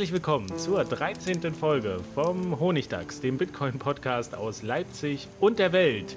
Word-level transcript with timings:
Herzlich 0.00 0.14
willkommen 0.14 0.58
zur 0.58 0.82
13. 0.82 1.52
Folge 1.52 2.00
vom 2.14 2.58
Honigdachs, 2.58 3.20
dem 3.20 3.36
Bitcoin-Podcast 3.36 4.34
aus 4.34 4.62
Leipzig 4.62 5.28
und 5.40 5.58
der 5.58 5.74
Welt. 5.74 6.16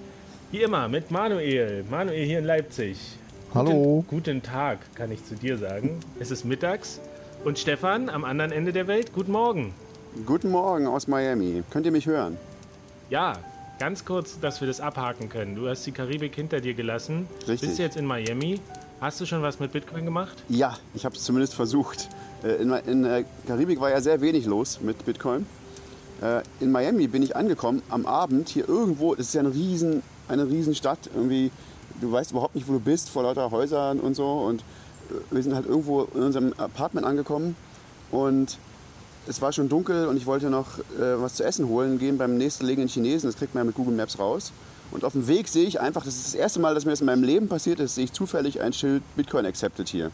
Wie 0.51 0.61
immer 0.61 0.87
mit 0.87 1.11
Manuel. 1.11 1.83
Manuel 1.91 2.25
hier 2.25 2.39
in 2.39 2.45
Leipzig. 2.45 2.97
Hallo. 3.53 4.05
Guten, 4.07 4.07
guten 4.07 4.41
Tag, 4.41 4.79
kann 4.95 5.11
ich 5.11 5.25
zu 5.25 5.35
dir 5.35 5.57
sagen. 5.57 5.99
Es 6.17 6.31
ist 6.31 6.45
mittags. 6.45 7.01
Und 7.43 7.59
Stefan 7.59 8.07
am 8.07 8.23
anderen 8.23 8.53
Ende 8.53 8.71
der 8.71 8.87
Welt. 8.87 9.11
Guten 9.11 9.33
Morgen. 9.33 9.73
Guten 10.25 10.49
Morgen 10.49 10.87
aus 10.87 11.09
Miami. 11.09 11.63
Könnt 11.69 11.85
ihr 11.85 11.91
mich 11.91 12.05
hören? 12.05 12.37
Ja, 13.09 13.33
ganz 13.79 14.05
kurz, 14.05 14.39
dass 14.39 14.61
wir 14.61 14.67
das 14.69 14.79
abhaken 14.79 15.27
können. 15.27 15.55
Du 15.55 15.67
hast 15.67 15.85
die 15.85 15.91
Karibik 15.91 16.35
hinter 16.35 16.61
dir 16.61 16.73
gelassen. 16.73 17.27
Richtig. 17.49 17.67
Bist 17.67 17.79
jetzt 17.79 17.97
in 17.97 18.05
Miami. 18.05 18.61
Hast 19.01 19.19
du 19.19 19.25
schon 19.25 19.41
was 19.41 19.59
mit 19.59 19.73
Bitcoin 19.73 20.05
gemacht? 20.05 20.41
Ja, 20.47 20.77
ich 20.93 21.03
habe 21.03 21.15
es 21.15 21.23
zumindest 21.25 21.53
versucht. 21.53 22.07
Äh, 22.44 22.61
in, 22.61 22.72
in 22.72 23.03
der 23.03 23.25
Karibik 23.47 23.80
war 23.80 23.89
ja 23.89 24.02
sehr 24.02 24.22
wenig 24.22 24.45
los 24.45 24.80
mit 24.81 25.05
Bitcoin. 25.05 25.45
Äh, 26.22 26.41
in 26.59 26.72
Miami 26.72 27.08
bin 27.08 27.23
ich 27.23 27.35
angekommen 27.35 27.81
am 27.89 28.05
Abend 28.05 28.50
hier 28.50 28.67
irgendwo. 28.67 29.16
Das 29.16 29.27
ist 29.27 29.33
ja 29.33 29.41
eine 29.41 29.53
riesen, 29.53 30.03
eine 30.27 30.47
riesen 30.47 30.75
Stadt. 30.75 31.09
Irgendwie, 31.13 31.52
du 32.02 32.11
weißt 32.11 32.31
überhaupt 32.31 32.55
nicht, 32.55 32.67
wo 32.67 32.73
du 32.73 32.80
bist, 32.80 33.09
vor 33.09 33.23
lauter 33.23 33.52
Häusern 33.52 34.00
und 34.00 34.16
so. 34.16 34.25
Und 34.25 34.61
äh, 34.61 35.13
wir 35.31 35.44
sind 35.44 35.55
halt 35.55 35.66
irgendwo 35.66 36.03
in 36.13 36.23
unserem 36.23 36.53
Apartment 36.58 37.05
angekommen 37.05 37.55
und 38.11 38.57
es 39.25 39.41
war 39.41 39.53
schon 39.53 39.69
dunkel 39.69 40.07
und 40.07 40.17
ich 40.17 40.25
wollte 40.25 40.50
noch 40.50 40.80
äh, 40.80 41.22
was 41.22 41.35
zu 41.35 41.45
essen 41.45 41.67
holen, 41.69 41.97
gehen 41.97 42.17
beim 42.17 42.38
nächstgelegenen 42.38 42.89
Chinesen. 42.89 43.30
Das 43.30 43.38
kriegt 43.38 43.53
man 43.55 43.61
ja 43.61 43.66
mit 43.66 43.75
Google 43.75 43.95
Maps 43.95 44.19
raus. 44.19 44.52
Und 44.91 45.05
auf 45.05 45.13
dem 45.13 45.28
Weg 45.28 45.47
sehe 45.47 45.66
ich 45.66 45.80
einfach, 45.80 46.03
das 46.03 46.16
ist 46.16 46.28
das 46.28 46.35
erste 46.35 46.59
Mal, 46.59 46.75
dass 46.75 46.85
mir 46.85 46.91
das 46.91 47.00
in 47.00 47.07
meinem 47.07 47.23
Leben 47.23 47.47
passiert 47.47 47.79
ist, 47.79 47.96
sehe 47.96 48.03
ich 48.03 48.13
zufällig 48.13 48.62
ein 48.62 48.73
Schild 48.73 49.01
Bitcoin 49.16 49.46
accepted 49.46 49.88
hier. 49.88 50.12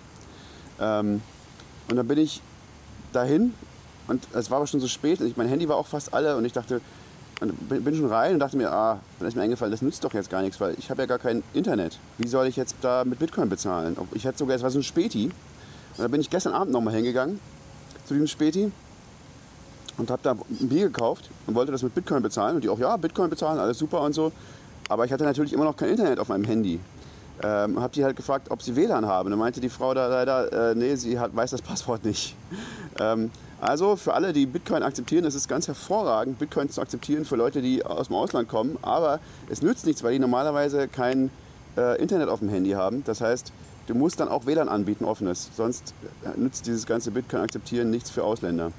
Ähm, 0.80 1.22
und 1.90 1.96
dann 1.96 2.08
bin 2.08 2.18
ich 2.18 2.42
dahin 3.14 3.54
und 4.08 4.28
es 4.34 4.50
war 4.50 4.58
aber 4.58 4.68
schon 4.68 4.80
so 4.80 4.88
spät. 4.88 5.22
Ich, 5.22 5.38
mein 5.38 5.48
Handy 5.48 5.68
war 5.68 5.78
auch 5.78 5.88
fast 5.88 6.14
alle 6.14 6.36
und 6.36 6.46
ich 6.46 6.54
dachte, 6.54 6.82
und 7.42 7.70
bin 7.70 7.96
schon 7.96 8.08
rein 8.08 8.34
und 8.34 8.40
dachte 8.40 8.58
mir, 8.58 8.72
ah, 8.72 9.00
dann 9.18 9.28
ist 9.28 9.36
mir 9.36 9.44
eingefallen, 9.44 9.72
das 9.72 9.82
nützt 9.82 10.04
doch 10.04 10.14
jetzt 10.14 10.30
gar 10.30 10.42
nichts, 10.42 10.60
weil 10.60 10.76
ich 10.78 10.90
habe 10.90 11.02
ja 11.02 11.06
gar 11.06 11.20
kein 11.20 11.42
Internet. 11.54 11.98
Wie 12.18 12.28
soll 12.28 12.48
ich 12.48 12.58
jetzt 12.58 12.76
da 12.82 13.06
mit 13.06 13.20
Bitcoin 13.20 13.48
bezahlen? 13.50 13.96
Ich 14.14 14.28
hatte 14.28 14.38
sogar, 14.38 14.56
es 14.56 14.64
war 14.64 14.70
so 14.72 14.80
ein 14.80 14.84
Späti. 14.84 15.26
Und 15.26 16.04
da 16.04 16.08
bin 16.08 16.22
ich 16.22 16.30
gestern 16.30 16.54
Abend 16.54 16.74
nochmal 16.74 16.94
hingegangen 16.94 17.40
zu 18.06 18.14
diesem 18.14 18.28
Späti 18.28 18.72
und 19.98 20.12
habe 20.12 20.22
da 20.22 20.32
ein 20.32 20.70
Bier 20.70 20.88
gekauft 20.88 21.30
und 21.48 21.56
wollte 21.56 21.72
das 21.72 21.82
mit 21.82 21.96
Bitcoin 21.96 22.22
bezahlen. 22.22 22.56
Und 22.56 22.64
die 22.64 22.70
auch, 22.70 22.80
ja, 22.80 22.98
Bitcoin 22.98 23.30
bezahlen, 23.30 23.58
alles 23.58 23.78
super 23.78 24.02
und 24.02 24.14
so. 24.14 24.32
Aber 24.90 25.06
ich 25.06 25.12
hatte 25.12 25.24
natürlich 25.24 25.54
immer 25.54 25.66
noch 25.66 25.78
kein 25.78 25.90
Internet 25.90 26.20
auf 26.20 26.28
meinem 26.28 26.46
Handy. 26.46 26.80
Ähm, 27.42 27.80
habe 27.80 27.94
die 27.94 28.04
halt 28.04 28.16
gefragt, 28.18 28.52
ob 28.52 28.62
sie 28.62 28.76
WLAN 28.76 29.06
haben. 29.06 29.30
Dann 29.30 29.40
meinte 29.40 29.62
die 29.62 29.70
Frau 29.70 29.94
da 29.94 30.08
leider, 30.08 30.72
äh, 30.72 30.76
nee, 30.76 30.96
sie 30.96 31.20
hat, 31.20 31.36
weiß 31.36 31.52
das 31.52 31.62
Passwort 31.62 32.06
nicht. 32.06 32.36
Ähm, 33.02 33.32
also 33.62 33.96
für 33.96 34.14
alle, 34.14 34.34
die 34.34 34.46
Bitcoin 34.46 34.84
akzeptieren, 34.84 35.24
ist 35.24 35.36
es 35.36 35.48
ganz 35.48 35.68
hervorragend, 35.68 36.38
Bitcoin 36.38 36.70
zu 36.70 36.82
akzeptieren 36.82 37.24
für 37.24 37.38
Leute, 37.38 37.62
die 37.62 37.86
aus 37.86 38.08
dem 38.08 38.16
Ausland 38.18 38.50
kommen. 38.50 38.78
Aber 38.82 39.20
es 39.50 39.62
nützt 39.62 39.86
nichts, 39.86 40.04
weil 40.04 40.12
die 40.14 40.20
normalerweise 40.20 40.90
kein 40.90 41.30
äh, 41.78 42.02
Internet 42.02 42.28
auf 42.28 42.40
dem 42.40 42.50
Handy 42.50 42.72
haben. 42.72 43.04
Das 43.06 43.22
heißt, 43.22 43.54
du 43.88 43.96
musst 43.96 44.20
dann 44.20 44.28
auch 44.28 44.46
WLAN 44.46 44.68
anbieten, 44.68 45.06
offenes. 45.06 45.50
Sonst 45.56 45.94
äh, 46.24 46.38
nützt 46.38 46.68
dieses 46.68 46.86
ganze 46.86 47.12
Bitcoin 47.12 47.42
akzeptieren 47.42 47.90
nichts 47.90 48.10
für 48.10 48.24
Ausländer. 48.24 48.74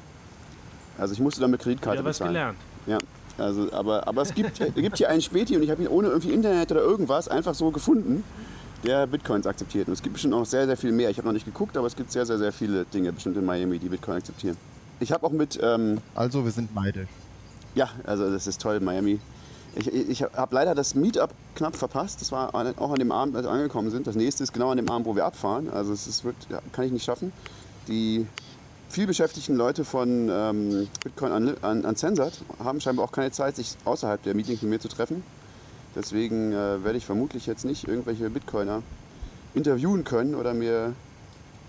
Also 0.98 1.14
ich 1.14 1.20
musste 1.20 1.40
dann 1.40 1.50
mit 1.50 1.60
Kreditkarte 1.60 2.00
Wieder 2.00 2.08
was 2.08 2.18
bezahlen. 2.18 2.34
gelernt. 2.34 2.58
Ja, 2.86 2.98
also, 3.38 3.72
aber, 3.72 4.06
aber 4.06 4.22
es 4.22 4.34
gibt, 4.34 4.60
es 4.60 4.74
gibt 4.74 4.98
hier 4.98 5.08
einen 5.08 5.22
Späti 5.22 5.56
und 5.56 5.62
ich 5.62 5.70
habe 5.70 5.82
ihn 5.82 5.88
ohne 5.88 6.08
irgendwie 6.08 6.32
Internet 6.32 6.70
oder 6.72 6.80
irgendwas 6.80 7.28
einfach 7.28 7.54
so 7.54 7.70
gefunden, 7.70 8.22
der 8.84 9.06
Bitcoins 9.06 9.46
akzeptiert. 9.46 9.88
Und 9.88 9.94
es 9.94 10.02
gibt 10.02 10.14
bestimmt 10.14 10.32
noch 10.32 10.46
sehr, 10.46 10.66
sehr 10.66 10.76
viel 10.76 10.92
mehr. 10.92 11.10
Ich 11.10 11.18
habe 11.18 11.26
noch 11.28 11.32
nicht 11.34 11.44
geguckt, 11.46 11.76
aber 11.76 11.86
es 11.86 11.96
gibt 11.96 12.10
sehr, 12.12 12.24
sehr, 12.26 12.38
sehr 12.38 12.52
viele 12.52 12.84
Dinge 12.86 13.12
bestimmt 13.12 13.36
in 13.36 13.44
Miami, 13.44 13.78
die 13.78 13.88
Bitcoin 13.88 14.16
akzeptieren. 14.16 14.56
Ich 15.00 15.12
habe 15.12 15.26
auch 15.26 15.32
mit, 15.32 15.58
ähm, 15.62 15.98
Also, 16.14 16.44
wir 16.44 16.52
sind 16.52 16.74
neidisch. 16.74 17.08
ja, 17.74 17.88
also 18.04 18.30
das 18.30 18.46
ist 18.46 18.60
toll, 18.60 18.80
Miami. 18.80 19.18
Ich, 19.76 19.86
ich 19.92 20.22
habe 20.22 20.54
leider 20.54 20.74
das 20.74 20.94
Meetup 20.96 21.30
knapp 21.54 21.76
verpasst. 21.76 22.20
Das 22.20 22.32
war 22.32 22.54
an- 22.54 22.76
auch 22.78 22.90
an 22.90 22.98
dem 22.98 23.12
Abend, 23.12 23.36
als 23.36 23.46
wir 23.46 23.50
angekommen 23.52 23.90
sind. 23.90 24.06
Das 24.06 24.16
nächste 24.16 24.42
ist 24.42 24.52
genau 24.52 24.70
an 24.70 24.76
dem 24.76 24.88
Abend, 24.90 25.06
wo 25.06 25.14
wir 25.14 25.24
abfahren. 25.24 25.70
Also 25.70 25.92
es 25.92 26.06
ist, 26.08 26.24
wird, 26.24 26.34
kann 26.72 26.84
ich 26.86 26.90
nicht 26.92 27.04
schaffen. 27.04 27.32
Die 27.86 28.26
viel 28.88 29.06
beschäftigten 29.06 29.54
Leute 29.54 29.84
von 29.84 30.28
ähm, 30.28 30.88
Bitcoin 31.04 31.54
Un- 31.62 31.84
Uncensored 31.84 32.32
haben 32.62 32.80
scheinbar 32.80 33.04
auch 33.04 33.12
keine 33.12 33.30
Zeit, 33.30 33.54
sich 33.54 33.76
außerhalb 33.84 34.20
der 34.24 34.34
Meetings 34.34 34.60
mit 34.62 34.70
mir 34.70 34.80
zu 34.80 34.88
treffen. 34.88 35.22
Deswegen 35.94 36.52
äh, 36.52 36.84
werde 36.84 36.98
ich 36.98 37.06
vermutlich 37.06 37.46
jetzt 37.46 37.64
nicht 37.64 37.88
irgendwelche 37.88 38.30
Bitcoiner 38.30 38.82
interviewen 39.54 40.04
können 40.04 40.34
oder 40.34 40.54
mir 40.54 40.94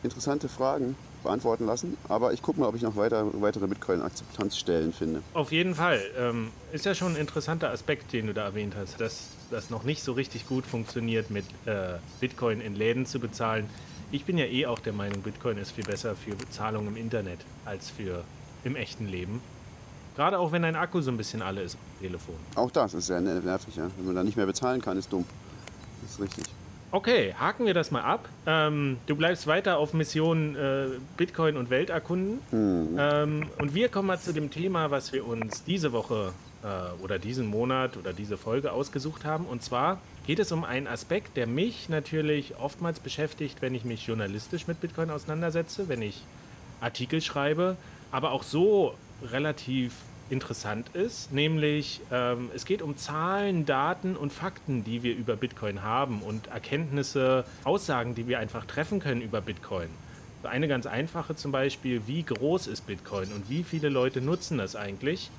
interessante 0.03 0.49
Fragen 0.49 0.95
beantworten 1.23 1.65
lassen. 1.65 1.97
Aber 2.07 2.33
ich 2.33 2.41
gucke 2.41 2.59
mal, 2.59 2.67
ob 2.67 2.75
ich 2.75 2.81
noch 2.81 2.95
weiter, 2.95 3.27
weitere 3.41 3.67
Bitcoin-Akzeptanzstellen 3.67 4.93
finde. 4.93 5.21
Auf 5.33 5.51
jeden 5.51 5.75
Fall. 5.75 5.99
Ähm, 6.17 6.49
ist 6.71 6.85
ja 6.85 6.95
schon 6.95 7.13
ein 7.13 7.21
interessanter 7.21 7.69
Aspekt, 7.69 8.13
den 8.13 8.27
du 8.27 8.33
da 8.33 8.45
erwähnt 8.45 8.75
hast, 8.77 8.99
dass 8.99 9.29
das 9.49 9.69
noch 9.69 9.83
nicht 9.83 10.03
so 10.03 10.13
richtig 10.13 10.47
gut 10.47 10.65
funktioniert, 10.65 11.29
mit 11.29 11.45
äh, 11.65 11.93
Bitcoin 12.19 12.61
in 12.61 12.75
Läden 12.75 13.05
zu 13.05 13.19
bezahlen. 13.19 13.69
Ich 14.11 14.25
bin 14.25 14.37
ja 14.37 14.45
eh 14.45 14.65
auch 14.65 14.79
der 14.79 14.93
Meinung, 14.93 15.21
Bitcoin 15.21 15.57
ist 15.57 15.71
viel 15.71 15.85
besser 15.85 16.15
für 16.15 16.35
Bezahlung 16.35 16.87
im 16.87 16.97
Internet 16.97 17.39
als 17.65 17.89
für 17.89 18.23
im 18.63 18.75
echten 18.75 19.07
Leben. 19.07 19.41
Gerade 20.15 20.39
auch 20.39 20.51
wenn 20.51 20.61
dein 20.61 20.75
Akku 20.75 21.01
so 21.01 21.11
ein 21.11 21.17
bisschen 21.17 21.41
alle 21.41 21.61
ist 21.61 21.75
am 21.75 22.01
Telefon. 22.01 22.35
Auch 22.55 22.71
das 22.71 22.93
ist 22.93 23.07
sehr 23.07 23.21
nervig, 23.21 23.75
ja. 23.75 23.89
Wenn 23.97 24.07
man 24.07 24.15
da 24.15 24.23
nicht 24.23 24.37
mehr 24.37 24.45
bezahlen 24.45 24.81
kann, 24.81 24.97
ist 24.97 25.11
dumm. 25.11 25.25
Das 26.01 26.11
ist 26.11 26.21
richtig. 26.21 26.45
Okay, 26.93 27.33
haken 27.39 27.65
wir 27.65 27.73
das 27.73 27.89
mal 27.89 28.01
ab. 28.01 28.27
Ähm, 28.45 28.97
du 29.07 29.15
bleibst 29.15 29.47
weiter 29.47 29.77
auf 29.77 29.93
Mission 29.93 30.57
äh, 30.57 30.87
Bitcoin 31.15 31.55
und 31.55 31.69
Welt 31.69 31.89
erkunden. 31.89 32.39
Ähm, 32.51 33.47
und 33.59 33.73
wir 33.73 33.87
kommen 33.87 34.07
mal 34.07 34.19
zu 34.19 34.33
dem 34.33 34.51
Thema, 34.51 34.91
was 34.91 35.13
wir 35.13 35.25
uns 35.25 35.63
diese 35.63 35.93
Woche 35.93 36.33
äh, 36.63 37.01
oder 37.01 37.17
diesen 37.17 37.47
Monat 37.47 37.95
oder 37.95 38.11
diese 38.11 38.35
Folge 38.35 38.73
ausgesucht 38.73 39.23
haben. 39.23 39.45
Und 39.45 39.63
zwar 39.63 40.01
geht 40.27 40.39
es 40.39 40.51
um 40.51 40.65
einen 40.65 40.87
Aspekt, 40.87 41.37
der 41.37 41.47
mich 41.47 41.87
natürlich 41.87 42.57
oftmals 42.57 42.99
beschäftigt, 42.99 43.61
wenn 43.61 43.73
ich 43.73 43.85
mich 43.85 44.05
journalistisch 44.05 44.67
mit 44.67 44.81
Bitcoin 44.81 45.11
auseinandersetze, 45.11 45.87
wenn 45.87 46.01
ich 46.01 46.25
Artikel 46.81 47.21
schreibe, 47.21 47.77
aber 48.11 48.31
auch 48.31 48.43
so 48.43 48.95
relativ 49.31 49.93
interessant 50.29 50.87
ist, 50.95 51.33
nämlich 51.33 51.99
ähm, 52.11 52.49
es 52.55 52.65
geht 52.65 52.81
um 52.81 52.95
Zahlen, 52.95 53.65
Daten 53.65 54.15
und 54.15 54.31
Fakten, 54.31 54.83
die 54.83 55.03
wir 55.03 55.15
über 55.15 55.35
Bitcoin 55.35 55.83
haben 55.83 56.21
und 56.21 56.47
Erkenntnisse, 56.47 57.43
Aussagen, 57.65 58.15
die 58.15 58.27
wir 58.27 58.39
einfach 58.39 58.65
treffen 58.65 58.99
können 58.99 59.21
über 59.21 59.41
Bitcoin. 59.41 59.89
Eine 60.43 60.67
ganz 60.67 60.85
einfache 60.85 61.35
zum 61.35 61.51
Beispiel, 61.51 62.01
wie 62.07 62.23
groß 62.23 62.67
ist 62.67 62.87
Bitcoin 62.87 63.31
und 63.33 63.49
wie 63.49 63.63
viele 63.63 63.89
Leute 63.89 64.21
nutzen 64.21 64.57
das 64.57 64.75
eigentlich? 64.75 65.29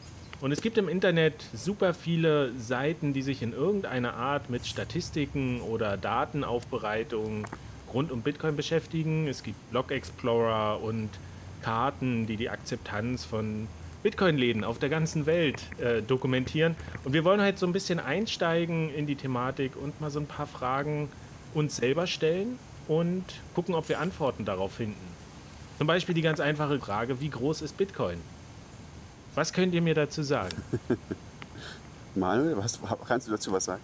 Und 0.40 0.52
es 0.52 0.60
gibt 0.60 0.76
im 0.76 0.88
Internet 0.88 1.34
super 1.54 1.94
viele 1.94 2.52
Seiten, 2.58 3.12
die 3.12 3.22
sich 3.22 3.42
in 3.42 3.52
irgendeiner 3.52 4.14
Art 4.14 4.50
mit 4.50 4.66
Statistiken 4.66 5.60
oder 5.60 5.96
Datenaufbereitung 5.96 7.46
rund 7.94 8.10
um 8.10 8.22
Bitcoin 8.22 8.56
beschäftigen. 8.56 9.28
Es 9.28 9.42
gibt 9.42 9.70
Block 9.70 9.90
Explorer 9.90 10.82
und 10.82 11.10
Karten, 11.62 12.26
die 12.26 12.36
die 12.36 12.50
Akzeptanz 12.50 13.24
von 13.24 13.68
Bitcoin-Läden 14.02 14.64
auf 14.64 14.78
der 14.78 14.88
ganzen 14.88 15.26
Welt 15.26 15.62
äh, 15.80 16.02
dokumentieren. 16.02 16.74
Und 17.04 17.12
wir 17.12 17.24
wollen 17.24 17.40
halt 17.40 17.58
so 17.58 17.66
ein 17.66 17.72
bisschen 17.72 18.00
einsteigen 18.00 18.92
in 18.92 19.06
die 19.06 19.14
Thematik 19.14 19.76
und 19.76 20.00
mal 20.00 20.10
so 20.10 20.18
ein 20.18 20.26
paar 20.26 20.46
Fragen 20.46 21.08
uns 21.54 21.76
selber 21.76 22.06
stellen 22.06 22.58
und 22.88 23.24
gucken, 23.54 23.74
ob 23.74 23.88
wir 23.88 24.00
Antworten 24.00 24.44
darauf 24.44 24.72
finden. 24.72 25.12
Zum 25.78 25.86
Beispiel 25.86 26.14
die 26.14 26.22
ganz 26.22 26.40
einfache 26.40 26.78
Frage, 26.78 27.20
wie 27.20 27.30
groß 27.30 27.62
ist 27.62 27.76
Bitcoin? 27.76 28.18
Was 29.34 29.52
könnt 29.52 29.72
ihr 29.72 29.82
mir 29.82 29.94
dazu 29.94 30.22
sagen? 30.22 30.56
Manuel, 32.14 32.56
was, 32.56 32.78
kannst 33.06 33.26
du 33.26 33.32
dazu 33.32 33.52
was 33.52 33.64
sagen? 33.64 33.82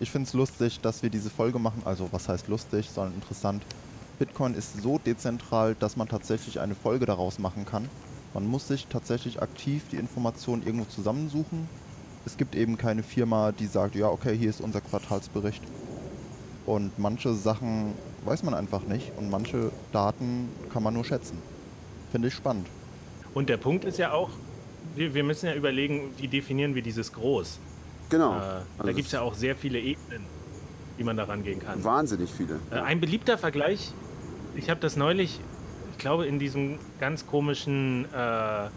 Ich 0.00 0.10
finde 0.10 0.26
es 0.26 0.32
lustig, 0.32 0.80
dass 0.80 1.02
wir 1.02 1.10
diese 1.10 1.30
Folge 1.30 1.58
machen. 1.58 1.82
Also 1.84 2.08
was 2.10 2.28
heißt 2.28 2.48
lustig, 2.48 2.88
sondern 2.90 3.14
interessant. 3.14 3.62
Bitcoin 4.20 4.54
ist 4.54 4.82
so 4.82 4.98
dezentral, 4.98 5.74
dass 5.74 5.96
man 5.96 6.06
tatsächlich 6.06 6.60
eine 6.60 6.74
Folge 6.74 7.06
daraus 7.06 7.38
machen 7.38 7.64
kann. 7.64 7.88
Man 8.34 8.46
muss 8.46 8.68
sich 8.68 8.86
tatsächlich 8.86 9.40
aktiv 9.40 9.82
die 9.90 9.96
Informationen 9.96 10.62
irgendwo 10.62 10.84
zusammensuchen. 10.84 11.66
Es 12.26 12.36
gibt 12.36 12.54
eben 12.54 12.76
keine 12.76 13.02
Firma, 13.02 13.50
die 13.50 13.64
sagt, 13.64 13.94
ja, 13.94 14.08
okay, 14.08 14.36
hier 14.36 14.50
ist 14.50 14.60
unser 14.60 14.82
Quartalsbericht. 14.82 15.62
Und 16.66 16.98
manche 16.98 17.32
Sachen 17.32 17.94
weiß 18.26 18.42
man 18.42 18.52
einfach 18.52 18.82
nicht 18.82 19.10
und 19.16 19.30
manche 19.30 19.72
Daten 19.90 20.50
kann 20.70 20.82
man 20.82 20.92
nur 20.92 21.06
schätzen. 21.06 21.38
Finde 22.12 22.28
ich 22.28 22.34
spannend. 22.34 22.66
Und 23.32 23.48
der 23.48 23.56
Punkt 23.56 23.86
ist 23.86 23.96
ja 23.96 24.12
auch, 24.12 24.28
wir, 24.96 25.14
wir 25.14 25.24
müssen 25.24 25.46
ja 25.46 25.54
überlegen, 25.54 26.10
wie 26.18 26.28
definieren 26.28 26.74
wir 26.74 26.82
dieses 26.82 27.10
Groß. 27.14 27.58
Genau. 28.10 28.32
Äh, 28.32 28.36
Also 28.36 28.66
da 28.84 28.92
gibt 28.92 29.06
es 29.06 29.12
ja 29.12 29.22
auch 29.22 29.32
sehr 29.32 29.56
viele 29.56 29.78
Ebenen, 29.78 30.26
wie 30.98 31.04
man 31.04 31.16
da 31.16 31.24
rangehen 31.24 31.58
kann. 31.58 31.82
Wahnsinnig 31.82 32.30
viele. 32.30 32.60
Äh, 32.70 32.80
ein 32.80 33.00
beliebter 33.00 33.38
Vergleich, 33.38 33.94
ich 34.54 34.70
habe 34.70 34.80
das 34.80 34.96
neulich, 34.96 35.40
ich 35.92 35.98
glaube, 35.98 36.26
in 36.26 36.38
diesem 36.38 36.78
ganz 36.98 37.26
komischen 37.26 38.06
äh, 38.14 38.68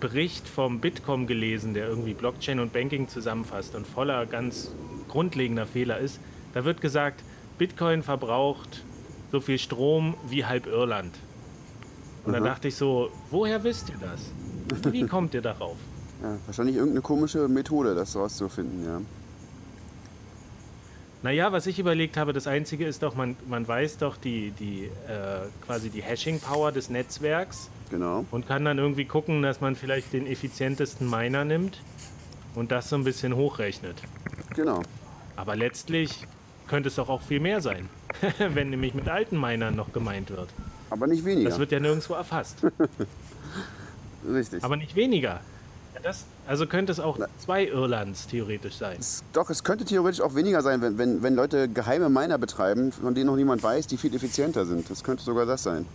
Bericht 0.00 0.48
vom 0.48 0.80
Bitkom 0.80 1.26
gelesen, 1.26 1.74
der 1.74 1.88
irgendwie 1.88 2.14
Blockchain 2.14 2.60
und 2.60 2.72
Banking 2.72 3.08
zusammenfasst 3.08 3.74
und 3.74 3.86
voller 3.86 4.26
ganz 4.26 4.72
grundlegender 5.08 5.66
Fehler 5.66 5.98
ist. 5.98 6.20
Da 6.52 6.64
wird 6.64 6.80
gesagt, 6.80 7.22
Bitcoin 7.58 8.02
verbraucht 8.02 8.84
so 9.30 9.40
viel 9.40 9.58
Strom 9.58 10.14
wie 10.28 10.44
halb 10.44 10.66
Irland. 10.66 11.14
Und 12.24 12.32
da 12.32 12.38
Aha. 12.38 12.46
dachte 12.46 12.68
ich 12.68 12.76
so, 12.76 13.10
woher 13.30 13.62
wisst 13.64 13.90
ihr 13.90 13.96
das? 14.00 14.92
Wie 14.92 15.06
kommt 15.06 15.34
ihr 15.34 15.42
darauf? 15.42 15.76
Ja, 16.22 16.36
wahrscheinlich 16.46 16.76
irgendeine 16.76 17.02
komische 17.02 17.48
Methode, 17.48 17.94
das 17.94 18.16
rauszufinden, 18.16 18.84
ja. 18.84 19.00
Naja, 21.24 21.52
was 21.52 21.66
ich 21.66 21.78
überlegt 21.78 22.18
habe, 22.18 22.34
das 22.34 22.46
Einzige 22.46 22.84
ist 22.86 23.02
doch, 23.02 23.14
man, 23.14 23.34
man 23.48 23.66
weiß 23.66 23.96
doch 23.96 24.18
die, 24.18 24.50
die 24.50 24.90
äh, 25.08 25.48
quasi 25.64 25.88
die 25.88 26.02
Hashing-Power 26.02 26.70
des 26.70 26.90
Netzwerks 26.90 27.70
Genau. 27.88 28.26
und 28.30 28.46
kann 28.46 28.62
dann 28.66 28.76
irgendwie 28.76 29.06
gucken, 29.06 29.40
dass 29.40 29.62
man 29.62 29.74
vielleicht 29.74 30.12
den 30.12 30.26
effizientesten 30.26 31.08
Miner 31.08 31.46
nimmt 31.46 31.80
und 32.54 32.70
das 32.70 32.90
so 32.90 32.96
ein 32.96 33.04
bisschen 33.04 33.36
hochrechnet. 33.36 33.96
Genau. 34.54 34.82
Aber 35.34 35.56
letztlich 35.56 36.26
könnte 36.68 36.88
es 36.90 36.96
doch 36.96 37.08
auch 37.08 37.22
viel 37.22 37.40
mehr 37.40 37.62
sein, 37.62 37.88
wenn 38.38 38.68
nämlich 38.68 38.92
mit 38.92 39.08
alten 39.08 39.40
Minern 39.40 39.74
noch 39.76 39.94
gemeint 39.94 40.28
wird. 40.28 40.50
Aber 40.90 41.06
nicht 41.06 41.24
weniger. 41.24 41.48
Das 41.48 41.58
wird 41.58 41.72
ja 41.72 41.80
nirgendwo 41.80 42.12
erfasst. 42.12 42.58
Richtig. 44.28 44.62
Aber 44.62 44.76
nicht 44.76 44.94
weniger. 44.94 45.40
Ja, 45.94 46.00
das, 46.02 46.26
also 46.46 46.66
könnte 46.66 46.92
es 46.92 47.00
auch 47.00 47.18
zwei 47.38 47.66
Irlands 47.66 48.26
theoretisch 48.26 48.76
sein. 48.76 48.96
Es- 48.98 49.22
Doch, 49.32 49.50
es 49.50 49.64
könnte 49.64 49.84
theoretisch 49.84 50.20
auch 50.20 50.34
weniger 50.34 50.62
sein, 50.62 50.80
wenn, 50.82 50.98
wenn, 50.98 51.22
wenn 51.22 51.34
Leute 51.34 51.68
geheime 51.68 52.08
Miner 52.08 52.38
betreiben, 52.38 52.92
von 52.92 53.14
denen 53.14 53.26
noch 53.26 53.36
niemand 53.36 53.62
weiß, 53.62 53.86
die 53.86 53.96
viel 53.96 54.14
effizienter 54.14 54.66
sind. 54.66 54.88
Das 54.90 55.02
könnte 55.04 55.22
sogar 55.24 55.46
das 55.46 55.62
sein. 55.62 55.86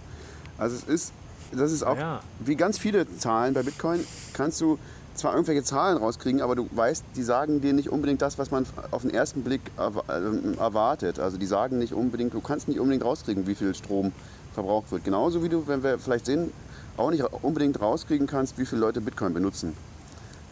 Also 0.57 0.75
es 0.75 0.83
ist, 0.83 1.13
das 1.51 1.71
ist 1.71 1.83
auch, 1.83 1.97
Ja. 1.97 2.19
wie 2.39 2.55
ganz 2.55 2.77
viele 2.77 3.05
Zahlen 3.17 3.53
bei 3.53 3.63
Bitcoin, 3.63 4.05
kannst 4.33 4.59
du 4.61 4.77
zwar 5.15 5.33
irgendwelche 5.33 5.63
Zahlen 5.63 5.97
rauskriegen, 5.97 6.41
aber 6.41 6.55
du 6.55 6.69
weißt, 6.71 7.03
die 7.15 7.23
sagen 7.23 7.59
dir 7.61 7.73
nicht 7.73 7.89
unbedingt 7.89 8.21
das, 8.21 8.37
was 8.37 8.51
man 8.51 8.65
auf 8.91 9.01
den 9.01 9.13
ersten 9.13 9.43
Blick 9.43 9.61
ähm, 9.77 10.57
erwartet. 10.57 11.19
Also 11.19 11.37
die 11.37 11.45
sagen 11.45 11.77
nicht 11.77 11.93
unbedingt, 11.93 12.33
du 12.33 12.39
kannst 12.41 12.67
nicht 12.69 12.79
unbedingt 12.79 13.03
rauskriegen, 13.03 13.45
wie 13.47 13.55
viel 13.55 13.75
Strom 13.75 14.13
verbraucht 14.53 14.91
wird. 14.91 15.03
Genauso 15.03 15.43
wie 15.43 15.49
du, 15.49 15.67
wenn 15.67 15.83
wir 15.83 15.99
vielleicht 15.99 16.25
sehen, 16.25 16.51
auch 16.97 17.11
nicht 17.11 17.23
unbedingt 17.23 17.81
rauskriegen 17.81 18.27
kannst, 18.27 18.57
wie 18.57 18.65
viele 18.65 18.81
Leute 18.81 19.01
Bitcoin 19.01 19.33
benutzen. 19.33 19.73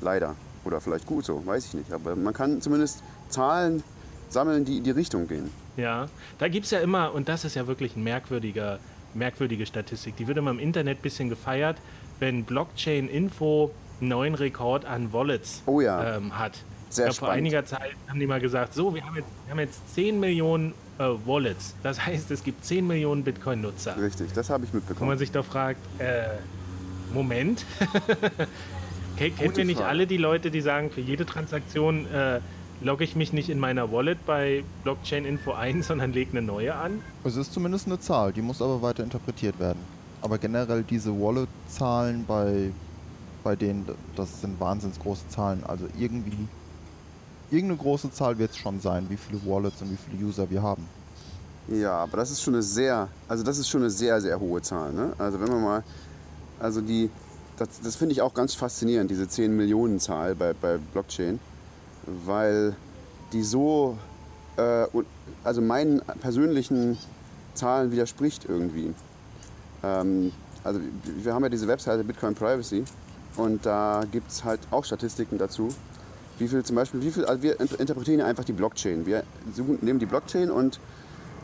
Leider. 0.02 0.36
Oder 0.66 0.82
vielleicht 0.82 1.06
gut 1.06 1.26
so, 1.26 1.46
weiß 1.46 1.66
ich 1.68 1.74
nicht. 1.76 1.92
Aber 1.94 2.16
man 2.16 2.34
kann 2.34 2.62
zumindest 2.62 3.02
Zahlen 3.30 3.84
sammeln, 4.30 4.66
die 4.66 4.78
in 4.78 4.84
die 4.84 4.92
Richtung 4.92 5.28
gehen. 5.28 5.50
Ja, 5.78 6.08
da 6.40 6.48
gibt 6.48 6.66
es 6.66 6.72
ja 6.72 6.80
immer, 6.80 7.14
und 7.14 7.30
das 7.30 7.46
ist 7.46 7.56
ja 7.56 7.68
wirklich 7.68 7.96
ein 7.96 8.04
merkwürdiger, 8.04 8.80
merkwürdige 9.14 9.66
Statistik, 9.66 10.16
die 10.18 10.28
wird 10.28 10.38
immer 10.38 10.52
im 10.52 10.60
Internet 10.60 11.00
ein 11.00 11.02
bisschen 11.02 11.30
gefeiert, 11.30 11.78
wenn 12.20 12.44
Blockchain 12.44 13.08
Info 13.08 13.72
einen 14.02 14.10
neuen 14.10 14.36
Rekord 14.36 14.86
an 14.86 15.14
Wallets 15.14 15.62
Oh 15.66 15.80
ja. 15.82 16.18
ähm, 16.18 16.38
hat. 16.38 16.58
Sehr 16.90 17.06
glaub, 17.06 17.16
vor 17.18 17.30
einiger 17.30 17.66
Zeit 17.66 17.92
haben 18.08 18.20
die 18.20 18.28
mal 18.28 18.40
gesagt, 18.40 18.74
so, 18.74 18.94
wir 18.96 19.04
haben 19.06 19.16
jetzt, 19.16 19.28
wir 19.46 19.52
haben 19.52 19.60
jetzt 19.60 19.94
10 19.96 20.20
Millionen 20.20 20.74
äh, 21.00 21.04
Wallets. 21.26 21.76
Das 21.84 22.06
heißt, 22.06 22.32
es 22.32 22.44
gibt 22.44 22.64
10 22.66 22.86
Millionen 22.88 23.24
Bitcoin-Nutzer. 23.24 23.96
Richtig, 24.02 24.32
das 24.34 24.50
habe 24.50 24.66
ich 24.66 24.72
Wo 24.72 24.78
man 24.78 24.88
mitbekommen. 24.88 25.18
sich 25.18 25.32
doch 25.32 25.46
fragt, 25.46 25.80
äh, 26.00 26.24
Moment, 27.14 27.66
Ken- 29.18 29.36
kennen 29.36 29.48
Gute 29.50 29.58
wir 29.58 29.66
nicht 29.66 29.78
Frage. 29.78 29.90
alle 29.90 30.08
die 30.08 30.18
Leute, 30.18 30.52
die 30.52 30.62
sagen, 30.62 30.90
für 30.92 31.02
jede 31.02 31.26
Transaktion 31.26 32.06
äh, 32.12 32.40
logge 32.82 33.04
ich 33.04 33.16
mich 33.16 33.34
nicht 33.34 33.50
in 33.50 33.60
meiner 33.60 33.92
Wallet 33.92 34.26
bei 34.26 34.64
Blockchain 34.84 35.26
Info 35.26 35.52
ein, 35.54 35.82
sondern 35.84 36.14
lege 36.14 36.32
eine 36.32 36.42
neue 36.42 36.76
an? 36.76 37.02
Es 37.24 37.36
ist 37.36 37.54
zumindest 37.54 37.88
eine 37.88 38.00
Zahl, 38.00 38.32
die 38.34 38.42
muss 38.42 38.62
aber 38.62 38.82
weiter 38.82 39.04
interpretiert 39.04 39.60
werden. 39.60 39.80
Aber 40.22 40.38
generell 40.38 40.84
diese 40.84 41.12
Wallet-Zahlen 41.20 42.26
bei, 42.28 42.72
bei 43.44 43.56
denen, 43.56 43.86
das 44.16 44.42
sind 44.42 44.60
wahnsinns 44.60 45.00
große 45.00 45.28
Zahlen. 45.30 45.64
Also 45.66 45.86
irgendwie, 45.98 46.48
irgendeine 47.52 47.78
große 47.80 48.12
Zahl 48.12 48.38
wird 48.40 48.52
es 48.52 48.58
schon 48.58 48.80
sein, 48.80 49.06
wie 49.10 49.18
viele 49.18 49.40
Wallets 49.46 49.82
und 49.82 49.92
wie 49.92 49.98
viele 49.98 50.26
User 50.28 50.50
wir 50.50 50.62
haben. 50.62 50.84
Ja, 51.68 51.92
aber 51.98 52.18
das 52.18 52.32
ist 52.32 52.42
schon 52.42 52.54
eine 52.56 52.64
sehr, 52.64 53.10
also 53.28 53.44
das 53.44 53.58
ist 53.58 53.70
schon 53.70 53.82
eine 53.82 53.90
sehr, 53.90 54.20
sehr 54.22 54.40
hohe 54.40 54.62
Zahl. 54.62 54.92
Ne? 54.94 55.12
Also 55.18 55.40
wenn 55.40 55.50
man 55.50 55.62
mal, 55.62 55.84
also 56.60 56.82
die, 56.82 57.10
das, 57.58 57.82
das 57.84 57.96
finde 57.96 58.14
ich 58.14 58.22
auch 58.22 58.34
ganz 58.34 58.54
faszinierend, 58.54 59.12
diese 59.12 59.28
10 59.28 59.56
Millionen 59.56 60.00
Zahl 60.00 60.36
bei, 60.36 60.54
bei 60.54 60.78
Blockchain, 60.78 61.40
weil 62.26 62.76
die 63.34 63.44
so, 63.44 63.98
äh, 64.58 64.86
also 65.44 65.62
meinen 65.62 66.02
persönlichen 66.22 66.98
Zahlen 67.54 67.92
widerspricht 67.92 68.46
irgendwie. 68.48 68.94
Ähm, 69.84 70.32
also 70.64 70.80
wir 71.04 71.34
haben 71.34 71.44
ja 71.44 71.50
diese 71.50 71.68
Webseite 71.68 72.04
Bitcoin 72.04 72.36
Privacy 72.36 72.86
und 73.36 73.66
da 73.66 74.04
gibt 74.12 74.32
es 74.32 74.44
halt 74.44 74.60
auch 74.72 74.86
Statistiken 74.86 75.38
dazu. 75.38 75.70
Wie 76.40 76.48
viel 76.48 76.64
zum 76.64 76.76
Beispiel, 76.76 77.02
wie 77.02 77.12
viel, 77.12 77.26
also 77.26 77.42
wir 77.42 77.60
interpretieren 77.60 78.22
einfach 78.22 78.44
die 78.44 78.54
Blockchain. 78.54 79.06
Wir 79.08 79.24
nehmen 79.82 79.98
die 79.98 80.06
Blockchain 80.06 80.52
und 80.52 80.80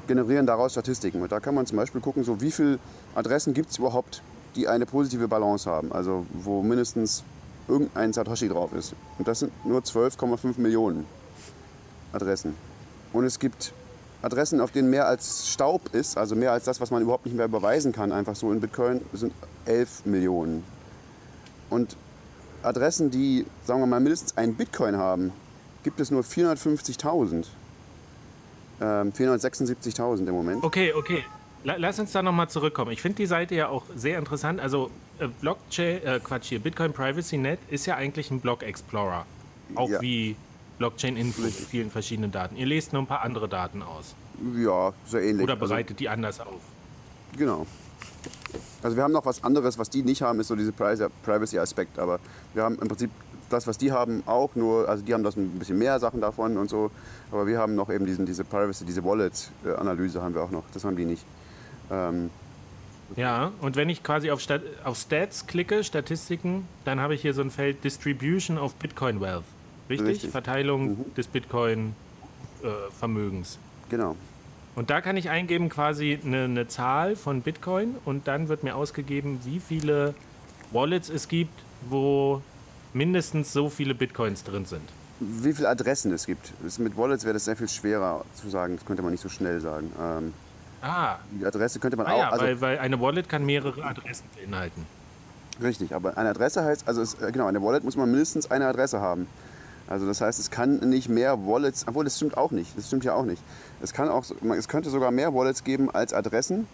generieren 0.07 0.45
daraus 0.45 0.73
Statistiken. 0.73 1.21
Und 1.21 1.31
da 1.31 1.39
kann 1.39 1.55
man 1.55 1.65
zum 1.65 1.77
Beispiel 1.77 2.01
gucken, 2.01 2.23
so 2.23 2.41
wie 2.41 2.51
viele 2.51 2.77
Adressen 3.15 3.55
gibt 3.55 3.71
es 3.71 3.79
überhaupt, 3.79 4.21
die 4.55 4.67
eine 4.67 4.86
positive 4.86 5.27
Balance 5.27 5.69
haben. 5.69 5.91
Also 5.91 6.25
wo 6.33 6.62
mindestens 6.62 7.24
irgendein 7.67 8.13
Satoshi 8.13 8.50
drauf 8.50 8.74
ist. 8.74 8.93
Und 9.17 9.27
das 9.27 9.39
sind 9.39 9.51
nur 9.65 9.81
12,5 9.81 10.60
Millionen 10.60 11.05
Adressen. 12.12 12.55
Und 13.12 13.25
es 13.25 13.39
gibt 13.39 13.74
Adressen, 14.22 14.62
auf 14.62 14.72
denen 14.72 14.89
mehr 14.89 15.07
als 15.07 15.50
Staub 15.50 15.93
ist, 15.93 16.17
also 16.17 16.36
mehr 16.36 16.51
als 16.51 16.63
das, 16.63 16.79
was 16.79 16.91
man 16.91 17.01
überhaupt 17.01 17.25
nicht 17.25 17.36
mehr 17.36 17.45
überweisen 17.45 17.91
kann, 17.91 18.12
einfach 18.12 18.36
so 18.36 18.51
in 18.51 18.62
Bitcoin, 18.62 19.01
sind 19.13 19.33
11 19.65 20.05
Millionen. 20.05 20.63
Und 21.69 21.98
Adressen, 22.63 23.12
die, 23.12 23.45
sagen 23.65 23.81
wir 23.81 23.88
mal, 23.88 24.00
mindestens 24.00 24.38
einen 24.38 24.55
Bitcoin 24.55 24.98
haben, 24.98 25.33
gibt 25.83 26.00
es 26.00 26.12
nur 26.12 26.24
450.000. 26.24 27.45
Ähm, 28.81 29.12
476.000 29.12 30.27
im 30.27 30.33
Moment. 30.33 30.63
Okay, 30.63 30.93
okay. 30.93 31.24
La 31.65 31.75
lass 31.77 31.98
uns 32.00 32.12
da 32.12 32.22
nochmal 32.22 32.50
zurückkommen. 32.50 32.91
Ich 32.91 33.01
finde 33.01 33.17
die 33.17 33.25
Seite 33.25 33.55
ja 33.55 33.70
auch 33.70 33.84
sehr 33.96 34.20
interessant. 34.20 34.60
Also 34.60 34.89
äh, 35.20 35.27
Blockchain, 35.39 36.03
äh, 36.03 36.20
Quatsch 36.22 36.48
hier, 36.50 36.60
Bitcoin 36.60 36.91
Privacy 36.91 37.38
Net 37.38 37.60
ist 37.70 37.86
ja 37.86 37.96
eigentlich 37.96 38.32
ein 38.32 38.41
Block 38.41 38.63
Explorer. 38.63 39.25
Auch 39.75 39.89
Ja. 39.89 40.01
wie 40.01 40.36
Blockchain 40.77 41.15
Info 41.15 41.41
mit 41.41 41.53
vielen 41.53 41.89
verschiedenen 41.89 42.32
Daten. 42.32 42.58
Ihr 42.58 42.65
lest 42.65 42.91
nur 42.91 43.01
ein 43.01 43.08
paar 43.08 43.22
andere 43.22 43.48
Daten 43.48 43.82
aus. 43.82 44.13
Ja, 44.58 44.91
so 45.05 45.17
ähnlich. 45.17 45.43
Oder 45.43 45.53
Also, 45.53 45.67
bereitet 45.67 46.00
die 46.01 46.10
anders 46.10 46.41
auf. 46.41 46.60
Genau. 47.38 47.65
Also 48.82 48.98
wir 48.98 49.03
haben 49.03 49.13
noch 49.13 49.25
was 49.25 49.41
anderes, 49.43 49.77
was 49.79 49.89
die 49.89 50.03
nicht 50.03 50.22
haben, 50.22 50.41
ist 50.41 50.50
so 50.50 50.55
diese 50.58 50.72
Pri- 50.72 51.10
Privacy-Aspekt. 51.24 51.98
Aber 51.98 52.20
wir 52.53 52.63
haben 52.63 52.77
im 52.79 52.88
Prinzip 52.89 53.10
das, 53.50 53.67
was 53.67 53.77
die 53.77 53.91
haben, 53.93 54.24
auch 54.25 54.55
nur, 54.55 54.89
also 54.89 55.03
die 55.05 55.13
haben 55.13 55.24
das 55.24 55.38
ein 55.38 55.48
bisschen 55.60 55.77
mehr 55.77 55.98
Sachen 56.00 56.20
davon 56.20 56.58
und 56.58 56.70
so. 56.70 56.91
Aber 57.32 57.48
wir 57.48 57.58
haben 57.60 57.75
noch 57.75 57.89
eben 57.89 58.05
diesen, 58.05 58.25
diese 58.25 58.43
Privacy, 58.43 58.84
diese 58.84 59.03
Wallet-Analyse 59.05 60.22
haben 60.22 60.36
wir 60.36 60.41
auch 60.41 60.51
noch. 60.51 60.63
Das 60.74 60.84
haben 60.84 60.98
die 60.98 61.05
nicht. 61.05 61.24
Ähm, 61.91 62.29
Ja, 63.15 63.51
und 63.61 63.75
wenn 63.75 63.89
ich 63.89 64.01
quasi 64.03 64.31
auf, 64.31 64.41
Stat 64.41 64.61
auf 64.83 64.97
Stats 64.97 65.45
klicke, 65.45 65.83
Statistiken, 65.83 66.67
dann 66.85 66.99
habe 66.99 67.13
ich 67.15 67.21
hier 67.21 67.33
so 67.33 67.41
ein 67.41 67.51
Feld 67.51 67.83
Distribution 67.83 68.57
of 68.57 68.73
Bitcoin 68.75 69.19
Wealth. 69.21 69.43
Richtig? 69.89 70.07
Richtig. 70.07 70.31
Verteilung 70.31 71.13
des 71.15 71.27
Bitcoin-Vermögens. 71.27 73.59
genau. 73.89 74.15
Und 74.75 74.89
da 74.89 75.01
kann 75.01 75.17
ich 75.17 75.29
eingeben 75.29 75.69
quasi 75.69 76.17
eine, 76.25 76.45
eine 76.45 76.67
Zahl 76.67 77.15
von 77.15 77.43
Bitcoin 77.43 77.93
und 78.05 78.27
dann 78.27 78.49
wird 78.49 78.63
mir 78.63 78.75
ausgegeben, 78.75 79.39
wie 79.43 79.59
viele 79.59 80.15
Wallets 80.71 81.09
es 81.09 81.27
gibt, 81.27 81.53
wo 81.87 82.41
mindestens 82.91 83.53
so 83.53 83.69
viele 83.69 83.93
Bitcoins 83.93 84.43
drin 84.43 84.65
sind. 84.65 84.81
Wie 85.19 85.53
viele 85.53 85.69
Adressen 85.69 86.11
es 86.11 86.25
gibt. 86.25 86.53
Mit 86.79 86.97
Wallets 86.97 87.23
wäre 87.23 87.33
das 87.33 87.45
sehr 87.45 87.55
viel 87.55 87.69
schwerer 87.69 88.25
zu 88.33 88.49
sagen. 88.49 88.77
Das 88.77 88.85
könnte 88.85 89.03
man 89.03 89.11
nicht 89.11 89.21
so 89.21 89.29
schnell 89.29 89.61
sagen. 89.61 89.91
Ähm, 90.01 90.33
Ah, 90.83 91.17
Die 91.31 91.45
Adresse 91.45 91.79
könnte 91.79 91.95
man 91.97 92.07
ah 92.07 92.11
auch. 92.13 92.17
ja, 92.19 92.29
also, 92.29 92.45
weil, 92.45 92.61
weil 92.61 92.79
eine 92.79 92.99
Wallet 92.99 93.29
kann 93.29 93.45
mehrere 93.45 93.83
Adressen 93.83 94.25
beinhalten. 94.35 94.85
Richtig, 95.61 95.95
aber 95.95 96.17
eine 96.17 96.29
Adresse 96.29 96.63
heißt, 96.63 96.87
also 96.87 97.01
es, 97.01 97.13
äh, 97.21 97.31
genau, 97.31 97.45
eine 97.47 97.61
Wallet 97.61 97.83
muss 97.83 97.95
man 97.95 98.09
mindestens 98.11 98.51
eine 98.51 98.67
Adresse 98.67 98.99
haben. 98.99 99.27
Also 99.87 100.05
das 100.07 100.19
heißt, 100.21 100.39
es 100.39 100.49
kann 100.51 100.77
nicht 100.89 101.09
mehr 101.09 101.45
Wallets, 101.45 101.85
obwohl 101.87 102.03
das 102.05 102.15
stimmt 102.17 102.37
auch 102.37 102.51
nicht, 102.51 102.77
das 102.77 102.87
stimmt 102.87 103.03
ja 103.05 103.13
auch 103.13 103.25
nicht. 103.25 103.41
Es, 103.81 103.93
kann 103.93 104.09
auch, 104.09 104.25
es 104.57 104.67
könnte 104.67 104.89
sogar 104.89 105.11
mehr 105.11 105.33
Wallets 105.33 105.63
geben 105.63 105.89
als 105.91 106.13
Adressen, 106.13 106.67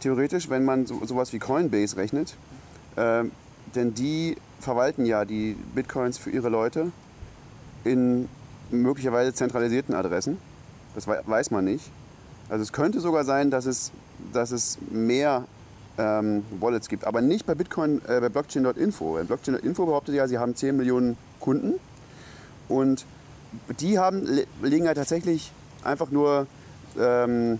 theoretisch, 0.00 0.48
wenn 0.50 0.64
man 0.64 0.86
so, 0.86 1.04
sowas 1.04 1.32
wie 1.32 1.38
Coinbase 1.38 1.96
rechnet. 1.96 2.36
Ähm, 2.96 3.32
denn 3.74 3.94
die 3.94 4.36
verwalten 4.60 5.04
ja 5.06 5.24
die 5.24 5.56
Bitcoins 5.74 6.18
für 6.18 6.30
ihre 6.30 6.48
Leute 6.48 6.90
in 7.84 8.28
möglicherweise 8.70 9.32
zentralisierten 9.34 9.94
Adressen. 9.94 10.38
Das 10.94 11.06
wei- 11.06 11.20
weiß 11.24 11.50
man 11.50 11.64
nicht. 11.66 11.90
Also 12.48 12.62
es 12.62 12.72
könnte 12.72 13.00
sogar 13.00 13.24
sein, 13.24 13.50
dass 13.50 13.66
es, 13.66 13.90
dass 14.32 14.50
es 14.52 14.78
mehr 14.90 15.44
ähm, 15.98 16.44
Wallets 16.60 16.88
gibt, 16.88 17.04
aber 17.04 17.20
nicht 17.20 17.44
bei 17.46 17.54
Bitcoin, 17.54 18.00
äh, 18.08 18.20
bei 18.20 18.28
Blockchain.info. 18.28 19.18
Blockchain.info 19.26 19.86
behauptet 19.86 20.14
ja, 20.14 20.26
sie 20.28 20.38
haben 20.38 20.54
10 20.54 20.76
Millionen 20.76 21.16
Kunden 21.40 21.74
und 22.68 23.04
die 23.80 23.98
haben, 23.98 24.24
le- 24.24 24.46
legen 24.62 24.84
ja 24.86 24.94
tatsächlich 24.94 25.52
einfach 25.82 26.10
nur 26.10 26.46
ähm, 26.98 27.58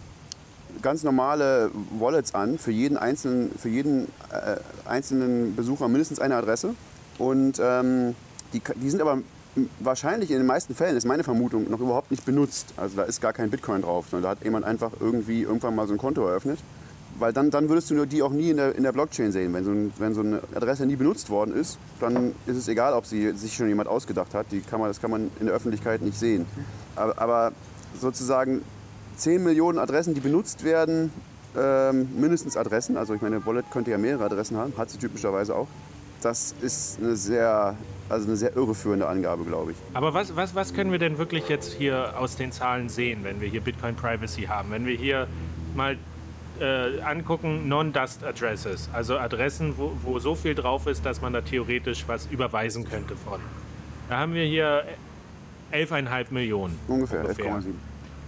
ganz 0.82 1.02
normale 1.02 1.70
Wallets 1.98 2.34
an, 2.34 2.58
für 2.58 2.70
jeden 2.70 2.96
einzelnen, 2.96 3.50
für 3.58 3.68
jeden, 3.68 4.04
äh, 4.30 4.56
einzelnen 4.88 5.56
Besucher 5.56 5.88
mindestens 5.88 6.20
eine 6.20 6.36
Adresse. 6.36 6.74
Und 7.18 7.58
ähm, 7.60 8.14
die, 8.52 8.62
die 8.76 8.90
sind 8.90 9.00
aber 9.00 9.18
wahrscheinlich 9.80 10.30
in 10.30 10.38
den 10.38 10.46
meisten 10.46 10.74
Fällen, 10.74 10.96
ist 10.96 11.06
meine 11.06 11.24
Vermutung, 11.24 11.70
noch 11.70 11.80
überhaupt 11.80 12.10
nicht 12.10 12.24
benutzt. 12.24 12.74
Also 12.76 12.96
da 12.96 13.02
ist 13.04 13.20
gar 13.20 13.32
kein 13.32 13.50
Bitcoin 13.50 13.82
drauf, 13.82 14.06
sondern 14.10 14.24
da 14.24 14.30
hat 14.30 14.44
jemand 14.44 14.64
einfach 14.64 14.92
irgendwie 15.00 15.42
irgendwann 15.42 15.74
mal 15.74 15.86
so 15.86 15.94
ein 15.94 15.98
Konto 15.98 16.26
eröffnet. 16.26 16.58
Weil 17.18 17.32
dann, 17.32 17.50
dann 17.50 17.68
würdest 17.68 17.90
du 17.90 18.04
die 18.06 18.22
auch 18.22 18.30
nie 18.30 18.50
in 18.50 18.58
der, 18.58 18.76
in 18.76 18.84
der 18.84 18.92
Blockchain 18.92 19.32
sehen. 19.32 19.52
Wenn 19.52 19.64
so, 19.64 19.72
ein, 19.72 19.92
wenn 19.98 20.14
so 20.14 20.20
eine 20.20 20.40
Adresse 20.54 20.86
nie 20.86 20.94
benutzt 20.94 21.30
worden 21.30 21.54
ist, 21.54 21.78
dann 22.00 22.32
ist 22.46 22.56
es 22.56 22.68
egal, 22.68 22.92
ob 22.92 23.06
sie 23.06 23.32
sich 23.32 23.54
schon 23.54 23.68
jemand 23.68 23.88
ausgedacht 23.88 24.34
hat. 24.34 24.46
Die 24.52 24.60
kann 24.60 24.78
man, 24.78 24.88
das 24.88 25.00
kann 25.00 25.10
man 25.10 25.30
in 25.40 25.46
der 25.46 25.54
Öffentlichkeit 25.54 26.00
nicht 26.00 26.18
sehen. 26.18 26.46
Aber, 26.94 27.20
aber 27.20 27.52
sozusagen 28.00 28.62
10 29.16 29.42
Millionen 29.42 29.78
Adressen, 29.78 30.14
die 30.14 30.20
benutzt 30.20 30.62
werden, 30.62 31.10
ähm, 31.56 32.08
mindestens 32.16 32.56
Adressen, 32.56 32.96
also 32.96 33.14
ich 33.14 33.20
meine, 33.20 33.44
Wallet 33.46 33.70
könnte 33.72 33.90
ja 33.90 33.98
mehrere 33.98 34.24
Adressen 34.26 34.56
haben, 34.56 34.72
hat 34.76 34.90
sie 34.90 34.98
typischerweise 34.98 35.56
auch. 35.56 35.66
Das 36.20 36.54
ist 36.60 36.98
eine 37.00 37.16
sehr, 37.16 37.76
also 38.08 38.26
eine 38.26 38.36
sehr 38.36 38.56
irreführende 38.56 39.06
Angabe, 39.06 39.44
glaube 39.44 39.72
ich. 39.72 39.76
Aber 39.94 40.14
was, 40.14 40.34
was, 40.36 40.54
was 40.54 40.74
können 40.74 40.92
wir 40.92 40.98
denn 40.98 41.18
wirklich 41.18 41.48
jetzt 41.48 41.72
hier 41.74 42.18
aus 42.18 42.36
den 42.36 42.52
Zahlen 42.52 42.88
sehen, 42.88 43.20
wenn 43.22 43.40
wir 43.40 43.48
hier 43.48 43.60
Bitcoin 43.60 43.94
Privacy 43.94 44.42
haben? 44.42 44.70
Wenn 44.70 44.86
wir 44.86 44.96
hier 44.96 45.26
mal 45.74 45.96
äh, 46.60 47.00
angucken, 47.02 47.68
Non-Dust 47.68 48.24
Addresses, 48.24 48.88
also 48.92 49.18
Adressen, 49.18 49.74
wo, 49.76 49.92
wo 50.02 50.18
so 50.18 50.34
viel 50.34 50.54
drauf 50.54 50.86
ist, 50.86 51.04
dass 51.04 51.20
man 51.20 51.32
da 51.32 51.40
theoretisch 51.40 52.04
was 52.06 52.26
überweisen 52.26 52.88
könnte 52.88 53.14
von. 53.16 53.40
Da 54.08 54.18
haben 54.18 54.34
wir 54.34 54.44
hier 54.44 54.84
11,5 55.72 56.26
Millionen. 56.30 56.78
Ungefähr, 56.88 57.20
Ungefähr. 57.20 57.56
11,7. 57.56 57.64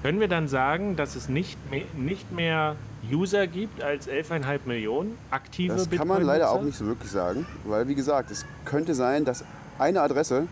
Können 0.03 0.21
wir 0.21 0.29
dann 0.29 0.49
sagen, 0.49 0.97
dass 0.97 1.15
es 1.15 1.29
nicht 1.29 1.59
mehr, 1.71 1.83
nicht 1.95 2.33
mehr 2.33 2.77
User 3.11 3.47
gibt 3.47 3.83
als 3.83 4.09
11,5 4.09 4.61
Millionen 4.65 5.19
aktive 5.31 5.75
Das 5.75 5.91
kann 5.91 6.09
man 6.09 6.23
leider 6.23 6.51
auch 6.51 6.63
nicht 6.63 6.77
so 6.77 6.87
wirklich 6.87 7.11
sagen, 7.11 7.47
weil 7.65 7.89
wie 7.89 7.95
gesagt, 7.95 8.31
es 8.31 8.47
könnte 8.65 8.95
sein, 8.95 9.25
dass 9.25 9.45
eine 9.81 10.03
Adresse 10.03 10.47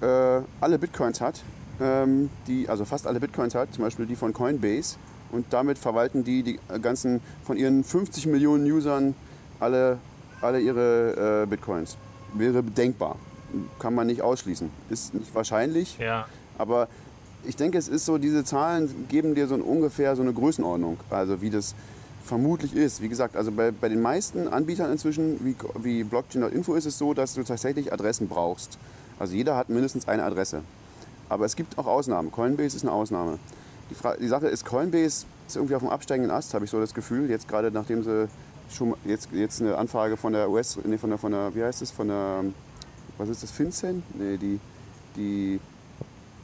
äh, 0.00 0.40
alle 0.60 0.78
Bitcoins 0.78 1.20
hat, 1.20 1.42
ähm, 1.80 2.28
die, 2.46 2.68
also 2.68 2.84
fast 2.84 3.06
alle 3.06 3.20
Bitcoins 3.20 3.54
hat, 3.54 3.72
zum 3.72 3.84
Beispiel 3.84 4.06
die 4.06 4.16
von 4.16 4.32
Coinbase. 4.32 4.96
Und 5.32 5.46
damit 5.52 5.78
verwalten 5.78 6.24
die 6.24 6.42
die 6.42 6.58
ganzen 6.82 7.20
von 7.44 7.56
ihren 7.56 7.82
50 7.84 8.26
Millionen 8.26 8.70
Usern 8.70 9.14
alle, 9.58 9.98
alle 10.40 10.60
ihre 10.60 11.42
äh, 11.42 11.46
Bitcoins. 11.46 11.96
Wäre 12.34 12.62
denkbar. 12.62 13.16
Kann 13.78 13.94
man 13.94 14.06
nicht 14.06 14.22
ausschließen. 14.22 14.70
Ist 14.90 15.14
nicht 15.14 15.34
wahrscheinlich, 15.34 15.98
Ja. 15.98 16.26
aber 16.58 16.88
ich 17.44 17.56
denke, 17.56 17.78
es 17.78 17.88
ist 17.88 18.04
so, 18.04 18.18
diese 18.18 18.44
Zahlen 18.44 19.06
geben 19.08 19.34
dir 19.34 19.46
so 19.46 19.54
ein, 19.54 19.62
ungefähr 19.62 20.16
so 20.16 20.22
eine 20.22 20.32
Größenordnung, 20.32 20.98
also 21.10 21.40
wie 21.40 21.50
das 21.50 21.74
vermutlich 22.26 22.74
ist. 22.74 23.00
Wie 23.00 23.08
gesagt, 23.08 23.36
also 23.36 23.52
bei, 23.52 23.70
bei 23.70 23.88
den 23.88 24.02
meisten 24.02 24.48
Anbietern 24.48 24.92
inzwischen, 24.92 25.44
wie, 25.44 25.56
wie 25.82 26.04
Blockchain.info, 26.04 26.74
ist 26.74 26.86
es 26.86 26.98
so, 26.98 27.14
dass 27.14 27.34
du 27.34 27.42
tatsächlich 27.42 27.92
Adressen 27.92 28.28
brauchst. 28.28 28.78
Also 29.18 29.34
jeder 29.34 29.56
hat 29.56 29.70
mindestens 29.70 30.08
eine 30.08 30.24
Adresse. 30.24 30.62
Aber 31.28 31.44
es 31.44 31.56
gibt 31.56 31.78
auch 31.78 31.86
Ausnahmen. 31.86 32.30
Coinbase 32.30 32.76
ist 32.76 32.82
eine 32.82 32.92
Ausnahme. 32.92 33.38
Die, 33.90 33.94
Fra 33.94 34.16
die 34.16 34.28
Sache 34.28 34.48
ist, 34.48 34.64
Coinbase 34.64 35.26
ist 35.46 35.56
irgendwie 35.56 35.74
auf 35.74 35.82
dem 35.82 35.90
absteigenden 35.90 36.30
Ast, 36.30 36.54
habe 36.54 36.64
ich 36.64 36.70
so 36.70 36.80
das 36.80 36.94
Gefühl. 36.94 37.30
Jetzt 37.30 37.48
gerade 37.48 37.70
nachdem 37.70 38.02
sie 38.02 38.28
schon 38.70 38.94
jetzt, 39.04 39.28
jetzt 39.32 39.60
eine 39.60 39.76
Anfrage 39.76 40.16
von 40.16 40.32
der 40.32 40.50
US, 40.50 40.78
nee, 40.84 40.98
von 40.98 41.10
der, 41.10 41.18
von 41.18 41.32
der, 41.32 41.54
wie 41.54 41.62
heißt 41.62 41.82
es, 41.82 41.90
von 41.90 42.08
der, 42.08 42.44
was 43.18 43.28
ist 43.28 43.42
das, 43.42 43.50
FinCEN? 43.50 44.02
Nee, 44.14 44.36
die, 44.36 44.60
die 45.16 45.60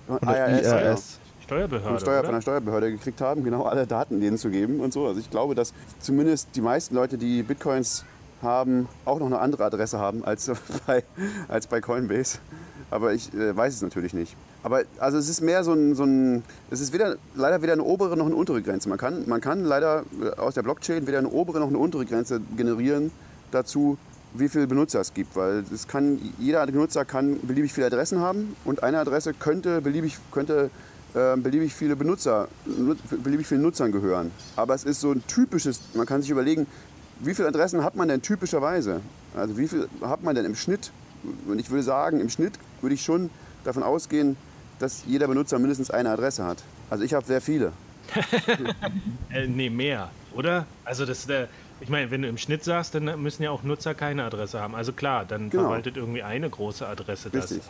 Von 0.06 0.18
IRS, 0.22 0.66
IRS. 0.66 1.18
Steuerbehörde. 1.52 1.88
von, 1.88 2.00
Steuer, 2.00 2.18
oder? 2.18 2.24
von 2.24 2.34
der 2.34 2.40
Steuerbehörde 2.42 2.92
gekriegt 2.92 3.20
haben, 3.20 3.44
genau 3.44 3.64
alle 3.64 3.86
Daten 3.86 4.20
denen 4.20 4.38
zu 4.38 4.50
geben 4.50 4.80
und 4.80 4.92
so. 4.92 5.06
Also 5.06 5.20
ich 5.20 5.30
glaube, 5.30 5.54
dass 5.54 5.72
zumindest 6.00 6.48
die 6.54 6.60
meisten 6.60 6.94
Leute, 6.94 7.18
die 7.18 7.42
Bitcoins 7.42 8.04
haben, 8.42 8.88
auch 9.04 9.18
noch 9.18 9.26
eine 9.26 9.38
andere 9.38 9.64
Adresse 9.64 9.98
haben 9.98 10.24
als 10.24 10.50
bei, 10.86 11.04
als 11.48 11.66
bei 11.66 11.80
Coinbase. 11.80 12.38
Aber 12.90 13.14
ich 13.14 13.32
äh, 13.32 13.56
weiß 13.56 13.74
es 13.74 13.82
natürlich 13.82 14.12
nicht. 14.12 14.36
Aber 14.62 14.82
also 14.98 15.16
es 15.18 15.28
ist 15.28 15.40
mehr 15.40 15.64
so 15.64 15.72
ein, 15.72 15.94
so 15.94 16.04
ein 16.04 16.44
es 16.70 16.80
ist 16.80 16.92
weder, 16.92 17.16
leider 17.34 17.62
weder 17.62 17.72
eine 17.72 17.84
obere 17.84 18.16
noch 18.16 18.26
eine 18.26 18.34
untere 18.34 18.60
Grenze. 18.62 18.88
Man 18.88 18.98
kann, 18.98 19.28
man 19.28 19.40
kann 19.40 19.64
leider 19.64 20.04
äh, 20.20 20.38
aus 20.38 20.54
der 20.54 20.62
Blockchain 20.62 21.06
weder 21.06 21.18
eine 21.18 21.28
obere 21.28 21.60
noch 21.60 21.68
eine 21.68 21.78
untere 21.78 22.04
Grenze 22.04 22.40
generieren 22.56 23.10
dazu, 23.50 23.96
wie 24.34 24.48
viele 24.48 24.66
Benutzer 24.66 25.00
es 25.00 25.14
gibt. 25.14 25.36
Weil 25.36 25.64
es 25.72 25.88
kann, 25.88 26.18
jeder 26.38 26.66
Benutzer 26.66 27.04
kann 27.04 27.38
beliebig 27.42 27.72
viele 27.72 27.86
Adressen 27.86 28.20
haben 28.20 28.56
und 28.64 28.82
eine 28.82 28.98
Adresse 28.98 29.32
könnte 29.34 29.80
beliebig, 29.80 30.18
könnte, 30.30 30.70
äh, 31.14 31.36
beliebig 31.36 31.74
viele 31.74 31.96
Benutzer, 31.96 32.48
nu- 32.64 32.96
beliebig 33.22 33.46
vielen 33.46 33.62
Nutzern 33.62 33.92
gehören. 33.92 34.30
Aber 34.56 34.74
es 34.74 34.84
ist 34.84 35.00
so 35.00 35.12
ein 35.12 35.22
typisches, 35.26 35.80
man 35.94 36.06
kann 36.06 36.22
sich 36.22 36.30
überlegen, 36.30 36.66
wie 37.20 37.34
viele 37.34 37.48
Adressen 37.48 37.84
hat 37.84 37.94
man 37.96 38.08
denn 38.08 38.22
typischerweise? 38.22 39.00
Also 39.36 39.56
wie 39.56 39.68
viel 39.68 39.88
hat 40.00 40.22
man 40.22 40.34
denn 40.34 40.44
im 40.44 40.54
Schnitt? 40.56 40.90
Und 41.46 41.58
ich 41.60 41.70
würde 41.70 41.82
sagen, 41.84 42.20
im 42.20 42.28
Schnitt 42.28 42.54
würde 42.80 42.94
ich 42.94 43.02
schon 43.02 43.30
davon 43.64 43.82
ausgehen, 43.82 44.36
dass 44.80 45.04
jeder 45.06 45.28
Benutzer 45.28 45.58
mindestens 45.58 45.90
eine 45.90 46.10
Adresse 46.10 46.44
hat. 46.44 46.64
Also 46.90 47.04
ich 47.04 47.14
habe 47.14 47.24
sehr 47.24 47.40
viele. 47.40 47.72
Äh, 49.30 49.46
nee, 49.46 49.70
mehr, 49.70 50.10
oder? 50.34 50.66
Also 50.84 51.06
das, 51.06 51.26
äh, 51.28 51.46
ich 51.80 51.88
meine, 51.88 52.10
wenn 52.10 52.22
du 52.22 52.28
im 52.28 52.36
Schnitt 52.38 52.64
sagst, 52.64 52.94
dann 52.94 53.22
müssen 53.22 53.42
ja 53.42 53.50
auch 53.50 53.62
Nutzer 53.62 53.94
keine 53.94 54.24
Adresse 54.24 54.60
haben. 54.60 54.74
Also 54.74 54.92
klar, 54.92 55.24
dann 55.24 55.48
Genau. 55.50 55.64
verwaltet 55.64 55.96
irgendwie 55.96 56.22
eine 56.22 56.50
große 56.50 56.86
Adresse 56.86 57.30
das. 57.30 57.50
Richtig. 57.50 57.62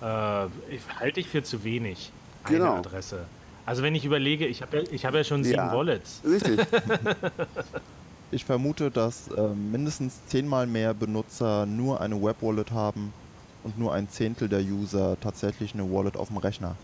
Aber 0.00 0.50
äh, 0.70 0.74
ich, 0.74 0.82
halte 0.98 1.20
ich 1.20 1.28
für 1.28 1.42
zu 1.42 1.62
wenig, 1.64 2.10
eine 2.44 2.58
Genau. 2.58 2.74
Adresse. 2.76 3.24
Also 3.66 3.82
wenn 3.82 3.94
ich 3.94 4.04
überlege, 4.04 4.46
ich 4.46 4.60
habe 4.62 4.78
ja, 4.78 4.82
ich 4.90 5.04
hab 5.06 5.14
ja 5.14 5.24
schon 5.24 5.42
sieben 5.44 5.56
Ja. 5.56 5.72
Wallets. 5.74 6.20
Richtig. 6.24 6.60
Ich 8.30 8.44
vermute, 8.44 8.90
dass 8.90 9.28
äh, 9.28 9.40
mindestens 9.48 10.14
zehnmal 10.26 10.66
mehr 10.66 10.92
Benutzer 10.92 11.66
nur 11.66 12.00
eine 12.00 12.20
Web-Wallet 12.20 12.72
haben 12.72 13.12
und 13.62 13.78
nur 13.78 13.92
ein 13.94 14.08
Zehntel 14.08 14.48
der 14.48 14.60
User 14.60 15.16
tatsächlich 15.20 15.72
eine 15.74 15.84
Wallet 15.92 16.16
auf 16.16 16.28
dem 16.28 16.38
Rechner. 16.38 16.74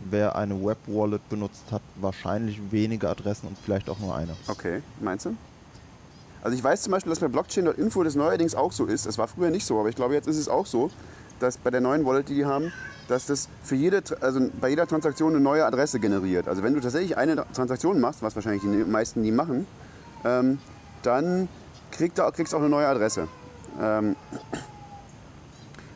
Wer 0.00 0.36
eine 0.36 0.54
Web-Wallet 0.64 1.28
benutzt, 1.28 1.64
hat 1.70 1.82
wahrscheinlich 1.96 2.58
wenige 2.70 3.10
Adressen 3.10 3.46
und 3.48 3.58
vielleicht 3.62 3.90
auch 3.90 3.98
nur 3.98 4.14
eine. 4.16 4.34
Okay, 4.48 4.80
meinst 5.00 5.26
du? 5.26 5.36
Also 6.42 6.56
ich 6.56 6.64
weiß 6.64 6.82
zum 6.82 6.92
Beispiel, 6.92 7.10
dass 7.10 7.20
bei 7.20 7.28
Blockchain.info 7.28 8.02
das 8.02 8.14
neuerdings 8.14 8.54
auch 8.54 8.72
so 8.72 8.86
ist. 8.86 9.04
Es 9.04 9.18
war 9.18 9.28
früher 9.28 9.50
nicht 9.50 9.66
so, 9.66 9.78
aber 9.78 9.90
ich 9.90 9.96
glaube, 9.96 10.14
jetzt 10.14 10.28
ist 10.28 10.38
es 10.38 10.48
auch 10.48 10.64
so, 10.64 10.90
dass 11.40 11.58
bei 11.58 11.70
der 11.70 11.82
neuen 11.82 12.06
Wallet, 12.06 12.28
die 12.30 12.36
die 12.36 12.46
haben, 12.46 12.72
dass 13.08 13.26
das 13.26 13.48
für 13.62 13.76
jede, 13.76 14.02
also 14.20 14.40
bei 14.60 14.68
jeder 14.68 14.86
Transaktion 14.86 15.32
eine 15.32 15.40
neue 15.40 15.64
Adresse 15.64 16.00
generiert. 16.00 16.48
Also 16.48 16.62
wenn 16.62 16.74
du 16.74 16.80
tatsächlich 16.80 17.16
eine 17.16 17.44
Transaktion 17.52 18.00
machst, 18.00 18.22
was 18.22 18.34
wahrscheinlich 18.34 18.62
die 18.62 18.68
meisten 18.68 19.22
nie 19.22 19.32
machen, 19.32 19.66
ähm, 20.24 20.58
dann 21.02 21.48
kriegst 21.90 22.18
du 22.18 22.22
auch 22.22 22.60
eine 22.60 22.68
neue 22.68 22.88
Adresse. 22.88 23.28
Ähm, 23.80 24.16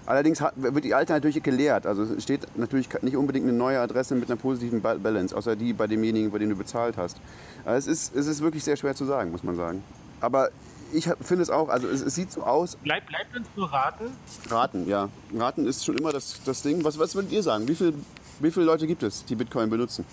allerdings 0.07 0.41
wird 0.57 0.85
die 0.85 0.95
alte 0.95 1.13
natürlich 1.13 1.43
geleert. 1.43 1.87
Also 1.87 2.05
es 2.05 2.23
steht 2.23 2.47
natürlich 2.57 2.89
nicht 3.03 3.17
unbedingt 3.17 3.47
eine 3.49 3.57
neue 3.57 3.81
Adresse 3.81 4.15
mit 4.15 4.31
einer 4.31 4.39
positiven 4.39 4.81
Ba- 4.81 4.95
Balance, 4.95 5.37
außer 5.37 5.57
die 5.57 5.73
bei 5.73 5.87
demjenigen, 5.87 6.31
bei 6.31 6.39
dem 6.39 6.51
du 6.51 6.57
bezahlt 6.57 6.97
hast. 6.97 7.17
Also 7.65 7.91
es, 7.91 8.03
ist, 8.03 8.17
es 8.17 8.27
ist 8.27 8.41
wirklich 8.41 8.63
sehr 8.63 8.77
schwer 8.77 8.95
zu 8.95 9.05
sagen, 9.05 9.33
muss 9.33 9.43
man 9.43 9.57
sagen. 9.57 9.83
Aber 10.21 10.51
ich 10.93 11.09
finde 11.21 11.43
es 11.43 11.51
auch, 11.51 11.69
also 11.69 11.89
es, 11.89 12.01
es 12.01 12.15
sieht 12.15 12.33
so 12.33 12.43
aus, 12.43 12.77
Bleib, 12.83 13.07
bleibt 13.07 13.37
uns 13.37 13.47
nur 13.57 13.73
raten. 13.73 14.07
Raten, 14.49 14.89
ja. 14.89 15.09
Raten 15.37 15.67
ist 15.67 15.85
schon 15.85 15.97
immer 15.99 16.13
das, 16.13 16.41
das 16.45 16.63
Ding. 16.63 16.83
Was, 16.85 16.99
was 16.99 17.15
würdet 17.15 17.33
ihr 17.33 17.43
sagen? 17.43 17.67
Wie, 17.69 17.75
viel, 17.75 17.95
wie 18.41 18.51
viele 18.51 18.67
Leute 18.67 18.87
gibt 18.87 19.03
es, 19.03 19.25
die 19.25 19.35
Bitcoin 19.37 19.71
benutzen? 19.71 20.05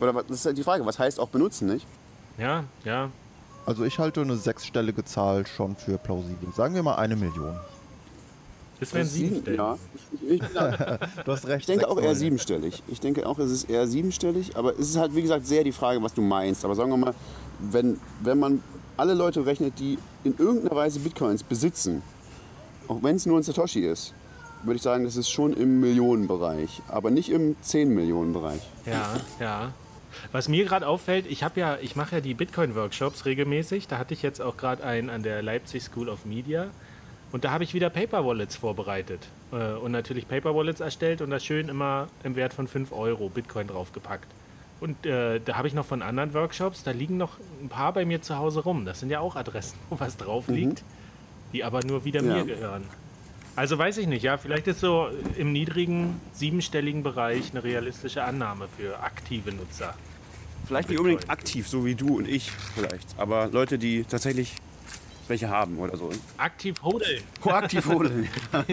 Oder 0.00 0.14
was- 0.14 0.26
das 0.26 0.38
ist 0.38 0.46
halt 0.46 0.58
die 0.58 0.62
Frage, 0.64 0.84
was 0.86 0.98
heißt 0.98 1.18
auch 1.20 1.28
benutzen, 1.28 1.68
nicht? 1.68 1.86
Ja, 2.38 2.64
ja. 2.84 3.10
Also 3.66 3.84
ich 3.84 3.98
halte 3.98 4.20
eine 4.22 4.36
sechsstellige 4.36 5.04
Zahl 5.04 5.46
schon 5.46 5.76
für 5.76 5.96
plausibel. 5.98 6.52
Sagen 6.56 6.74
wir 6.74 6.82
mal 6.82 6.96
eine 6.96 7.14
Million. 7.14 7.56
Das 8.80 8.92
wären 8.94 9.06
siebenstellig. 9.06 9.58
Ja, 9.58 9.78
ich, 10.22 10.30
ich, 10.40 10.40
Du 11.24 11.30
hast 11.32 11.46
recht. 11.46 11.60
ich 11.60 11.66
denke 11.66 11.88
auch 11.88 12.00
eher 12.00 12.16
siebenstellig. 12.16 12.82
Ich 12.88 12.98
denke 12.98 13.24
auch, 13.28 13.38
es 13.38 13.52
ist 13.52 13.70
eher 13.70 13.86
siebenstellig, 13.86 14.56
aber 14.56 14.72
es 14.72 14.88
ist 14.90 14.96
halt, 14.96 15.14
wie 15.14 15.22
gesagt, 15.22 15.46
sehr 15.46 15.62
die 15.62 15.70
Frage, 15.70 16.02
was 16.02 16.12
du 16.14 16.20
meinst. 16.22 16.64
Aber 16.64 16.74
sagen 16.74 16.90
wir 16.90 16.96
mal, 16.96 17.14
wenn, 17.60 18.00
wenn 18.22 18.40
man 18.40 18.60
alle 18.96 19.14
Leute 19.14 19.46
rechnet, 19.46 19.78
die 19.78 19.98
in 20.24 20.34
irgendeiner 20.38 20.76
Weise 20.76 21.00
Bitcoins 21.00 21.42
besitzen, 21.42 22.02
auch 22.88 23.02
wenn 23.02 23.16
es 23.16 23.26
nur 23.26 23.38
ein 23.38 23.42
Satoshi 23.42 23.80
ist, 23.80 24.14
würde 24.62 24.76
ich 24.76 24.82
sagen, 24.82 25.04
das 25.04 25.16
ist 25.16 25.30
schon 25.30 25.52
im 25.52 25.80
Millionenbereich, 25.80 26.82
aber 26.88 27.10
nicht 27.10 27.30
im 27.30 27.56
10-Millionen-Bereich. 27.64 28.60
Ja, 28.86 29.20
ja. 29.40 29.72
Was 30.30 30.48
mir 30.48 30.64
gerade 30.64 30.86
auffällt, 30.86 31.26
ich 31.28 31.42
habe 31.42 31.58
ja, 31.58 31.78
ich 31.80 31.96
mache 31.96 32.16
ja 32.16 32.20
die 32.20 32.34
Bitcoin-Workshops 32.34 33.24
regelmäßig. 33.24 33.88
Da 33.88 33.98
hatte 33.98 34.14
ich 34.14 34.22
jetzt 34.22 34.40
auch 34.40 34.56
gerade 34.56 34.84
einen 34.84 35.10
an 35.10 35.22
der 35.22 35.42
Leipzig 35.42 35.82
School 35.82 36.08
of 36.08 36.24
Media. 36.24 36.68
Und 37.32 37.44
da 37.44 37.50
habe 37.50 37.64
ich 37.64 37.72
wieder 37.72 37.88
Paper 37.88 38.26
Wallets 38.26 38.56
vorbereitet. 38.56 39.26
Äh, 39.52 39.72
und 39.72 39.90
natürlich 39.90 40.28
Paper 40.28 40.54
Wallets 40.54 40.80
erstellt 40.80 41.22
und 41.22 41.30
das 41.30 41.44
schön 41.44 41.68
immer 41.68 42.08
im 42.22 42.36
Wert 42.36 42.52
von 42.52 42.68
5 42.68 42.92
Euro 42.92 43.30
Bitcoin 43.30 43.66
draufgepackt. 43.66 44.28
Und 44.82 45.06
äh, 45.06 45.38
da 45.38 45.56
habe 45.56 45.68
ich 45.68 45.74
noch 45.74 45.86
von 45.86 46.02
anderen 46.02 46.34
Workshops, 46.34 46.82
da 46.82 46.90
liegen 46.90 47.16
noch 47.16 47.38
ein 47.62 47.68
paar 47.68 47.92
bei 47.92 48.04
mir 48.04 48.20
zu 48.20 48.36
Hause 48.36 48.64
rum. 48.64 48.84
Das 48.84 48.98
sind 48.98 49.10
ja 49.10 49.20
auch 49.20 49.36
Adressen, 49.36 49.78
wo 49.90 50.00
was 50.00 50.16
drauf 50.16 50.48
liegt, 50.48 50.82
die 51.52 51.62
aber 51.62 51.84
nur 51.84 52.04
wieder 52.04 52.20
Ja. 52.20 52.34
mir 52.34 52.44
gehören. 52.44 52.82
Also 53.54 53.78
weiß 53.78 53.98
ich 53.98 54.08
nicht, 54.08 54.24
ja, 54.24 54.38
vielleicht 54.38 54.66
ist 54.66 54.80
so 54.80 55.06
im 55.36 55.52
niedrigen, 55.52 56.20
siebenstelligen 56.32 57.04
Bereich 57.04 57.52
eine 57.52 57.62
realistische 57.62 58.24
Annahme 58.24 58.66
für 58.76 58.98
aktive 59.00 59.52
Nutzer. 59.52 59.94
Vielleicht 60.66 60.88
nicht 60.88 60.98
unbedingt 60.98 61.30
aktiv, 61.30 61.68
so 61.68 61.84
wie 61.84 61.94
du 61.94 62.16
und 62.16 62.26
ich 62.26 62.50
vielleicht, 62.74 63.06
aber 63.18 63.46
Leute, 63.52 63.78
die 63.78 64.02
tatsächlich 64.02 64.56
welche 65.28 65.48
haben 65.48 65.78
oder 65.78 65.96
so. 65.96 66.10
Aktiv 66.38 66.82
hodeln. 66.82 67.22
Proaktiv 67.40 67.86
holen. 67.86 68.28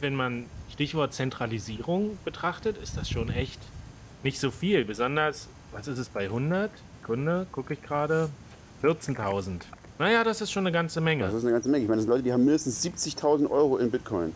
wenn 0.00 0.14
man 0.14 0.44
Stichwort 0.80 1.12
Zentralisierung 1.12 2.16
betrachtet, 2.24 2.78
ist 2.78 2.96
das 2.96 3.10
schon 3.10 3.28
echt 3.28 3.60
nicht 4.22 4.40
so 4.40 4.50
viel. 4.50 4.86
Besonders, 4.86 5.48
was 5.72 5.86
ist 5.88 5.98
es 5.98 6.08
bei 6.08 6.22
100? 6.24 6.70
Kunde, 7.04 7.46
gucke 7.52 7.74
ich 7.74 7.82
gerade. 7.82 8.30
14.000. 8.82 9.60
Naja, 9.98 10.24
das 10.24 10.40
ist 10.40 10.50
schon 10.50 10.66
eine 10.66 10.72
ganze 10.72 11.00
Das 11.00 11.04
Menge. 11.04 11.26
ist 11.26 11.42
eine 11.42 11.52
ganze 11.52 11.68
Menge. 11.68 11.82
Ich 11.84 11.88
meine, 11.90 11.98
das 11.98 12.04
sind 12.04 12.10
Leute, 12.10 12.22
die 12.22 12.32
haben 12.32 12.46
mindestens 12.46 12.82
70.000 12.82 13.50
Euro 13.50 13.76
in 13.76 13.90
Bitcoin. 13.90 14.34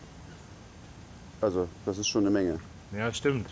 Also, 1.41 1.67
das 1.83 1.97
ist 1.97 2.07
schon 2.09 2.21
eine 2.21 2.29
Menge. 2.29 2.59
Ja, 2.95 3.11
stimmt. 3.11 3.47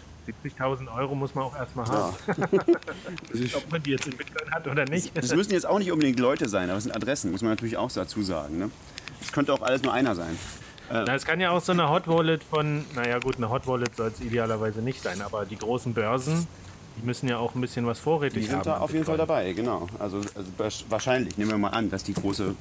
70.000 0.45 0.95
Euro 0.95 1.15
muss 1.15 1.33
man 1.33 1.45
auch 1.45 1.55
erstmal 1.55 1.87
Ja. 1.87 1.93
haben. 1.93 2.13
Ob 3.55 3.71
man 3.71 3.81
die 3.81 3.89
jetzt 3.89 4.05
in 4.05 4.15
Bitcoin 4.15 4.51
hat 4.51 4.67
oder 4.67 4.85
nicht. 4.85 5.17
Das 5.17 5.33
müssen 5.33 5.51
jetzt 5.53 5.65
auch 5.65 5.79
nicht 5.79 5.91
unbedingt 5.91 6.19
Leute 6.19 6.47
sein, 6.47 6.69
aber 6.69 6.77
es 6.77 6.83
sind 6.83 6.95
Adressen, 6.95 7.31
muss 7.31 7.41
man 7.41 7.49
natürlich 7.49 7.75
auch 7.75 7.91
dazu 7.91 8.21
sagen. 8.21 8.59
Ne? 8.59 8.69
Es 9.19 9.31
könnte 9.31 9.51
auch 9.51 9.63
alles 9.63 9.81
nur 9.81 9.91
einer 9.93 10.13
sein. 10.13 10.37
Na, 10.93 11.15
es 11.15 11.25
kann 11.25 11.39
ja 11.39 11.49
auch 11.49 11.61
so 11.61 11.71
eine 11.71 11.89
Hot 11.89 12.07
Wallet 12.07 12.43
von, 12.43 12.85
naja 12.93 13.17
gut, 13.17 13.37
eine 13.37 13.49
Hot 13.49 13.65
Wallet 13.65 13.95
soll 13.95 14.09
es 14.09 14.21
idealerweise 14.21 14.81
nicht 14.81 15.01
sein, 15.01 15.21
aber 15.21 15.43
die 15.45 15.57
großen 15.57 15.93
Börsen, 15.93 16.47
die 16.97 17.05
müssen 17.05 17.27
ja 17.27 17.39
auch 17.39 17.55
ein 17.55 17.61
bisschen 17.61 17.87
was 17.87 17.97
vorrätig 17.99 18.43
Die 18.43 18.47
sind 18.49 18.57
haben. 18.57 18.65
da 18.65 18.77
auf 18.77 18.93
jeden 18.93 19.03
Fall 19.03 19.17
dabei, 19.17 19.53
genau. 19.53 19.87
Also, 19.97 20.17
also 20.17 20.51
wahrscheinlich, 20.89 21.35
nehmen 21.37 21.49
wir 21.49 21.57
mal 21.57 21.69
an, 21.69 21.89
dass 21.89 22.03
die 22.03 22.13
große 22.13 22.53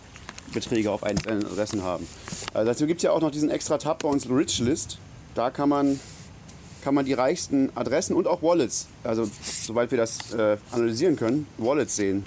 Beträge 0.55 0.91
auf 0.91 1.03
einzelnen 1.03 1.45
Adressen 1.45 1.83
haben. 1.83 2.07
Also 2.55 2.71
dazu 2.73 2.87
gibt 2.87 3.01
es 3.01 3.03
ja 3.03 3.11
auch 3.13 3.21
noch 3.21 3.31
diesen 3.31 3.51
extra 3.51 3.77
Tab 3.77 4.03
bei 4.03 4.09
uns, 4.09 4.29
Rich 4.29 4.61
List. 4.61 4.99
Da 5.35 5.51
kann 5.51 5.69
man, 5.69 6.01
kann 6.83 6.95
man 6.95 7.05
die 7.05 7.13
reichsten 7.13 7.71
Adressen 7.75 8.17
und 8.17 8.27
auch 8.27 8.43
Wallets, 8.43 8.89
also 9.05 9.29
soweit 9.43 9.91
wir 9.91 9.99
das 9.99 10.33
äh, 10.33 10.57
analysieren 10.71 11.17
können, 11.17 11.47
Wallets 11.59 11.97
sehen. 11.97 12.25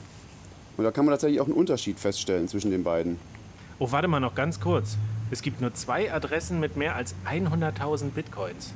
Und 0.78 0.84
da 0.84 0.92
kann 0.92 1.06
man 1.06 1.14
tatsächlich 1.14 1.42
auch 1.42 1.46
einen 1.46 1.56
Unterschied 1.56 2.00
feststellen 2.00 2.48
zwischen 2.48 2.70
den 2.70 2.84
beiden. 2.84 3.18
Oh, 3.80 3.92
warte 3.92 4.08
mal 4.08 4.20
noch 4.20 4.36
ganz 4.36 4.60
kurz. 4.60 4.98
Es 5.32 5.42
gibt 5.42 5.60
nur 5.62 5.74
zwei 5.74 6.12
Adressen 6.14 6.60
mit 6.60 6.78
mehr 6.78 6.96
als 6.96 7.16
100.000 7.30 8.12
Bitcoins. 8.12 8.72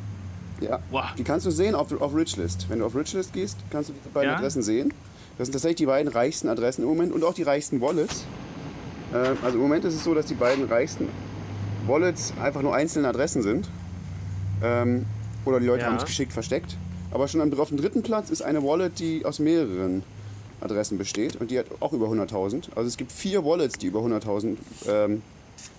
Ja, 0.61 0.79
Wow. 0.91 1.05
die 1.17 1.23
kannst 1.23 1.45
du 1.45 1.51
sehen 1.51 1.75
auf, 1.75 1.91
auf 2.01 2.13
Richlist. 2.15 2.65
Wenn 2.69 2.79
du 2.79 2.85
auf 2.85 2.95
Richlist 2.95 3.33
gehst, 3.33 3.57
kannst 3.69 3.89
du 3.89 3.93
die 3.93 4.09
beiden 4.09 4.31
Ja. 4.31 4.37
Adressen 4.37 4.61
sehen. 4.61 4.93
Das 5.37 5.47
sind 5.47 5.53
tatsächlich 5.53 5.77
die 5.77 5.85
beiden 5.85 6.11
reichsten 6.11 6.49
Adressen 6.49 6.81
im 6.81 6.89
Moment 6.89 7.13
und 7.13 7.23
auch 7.23 7.33
die 7.33 7.43
reichsten 7.43 7.79
Wallets. 7.79 8.25
Äh, 9.13 9.17
also 9.43 9.55
im 9.57 9.61
Moment 9.61 9.85
ist 9.85 9.93
es 9.93 10.03
so, 10.03 10.13
dass 10.13 10.25
die 10.25 10.33
beiden 10.33 10.65
reichsten 10.65 11.07
Wallets 11.87 12.33
einfach 12.41 12.61
nur 12.61 12.75
einzelne 12.75 13.07
Adressen 13.07 13.41
sind. 13.41 13.69
Ähm, 14.61 15.05
oder 15.45 15.59
die 15.61 15.65
Leute 15.67 15.83
Ja. 15.83 15.87
haben 15.87 15.95
es 15.97 16.05
geschickt 16.05 16.33
versteckt. 16.33 16.75
Aber 17.11 17.27
schon 17.29 17.39
am- 17.41 17.53
auf 17.57 17.69
dem 17.69 17.77
dritten 17.77 18.03
Platz 18.03 18.29
ist 18.29 18.41
eine 18.41 18.61
Wallet, 18.63 18.99
die 18.99 19.25
aus 19.25 19.39
mehreren 19.39 20.03
Adressen 20.61 20.97
besteht 20.97 21.37
und 21.37 21.51
die 21.51 21.57
hat 21.57 21.67
auch 21.79 21.93
über 21.93 22.09
100.000. 22.09 22.69
Also 22.75 22.87
es 22.89 22.97
gibt 22.97 23.13
vier 23.13 23.45
Wallets, 23.45 23.77
die 23.77 23.87
über 23.87 24.01
100.000 24.01 24.57
ähm, 24.87 25.21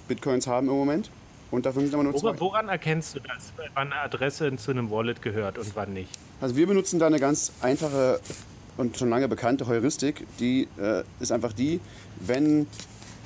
Bitcoins 0.09 0.47
haben 0.47 0.69
im 0.69 0.75
Moment. 0.75 1.11
Und 1.51 1.67
davon 1.67 1.83
sind 1.83 1.95
aber 1.95 2.05
nur 2.05 2.15
zwei. 2.15 2.29
Woran, 2.29 2.41
woran 2.41 2.69
erkennst 2.69 3.17
du 3.17 3.21
das, 3.21 3.53
wann 3.75 3.93
eine 3.93 4.01
Adresse 4.03 4.55
zu 4.57 4.71
einem 4.71 4.91
Wallet 4.91 5.21
gehört 5.21 5.59
und 5.59 5.75
wann 5.75 5.93
nicht? 5.93 6.11
Also 6.41 6.57
wir 6.57 6.67
benutzen 6.67 6.99
da 6.99 7.07
eine 7.07 7.19
ganz 7.19 7.53
einfache 7.61 8.21
und 8.77 8.97
schon 8.97 9.11
lange 9.11 9.29
bekannte 9.29 9.67
Heuristik. 9.67 10.27
Die 10.39 10.69
äh, 10.79 11.03
ist 11.19 11.33
einfach 11.33 11.53
die, 11.53 11.81
wenn 12.21 12.67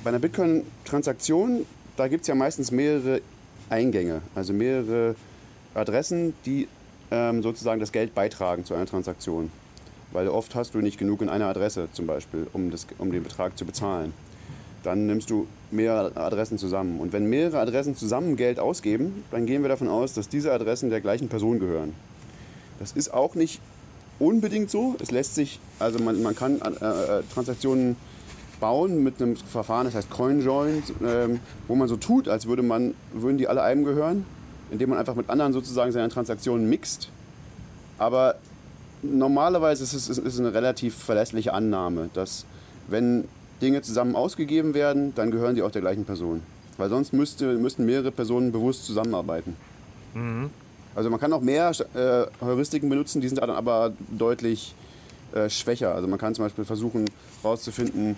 bei 0.03 0.09
einer 0.09 0.19
Bitcoin-Transaktion, 0.19 1.65
da 1.97 2.07
gibt 2.07 2.21
es 2.21 2.27
ja 2.27 2.35
meistens 2.35 2.71
mehrere 2.71 3.21
Eingänge, 3.69 4.21
also 4.33 4.53
mehrere 4.53 5.15
Adressen, 5.73 6.33
die 6.45 6.67
ähm, 7.11 7.41
sozusagen 7.43 7.79
das 7.79 7.91
Geld 7.91 8.15
beitragen 8.15 8.65
zu 8.65 8.73
einer 8.73 8.85
Transaktion. 8.85 9.51
Weil 10.11 10.27
oft 10.27 10.55
hast 10.55 10.73
du 10.73 10.79
nicht 10.79 10.97
genug 10.97 11.21
in 11.21 11.29
einer 11.29 11.47
Adresse 11.47 11.89
zum 11.91 12.07
Beispiel, 12.07 12.47
um, 12.53 12.71
das, 12.71 12.87
um 12.97 13.11
den 13.11 13.23
Betrag 13.23 13.57
zu 13.57 13.65
bezahlen. 13.65 14.13
Dann 14.85 15.07
nimmst 15.07 15.31
du 15.31 15.47
mehrere 15.71 16.15
Adressen 16.15 16.59
zusammen. 16.59 16.99
Und 16.99 17.11
wenn 17.11 17.25
mehrere 17.25 17.59
Adressen 17.59 17.95
zusammen 17.95 18.35
Geld 18.35 18.59
ausgeben, 18.59 19.23
dann 19.31 19.47
gehen 19.47 19.63
wir 19.63 19.69
davon 19.69 19.89
aus, 19.89 20.13
dass 20.13 20.29
diese 20.29 20.53
Adressen 20.53 20.91
der 20.91 21.01
gleichen 21.01 21.27
Person 21.27 21.59
gehören. 21.59 21.93
Das 22.77 22.91
ist 22.91 23.11
auch 23.11 23.33
nicht 23.33 23.59
unbedingt 24.19 24.69
so. 24.69 24.95
Es 25.01 25.09
lässt 25.09 25.33
sich, 25.33 25.59
also 25.79 25.97
man, 25.97 26.21
man 26.21 26.35
kann 26.35 26.61
äh, 26.61 26.67
äh, 26.67 27.23
Transaktionen 27.33 27.95
bauen 28.59 29.03
mit 29.03 29.19
einem 29.19 29.35
Verfahren, 29.35 29.85
das 29.85 29.95
heißt 29.95 30.11
CoinJoin, 30.11 30.83
ähm, 31.03 31.39
wo 31.67 31.73
man 31.73 31.87
so 31.87 31.97
tut, 31.97 32.27
als 32.29 32.45
würde 32.45 32.61
man, 32.61 32.93
würden 33.11 33.39
die 33.39 33.47
alle 33.47 33.63
einem 33.63 33.85
gehören, 33.85 34.23
indem 34.69 34.91
man 34.91 34.99
einfach 34.99 35.15
mit 35.15 35.31
anderen 35.31 35.51
sozusagen 35.51 35.91
seine 35.91 36.09
Transaktionen 36.09 36.69
mixt. 36.69 37.09
Aber 37.97 38.35
normalerweise 39.01 39.83
ist 39.83 39.93
es 39.93 40.09
ist 40.09 40.19
es 40.19 40.39
eine 40.39 40.53
relativ 40.53 40.95
verlässliche 40.95 41.53
Annahme, 41.53 42.11
dass 42.13 42.45
wenn 42.87 43.25
Dinge 43.61 43.81
zusammen 43.81 44.15
ausgegeben 44.15 44.73
werden, 44.73 45.13
dann 45.15 45.31
gehören 45.31 45.55
die 45.55 45.61
auch 45.61 45.71
der 45.71 45.81
gleichen 45.81 46.05
Person. 46.05 46.41
Weil 46.77 46.89
sonst 46.89 47.13
müsste, 47.13 47.53
müssten 47.53 47.85
mehrere 47.85 48.11
Personen 48.11 48.51
bewusst 48.51 48.85
zusammenarbeiten. 48.85 49.55
Also 50.95 51.09
man 51.09 51.19
kann 51.19 51.33
auch 51.33 51.41
mehr 51.41 51.71
äh, 51.93 52.25
Heuristiken 52.43 52.89
benutzen, 52.89 53.21
die 53.21 53.27
sind 53.27 53.41
dann 53.41 53.49
aber 53.49 53.93
deutlich 54.09 54.75
äh, 55.33 55.49
schwächer. 55.49 55.93
Also 55.93 56.07
man 56.07 56.19
kann 56.19 56.35
zum 56.35 56.45
Beispiel 56.45 56.65
versuchen 56.65 57.05
herauszufinden, 57.41 58.15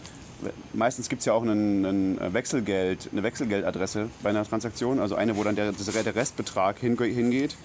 meistens 0.73 1.09
gibt 1.09 1.21
es 1.21 1.25
ja 1.25 1.33
auch 1.33 1.41
einen, 1.41 1.85
einen 1.85 2.33
Wechselgeld, 2.33 3.09
eine 3.11 3.23
Wechselgeldadresse 3.23 4.09
bei 4.21 4.29
einer 4.29 4.43
Transaktion, 4.43 4.99
also 4.99 5.15
eine, 5.15 5.35
wo 5.37 5.43
dann 5.43 5.55
der, 5.55 5.71
der 5.71 6.15
Restbetrag 6.15 6.77
hinge- 6.77 7.05
hingeht. 7.05 7.55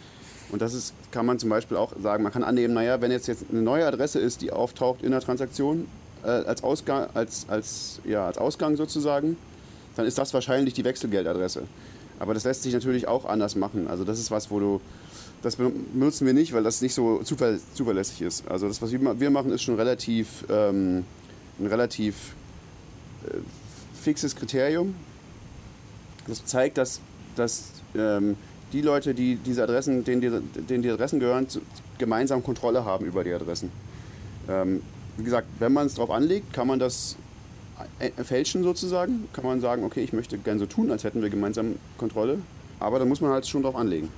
Und 0.51 0.63
das 0.63 0.73
ist, 0.73 0.95
kann 1.11 1.27
man 1.27 1.39
zum 1.39 1.51
Beispiel 1.51 1.77
auch 1.77 1.93
sagen, 2.03 2.23
man 2.23 2.33
kann 2.33 2.43
annehmen, 2.43 2.73
naja, 2.75 3.01
wenn 3.01 3.11
jetzt, 3.11 3.27
jetzt 3.27 3.45
eine 3.51 3.63
neue 3.63 3.87
Adresse 3.87 4.19
ist, 4.19 4.41
die 4.41 4.53
auftaucht 4.53 5.03
in 5.03 5.11
der 5.11 5.21
Transaktion 5.21 5.87
äh, 6.25 6.29
als, 6.29 6.63
Ausgang, 6.63 7.09
als, 7.15 7.47
als, 7.49 8.01
ja, 8.05 8.27
als 8.27 8.39
Ausgang 8.39 8.77
sozusagen, 8.77 9.37
dann 9.97 10.07
ist 10.07 10.19
das 10.19 10.33
wahrscheinlich 10.35 10.75
die 10.75 10.85
Wechselgeldadresse. 10.85 11.65
Aber 12.19 12.35
das 12.35 12.45
lässt 12.45 12.63
sich 12.63 12.73
natürlich 12.73 13.09
auch 13.09 13.25
anders 13.25 13.57
machen. 13.57 13.89
Also 13.89 14.05
das 14.05 14.19
ist 14.19 14.31
was, 14.31 14.51
wo 14.51 14.61
du, 14.61 14.81
das 15.43 15.57
benutzen 15.57 16.27
wir 16.27 16.35
nicht, 16.35 16.53
weil 16.53 16.63
das 16.63 16.81
nicht 16.81 16.95
so 16.95 17.23
zuver 17.25 17.57
zuverlässig 17.75 18.23
ist. 18.23 18.49
Also 18.49 18.69
das, 18.69 18.81
was 18.81 18.93
wir 18.93 19.01
ma- 19.01 19.19
wir 19.19 19.31
machen, 19.31 19.51
ist 19.51 19.63
schon 19.63 19.75
relativ, 19.75 20.45
ähm, 20.49 21.05
ein 21.59 21.67
relativ 21.67 22.35
äh, 23.27 23.39
fixes 24.01 24.37
Kriterium. 24.37 24.95
Das 26.29 26.45
zeigt, 26.45 26.79
dass, 26.79 27.01
dass 27.35 27.65
ähm, 27.97 28.37
die 28.73 28.83
Leute, 28.83 29.15
die 29.15 29.37
diese 29.37 29.65
Adressen, 29.65 30.05
denen 30.05 30.21
die, 30.21 30.31
denen 30.63 30.83
die 30.83 30.91
Adressen 30.91 31.19
gehören, 31.19 31.49
gemeinsam 31.99 32.43
Kontrolle 32.45 32.85
haben 32.85 33.05
über 33.05 33.25
die 33.25 33.33
Adressen. 33.33 33.71
Ähm, 34.49 34.81
wie 35.17 35.25
gesagt, 35.25 35.47
wenn 35.59 35.73
man 35.73 35.87
es 35.87 35.95
drauf 35.95 36.11
anlegt, 36.11 36.53
kann 36.53 36.67
man 36.67 36.79
das 36.79 37.17
äh, 37.99 38.11
fälschen 38.25 38.63
sozusagen. 38.63 39.29
Kann 39.33 39.45
man 39.45 39.61
sagen, 39.61 39.85
okay, 39.85 40.01
ich 40.03 40.13
möchte 40.13 40.39
gern 40.39 40.59
so 40.59 40.67
tun, 40.67 40.91
als 40.91 41.05
hätten 41.05 41.23
wir 41.23 41.31
gemeinsam 41.31 41.77
Kontrolle. 41.99 42.39
Aber 42.81 42.99
da 42.99 43.05
muss 43.05 43.21
man 43.21 43.31
halt 43.33 43.47
schon 43.47 43.63
drauf 43.63 43.77
anlegen. 43.77 44.09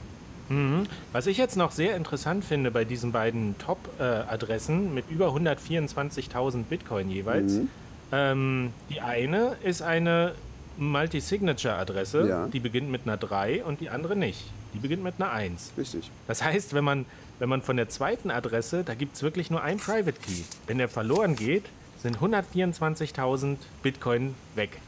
Mhm. 0.48 0.84
Was 1.12 1.26
ich 1.26 1.38
jetzt 1.38 1.56
noch 1.56 1.70
sehr 1.72 1.96
interessant 1.96 2.44
finde 2.44 2.70
bei 2.70 2.84
diesen 2.84 3.12
beiden 3.12 3.56
Top-Adressen 3.58 4.92
mit 4.94 5.10
über 5.10 5.28
124.000 5.34 6.64
Bitcoin 6.64 7.10
jeweils, 7.10 7.54
Mhm. 7.54 7.68
ähm, 8.12 8.70
die 8.90 9.00
eine 9.00 9.56
ist 9.64 9.80
eine 9.82 10.34
Multi-Signature-Adresse, 10.76 12.28
Ja. 12.28 12.46
die 12.48 12.60
beginnt 12.60 12.90
mit 12.90 13.02
einer 13.04 13.16
3 13.16 13.64
und 13.64 13.80
die 13.80 13.88
andere 13.90 14.16
nicht. 14.16 14.44
Die 14.74 14.78
beginnt 14.78 15.02
mit 15.04 15.14
einer 15.18 15.30
1. 15.30 15.72
Richtig. 15.78 16.10
Das 16.26 16.42
heißt, 16.42 16.74
wenn 16.74 16.84
man, 16.84 17.06
wenn 17.38 17.48
man 17.48 17.62
von 17.62 17.76
der 17.76 17.88
zweiten 17.88 18.30
Adresse, 18.30 18.84
da 18.84 18.94
gibt 18.94 19.16
es 19.16 19.22
wirklich 19.22 19.50
nur 19.50 19.62
einen 19.62 19.80
Private 19.80 20.18
Key. 20.20 20.42
Wenn 20.66 20.78
der 20.78 20.88
verloren 20.88 21.36
geht, 21.36 21.64
sind 22.02 22.18
124.000 22.18 23.56
Bitcoin 23.82 24.34
weg. 24.54 24.80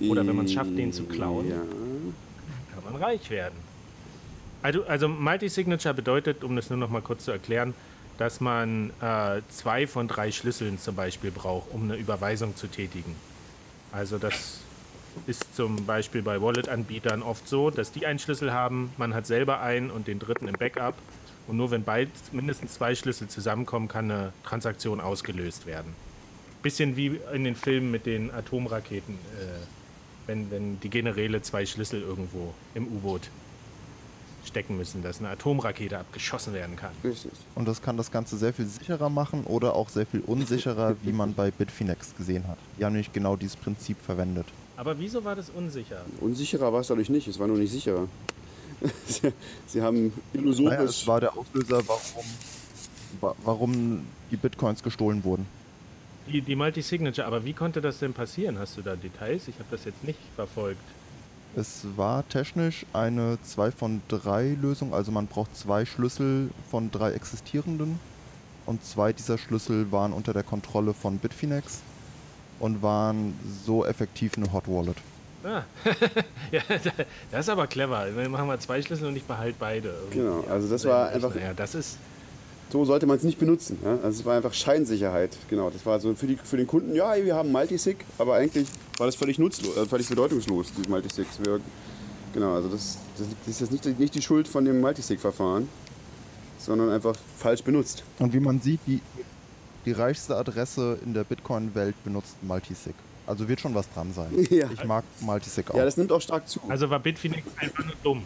Oder 0.00 0.26
wenn 0.26 0.36
man 0.36 0.46
es 0.46 0.52
schafft, 0.52 0.76
den 0.76 0.92
zu 0.92 1.04
klauen. 1.04 1.48
Ja. 1.48 1.56
kann 2.74 2.92
man 2.92 3.02
reich 3.02 3.30
werden. 3.30 3.56
Also, 4.62 4.84
also 4.84 5.08
Multi-Signature 5.08 5.94
bedeutet, 5.94 6.44
um 6.44 6.56
das 6.56 6.70
nur 6.70 6.78
noch 6.78 6.90
mal 6.90 7.02
kurz 7.02 7.24
zu 7.24 7.30
erklären, 7.30 7.74
dass 8.18 8.40
man 8.40 8.90
äh, 9.00 9.40
zwei 9.48 9.86
von 9.86 10.08
drei 10.08 10.32
Schlüsseln 10.32 10.78
zum 10.78 10.96
Beispiel 10.96 11.30
braucht, 11.30 11.72
um 11.72 11.84
eine 11.84 11.96
Überweisung 11.96 12.56
zu 12.56 12.66
tätigen. 12.66 13.14
Also 13.92 14.18
das 14.18 14.60
ist 15.26 15.54
zum 15.54 15.86
Beispiel 15.86 16.22
bei 16.22 16.40
Wallet-Anbietern 16.40 17.22
oft 17.22 17.48
so, 17.48 17.70
dass 17.70 17.92
die 17.92 18.06
einen 18.06 18.18
Schlüssel 18.18 18.52
haben, 18.52 18.92
man 18.98 19.14
hat 19.14 19.26
selber 19.26 19.60
einen 19.60 19.90
und 19.90 20.06
den 20.06 20.18
dritten 20.18 20.48
im 20.48 20.54
Backup. 20.54 20.94
Und 21.48 21.56
nur 21.56 21.70
wenn 21.70 21.82
beid, 21.82 22.10
mindestens 22.30 22.74
zwei 22.74 22.94
Schlüssel 22.94 23.26
zusammenkommen, 23.28 23.88
kann 23.88 24.10
eine 24.10 24.32
Transaktion 24.44 25.00
ausgelöst 25.00 25.66
werden. 25.66 25.94
Bisschen 26.62 26.96
wie 26.96 27.18
in 27.32 27.44
den 27.44 27.56
Filmen 27.56 27.90
mit 27.90 28.04
den 28.04 28.30
Atomraketen, 28.30 29.14
äh, 29.14 30.26
wenn, 30.26 30.50
wenn 30.50 30.78
die 30.80 30.90
Generäle 30.90 31.40
zwei 31.40 31.64
Schlüssel 31.64 32.02
irgendwo 32.02 32.52
im 32.74 32.86
U-Boot 32.86 33.30
stecken 34.44 34.76
müssen, 34.76 35.02
dass 35.02 35.20
eine 35.20 35.30
Atomrakete 35.30 35.98
abgeschossen 35.98 36.52
werden 36.52 36.76
kann. 36.76 36.90
Richtig. 37.02 37.32
Und 37.54 37.66
das 37.66 37.80
kann 37.80 37.96
das 37.96 38.10
Ganze 38.10 38.36
sehr 38.36 38.52
viel 38.52 38.66
sicherer 38.66 39.08
machen 39.08 39.44
oder 39.44 39.74
auch 39.74 39.88
sehr 39.88 40.06
viel 40.06 40.20
unsicherer, 40.20 40.96
wie 41.02 41.12
man 41.12 41.34
bei 41.34 41.50
Bitfinex 41.50 42.14
gesehen 42.16 42.46
hat. 42.46 42.58
Die 42.78 42.84
haben 42.84 42.92
nämlich 42.92 43.12
genau 43.12 43.36
dieses 43.36 43.56
Prinzip 43.56 43.96
verwendet. 44.04 44.46
Aber 44.76 44.98
wieso 44.98 45.24
war 45.24 45.34
das 45.34 45.50
unsicher? 45.50 46.04
Unsicherer 46.20 46.72
war 46.72 46.80
es 46.80 46.88
dadurch 46.88 47.08
nicht, 47.08 47.26
es 47.26 47.38
war 47.38 47.46
nur 47.46 47.58
nicht 47.58 47.72
sicherer. 47.72 48.06
Sie, 49.06 49.32
sie 49.66 49.82
haben 49.82 50.12
Naja, 50.32 50.42
illusorisch. 50.44 50.78
es 50.90 51.06
war 51.06 51.20
der 51.20 51.36
Auslöser, 51.36 51.82
warum, 51.86 52.24
wa- 53.20 53.34
warum 53.44 54.00
die 54.30 54.36
Bitcoins 54.36 54.82
gestohlen 54.82 55.24
wurden. 55.24 55.46
Die, 56.28 56.42
die 56.42 56.56
Multi-Signature, 56.56 57.26
aber 57.26 57.44
wie 57.44 57.54
konnte 57.54 57.80
das 57.80 57.98
denn 58.00 58.12
passieren? 58.12 58.58
Hast 58.58 58.76
du 58.76 58.82
da 58.82 58.96
Details? 58.96 59.48
Ich 59.48 59.54
habe 59.54 59.68
das 59.70 59.84
jetzt 59.86 60.04
nicht 60.04 60.18
verfolgt. 60.36 60.80
Es 61.56 61.86
war 61.96 62.28
technisch 62.28 62.84
eine 62.92 63.38
2 63.42 63.70
von 63.70 64.02
3 64.08 64.56
Lösung, 64.60 64.92
also 64.92 65.10
man 65.10 65.26
braucht 65.26 65.56
zwei 65.56 65.86
Schlüssel 65.86 66.50
von 66.70 66.90
drei 66.90 67.12
existierenden 67.12 67.98
und 68.66 68.84
zwei 68.84 69.14
dieser 69.14 69.38
Schlüssel 69.38 69.90
waren 69.90 70.12
unter 70.12 70.34
der 70.34 70.42
Kontrolle 70.42 70.92
von 70.92 71.16
Bitfinex 71.16 71.78
und 72.60 72.82
waren 72.82 73.32
so 73.64 73.86
effektiv 73.86 74.36
eine 74.36 74.52
Hot 74.52 74.68
Wallet. 74.68 74.98
Ah, 75.44 75.62
ja, 76.52 76.60
das 77.30 77.40
ist 77.46 77.48
aber 77.48 77.66
clever. 77.66 78.06
Wir 78.16 78.28
machen 78.28 78.46
mal 78.48 78.58
zwei 78.58 78.82
Schlüssel 78.82 79.06
und 79.08 79.16
ich 79.16 79.24
behalte 79.24 79.56
beide. 79.58 79.94
Genau, 80.10 80.44
also 80.50 80.68
das 80.68 80.84
war 80.84 81.08
einfach- 81.10 81.34
Ja, 81.36 81.52
das 81.54 81.74
ist. 81.74 81.98
So 82.70 82.84
sollte 82.84 83.06
man 83.06 83.16
es 83.16 83.22
nicht 83.22 83.38
benutzen. 83.38 83.78
Ja? 83.82 83.92
Also 84.02 84.20
es 84.20 84.24
war 84.26 84.36
einfach 84.36 84.52
Scheinsicherheit. 84.52 85.30
Genau, 85.48 85.70
das 85.70 85.86
war 85.86 85.98
so 86.00 86.14
für, 86.14 86.26
die, 86.26 86.36
für 86.36 86.58
den 86.58 86.66
Kunden, 86.66 86.94
ja, 86.94 87.14
wir 87.16 87.34
haben 87.34 87.50
Multisig, 87.50 88.04
aber 88.18 88.34
eigentlich 88.34 88.68
war 88.98 89.06
das 89.06 89.14
völlig 89.14 89.38
nutzlos, 89.38 89.74
äh, 89.76 89.86
völlig 89.86 90.06
bedeutungslos, 90.08 90.66
die 90.76 90.86
Multisigs. 90.88 91.38
Wir, 91.42 91.60
genau, 92.34 92.54
also 92.56 92.68
das, 92.68 92.98
das 93.16 93.26
ist 93.46 93.60
jetzt 93.60 93.72
nicht, 93.72 93.98
nicht 93.98 94.14
die 94.14 94.20
Schuld 94.20 94.46
von 94.48 94.66
dem 94.66 94.80
Multisig-Verfahren, 94.82 95.66
sondern 96.58 96.90
einfach 96.90 97.16
falsch 97.38 97.62
benutzt. 97.62 98.02
Und 98.18 98.34
wie 98.34 98.40
man 98.40 98.60
sieht, 98.60 98.80
die, 98.86 99.00
die 99.86 99.92
reichste 99.92 100.36
Adresse 100.36 100.98
in 101.06 101.14
der 101.14 101.24
Bitcoin-Welt 101.24 101.94
benutzt 102.04 102.36
Multisig. 102.42 102.94
Also 103.28 103.46
wird 103.46 103.60
schon 103.60 103.74
was 103.74 103.92
dran 103.92 104.12
sein. 104.14 104.30
Ja. 104.50 104.70
Ich 104.72 104.82
mag 104.84 105.04
Multisig 105.20 105.70
auch. 105.70 105.76
Ja, 105.76 105.84
das 105.84 105.98
nimmt 105.98 106.10
auch 106.10 106.20
stark 106.20 106.48
zu. 106.48 106.60
Also 106.68 106.88
war 106.88 106.98
Bitfinex 106.98 107.46
einfach 107.58 107.84
nur 107.84 107.94
dumm. 108.02 108.24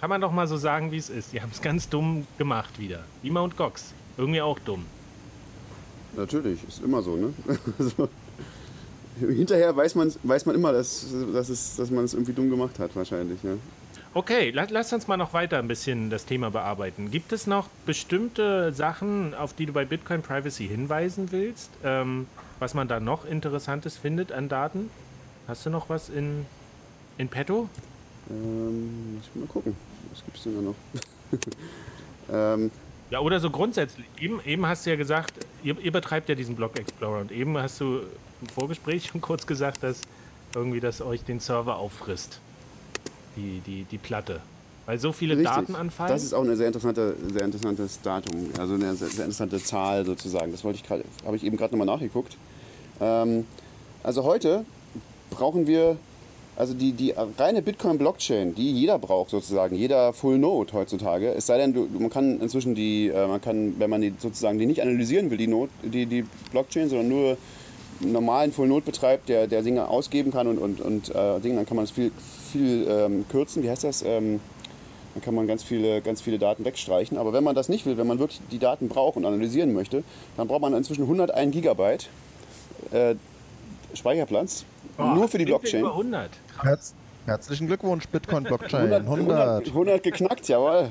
Kann 0.00 0.08
man 0.08 0.20
doch 0.20 0.32
mal 0.32 0.48
so 0.48 0.56
sagen, 0.56 0.90
wie 0.90 0.96
es 0.96 1.10
ist. 1.10 1.32
Die 1.32 1.42
haben 1.42 1.50
es 1.52 1.60
ganz 1.60 1.88
dumm 1.88 2.26
gemacht 2.38 2.78
wieder. 2.78 3.04
Wie 3.22 3.30
Mount 3.30 3.56
Gox. 3.56 3.92
Irgendwie 4.16 4.40
auch 4.40 4.58
dumm. 4.60 4.86
Natürlich, 6.16 6.66
ist 6.66 6.82
immer 6.82 7.02
so, 7.02 7.16
ne? 7.16 7.34
Also, 7.78 8.08
hinterher 9.20 9.76
weiß 9.76 9.96
man, 9.96 10.12
weiß 10.22 10.46
man 10.46 10.54
immer, 10.54 10.72
dass, 10.72 11.06
dass, 11.32 11.48
es, 11.48 11.76
dass 11.76 11.90
man 11.90 12.04
es 12.04 12.14
irgendwie 12.14 12.32
dumm 12.32 12.48
gemacht 12.48 12.78
hat, 12.78 12.94
wahrscheinlich. 12.96 13.42
Ne? 13.42 13.58
Okay, 14.14 14.50
la 14.50 14.66
lass 14.70 14.92
uns 14.92 15.06
mal 15.06 15.16
noch 15.16 15.34
weiter 15.34 15.58
ein 15.58 15.68
bisschen 15.68 16.08
das 16.08 16.24
Thema 16.24 16.50
bearbeiten. 16.50 17.10
Gibt 17.10 17.32
es 17.32 17.46
noch 17.46 17.68
bestimmte 17.84 18.72
Sachen, 18.72 19.34
auf 19.34 19.52
die 19.52 19.66
du 19.66 19.72
bei 19.72 19.84
Bitcoin 19.84 20.22
Privacy 20.22 20.66
hinweisen 20.66 21.30
willst, 21.30 21.70
ähm, 21.84 22.26
was 22.58 22.74
man 22.74 22.88
da 22.88 23.00
noch 23.00 23.24
Interessantes 23.24 23.96
findet 23.96 24.32
an 24.32 24.48
Daten? 24.48 24.90
Hast 25.46 25.64
du 25.66 25.70
noch 25.70 25.88
was 25.88 26.08
in, 26.08 26.46
in 27.16 27.28
petto? 27.28 27.68
Ähm, 28.30 29.14
muss 29.14 29.24
ich 29.34 29.40
mal 29.40 29.46
gucken. 29.46 29.76
Was 30.10 30.24
gibt 30.24 30.36
es 30.36 30.42
denn 30.42 30.54
da 30.56 30.62
noch? 30.62 30.74
ähm, 32.56 32.70
Ja, 33.10 33.20
oder 33.20 33.40
so 33.40 33.50
grundsätzlich. 33.50 34.06
Eben, 34.20 34.40
eben 34.44 34.66
hast 34.66 34.84
du 34.84 34.90
ja 34.90 34.96
gesagt, 34.96 35.34
ihr, 35.62 35.78
ihr 35.80 35.92
betreibt 35.92 36.28
ja 36.28 36.34
diesen 36.34 36.56
Block 36.56 36.78
Explorer 36.78 37.20
und 37.20 37.32
eben 37.32 37.56
hast 37.56 37.80
du 37.80 38.00
im 38.40 38.48
Vorgespräch 38.48 39.06
schon 39.06 39.20
kurz 39.20 39.46
gesagt, 39.46 39.82
dass 39.82 40.02
irgendwie 40.54 40.80
das 40.80 41.00
euch 41.00 41.24
den 41.24 41.40
Server 41.40 41.76
auffrisst. 41.76 42.40
Die, 43.36 43.60
die, 43.64 43.84
die 43.84 43.98
Platte. 43.98 44.40
Weil 44.86 44.98
so 44.98 45.12
viele 45.12 45.36
richtig. 45.36 45.54
Daten 45.54 45.74
anfallen. 45.74 46.10
Das 46.10 46.22
ist 46.22 46.32
auch 46.32 46.42
ein 46.42 46.56
sehr, 46.56 46.66
interessante, 46.66 47.14
sehr 47.30 47.42
interessantes 47.42 48.00
Datum, 48.00 48.50
also 48.58 48.74
eine 48.74 48.94
sehr, 48.94 49.08
sehr 49.08 49.24
interessante 49.26 49.62
Zahl 49.62 50.06
sozusagen. 50.06 50.50
Das 50.50 50.64
wollte 50.64 50.78
ich 50.78 50.84
gerade, 50.86 51.04
habe 51.26 51.36
ich 51.36 51.44
eben 51.44 51.58
gerade 51.58 51.76
nochmal 51.76 51.94
nachgeguckt. 51.94 52.36
Ähm, 53.00 53.46
also 54.02 54.24
heute 54.24 54.64
brauchen 55.30 55.66
wir, 55.66 55.96
also 56.56 56.74
die, 56.74 56.92
die 56.92 57.14
reine 57.38 57.62
Bitcoin-Blockchain, 57.62 58.54
die 58.54 58.72
jeder 58.72 58.98
braucht 58.98 59.30
sozusagen, 59.30 59.76
jeder 59.76 60.12
Full 60.12 60.38
Node 60.38 60.72
heutzutage. 60.72 61.32
Es 61.32 61.46
sei 61.46 61.58
denn, 61.58 61.74
du, 61.74 61.88
man 61.98 62.10
kann 62.10 62.40
inzwischen 62.40 62.74
die, 62.74 63.08
äh, 63.08 63.26
man 63.26 63.40
kann, 63.40 63.74
wenn 63.78 63.90
man 63.90 64.00
die 64.00 64.14
sozusagen 64.18 64.58
die 64.58 64.66
nicht 64.66 64.82
analysieren 64.82 65.30
will, 65.30 65.38
die, 65.38 65.46
Node, 65.46 65.70
die, 65.82 66.06
die 66.06 66.24
Blockchain, 66.50 66.88
sondern 66.88 67.08
nur 67.08 67.36
einen 68.00 68.12
normalen 68.12 68.52
Full 68.52 68.68
Node 68.68 68.86
betreibt, 68.86 69.28
der, 69.28 69.46
der 69.46 69.62
Dinge 69.62 69.88
ausgeben 69.88 70.30
kann 70.30 70.46
und, 70.46 70.58
und, 70.58 70.80
und 70.80 71.14
äh, 71.14 71.40
Dinge, 71.40 71.56
dann 71.56 71.66
kann 71.66 71.76
man 71.76 71.84
es 71.84 71.90
viel, 71.90 72.12
viel 72.52 72.86
ähm, 72.88 73.24
kürzen. 73.28 73.62
Wie 73.62 73.70
heißt 73.70 73.84
das? 73.84 74.02
Ähm, 74.02 74.40
dann 75.14 75.22
kann 75.22 75.34
man 75.34 75.46
ganz 75.46 75.64
viele, 75.64 76.00
ganz 76.00 76.20
viele 76.20 76.38
Daten 76.38 76.64
wegstreichen. 76.64 77.18
Aber 77.18 77.32
wenn 77.32 77.42
man 77.42 77.56
das 77.56 77.68
nicht 77.68 77.86
will, 77.86 77.96
wenn 77.96 78.06
man 78.06 78.18
wirklich 78.18 78.40
die 78.52 78.58
Daten 78.58 78.88
braucht 78.88 79.16
und 79.16 79.24
analysieren 79.24 79.72
möchte, 79.72 80.04
dann 80.36 80.46
braucht 80.46 80.60
man 80.62 80.74
inzwischen 80.74 81.02
101 81.02 81.52
Gigabyte 81.52 82.08
äh, 82.92 83.14
Speicherplatz. 83.94 84.64
Oh, 84.98 85.02
nur 85.02 85.28
für 85.28 85.38
die 85.38 85.44
Blockchain. 85.44 85.80
Über 85.80 85.90
100. 85.90 86.30
Herz, 86.62 86.94
herzlichen 87.26 87.66
Glückwunsch, 87.66 88.06
Bitcoin 88.08 88.44
Blockchain. 88.44 88.92
100, 88.92 89.02
100. 89.02 89.66
100 89.68 90.02
geknackt, 90.02 90.48
jawohl. 90.48 90.90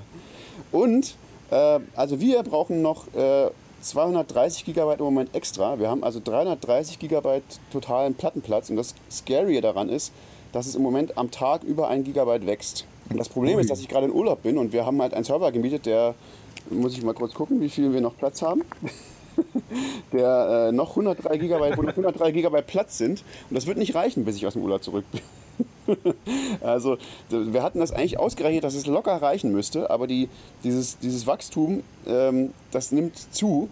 Und 0.72 1.16
äh, 1.52 1.80
also 1.96 2.20
wir 2.20 2.44
brauchen 2.44 2.82
noch 2.82 3.14
äh, 3.14 3.50
230 3.82 4.66
Gigabyte 4.66 5.00
im 5.00 5.06
Moment 5.06 5.36
extra. 5.36 5.80
Wir 5.80 5.90
haben 5.90 6.04
also 6.04 6.20
330 6.24 7.00
Gigabyte 7.00 7.44
totalen 7.72 8.16
Plattenplatz. 8.16 8.70
Und 8.70 8.78
das 8.78 8.96
Scary 9.12 9.62
daran 9.62 9.90
ist, 9.90 10.12
dass 10.52 10.66
es 10.66 10.76
im 10.76 10.82
Moment 10.82 11.18
am 11.18 11.32
Tag 11.32 11.64
über 11.64 11.88
ein 11.88 12.04
Gigabyte 12.04 12.46
wächst. 12.46 12.86
Und 13.10 13.18
das 13.18 13.30
Problem 13.30 13.60
ist, 13.60 13.70
dass 13.70 13.80
ich 13.80 13.88
gerade 13.88 14.08
in 14.08 14.12
Urlaub 14.12 14.44
bin 14.44 14.58
und 14.58 14.74
wir 14.74 14.86
haben 14.86 15.02
halt 15.02 15.14
einen 15.14 15.24
Server 15.24 15.52
gemietet, 15.52 15.86
der, 15.86 16.16
muss 16.70 16.94
ich 16.94 17.04
mal 17.04 17.14
kurz 17.14 17.34
gucken, 17.34 17.62
wie 17.62 17.70
viel 17.70 17.94
wir 17.94 18.02
noch 18.02 18.18
Platz 18.18 18.42
haben. 18.42 18.64
der 20.14 20.68
äh, 20.70 20.72
noch 20.72 20.92
103 20.92 21.38
Gigabyte, 21.38 21.78
wo 21.78 21.82
noch 21.82 21.92
103 21.92 22.32
Gigabyte 22.32 22.68
Platz 22.68 22.98
sind. 22.98 23.24
Und 23.50 23.56
das 23.56 23.68
wird 23.68 23.78
nicht 23.78 23.96
reichen, 23.96 24.26
bis 24.26 24.36
ich 24.36 24.46
aus 24.48 24.54
dem 24.54 24.64
Urlaub 24.64 24.84
zurück 24.84 25.06
bin. 25.12 25.22
Also 26.62 26.98
wir 27.30 27.64
hatten 27.64 27.80
das 27.80 27.94
eigentlich 27.94 28.20
ausgerechnet, 28.20 28.66
dass 28.66 28.76
es 28.76 28.86
locker 28.88 29.22
reichen 29.22 29.54
müsste, 29.54 29.90
aber 29.90 30.06
die, 30.06 30.28
dieses, 30.66 31.00
dieses 31.00 31.26
Wachstum, 31.26 31.82
ähm, 32.06 32.54
das 32.72 32.92
nimmt 32.92 33.34
zu, 33.34 33.70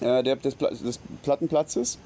äh, 0.00 0.22
der, 0.22 0.36
des, 0.36 0.56
des 0.56 0.98
Plattenplatzes. 1.22 1.98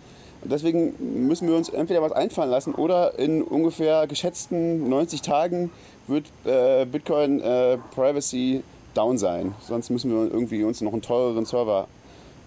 Deswegen 0.44 1.29
müssen 1.29 1.46
wir 1.46 1.55
uns 1.55 1.68
entweder 1.68 2.03
was 2.03 2.11
einfallen 2.12 2.51
lassen 2.51 2.75
oder 2.75 3.18
in 3.18 3.42
ungefähr 3.42 4.09
geschätzten 4.09 4.88
90 4.88 5.22
Tagen 5.22 5.70
wird 6.09 6.27
äh, 6.44 6.85
Bitcoin 6.85 7.40
äh, 7.40 7.79
Privacy 7.94 8.64
down 8.94 9.18
sein. 9.18 9.55
Sonst 9.61 9.90
müssen 9.90 10.11
wir 10.11 10.33
irgendwie 10.33 10.64
uns 10.64 10.81
noch 10.81 10.92
einen 10.92 11.03
teureren 11.03 11.46
Server 11.46 11.87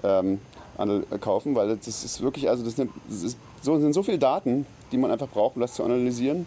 ähm, 0.03 0.39
kaufen, 1.19 1.55
weil 1.55 1.75
das 1.75 1.87
ist 1.87 2.21
wirklich, 2.21 2.49
also 2.49 2.63
das, 2.63 2.77
ist, 2.77 3.37
so, 3.61 3.79
sind 3.79 3.93
so 3.93 4.03
viele 4.03 4.19
Daten, 4.19 4.65
die 4.91 4.97
man 4.97 5.11
einfach 5.11 5.27
braucht, 5.27 5.55
um 5.55 5.61
das 5.61 5.73
zu 5.73 5.83
analysieren, 5.83 6.45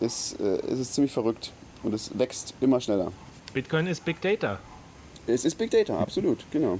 ist, 0.00 0.40
äh, 0.40 0.56
ist 0.72 0.78
es 0.78 0.92
ziemlich 0.92 1.12
verrückt 1.12 1.52
und 1.82 1.94
es 1.94 2.18
wächst 2.18 2.54
immer 2.60 2.80
schneller. 2.80 3.12
Bitcoin 3.52 3.86
ist 3.86 4.04
Big 4.04 4.20
Data. 4.20 4.58
Es 5.26 5.44
ist 5.44 5.56
Big 5.56 5.70
Data, 5.70 5.98
absolut, 5.98 6.44
genau. 6.50 6.78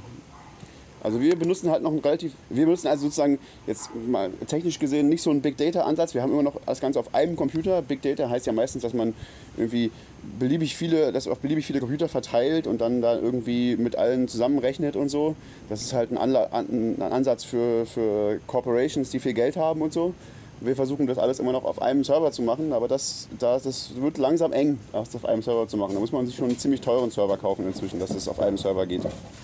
Also 1.02 1.20
wir 1.20 1.36
benutzen 1.36 1.70
halt 1.70 1.82
noch 1.82 1.92
ein 1.92 1.98
relativ, 1.98 2.32
wir 2.50 2.64
benutzen 2.64 2.88
also 2.88 3.04
sozusagen 3.04 3.38
jetzt 3.66 3.90
mal 4.08 4.30
technisch 4.46 4.78
gesehen 4.78 5.08
nicht 5.08 5.22
so 5.22 5.30
einen 5.30 5.40
Big 5.40 5.56
Data 5.56 5.82
Ansatz. 5.82 6.14
Wir 6.14 6.22
haben 6.22 6.32
immer 6.32 6.42
noch 6.42 6.56
das 6.66 6.80
Ganze 6.80 6.98
auf 6.98 7.14
einem 7.14 7.36
Computer. 7.36 7.80
Big 7.82 8.02
Data 8.02 8.28
heißt 8.28 8.46
ja 8.46 8.52
meistens, 8.52 8.82
dass 8.82 8.92
man 8.92 9.14
irgendwie 9.56 9.90
beliebig 10.38 10.76
viele, 10.76 11.12
das 11.12 11.26
auf 11.26 11.38
beliebig 11.38 11.64
viele 11.66 11.80
Computer 11.80 12.08
verteilt 12.08 12.66
und 12.66 12.80
dann 12.80 13.00
da 13.00 13.18
irgendwie 13.18 13.76
mit 13.76 13.96
allen 13.96 14.28
zusammenrechnet 14.28 14.96
und 14.96 15.08
so. 15.08 15.34
Das 15.68 15.80
ist 15.80 15.92
halt 15.92 16.10
ein, 16.12 16.18
Anla 16.18 16.48
ein 16.52 17.00
Ansatz 17.00 17.44
für, 17.44 17.86
für 17.86 18.40
Corporations, 18.46 19.10
die 19.10 19.20
viel 19.20 19.34
Geld 19.34 19.56
haben 19.56 19.80
und 19.80 19.92
so. 19.92 20.14
Wir 20.62 20.77
versuchen 20.77 21.07
das 21.07 21.16
alles 21.16 21.38
immer 21.38 21.53
noch 21.53 21.64
auf 21.64 21.81
einem 21.81 22.05
Server 22.05 22.31
zu 22.33 22.42
machen, 22.42 22.73
aber 22.75 22.87
das, 22.87 23.29
das, 23.38 23.62
das 23.62 23.92
wird 23.96 24.18
langsam 24.18 24.53
eng, 24.53 24.79
das 24.92 25.14
auf 25.14 25.25
einem 25.25 25.42
Server 25.42 25.66
zu 25.66 25.79
machen. 25.79 25.94
Da 25.94 26.01
muss 26.01 26.12
man 26.12 26.27
sich 26.27 26.37
schon 26.37 26.46
einen 26.46 26.59
ziemlich 26.59 26.83
teuren 26.83 27.11
Server 27.11 27.38
kaufen 27.38 27.66
inzwischen, 27.66 27.99
dass 27.99 28.11
es 28.11 28.29
auf 28.29 28.38
einem 28.40 28.59
Server 28.59 28.87
geht. 28.87 29.03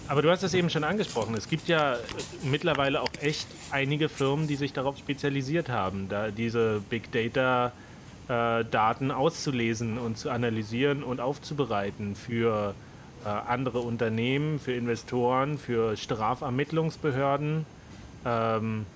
Aber 0.09 0.21
du 0.21 0.31
hast 0.31 0.43
es 0.43 0.53
eben 0.53 0.69
schon 0.69 0.85
angesprochen. 0.85 1.35
Es 1.35 1.49
gibt 1.49 1.69
ja 1.69 1.97
mittlerweile 2.43 3.01
auch 3.01 3.09
echt 3.23 3.47
einige 3.71 4.11
Firmen, 4.11 4.47
die 4.47 4.57
sich 4.57 4.75
darauf 4.75 4.99
spezialisiert 4.99 5.71
haben, 5.71 6.09
da 6.11 6.31
diese 6.31 6.83
Big 6.91 7.11
Data 7.13 7.73
äh, 8.29 8.65
Daten 8.65 9.11
auszulesen 9.11 9.99
und 9.99 10.19
zu 10.19 10.31
analysieren 10.31 11.03
und 11.03 11.21
aufzubereiten 11.21 12.15
für 12.15 12.75
äh, 13.25 13.29
andere 13.29 13.81
Unternehmen, 13.81 14.59
für 14.59 14.73
Investoren, 14.73 15.59
für 15.59 15.97
Strafermittlungsbehörden. 15.97 17.65
Ähm, 18.25 18.87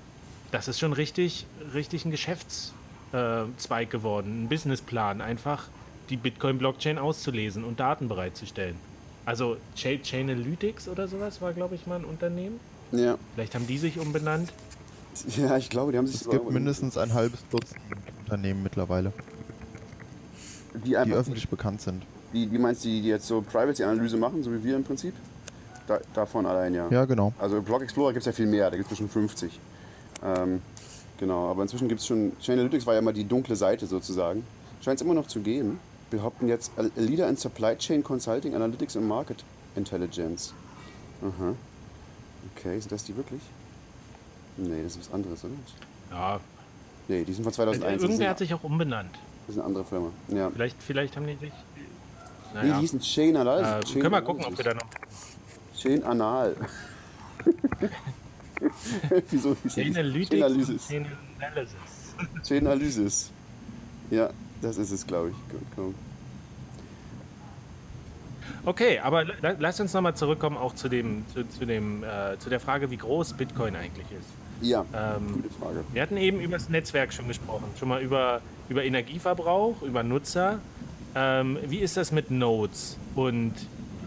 das 0.52 0.68
ist 0.68 0.78
schon 0.78 0.92
richtig, 0.92 1.46
richtig 1.74 2.04
ein 2.04 2.10
Geschäftszweig 2.10 3.88
äh, 3.88 3.90
geworden, 3.90 4.44
ein 4.44 4.48
Businessplan, 4.48 5.20
einfach 5.20 5.68
die 6.08 6.16
Bitcoin-Blockchain 6.16 6.98
auszulesen 6.98 7.64
und 7.64 7.80
Daten 7.80 8.08
bereitzustellen. 8.08 8.76
Also 9.24 9.56
Chain 9.76 10.02
Chainalytics 10.02 10.88
oder 10.88 11.06
sowas 11.06 11.40
war, 11.40 11.52
glaube 11.52 11.74
ich, 11.74 11.86
mal 11.86 11.96
ein 11.96 12.04
Unternehmen. 12.04 12.58
Ja. 12.92 13.16
Vielleicht 13.34 13.54
haben 13.54 13.66
die 13.66 13.78
sich 13.78 13.98
umbenannt. 13.98 14.52
Ja, 15.36 15.56
ich 15.56 15.70
glaube, 15.70 15.92
die 15.92 15.98
haben 15.98 16.06
sich 16.06 16.22
Es 16.22 16.30
gibt 16.30 16.50
mindestens 16.50 16.96
ein 16.96 17.12
halbes 17.14 17.40
Dutzend 17.50 17.80
Unternehmen 18.24 18.62
mittlerweile, 18.62 19.12
die, 20.84 20.90
die 20.90 21.12
öffentlich 21.12 21.48
bekannt 21.48 21.80
sind. 21.80 22.04
die, 22.32 22.50
wie 22.50 22.58
meinst 22.58 22.84
du, 22.84 22.88
die, 22.88 23.02
die 23.02 23.08
jetzt 23.08 23.26
so 23.26 23.42
Privacy-Analyse 23.42 24.16
machen, 24.16 24.42
so 24.42 24.52
wie 24.52 24.62
wir 24.62 24.76
im 24.76 24.84
Prinzip? 24.84 25.14
Da, 25.88 25.98
davon 26.14 26.46
allein, 26.46 26.74
ja. 26.74 26.88
Ja, 26.90 27.04
genau. 27.04 27.32
Also 27.38 27.60
Block 27.60 27.82
Explorer 27.82 28.12
gibt 28.12 28.20
es 28.20 28.26
ja 28.26 28.32
viel 28.32 28.46
mehr, 28.46 28.70
da 28.70 28.76
gibt 28.76 28.86
es 28.86 28.90
bestimmt 28.90 29.12
50. 29.12 29.58
Ähm, 30.22 30.60
genau, 31.18 31.50
aber 31.50 31.62
inzwischen 31.62 31.88
gibt 31.88 32.00
es 32.00 32.06
schon, 32.06 32.32
Chainalytics 32.40 32.86
war 32.86 32.94
ja 32.94 33.00
mal 33.02 33.12
die 33.12 33.24
dunkle 33.24 33.56
Seite 33.56 33.86
sozusagen. 33.86 34.44
Scheint 34.82 35.00
es 35.00 35.04
immer 35.04 35.14
noch 35.14 35.26
zu 35.26 35.40
geben. 35.40 35.78
Wir 36.10 36.18
behaupten 36.18 36.48
jetzt 36.48 36.72
a 36.76 36.84
Leader 36.96 37.28
in 37.28 37.36
Supply 37.36 37.76
Chain 37.76 38.02
Consulting, 38.02 38.54
Analytics 38.54 38.96
und 38.96 39.06
Market 39.06 39.44
Intelligence. 39.76 40.52
Aha. 41.22 41.54
Okay, 42.56 42.80
sind 42.80 42.90
das 42.90 43.04
die 43.04 43.16
wirklich? 43.16 43.40
Nee, 44.56 44.82
das 44.82 44.96
ist 44.96 45.06
was 45.08 45.14
anderes, 45.14 45.44
oder? 45.44 45.52
Ja, 46.10 46.40
Nee, 47.08 47.24
die 47.24 47.32
sind 47.32 47.42
von 47.42 47.52
2001. 47.52 47.94
Das 47.94 48.02
irgendwer 48.02 48.30
hat 48.30 48.38
sich 48.38 48.54
auch 48.54 48.62
umbenannt. 48.62 49.10
das 49.46 49.56
ist 49.56 49.58
eine 49.60 49.66
andere 49.66 49.84
Firma. 49.84 50.10
Ja. 50.28 50.48
Vielleicht, 50.50 50.80
vielleicht 50.80 51.16
haben 51.16 51.26
die 51.26 51.34
sich. 51.34 51.50
Nee, 51.74 51.82
Naja. 52.54 52.74
die 52.74 52.80
hießen 52.82 53.00
Chain 53.00 53.36
Analysis. 53.36 53.72
äh, 53.72 53.80
Chain 53.92 54.02
können 54.02 54.14
wir 54.14 54.22
gucken, 54.22 54.44
ob 54.44 54.56
wir 54.56 54.64
da 54.64 54.74
noch. 54.74 54.86
Chain 55.76 56.04
Anal. 56.04 56.54
Wieso 59.30 59.56
hieß 59.62 59.74
Chainalysis. 59.74 60.90
und 60.90 61.06
Chainalysis. 61.06 62.14
Chainalysis. 62.46 63.30
Ja, 64.10 64.30
das 64.60 64.76
ist 64.76 64.90
es, 64.90 65.06
glaube 65.06 65.28
ich. 65.30 65.36
Gut, 65.52 65.62
komm. 65.76 65.94
Okay, 68.66 68.98
aber 68.98 69.24
la 69.24 69.54
lass 69.58 69.78
uns 69.78 69.92
nochmal 69.94 70.16
zurückkommen 70.16 70.56
auch 70.56 70.74
zu, 70.74 70.88
dem, 70.88 71.24
zu, 71.32 71.48
zu, 71.48 71.64
dem, 71.64 72.02
äh, 72.02 72.36
zu 72.40 72.50
der 72.50 72.58
Frage, 72.58 72.90
wie 72.90 72.96
groß 72.96 73.34
Bitcoin 73.34 73.76
eigentlich 73.76 74.06
ist. 74.10 74.26
Ja, 74.66 74.84
Ähm, 74.92 75.34
gute 75.34 75.50
Frage. 75.54 75.84
Wir 75.92 76.02
hatten 76.02 76.16
eben 76.16 76.40
über 76.40 76.58
das 76.58 76.68
Netzwerk 76.68 77.12
schon 77.12 77.28
gesprochen, 77.28 77.64
schon 77.78 77.88
mal 77.88 78.02
über, 78.02 78.40
über 78.68 78.84
Energieverbrauch, 78.84 79.80
über 79.82 80.02
Nutzer. 80.02 80.58
Ähm, 81.14 81.56
wie 81.68 81.78
ist 81.78 81.96
das 81.96 82.12
mit 82.12 82.30
Nodes 82.30 82.98
und, 83.14 83.54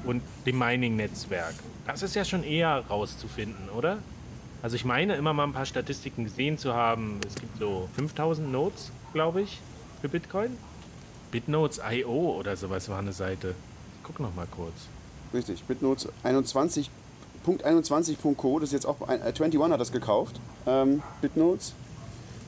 und 0.04 0.22
dem 0.46 0.60
Mining-Netzwerk? 0.60 1.56
Das 1.88 2.04
ist 2.04 2.14
ja 2.16 2.24
schon 2.24 2.44
eher 2.44 2.84
rauszufinden, 2.90 3.70
oder? 3.70 3.98
Also 4.64 4.76
ich 4.78 4.86
meine 4.86 5.16
immer 5.16 5.34
mal 5.34 5.44
ein 5.44 5.52
paar 5.52 5.66
Statistiken 5.66 6.24
gesehen 6.24 6.58
zu 6.58 6.74
haben. 6.74 7.20
Es 7.28 7.36
gibt 7.36 7.60
so 7.60 7.90
5000 7.98 8.50
Nodes, 8.50 8.94
glaube 9.12 9.42
ich, 9.42 9.60
für 10.02 10.08
Bitcoin. 10.08 10.56
Bitnodes.io 11.32 12.38
oder 12.40 12.56
sowas 12.56 12.88
war 12.88 13.00
eine 13.00 13.12
Seite. 13.12 13.56
Ich 13.98 14.04
guck 14.04 14.22
noch 14.22 14.34
mal 14.34 14.48
kurz. 14.50 14.88
Richtig, 15.34 15.64
Bitnotes 15.64 16.08
21.21.co, 16.24 18.60
das 18.60 18.70
ist 18.70 18.74
jetzt 18.74 18.86
auch, 18.86 19.02
äh, 19.10 19.20
21 19.20 19.60
hat 19.60 19.82
das 19.82 19.92
gekauft, 19.92 20.40
ähm, 20.66 21.04
Bitnotes. 21.22 21.74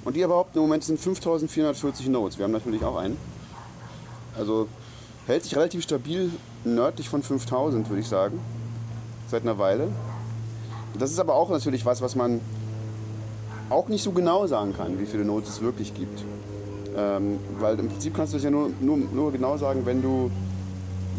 Und 0.06 0.16
die 0.16 0.22
behaupten 0.22 0.60
im 0.60 0.64
Moment 0.64 0.86
sind 0.86 0.98
5440 0.98 2.08
Nodes. 2.08 2.38
Wir 2.38 2.46
haben 2.46 2.54
natürlich 2.54 2.86
auch 2.86 2.96
einen. 2.96 3.18
Also 4.38 4.70
hält 5.28 5.44
sich 5.44 5.58
relativ 5.58 5.84
stabil 5.84 6.32
nördlich 6.64 7.10
von 7.10 7.24
5000, 7.24 7.90
würde 7.90 8.02
ich 8.02 8.08
sagen. 8.08 8.40
Seit 9.28 9.42
einer 9.42 9.58
Weile. 9.58 9.90
Das 11.00 11.12
ist 11.12 11.20
aber 11.20 11.36
auch 11.36 11.50
natürlich 11.50 11.86
was, 11.86 12.02
was 12.02 12.16
man 12.16 12.42
auch 13.70 13.88
nicht 13.88 14.04
so 14.04 14.12
genau 14.12 14.48
sagen 14.48 14.74
kann, 14.76 15.00
wie 15.00 15.06
viele 15.06 15.26
Nodes 15.26 15.50
es 15.50 15.62
wirklich 15.62 15.94
gibt. 15.94 16.24
Ähm, 16.98 17.40
weil 17.60 17.78
im 17.80 17.90
Prinzip 17.90 18.16
kannst 18.16 18.34
du 18.34 18.38
es 18.38 18.44
ja 18.44 18.50
nur, 18.50 18.70
nur, 18.80 18.98
nur 18.98 19.32
genau 19.32 19.58
sagen, 19.58 19.86
wenn 19.86 20.02
du 20.02 20.32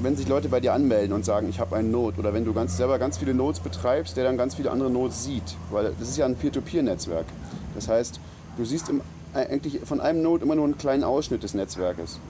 wenn 0.02 0.16
sich 0.16 0.28
Leute 0.28 0.48
bei 0.48 0.60
dir 0.60 0.74
anmelden 0.74 1.14
und 1.14 1.24
sagen, 1.24 1.48
ich 1.48 1.58
habe 1.58 1.76
einen 1.76 1.90
Node, 1.90 2.18
oder 2.18 2.34
wenn 2.34 2.44
du 2.44 2.52
ganz, 2.52 2.76
selber 2.76 2.98
ganz 2.98 3.16
viele 3.18 3.34
Nodes 3.34 3.60
betreibst, 3.60 4.16
der 4.16 4.24
dann 4.24 4.36
ganz 4.36 4.54
viele 4.54 4.70
andere 4.70 4.90
Nodes 4.90 5.24
sieht, 5.24 5.56
weil 5.70 5.92
das 5.98 6.08
ist 6.08 6.18
ja 6.18 6.26
ein 6.26 6.36
Peer-to-Peer-Netzwerk. 6.36 7.26
Das 7.74 7.88
heißt, 7.88 8.20
du 8.58 8.64
siehst 8.64 8.88
im, 8.88 9.00
eigentlich 9.32 9.80
von 9.84 10.00
einem 10.00 10.22
Node 10.22 10.44
immer 10.44 10.54
nur 10.54 10.64
einen 10.64 10.78
kleinen 10.78 11.04
Ausschnitt 11.04 11.42
des 11.42 11.54
Netzwerkes. 11.54 12.20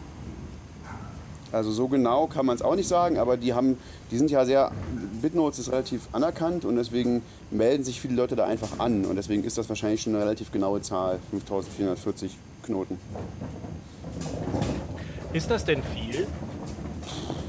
Also 1.57 1.73
so 1.73 1.89
genau 1.89 2.27
kann 2.27 2.45
man 2.45 2.55
es 2.55 2.61
auch 2.61 2.77
nicht 2.77 2.87
sagen, 2.87 3.17
aber 3.17 3.39
die 3.39 3.55
haben, 3.55 3.79
die 4.11 4.19
sind 4.19 4.31
ja 4.31 4.45
sehr, 4.45 4.73
Bitnodes 5.23 5.59
ist 5.59 5.73
relativ 5.73 6.03
anerkannt 6.13 6.67
und 6.67 6.77
deswegen 6.77 7.23
melden 7.51 7.83
sich 7.83 7.99
viele 7.99 8.15
Leute 8.15 8.37
da 8.37 8.45
einfach 8.45 8.79
an 8.79 9.07
und 9.07 9.17
deswegen 9.17 9.43
ist 9.43 9.57
das 9.57 9.67
wahrscheinlich 9.71 10.03
schon 10.03 10.15
eine 10.15 10.23
relativ 10.23 10.53
genaue 10.53 10.83
Zahl, 10.83 11.19
5440 11.31 12.37
Knoten. 12.63 12.99
Ist 15.33 15.51
das 15.51 15.65
denn 15.65 15.83
viel? 15.83 16.27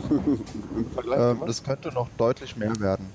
Im 0.10 0.90
Vergleich 0.94 1.20
Ähm, 1.20 1.42
das 1.46 1.62
könnte 1.62 1.90
noch 1.90 2.08
deutlich 2.18 2.56
mehr 2.56 2.80
werden. 2.80 3.10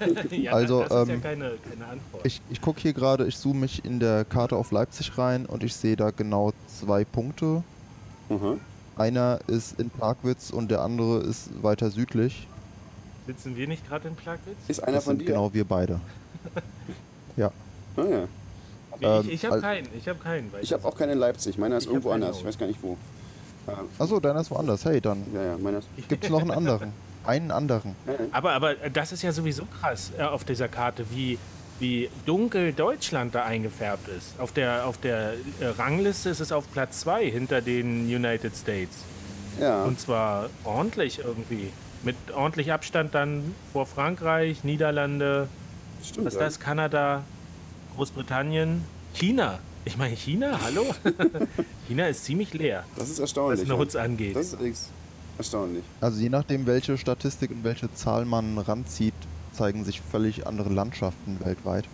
ja, 0.30 0.52
Also, 0.52 0.82
das 0.82 1.02
ist 1.02 1.08
ja 1.08 1.14
ähm, 1.14 1.22
keine, 1.22 1.52
keine 1.70 1.86
Antwort. 1.86 2.24
Ich, 2.24 2.40
ich 2.50 2.60
gucke 2.60 2.80
hier 2.80 2.94
gerade, 2.94 3.26
ich 3.28 3.36
zoome 3.36 3.60
mich 3.60 3.84
in 3.84 4.00
der 4.00 4.24
Karte 4.24 4.56
auf 4.56 4.72
Leipzig 4.72 5.16
rein 5.18 5.46
und 5.46 5.62
ich 5.62 5.76
sehe 5.76 5.94
da 5.94 6.10
genau 6.10 6.52
zwei 6.66 7.04
Punkte. 7.04 7.62
Mhm. 8.28 8.60
Einer 8.96 9.40
ist 9.46 9.78
in 9.80 9.90
Plagwitz 9.90 10.50
und 10.50 10.70
der 10.70 10.80
andere 10.82 11.20
ist 11.20 11.62
weiter 11.62 11.90
südlich. 11.90 12.46
Sitzen 13.26 13.56
wir 13.56 13.66
nicht 13.68 13.86
gerade 13.88 14.08
in 14.08 14.16
Plagwitz? 14.16 14.56
Ist 14.68 14.82
einer 14.82 14.96
Das 14.96 15.04
von 15.04 15.16
sind 15.16 15.22
dir? 15.22 15.32
genau 15.34 15.52
wir 15.54 15.64
beide. 15.64 16.00
Ja. 17.36 17.50
Ah, 17.96 18.02
ja. 18.02 18.28
Ähm, 19.00 19.24
ich 19.26 19.34
ich 19.34 19.44
habe 19.46 19.60
keinen. 19.62 19.88
Ich 19.96 20.06
habe 20.06 20.18
keinen. 20.18 20.50
Ich 20.60 20.70
habe 20.74 20.86
auch 20.86 20.94
keinen 20.94 21.12
in 21.12 21.18
Leipzig. 21.18 21.56
Meiner 21.56 21.78
ist 21.78 21.84
Ich 21.84 21.88
irgendwo 21.90 22.10
anders. 22.10 22.36
Ich 22.36 22.42
auch. 22.42 22.48
weiß 22.48 22.58
gar 22.58 22.66
nicht 22.66 22.82
wo. 22.82 22.98
Ja, 23.66 23.78
Achso, 23.98 24.20
deiner 24.20 24.40
ist 24.42 24.50
woanders. 24.50 24.84
Hey, 24.84 25.00
dann 25.00 25.24
ja, 25.32 25.42
ja 25.42 25.56
meiner 25.58 25.78
ist. 25.78 25.88
gibt's 26.08 26.28
noch 26.28 26.40
einen 26.42 26.50
anderen. 26.50 26.92
Einen 27.24 27.50
anderen. 27.50 27.94
Aber, 28.32 28.52
aber 28.52 28.74
das 28.74 29.12
ist 29.12 29.22
ja 29.22 29.32
sowieso 29.32 29.64
krass 29.80 30.12
äh, 30.18 30.22
auf 30.24 30.44
dieser 30.44 30.68
Karte, 30.68 31.06
wie, 31.10 31.38
wie 31.82 32.08
dunkel 32.24 32.72
Deutschland 32.72 33.34
da 33.34 33.44
eingefärbt 33.44 34.08
ist. 34.08 34.38
Auf 34.38 34.52
der, 34.52 34.86
auf 34.86 34.98
der 34.98 35.34
äh, 35.60 35.66
Rangliste 35.76 36.30
ist 36.30 36.40
es 36.40 36.52
auf 36.52 36.70
Platz 36.72 37.00
2 37.00 37.28
hinter 37.30 37.60
den 37.60 38.04
United 38.06 38.56
States. 38.56 38.96
ja. 39.60 39.82
Und 39.84 40.00
zwar 40.00 40.48
ordentlich 40.64 41.18
irgendwie. 41.18 41.70
Mit 42.04 42.16
ordentlich 42.34 42.72
Abstand 42.72 43.14
dann 43.14 43.54
vor 43.72 43.86
Frankreich, 43.86 44.64
Niederlande, 44.64 45.48
stimmt. 46.02 46.26
was 46.26 46.34
ist 46.34 46.40
ja. 46.40 46.46
das? 46.46 46.58
Kanada, 46.60 47.22
Großbritannien, 47.96 48.84
China. 49.14 49.58
Ich 49.84 49.96
meine, 49.96 50.14
China, 50.16 50.58
hallo? 50.64 50.84
China 51.88 52.06
ist 52.08 52.24
ziemlich 52.24 52.54
leer, 52.54 52.84
Das 52.96 53.04
ist 53.04 53.14
was 53.14 53.20
erstaunlich. 53.20 53.68
ja. 53.68 53.76
Notes 53.76 53.96
angeht. 53.96 54.34
Das 54.36 54.52
ist 54.52 54.90
erstaunlich. 55.38 55.82
Also 56.00 56.20
je 56.20 56.28
nachdem, 56.28 56.66
welche 56.66 56.96
Statistik 56.96 57.50
und 57.50 57.64
welche 57.64 57.92
Zahl 57.94 58.24
man 58.24 58.58
ranzieht, 58.58 59.14
zeigen 59.52 59.84
sich 59.84 60.00
völlig 60.00 60.46
andere 60.46 60.68
Landschaften 60.70 61.38
weltweit. 61.44 61.84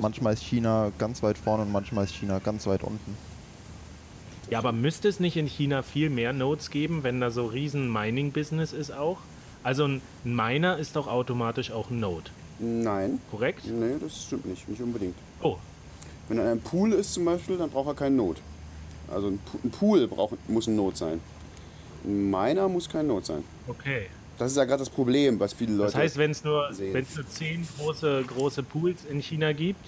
Manchmal 0.00 0.34
ist 0.34 0.42
China 0.42 0.92
ganz 0.98 1.22
weit 1.22 1.38
vorne 1.38 1.64
und 1.64 1.72
manchmal 1.72 2.04
ist 2.04 2.14
China 2.14 2.38
ganz 2.38 2.66
weit 2.66 2.82
unten. 2.84 3.16
Ja, 4.50 4.58
aber 4.58 4.72
müsste 4.72 5.08
es 5.08 5.20
nicht 5.20 5.36
in 5.36 5.46
China 5.46 5.82
viel 5.82 6.08
mehr 6.08 6.32
Nodes 6.32 6.70
geben, 6.70 7.02
wenn 7.02 7.20
da 7.20 7.30
so 7.30 7.46
riesen 7.46 7.92
Mining-Business 7.92 8.72
ist 8.72 8.92
auch? 8.92 9.18
Also 9.62 9.84
ein 9.86 10.00
Miner 10.24 10.78
ist 10.78 10.96
doch 10.96 11.08
automatisch 11.08 11.70
auch 11.72 11.90
ein 11.90 12.00
Node, 12.00 12.30
Nein. 12.60 13.20
korrekt? 13.30 13.64
Nee, 13.66 13.96
das 14.00 14.24
stimmt 14.24 14.46
nicht. 14.46 14.68
Nicht 14.68 14.80
unbedingt. 14.80 15.16
Oh, 15.42 15.56
Wenn 16.28 16.38
er 16.38 16.52
ein 16.52 16.60
Pool 16.60 16.92
ist 16.92 17.12
zum 17.14 17.24
Beispiel, 17.24 17.58
dann 17.58 17.68
braucht 17.70 17.88
er 17.88 17.94
keinen 17.94 18.16
Node. 18.16 18.40
Also 19.12 19.28
ein 19.28 19.40
Pool 19.72 20.06
braucht, 20.06 20.36
muss 20.48 20.66
ein 20.68 20.76
Node 20.76 20.96
sein. 20.96 21.20
Ein 22.04 22.30
Miner 22.30 22.68
muss 22.68 22.88
kein 22.88 23.06
Node 23.08 23.26
sein. 23.26 23.44
okay. 23.66 24.06
Das 24.38 24.52
ist 24.52 24.56
ja 24.56 24.64
gerade 24.64 24.80
das 24.80 24.90
Problem, 24.90 25.38
was 25.40 25.52
viele 25.52 25.72
Leute. 25.72 25.92
Das 25.92 25.94
heißt, 25.96 26.16
wenn 26.16 26.30
es 26.30 26.44
nur, 26.44 26.68
wenn's 26.92 27.16
nur 27.16 27.28
zehn 27.28 27.66
große, 27.78 28.24
große 28.26 28.62
Pools 28.62 29.04
in 29.10 29.20
China 29.20 29.52
gibt, 29.52 29.80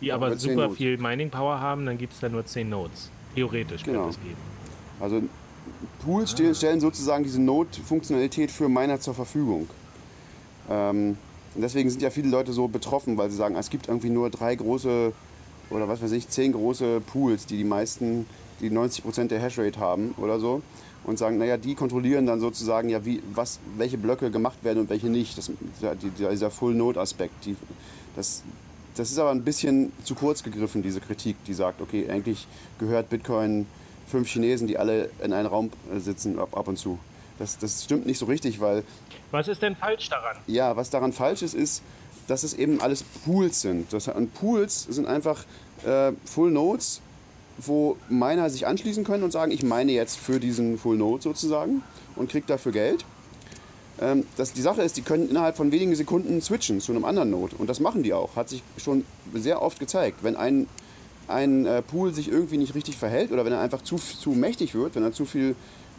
die 0.00 0.06
Ja, 0.06 0.14
aber 0.14 0.30
mit 0.30 0.40
10 0.40 0.50
super 0.52 0.70
viel 0.70 0.96
Mining 0.96 1.30
Power 1.30 1.60
haben, 1.60 1.84
dann 1.86 1.98
gibt 1.98 2.14
es 2.14 2.20
da 2.20 2.28
nur 2.28 2.44
zehn 2.46 2.70
Nodes. 2.70 3.10
Theoretisch 3.34 3.82
Genau. 3.84 4.04
könnte 4.04 4.16
es 4.18 4.22
geben. 4.24 4.36
Also 5.00 5.22
Pools 6.04 6.30
ste- 6.30 6.54
stellen 6.54 6.80
sozusagen 6.80 7.24
diese 7.24 7.40
Node-Funktionalität 7.40 8.50
für 8.50 8.68
Miner 8.68 8.98
zur 9.00 9.14
Verfügung. 9.14 9.68
Ähm, 10.70 11.16
und 11.54 11.60
deswegen 11.62 11.90
sind 11.90 12.00
ja 12.00 12.10
viele 12.10 12.28
Leute 12.28 12.52
so 12.52 12.68
betroffen, 12.68 13.18
weil 13.18 13.28
sie 13.30 13.36
sagen, 13.36 13.56
es 13.56 13.70
gibt 13.70 13.88
irgendwie 13.88 14.10
nur 14.10 14.30
drei 14.30 14.54
große 14.54 15.12
oder 15.70 15.88
was 15.88 16.02
weiß 16.02 16.12
ich, 16.12 16.28
zehn 16.28 16.52
große 16.52 17.00
Pools, 17.00 17.46
die 17.46 17.56
die 17.58 17.64
meisten, 17.64 18.26
die 18.60 18.70
90% 18.70 19.28
der 19.28 19.40
Hashrate 19.40 19.78
haben 19.78 20.14
oder 20.16 20.40
so. 20.40 20.62
Und 21.04 21.18
sagen, 21.18 21.38
naja, 21.38 21.56
die 21.56 21.74
kontrollieren 21.74 22.26
dann 22.26 22.40
sozusagen 22.40 22.88
ja, 22.90 23.04
wie, 23.04 23.22
was, 23.34 23.58
welche 23.76 23.96
Blöcke 23.96 24.30
gemacht 24.30 24.62
werden 24.62 24.80
und 24.80 24.90
welche 24.90 25.08
nicht. 25.08 25.36
Das, 25.38 25.50
dieser, 26.18 26.50
Full-Node-Aspekt. 26.50 27.46
Die, 27.46 27.56
das, 28.16 28.42
das 28.96 29.10
ist 29.10 29.18
aber 29.18 29.30
ein 29.30 29.42
bisschen 29.42 29.92
zu 30.04 30.14
kurz 30.14 30.42
gegriffen, 30.42 30.82
diese 30.82 31.00
Kritik, 31.00 31.36
die 31.46 31.54
sagt, 31.54 31.80
okay, 31.80 32.08
eigentlich 32.10 32.46
gehört 32.78 33.08
Bitcoin 33.08 33.66
fünf 34.06 34.28
Chinesen, 34.28 34.66
die 34.66 34.76
alle 34.76 35.10
in 35.22 35.32
einem 35.32 35.48
Raum 35.48 35.70
äh, 35.94 35.98
sitzen 36.00 36.38
ab, 36.38 36.56
ab 36.56 36.68
und 36.68 36.76
zu. 36.76 36.98
Das, 37.38 37.56
das 37.56 37.84
stimmt 37.84 38.04
nicht 38.04 38.18
so 38.18 38.26
richtig, 38.26 38.60
weil 38.60 38.84
Was 39.30 39.48
ist 39.48 39.62
denn 39.62 39.76
falsch 39.76 40.10
daran? 40.10 40.36
ja, 40.46 40.76
was 40.76 40.90
daran 40.90 41.12
falsch 41.12 41.42
ist, 41.42 41.54
ist, 41.54 41.82
dass 42.28 42.42
es 42.42 42.52
eben 42.54 42.80
alles 42.80 43.02
Pools 43.02 43.62
sind. 43.62 43.92
Das, 43.92 44.08
und 44.08 44.34
Pools 44.34 44.82
sind 44.82 45.06
einfach 45.06 45.44
äh, 45.84 46.12
Full 46.26 46.50
Nodes, 46.50 47.00
wo 47.66 47.96
Miner 48.08 48.50
sich 48.50 48.66
anschließen 48.66 49.04
können 49.04 49.22
und 49.22 49.32
sagen, 49.32 49.52
ich 49.52 49.62
meine 49.62 49.92
jetzt 49.92 50.18
für 50.18 50.40
diesen 50.40 50.78
Full 50.78 50.96
Node 50.96 51.22
sozusagen 51.22 51.82
und 52.16 52.30
kriege 52.30 52.46
dafür 52.46 52.72
Geld. 52.72 53.04
Ähm, 54.00 54.24
das, 54.36 54.52
die 54.52 54.62
Sache 54.62 54.82
ist, 54.82 54.96
die 54.96 55.02
können 55.02 55.28
innerhalb 55.28 55.56
von 55.56 55.72
wenigen 55.72 55.94
Sekunden 55.94 56.40
switchen 56.40 56.80
zu 56.80 56.92
einem 56.92 57.04
anderen 57.04 57.30
Node. 57.30 57.56
Und 57.56 57.68
das 57.68 57.80
machen 57.80 58.02
die 58.02 58.12
auch. 58.14 58.36
Hat 58.36 58.48
sich 58.48 58.62
schon 58.76 59.04
sehr 59.34 59.62
oft 59.62 59.78
gezeigt. 59.78 60.18
Wenn 60.22 60.36
ein, 60.36 60.66
ein 61.28 61.66
äh, 61.66 61.82
Pool 61.82 62.14
sich 62.14 62.28
irgendwie 62.30 62.56
nicht 62.56 62.74
richtig 62.74 62.96
verhält 62.96 63.30
oder 63.30 63.44
wenn 63.44 63.52
er 63.52 63.60
einfach 63.60 63.82
zu, 63.82 63.96
zu 63.96 64.30
mächtig 64.30 64.74
wird, 64.74 64.94
wenn 64.94 65.02
er 65.02 65.12
zu 65.12 65.26
viel, 65.26 65.54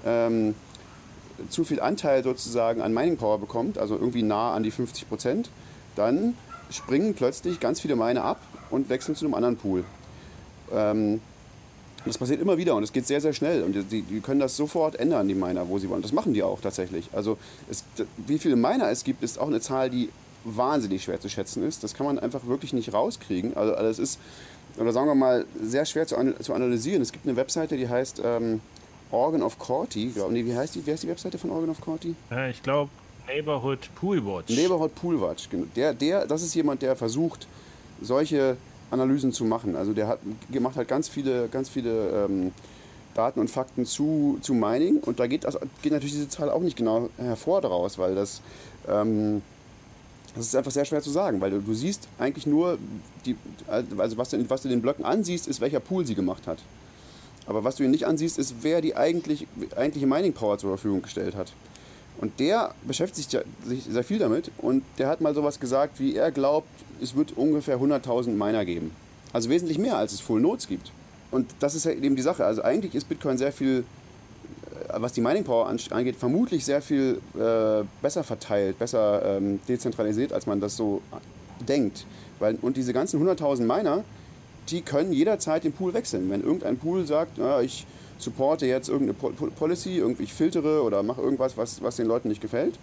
ähm, 0.05 0.55
zu 1.49 1.63
viel 1.63 1.79
Anteil 1.79 2.23
sozusagen 2.23 2.81
an 2.81 2.93
Mining 2.93 3.17
Power 3.17 3.39
bekommt, 3.39 3.77
also 3.77 3.95
irgendwie 3.95 4.23
nah 4.23 4.53
an 4.53 4.63
die 4.63 4.71
50 4.71 5.07
Prozent, 5.07 5.49
dann 5.95 6.35
springen 6.71 7.13
plötzlich 7.13 7.59
ganz 7.59 7.81
viele 7.81 7.95
Miner 7.95 8.23
ab 8.23 8.39
und 8.69 8.89
wechseln 8.89 9.15
zu 9.15 9.25
einem 9.25 9.33
anderen 9.33 9.57
Pool. 9.57 9.83
Ähm, 10.71 11.21
das 12.05 12.17
passiert 12.17 12.41
immer 12.41 12.57
wieder 12.57 12.75
und 12.75 12.83
es 12.83 12.91
geht 12.93 13.05
sehr, 13.07 13.21
sehr 13.21 13.33
schnell. 13.33 13.63
Und 13.63 13.75
die, 13.91 14.01
die 14.01 14.19
können 14.21 14.39
das 14.39 14.55
sofort 14.57 14.95
ändern, 14.99 15.27
die 15.27 15.35
Miner, 15.35 15.67
wo 15.69 15.77
sie 15.79 15.89
wollen. 15.89 16.01
Das 16.01 16.11
machen 16.13 16.33
die 16.33 16.43
auch 16.43 16.59
tatsächlich. 16.61 17.07
Also 17.13 17.37
es, 17.69 17.83
wie 18.17 18.39
viele 18.39 18.55
Miner 18.55 18.89
es 18.89 19.03
gibt, 19.03 19.23
ist 19.23 19.39
auch 19.39 19.47
eine 19.47 19.61
Zahl, 19.61 19.89
die 19.89 20.09
wahnsinnig 20.43 21.03
schwer 21.03 21.19
zu 21.19 21.29
schätzen 21.29 21.63
ist. 21.67 21.83
Das 21.83 21.93
kann 21.93 22.05
man 22.07 22.17
einfach 22.17 22.45
wirklich 22.47 22.73
nicht 22.73 22.91
rauskriegen. 22.93 23.55
Also, 23.55 23.75
also 23.75 23.89
es 23.91 23.99
ist, 23.99 24.19
oder 24.77 24.91
sagen 24.91 25.07
wir 25.07 25.15
mal, 25.15 25.45
sehr 25.61 25.85
schwer 25.85 26.07
zu, 26.07 26.17
an, 26.17 26.33
zu 26.39 26.53
analysieren. 26.53 27.01
Es 27.01 27.11
gibt 27.11 27.27
eine 27.27 27.35
Webseite, 27.35 27.77
die 27.77 27.87
heißt 27.87 28.21
ähm, 28.25 28.61
Organ 29.11 29.43
of 29.43 29.59
Corti. 29.59 30.07
Glaub- 30.07 30.31
Nee, 30.31 30.43
wie 30.45 30.55
heißt 30.55 30.73
die? 30.75 30.85
Wie 30.85 30.91
heißt 30.91 31.03
die 31.03 31.09
Webseite 31.09 31.37
von 31.37 31.51
Organ 31.51 31.69
of 31.69 31.81
Corti? 31.81 32.15
Ja, 32.31 32.47
ich 32.47 32.63
glaube, 32.63 32.89
Neighborhood 33.27 33.89
Pool 33.93 34.25
Watch. 34.25 34.49
Neighborhood 34.55 34.95
Pool 34.95 35.21
Watch. 35.21 35.47
genau. 35.49 35.65
Der, 35.75 35.93
der, 35.93 36.25
das 36.25 36.41
ist 36.41 36.55
jemand, 36.55 36.81
der 36.81 36.95
versucht, 36.95 37.47
solche 38.01 38.57
Analysen 38.91 39.31
zu 39.31 39.45
machen. 39.45 39.75
Also 39.75 39.93
der 39.93 40.07
hat, 40.07 40.19
macht 40.59 40.75
halt 40.75 40.87
ganz 40.87 41.09
viele, 41.09 41.47
ganz 41.47 41.69
viele 41.69 42.25
ähm, 42.25 42.51
Daten 43.13 43.39
und 43.39 43.49
Fakten 43.49 43.85
zu, 43.85 44.37
zu 44.41 44.53
Mining 44.53 44.97
und 44.99 45.19
da 45.19 45.27
geht, 45.27 45.43
das, 45.43 45.57
geht 45.81 45.91
natürlich 45.91 46.13
diese 46.13 46.29
Zahl 46.29 46.49
auch 46.49 46.61
nicht 46.61 46.77
genau 46.77 47.09
hervor 47.17 47.61
daraus, 47.61 47.97
weil 47.97 48.15
das, 48.15 48.41
ähm, 48.87 49.41
das 50.35 50.45
ist 50.45 50.55
einfach 50.55 50.71
sehr 50.71 50.85
schwer 50.85 51.01
zu 51.01 51.09
sagen, 51.09 51.41
weil 51.41 51.51
du, 51.51 51.59
du 51.59 51.73
siehst 51.73 52.07
eigentlich 52.19 52.45
nur, 52.45 52.77
die, 53.25 53.35
also 53.67 54.17
was 54.17 54.29
du, 54.29 54.49
was 54.49 54.61
du 54.61 54.69
den 54.69 54.81
Blöcken 54.81 55.03
ansiehst, 55.03 55.47
ist, 55.47 55.59
welcher 55.61 55.79
Pool 55.79 56.05
sie 56.05 56.15
gemacht 56.15 56.47
hat. 56.47 56.59
Aber 57.47 57.63
was 57.63 57.75
du 57.75 57.83
ihnen 57.83 57.91
nicht 57.91 58.05
ansiehst, 58.05 58.37
ist, 58.37 58.55
wer 58.61 58.81
die 58.81 58.95
eigentlich, 58.95 59.47
eigentliche 59.75 60.07
Mining 60.07 60.33
Power 60.33 60.57
zur 60.57 60.69
Verfügung 60.69 61.01
gestellt 61.01 61.35
hat. 61.35 61.51
Und 62.19 62.39
der 62.39 62.75
beschäftigt 62.85 63.35
sich 63.65 63.83
sehr 63.83 64.03
viel 64.03 64.19
damit 64.19 64.51
und 64.59 64.83
der 64.99 65.07
hat 65.07 65.21
mal 65.21 65.33
sowas 65.33 65.59
gesagt, 65.59 65.99
wie 65.99 66.15
er 66.15 66.31
glaubt, 66.31 66.69
es 67.01 67.15
wird 67.15 67.37
ungefähr 67.37 67.79
100.000 67.79 68.29
Miner 68.29 68.65
geben. 68.65 68.91
Also 69.33 69.49
wesentlich 69.49 69.77
mehr, 69.77 69.97
als 69.97 70.13
es 70.13 70.19
Full 70.21 70.41
Nodes 70.41 70.67
gibt. 70.67 70.91
Und 71.31 71.49
das 71.59 71.75
ist 71.75 71.85
eben 71.85 72.15
die 72.15 72.21
Sache. 72.21 72.45
Also 72.45 72.61
eigentlich 72.63 72.93
ist 72.95 73.07
Bitcoin 73.07 73.37
sehr 73.37 73.51
viel, 73.53 73.85
äh, 74.89 74.93
was 74.97 75.13
die 75.13 75.21
Mining 75.21 75.43
Power 75.43 75.67
an- 75.67 75.79
angeht, 75.91 76.15
vermutlich 76.17 76.65
sehr 76.65 76.81
viel 76.81 77.21
äh, 77.35 77.83
besser 78.01 78.23
verteilt, 78.23 78.77
besser 78.79 79.37
ähm, 79.37 79.59
dezentralisiert, 79.67 80.33
als 80.33 80.45
man 80.45 80.59
das 80.59 80.75
so 80.75 81.01
denkt. 81.67 82.05
Weil, 82.39 82.57
und 82.61 82.75
diese 82.77 82.91
ganzen 82.91 83.25
100.000 83.25 83.61
Miner, 83.61 84.03
die 84.69 84.81
können 84.81 85.13
jederzeit 85.13 85.63
den 85.63 85.71
Pool 85.71 85.93
wechseln. 85.93 86.29
Wenn 86.29 86.41
irgendein 86.43 86.77
Pool 86.77 87.05
sagt, 87.05 87.37
ja, 87.37 87.61
ich 87.61 87.85
supporte 88.17 88.65
jetzt 88.65 88.89
irgendeine 88.89 89.13
Po- 89.17 89.29
Po- 89.31 89.49
Policy, 89.55 89.97
irgendwie 89.97 90.23
ich 90.23 90.33
filtere 90.33 90.83
oder 90.83 91.01
mache 91.03 91.21
irgendwas, 91.21 91.57
was, 91.57 91.81
was 91.81 91.95
den 91.95 92.07
Leuten 92.07 92.27
nicht 92.27 92.41
gefällt, 92.41 92.77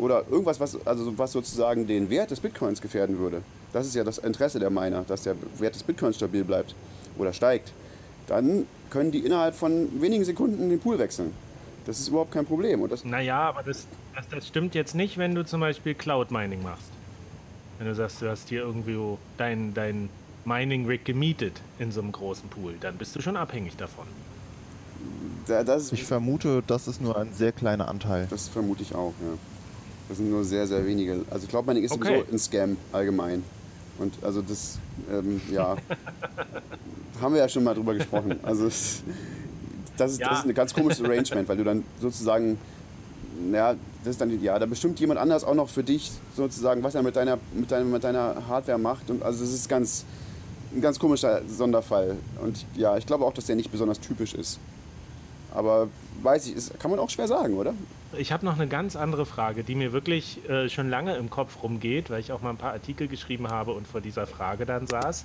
oder 0.00 0.24
irgendwas, 0.30 0.58
was, 0.60 0.84
also 0.86 1.16
was 1.18 1.32
sozusagen 1.32 1.86
den 1.86 2.10
Wert 2.10 2.30
des 2.30 2.40
Bitcoins 2.40 2.80
gefährden 2.80 3.18
würde. 3.18 3.42
Das 3.72 3.86
ist 3.86 3.94
ja 3.94 4.02
das 4.02 4.18
Interesse 4.18 4.58
der 4.58 4.70
Miner, 4.70 5.04
dass 5.06 5.22
der 5.22 5.36
Wert 5.58 5.74
des 5.74 5.82
Bitcoins 5.82 6.16
stabil 6.16 6.42
bleibt 6.44 6.74
oder 7.18 7.32
steigt. 7.32 7.72
Dann 8.26 8.66
können 8.90 9.10
die 9.12 9.18
innerhalb 9.20 9.54
von 9.54 10.00
wenigen 10.00 10.24
Sekunden 10.24 10.68
den 10.68 10.80
Pool 10.80 10.98
wechseln. 10.98 11.32
Das 11.86 11.98
ist 12.00 12.08
überhaupt 12.08 12.32
kein 12.32 12.44
Problem. 12.46 12.82
Und 12.82 12.92
das, 12.92 13.04
Naja, 13.04 13.40
aber 13.40 13.62
das, 13.62 13.86
das, 14.14 14.28
das 14.28 14.46
stimmt 14.48 14.74
jetzt 14.74 14.94
nicht, 14.94 15.18
wenn 15.18 15.34
du 15.34 15.44
zum 15.44 15.60
Beispiel 15.60 15.94
Cloud 15.94 16.30
Mining 16.30 16.62
machst. 16.62 16.90
Wenn 17.78 17.86
du 17.86 17.94
sagst, 17.94 18.20
du 18.20 18.28
hast 18.28 18.48
hier 18.48 18.60
irgendwie 18.60 18.98
dein, 19.38 19.72
dein 19.74 20.08
Mining 20.44 20.86
Rig 20.86 21.04
gemietet 21.04 21.54
in 21.78 21.92
so 21.92 22.00
einem 22.00 22.12
großen 22.12 22.48
Pool, 22.48 22.74
dann 22.80 22.96
bist 22.96 23.16
du 23.16 23.20
schon 23.22 23.36
abhängig 23.36 23.76
davon. 23.76 24.06
da- 25.46 25.64
das, 25.64 25.92
Ich 25.92 26.04
vermute, 26.04 26.62
das 26.66 26.86
ist 26.88 27.00
nur 27.00 27.16
ein 27.16 27.32
sehr 27.32 27.52
kleiner 27.52 27.88
Anteil. 27.88 28.26
das 28.30 28.48
vermute 28.48 28.82
ich 28.82 28.94
auch, 28.94 29.14
ja. 29.20 29.38
Das 30.10 30.16
sind 30.18 30.28
nur 30.28 30.42
sehr, 30.44 30.66
sehr 30.66 30.84
wenige. 30.84 31.22
Also 31.30 31.46
Cloud 31.46 31.68
Mining 31.68 31.84
ist 31.84 31.92
Okay. 31.92 32.16
sowieso 32.16 32.32
ein 32.32 32.38
Scam 32.40 32.76
allgemein. 32.90 33.44
Und 33.96 34.12
also 34.22 34.42
das, 34.42 34.80
ähm, 35.08 35.40
ja, 35.52 35.76
haben 37.20 37.32
wir 37.34 37.40
ja 37.40 37.48
schon 37.48 37.62
mal 37.62 37.74
drüber 37.76 37.94
gesprochen. 37.94 38.40
Also 38.42 38.66
es, 38.66 39.04
das, 39.96 40.12
ist, 40.14 40.18
Ja. 40.20 40.30
das 40.30 40.40
ist 40.40 40.46
ein 40.46 40.54
ganz 40.54 40.74
komisches 40.74 41.04
Arrangement, 41.04 41.48
weil 41.48 41.56
du 41.58 41.62
dann 41.62 41.84
sozusagen, 42.00 42.58
ja, 43.52 43.76
das 44.02 44.10
ist 44.14 44.20
dann, 44.20 44.42
ja, 44.42 44.58
da 44.58 44.66
bestimmt 44.66 44.98
jemand 44.98 45.20
anders 45.20 45.44
auch 45.44 45.54
noch 45.54 45.68
für 45.68 45.84
dich 45.84 46.10
sozusagen, 46.36 46.82
was 46.82 46.96
er 46.96 47.04
mit 47.04 47.14
deiner, 47.14 47.38
mit 47.54 47.70
deiner, 47.70 47.84
mit 47.84 48.02
deiner 48.02 48.48
Hardware 48.48 48.78
macht. 48.78 49.10
Und 49.10 49.22
also 49.22 49.44
es 49.44 49.52
ist 49.54 49.68
ganz, 49.68 50.04
ein 50.74 50.80
ganz 50.80 50.98
komischer 50.98 51.42
Sonderfall. 51.48 52.16
Und 52.42 52.66
ja, 52.74 52.96
ich 52.96 53.06
glaube 53.06 53.24
auch, 53.24 53.32
dass 53.32 53.46
der 53.46 53.54
nicht 53.54 53.70
besonders 53.70 54.00
typisch 54.00 54.34
ist. 54.34 54.58
Aber 55.54 55.88
weiß 56.22 56.46
ich, 56.46 56.56
ist, 56.56 56.78
kann 56.78 56.90
man 56.90 57.00
auch 57.00 57.10
schwer 57.10 57.28
sagen, 57.28 57.54
oder? 57.54 57.74
Ich 58.16 58.32
habe 58.32 58.44
noch 58.44 58.54
eine 58.54 58.66
ganz 58.66 58.96
andere 58.96 59.24
Frage, 59.24 59.62
die 59.62 59.74
mir 59.74 59.92
wirklich 59.92 60.48
äh, 60.48 60.68
schon 60.68 60.90
lange 60.90 61.16
im 61.16 61.30
Kopf 61.30 61.62
rumgeht, 61.62 62.10
weil 62.10 62.20
ich 62.20 62.32
auch 62.32 62.42
mal 62.42 62.50
ein 62.50 62.56
paar 62.56 62.72
Artikel 62.72 63.08
geschrieben 63.08 63.48
habe 63.48 63.72
und 63.72 63.86
vor 63.86 64.00
dieser 64.00 64.26
Frage 64.26 64.66
dann 64.66 64.86
saß. 64.86 65.24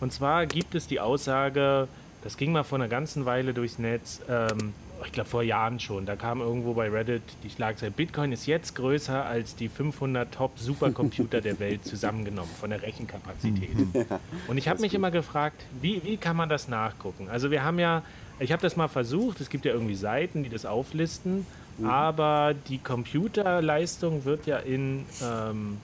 Und 0.00 0.12
zwar 0.12 0.46
gibt 0.46 0.74
es 0.74 0.86
die 0.86 0.98
Aussage, 0.98 1.88
das 2.22 2.36
ging 2.36 2.52
mal 2.52 2.64
vor 2.64 2.78
einer 2.78 2.88
ganzen 2.88 3.26
Weile 3.26 3.52
durchs 3.52 3.78
Netz, 3.78 4.20
ähm, 4.28 4.72
ich 5.04 5.12
glaube 5.12 5.28
vor 5.28 5.42
Jahren 5.42 5.80
schon, 5.80 6.06
da 6.06 6.16
kam 6.16 6.40
irgendwo 6.40 6.74
bei 6.74 6.88
Reddit 6.88 7.22
die 7.42 7.50
Schlagzeile, 7.50 7.90
Bitcoin 7.90 8.32
ist 8.32 8.46
jetzt 8.46 8.74
größer 8.74 9.24
als 9.24 9.56
die 9.56 9.68
500 9.68 10.32
Top-Supercomputer 10.32 11.40
der 11.40 11.58
Welt 11.58 11.84
zusammengenommen 11.84 12.50
von 12.60 12.70
der 12.70 12.82
Rechenkapazität. 12.82 13.70
Und 14.48 14.58
ich 14.58 14.68
habe 14.68 14.80
mich 14.80 14.94
immer 14.94 15.10
gefragt, 15.10 15.64
wie, 15.80 16.02
wie 16.04 16.16
kann 16.16 16.36
man 16.36 16.48
das 16.48 16.68
nachgucken? 16.68 17.28
Also 17.28 17.50
wir 17.50 17.64
haben 17.64 17.78
ja, 17.78 18.02
ich 18.38 18.52
habe 18.52 18.62
das 18.62 18.76
mal 18.76 18.88
versucht, 18.88 19.40
es 19.40 19.48
gibt 19.50 19.64
ja 19.64 19.72
irgendwie 19.72 19.94
Seiten, 19.94 20.42
die 20.42 20.48
das 20.50 20.64
auflisten, 20.66 21.46
aber 21.84 22.54
die 22.68 22.78
Computerleistung 22.78 24.24
wird 24.24 24.46
ja 24.46 24.58
in, 24.58 25.06
ähm, 25.22 25.78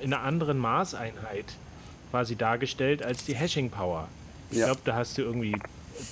in 0.00 0.12
einer 0.12 0.22
anderen 0.22 0.58
Maßeinheit 0.58 1.46
quasi 2.10 2.36
dargestellt 2.36 3.02
als 3.02 3.24
die 3.24 3.34
Hashing 3.34 3.70
Power. 3.70 4.08
Ich 4.50 4.58
Ja. 4.58 4.66
glaube, 4.66 4.80
da 4.84 4.94
hast 4.94 5.18
du 5.18 5.22
irgendwie 5.22 5.56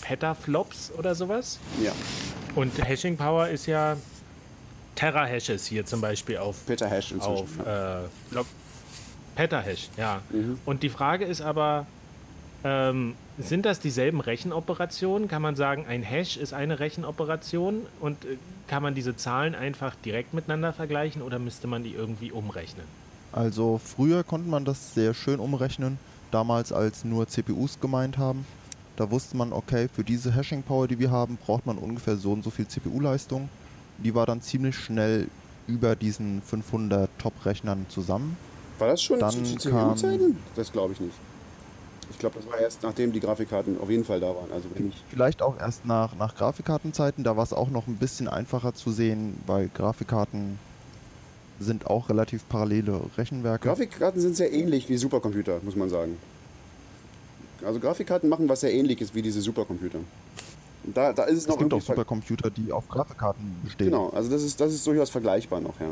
Petaflops 0.01 0.91
oder 0.99 1.15
sowas. 1.15 1.59
Ja, 1.83 1.93
Und 2.55 2.77
Hashing 2.85 3.17
Power 3.17 3.49
ist 3.49 3.67
ja 3.67 3.97
Terahashes 4.95 5.67
hier 5.67 5.87
zum 5.87 6.01
Beispiel 6.01 6.39
auf 6.39 6.67
Petahash 6.67 7.13
inzwischen. 7.13 7.33
auf 7.33 7.49
ja. 7.65 8.01
äh, 8.01 8.45
Petahash, 9.37 9.89
ja. 9.97 10.21
Mhm. 10.31 10.59
Und 10.67 10.83
die 10.83 10.91
Frage 10.91 11.25
ist 11.25 11.41
aber, 11.41 11.87
ähm, 12.65 13.15
sind 13.39 13.65
das 13.67 13.81
dieselben 13.81 14.21
Rechenoperationen? 14.21 15.29
Kann 15.29 15.43
man 15.43 15.57
sagen, 15.57 15.87
ein 15.89 16.03
Hash 16.03 16.37
ist 16.37 16.53
eine 16.53 16.79
Rechenoperation 16.81 17.83
und 18.01 18.25
äh, 18.25 18.37
kann 18.69 18.83
man 18.83 18.95
diese 18.95 19.17
Zahlen 19.17 19.55
einfach 19.55 19.95
direkt 20.05 20.35
miteinander 20.35 20.73
vergleichen 20.73 21.23
oder 21.23 21.39
müsste 21.39 21.67
man 21.67 21.83
die 21.83 21.93
irgendwie 21.93 22.31
umrechnen? 22.33 22.85
Also 23.33 23.81
früher 23.83 24.23
konnte 24.25 24.49
man 24.49 24.65
das 24.65 24.95
sehr 24.95 25.15
schön 25.15 25.41
umrechnen, 25.41 25.99
damals 26.31 26.73
als 26.73 27.05
nur 27.05 27.27
CPUs 27.27 27.81
gemeint 27.81 28.19
haben. 28.19 28.45
Da 28.97 29.11
wusste 29.11 29.37
man, 29.39 29.53
okay, 29.55 29.89
für 29.93 30.05
diese 30.05 30.35
Hashing 30.35 30.63
Power, 30.63 30.87
die 30.87 30.99
wir 30.99 31.11
haben, 31.11 31.39
braucht 31.45 31.65
man 31.67 31.79
ungefähr 31.79 32.17
so 32.17 32.33
und 32.33 32.45
so 32.45 32.51
viel 32.51 32.69
CPU-Leistung. 32.69 33.49
Die 33.99 34.15
war 34.15 34.27
dann 34.27 34.43
ziemlich 34.43 34.77
schnell 34.77 35.29
über 35.67 35.97
diesen 35.97 36.43
500 36.43 37.09
Top-Rechnern 37.19 37.87
zusammen. 37.89 38.37
War 38.79 38.89
das 38.89 39.03
schon 39.03 39.19
Dann 39.19 39.31
zu 39.45 39.57
zu 39.57 39.71
kam- 39.71 39.97
CPU-Zeiten? 39.97 40.37
Das 40.57 40.71
glaube 40.71 40.93
ich 40.93 41.01
nicht. 41.01 41.15
Ich 42.23 42.31
glaube, 42.31 42.39
das 42.39 42.53
war 42.53 42.61
erst 42.61 42.85
nachdem 42.85 43.13
die 43.13 43.19
Grafikkarten 43.19 43.81
auf 43.81 43.91
jeden 43.91 44.05
Fall 44.05 44.21
da 44.21 44.29
waren. 44.29 44.53
Also 44.53 44.69
Vielleicht 45.11 45.43
auch 45.43 45.59
erst 45.59 45.85
nach, 45.85 46.15
nach 46.15 46.37
Grafikkartenzeiten, 46.37 47.25
da 47.25 47.37
war 47.37 47.43
es 47.43 47.53
auch 47.53 47.69
noch 47.69 47.89
ein 47.89 47.97
bisschen 47.97 48.29
einfacher 48.29 48.75
zu 48.75 48.93
sehen, 48.93 49.41
weil 49.45 49.69
Grafikkarten 49.75 50.61
sind 51.59 51.89
auch 51.89 52.09
relativ 52.11 52.49
parallele 52.49 53.01
Rechenwerke. 53.19 53.67
Grafikkarten 53.67 54.21
sind 54.21 54.37
sehr 54.37 54.53
ähnlich 54.53 54.89
wie 54.89 54.97
Supercomputer, 54.99 55.59
muss 55.65 55.75
man 55.75 55.89
sagen. 55.89 56.17
Also 57.65 57.81
Grafikkarten 57.81 58.29
machen 58.29 58.49
was 58.49 58.61
sehr 58.61 58.73
ähnliches 58.73 59.13
wie 59.17 59.23
diese 59.23 59.41
Supercomputer. 59.41 59.99
Da, 60.95 61.13
da 61.13 61.25
ist 61.25 61.39
es 61.39 61.49
noch 61.49 61.57
es 61.57 61.59
gibt 61.59 61.75
auch 61.75 61.83
Supercomputer, 61.83 62.51
die 62.51 62.71
auf 62.71 62.89
Grafikkarten 62.89 63.57
bestehen. 63.65 63.91
Genau, 63.91 64.11
also 64.11 64.31
das 64.31 64.45
ist, 64.45 64.61
das 64.61 64.73
ist 64.73 64.87
durchaus 64.87 65.11
vergleichbar 65.11 65.61
noch, 65.61 65.75
ja. 65.81 65.91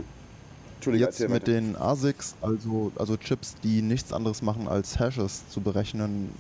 Jetzt 0.87 1.28
mit 1.28 1.47
den 1.47 1.76
ASICs, 1.76 2.35
also, 2.41 2.93
also 2.97 3.16
Chips, 3.16 3.57
die 3.62 3.83
nichts 3.83 4.12
anderes 4.12 4.43
machen 4.43 4.68
als 4.68 4.99
Hashes 4.99 5.49
zu 5.49 5.61
berechnen, 5.61 6.31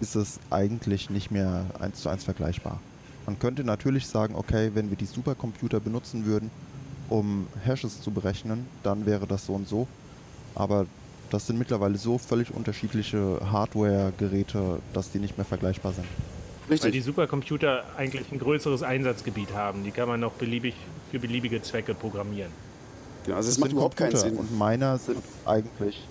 ist 0.00 0.16
es 0.16 0.40
eigentlich 0.50 1.10
nicht 1.10 1.30
mehr 1.30 1.66
eins 1.78 2.00
zu 2.00 2.08
eins 2.08 2.24
vergleichbar. 2.24 2.80
Man 3.26 3.38
könnte 3.38 3.64
natürlich 3.64 4.06
sagen, 4.06 4.34
okay, 4.34 4.70
wenn 4.74 4.90
wir 4.90 4.96
die 4.96 5.06
Supercomputer 5.06 5.78
benutzen 5.80 6.24
würden, 6.24 6.50
um 7.08 7.46
Hashes 7.64 8.00
zu 8.00 8.10
berechnen, 8.10 8.66
dann 8.82 9.04
wäre 9.04 9.26
das 9.26 9.46
so 9.46 9.52
und 9.54 9.68
so. 9.68 9.86
Aber 10.54 10.86
das 11.30 11.46
sind 11.46 11.58
mittlerweile 11.58 11.98
so 11.98 12.18
völlig 12.18 12.52
unterschiedliche 12.52 13.40
Hardware-Geräte, 13.52 14.80
dass 14.92 15.10
die 15.10 15.18
nicht 15.18 15.36
mehr 15.36 15.44
vergleichbar 15.44 15.92
sind. 15.92 16.06
Weil 16.68 16.78
die 16.78 16.84
Richtig. 16.86 17.04
Supercomputer 17.04 17.84
eigentlich 17.96 18.30
ein 18.30 18.38
größeres 18.38 18.82
Einsatzgebiet 18.82 19.54
haben. 19.54 19.84
Die 19.84 19.90
kann 19.90 20.08
man 20.08 20.20
noch 20.20 20.32
beliebig 20.32 20.74
für 21.10 21.18
beliebige 21.18 21.60
Zwecke 21.62 21.94
programmieren. 21.94 22.52
Genau, 23.24 23.36
also 23.36 23.48
es 23.48 23.54
Das 23.54 23.60
macht 23.60 23.70
sind 23.70 23.76
überhaupt 23.76 23.96
keinen 23.96 24.12
Computer 24.12 24.28
Sinn. 24.30 24.38
Und 24.38 24.58
meiner 24.58 24.98
sind 24.98 25.18
eigentlich, 25.44 26.06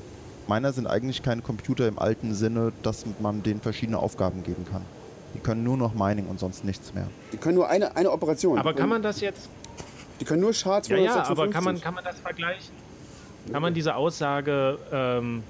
meiner 0.47 0.73
sind 0.73 0.87
eigentlich 0.87 1.23
keine 1.23 1.41
Computer 1.41 1.87
im 1.87 1.99
alten 1.99 2.33
Sinne, 2.33 2.71
dass 2.83 3.05
man 3.19 3.43
denen 3.43 3.61
verschiedene 3.61 3.97
Aufgaben 3.97 4.43
geben 4.43 4.65
kann. 4.69 4.81
Die 5.35 5.39
können 5.39 5.63
nur 5.63 5.77
noch 5.77 5.93
Mining 5.93 6.27
und 6.27 6.39
sonst 6.39 6.63
nichts 6.63 6.93
mehr. 6.93 7.07
Die 7.33 7.37
können 7.37 7.55
nur 7.55 7.69
eine, 7.69 7.95
eine 7.95 8.11
Operation. 8.11 8.57
Aber 8.57 8.73
kann 8.73 8.89
man 8.89 9.01
das 9.01 9.21
jetzt 9.21 9.47
Die 10.19 10.25
können 10.25 10.41
nur 10.41 10.53
SHA 10.53 10.81
256. 10.81 10.89
Ja, 10.91 11.23
ja, 11.23 11.29
aber 11.29 11.49
kann 11.49 11.63
man, 11.63 11.79
kann 11.79 11.93
man 11.93 12.03
das 12.03 12.17
vergleichen? 12.19 12.73
Kann 13.51 13.61
man 13.61 13.73
diese 13.73 13.95
Aussage 13.95 14.77
ähm, 14.91 15.43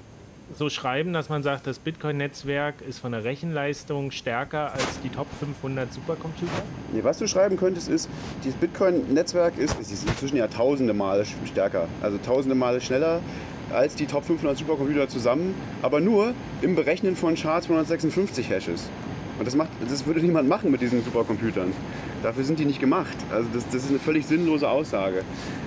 so 0.54 0.68
schreiben, 0.68 1.12
dass 1.12 1.28
man 1.28 1.42
sagt, 1.42 1.66
das 1.66 1.78
Bitcoin-Netzwerk 1.78 2.82
ist 2.86 2.98
von 2.98 3.12
der 3.12 3.24
Rechenleistung 3.24 4.10
stärker 4.10 4.72
als 4.72 5.00
die 5.02 5.08
Top 5.08 5.26
500 5.38 5.92
Supercomputer? 5.92 6.62
Nee, 6.92 7.04
was 7.04 7.18
du 7.18 7.26
schreiben 7.26 7.56
könntest, 7.56 7.88
ist, 7.88 8.08
dieses 8.44 8.58
Bitcoin-Netzwerk 8.58 9.58
ist, 9.58 9.78
ist 9.78 10.08
inzwischen 10.08 10.36
ja 10.36 10.48
tausende 10.48 10.92
Male 10.92 11.24
stärker, 11.46 11.88
also 12.02 12.18
tausende 12.18 12.54
Male 12.54 12.80
schneller 12.80 13.20
als 13.72 13.94
die 13.94 14.06
Top 14.06 14.24
500 14.24 14.58
Supercomputer 14.58 15.08
zusammen, 15.08 15.54
aber 15.82 16.00
nur 16.00 16.34
im 16.60 16.74
Berechnen 16.74 17.14
von 17.16 17.36
SHA-256 17.36 18.42
Hashes. 18.42 18.90
Und 19.38 19.46
das, 19.46 19.54
macht, 19.54 19.70
das 19.88 20.04
würde 20.04 20.20
niemand 20.20 20.48
machen 20.48 20.70
mit 20.70 20.82
diesen 20.82 21.02
Supercomputern. 21.02 21.72
Dafür 22.22 22.44
sind 22.44 22.58
die 22.58 22.66
nicht 22.66 22.80
gemacht. 22.80 23.16
Also 23.32 23.48
das, 23.54 23.64
das 23.66 23.84
ist 23.84 23.90
eine 23.90 23.98
völlig 23.98 24.26
sinnlose 24.26 24.68
Aussage. 24.68 25.22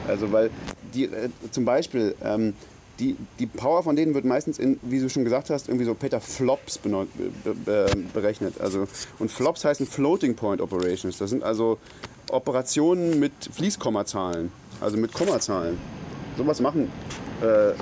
Also 0.07 0.31
weil 0.31 0.51
die 0.93 1.05
äh, 1.05 1.29
zum 1.49 1.65
Beispiel 1.65 2.13
ähm, 2.23 2.53
die, 2.99 3.15
die 3.39 3.47
Power 3.47 3.83
von 3.83 3.95
denen 3.95 4.13
wird 4.13 4.25
meistens 4.25 4.59
in, 4.59 4.79
wie 4.83 4.99
du 4.99 5.09
schon 5.09 5.23
gesagt 5.23 5.49
hast, 5.49 5.67
irgendwie 5.67 5.85
so 5.85 5.93
Petaflops 5.95 6.79
benau- 6.79 7.07
be, 7.43 7.53
be, 7.53 7.87
berechnet. 8.13 8.61
Also, 8.61 8.87
und 9.19 9.31
Flops 9.31 9.65
heißen 9.65 9.87
Floating 9.87 10.35
Point 10.35 10.61
Operations. 10.61 11.17
Das 11.17 11.29
sind 11.29 11.43
also 11.43 11.79
Operationen 12.31 13.19
mit 13.19 13.33
Fließkommazahlen, 13.51 14.51
also 14.79 14.97
mit 14.97 15.13
Kommazahlen. 15.13 15.77
Sowas 16.37 16.61
machen 16.61 16.91
äh, 17.41 17.73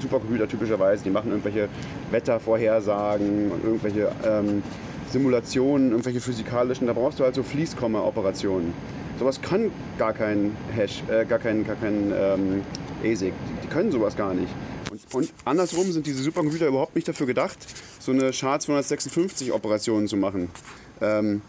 Supercomputer 0.00 0.48
typischerweise. 0.48 1.04
Die 1.04 1.10
machen 1.10 1.30
irgendwelche 1.30 1.68
Wettervorhersagen 2.10 3.50
und 3.50 3.64
irgendwelche 3.64 4.10
ähm, 4.24 4.62
Simulationen, 5.10 5.90
irgendwelche 5.90 6.20
physikalischen. 6.20 6.86
Da 6.86 6.92
brauchst 6.92 7.18
du 7.20 7.24
halt 7.24 7.34
so 7.34 7.42
Fließkomma-Operationen. 7.42 8.72
Sowas 9.18 9.40
kann 9.42 9.70
gar 9.98 10.12
kein 10.12 10.56
Hash, 10.74 11.02
äh, 11.10 11.24
gar 11.26 11.38
kein, 11.38 11.66
gar 11.66 11.76
kein 11.76 12.12
ähm, 12.14 12.62
ASIC. 13.02 13.32
Die, 13.32 13.62
die 13.62 13.68
können 13.68 13.92
sowas 13.92 14.16
gar 14.16 14.34
nicht. 14.34 14.52
Und, 14.90 15.14
und 15.14 15.32
andersrum 15.44 15.90
sind 15.92 16.06
diese 16.06 16.22
Supercomputer 16.22 16.66
überhaupt 16.66 16.94
nicht 16.94 17.08
dafür 17.08 17.26
gedacht, 17.26 17.58
so 17.98 18.12
eine 18.12 18.32
SHA-256-Operation 18.32 20.08
zu 20.08 20.16
machen. 20.16 20.50
Ähm, 21.00 21.42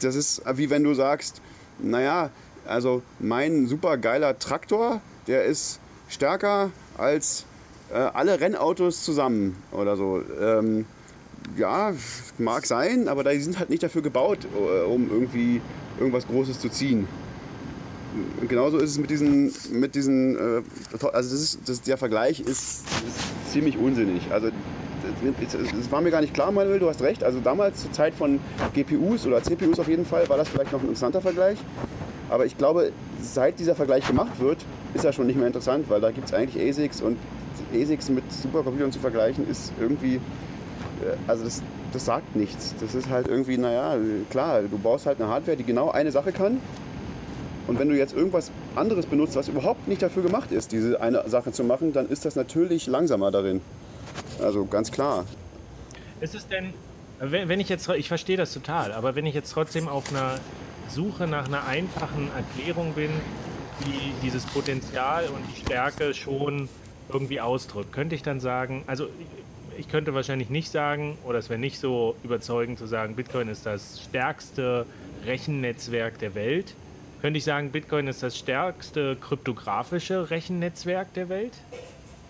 das 0.00 0.14
ist 0.14 0.42
wie 0.54 0.70
wenn 0.70 0.84
du 0.84 0.94
sagst, 0.94 1.42
naja, 1.78 2.30
also 2.66 3.02
mein 3.18 3.66
super 3.66 3.98
geiler 3.98 4.38
Traktor, 4.38 5.00
der 5.26 5.44
ist 5.44 5.80
stärker 6.08 6.70
als 6.96 7.44
äh, 7.92 7.96
alle 7.96 8.40
Rennautos 8.40 9.04
zusammen 9.04 9.56
oder 9.72 9.96
so. 9.96 10.22
Ähm, 10.40 10.86
ja, 11.56 11.92
mag 12.38 12.66
sein, 12.66 13.08
aber 13.08 13.24
die 13.24 13.40
sind 13.40 13.58
halt 13.58 13.70
nicht 13.70 13.82
dafür 13.82 14.02
gebaut, 14.02 14.46
äh, 14.54 14.84
um 14.84 15.10
irgendwie 15.10 15.60
irgendwas 15.98 16.26
Großes 16.26 16.60
zu 16.60 16.68
ziehen. 16.68 17.08
Genauso 18.48 18.78
ist 18.78 18.90
es 18.90 18.98
mit 18.98 19.10
diesen, 19.10 19.52
mit 19.72 19.94
diesen 19.94 20.36
äh, 20.36 20.62
also 20.92 21.12
das 21.12 21.32
ist, 21.32 21.60
das, 21.66 21.80
der 21.82 21.96
Vergleich 21.96 22.40
ist, 22.40 22.84
ist 23.06 23.52
ziemlich 23.52 23.78
unsinnig. 23.78 24.30
Also 24.30 24.48
es 25.80 25.90
war 25.90 26.00
mir 26.00 26.10
gar 26.10 26.20
nicht 26.20 26.34
klar, 26.34 26.52
Manuel, 26.52 26.78
du 26.78 26.88
hast 26.88 27.02
recht. 27.02 27.24
Also 27.24 27.40
damals 27.40 27.82
zur 27.82 27.92
Zeit 27.92 28.14
von 28.14 28.40
GPUs 28.74 29.26
oder 29.26 29.42
CPUs 29.42 29.78
auf 29.78 29.88
jeden 29.88 30.04
Fall 30.04 30.28
war 30.28 30.36
das 30.36 30.48
vielleicht 30.48 30.72
noch 30.72 30.80
ein 30.80 30.86
interessanter 30.86 31.20
Vergleich. 31.20 31.58
Aber 32.28 32.46
ich 32.46 32.56
glaube, 32.56 32.92
seit 33.20 33.58
dieser 33.58 33.74
Vergleich 33.74 34.06
gemacht 34.06 34.40
wird, 34.40 34.58
ist 34.94 35.04
er 35.04 35.12
schon 35.12 35.26
nicht 35.26 35.36
mehr 35.36 35.46
interessant, 35.46 35.88
weil 35.88 36.00
da 36.00 36.10
gibt 36.10 36.28
es 36.28 36.34
eigentlich 36.34 36.66
ASICs 36.66 37.00
und 37.00 37.18
ASICs 37.74 38.08
mit 38.10 38.30
Supercomputern 38.32 38.92
zu 38.92 38.98
vergleichen 38.98 39.48
ist 39.48 39.72
irgendwie, 39.80 40.16
äh, 40.16 40.20
also 41.26 41.44
das, 41.44 41.62
das 41.92 42.04
sagt 42.04 42.36
nichts. 42.36 42.74
Das 42.80 42.94
ist 42.94 43.08
halt 43.08 43.28
irgendwie, 43.28 43.58
naja, 43.58 43.96
klar, 44.30 44.62
du 44.62 44.78
baust 44.78 45.06
halt 45.06 45.20
eine 45.20 45.30
Hardware, 45.30 45.56
die 45.56 45.64
genau 45.64 45.90
eine 45.90 46.10
Sache 46.10 46.32
kann. 46.32 46.58
Und 47.66 47.78
wenn 47.78 47.88
du 47.88 47.96
jetzt 47.96 48.14
irgendwas 48.14 48.50
anderes 48.74 49.06
benutzt, 49.06 49.36
was 49.36 49.48
überhaupt 49.48 49.86
nicht 49.88 50.02
dafür 50.02 50.22
gemacht 50.22 50.50
ist, 50.50 50.72
diese 50.72 51.00
eine 51.00 51.28
Sache 51.28 51.52
zu 51.52 51.64
machen, 51.64 51.92
dann 51.92 52.08
ist 52.08 52.24
das 52.24 52.34
natürlich 52.34 52.86
langsamer 52.86 53.30
darin. 53.30 53.60
Also 54.40 54.66
ganz 54.66 54.90
klar. 54.90 55.24
Ist 56.20 56.34
es 56.34 56.46
denn, 56.48 56.72
wenn, 57.20 57.60
ich 57.60 57.68
jetzt, 57.68 57.88
ich 57.88 58.08
verstehe 58.08 58.36
das 58.36 58.52
total, 58.52 58.92
aber 58.92 59.14
wenn 59.14 59.26
ich 59.26 59.34
jetzt 59.34 59.52
trotzdem 59.52 59.88
auf 59.88 60.10
einer 60.10 60.38
Suche 60.88 61.26
nach 61.26 61.46
einer 61.46 61.66
einfachen 61.66 62.30
Erklärung 62.36 62.94
bin, 62.94 63.10
die 63.86 64.12
dieses 64.22 64.44
Potenzial 64.46 65.26
und 65.26 65.38
die 65.52 65.60
Stärke 65.60 66.14
schon 66.14 66.68
irgendwie 67.12 67.40
ausdrückt, 67.40 67.92
könnte 67.92 68.14
ich 68.14 68.22
dann 68.22 68.40
sagen, 68.40 68.84
also 68.86 69.08
ich 69.78 69.88
könnte 69.88 70.14
wahrscheinlich 70.14 70.50
nicht 70.50 70.70
sagen, 70.70 71.16
oder 71.24 71.38
es 71.38 71.48
wäre 71.48 71.58
nicht 71.58 71.78
so 71.78 72.14
überzeugend 72.22 72.78
zu 72.78 72.86
sagen, 72.86 73.16
Bitcoin 73.16 73.48
ist 73.48 73.66
das 73.66 74.02
stärkste 74.02 74.86
Rechennetzwerk 75.24 76.18
der 76.18 76.34
Welt. 76.34 76.74
Könnte 77.22 77.38
ich 77.38 77.44
sagen, 77.44 77.70
Bitcoin 77.70 78.08
ist 78.08 78.20
das 78.24 78.36
stärkste 78.36 79.14
kryptografische 79.14 80.28
Rechennetzwerk 80.30 81.14
der 81.14 81.28
Welt? 81.28 81.52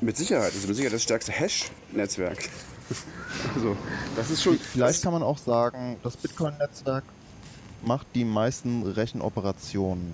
Mit 0.03 0.18
Sicherheit. 0.18 0.49
Das 0.49 0.57
ist 0.57 0.66
mit 0.66 0.76
Sicherheit 0.76 0.95
das 0.95 1.03
stärkste 1.03 1.32
Hash-Netzwerk. 1.32 2.36
also, 3.55 3.74
das 4.16 4.30
ist 4.30 4.43
schon. 4.43 4.59
Vielleicht 4.59 5.03
kann 5.03 5.14
man 5.14 5.22
auch 5.22 5.38
sagen, 5.38 5.97
das 6.03 6.18
Bitcoin-Netzwerk 6.18 7.05
macht 7.80 8.07
die 8.14 8.26
meisten 8.26 8.82
Rechenoperationen 8.82 10.12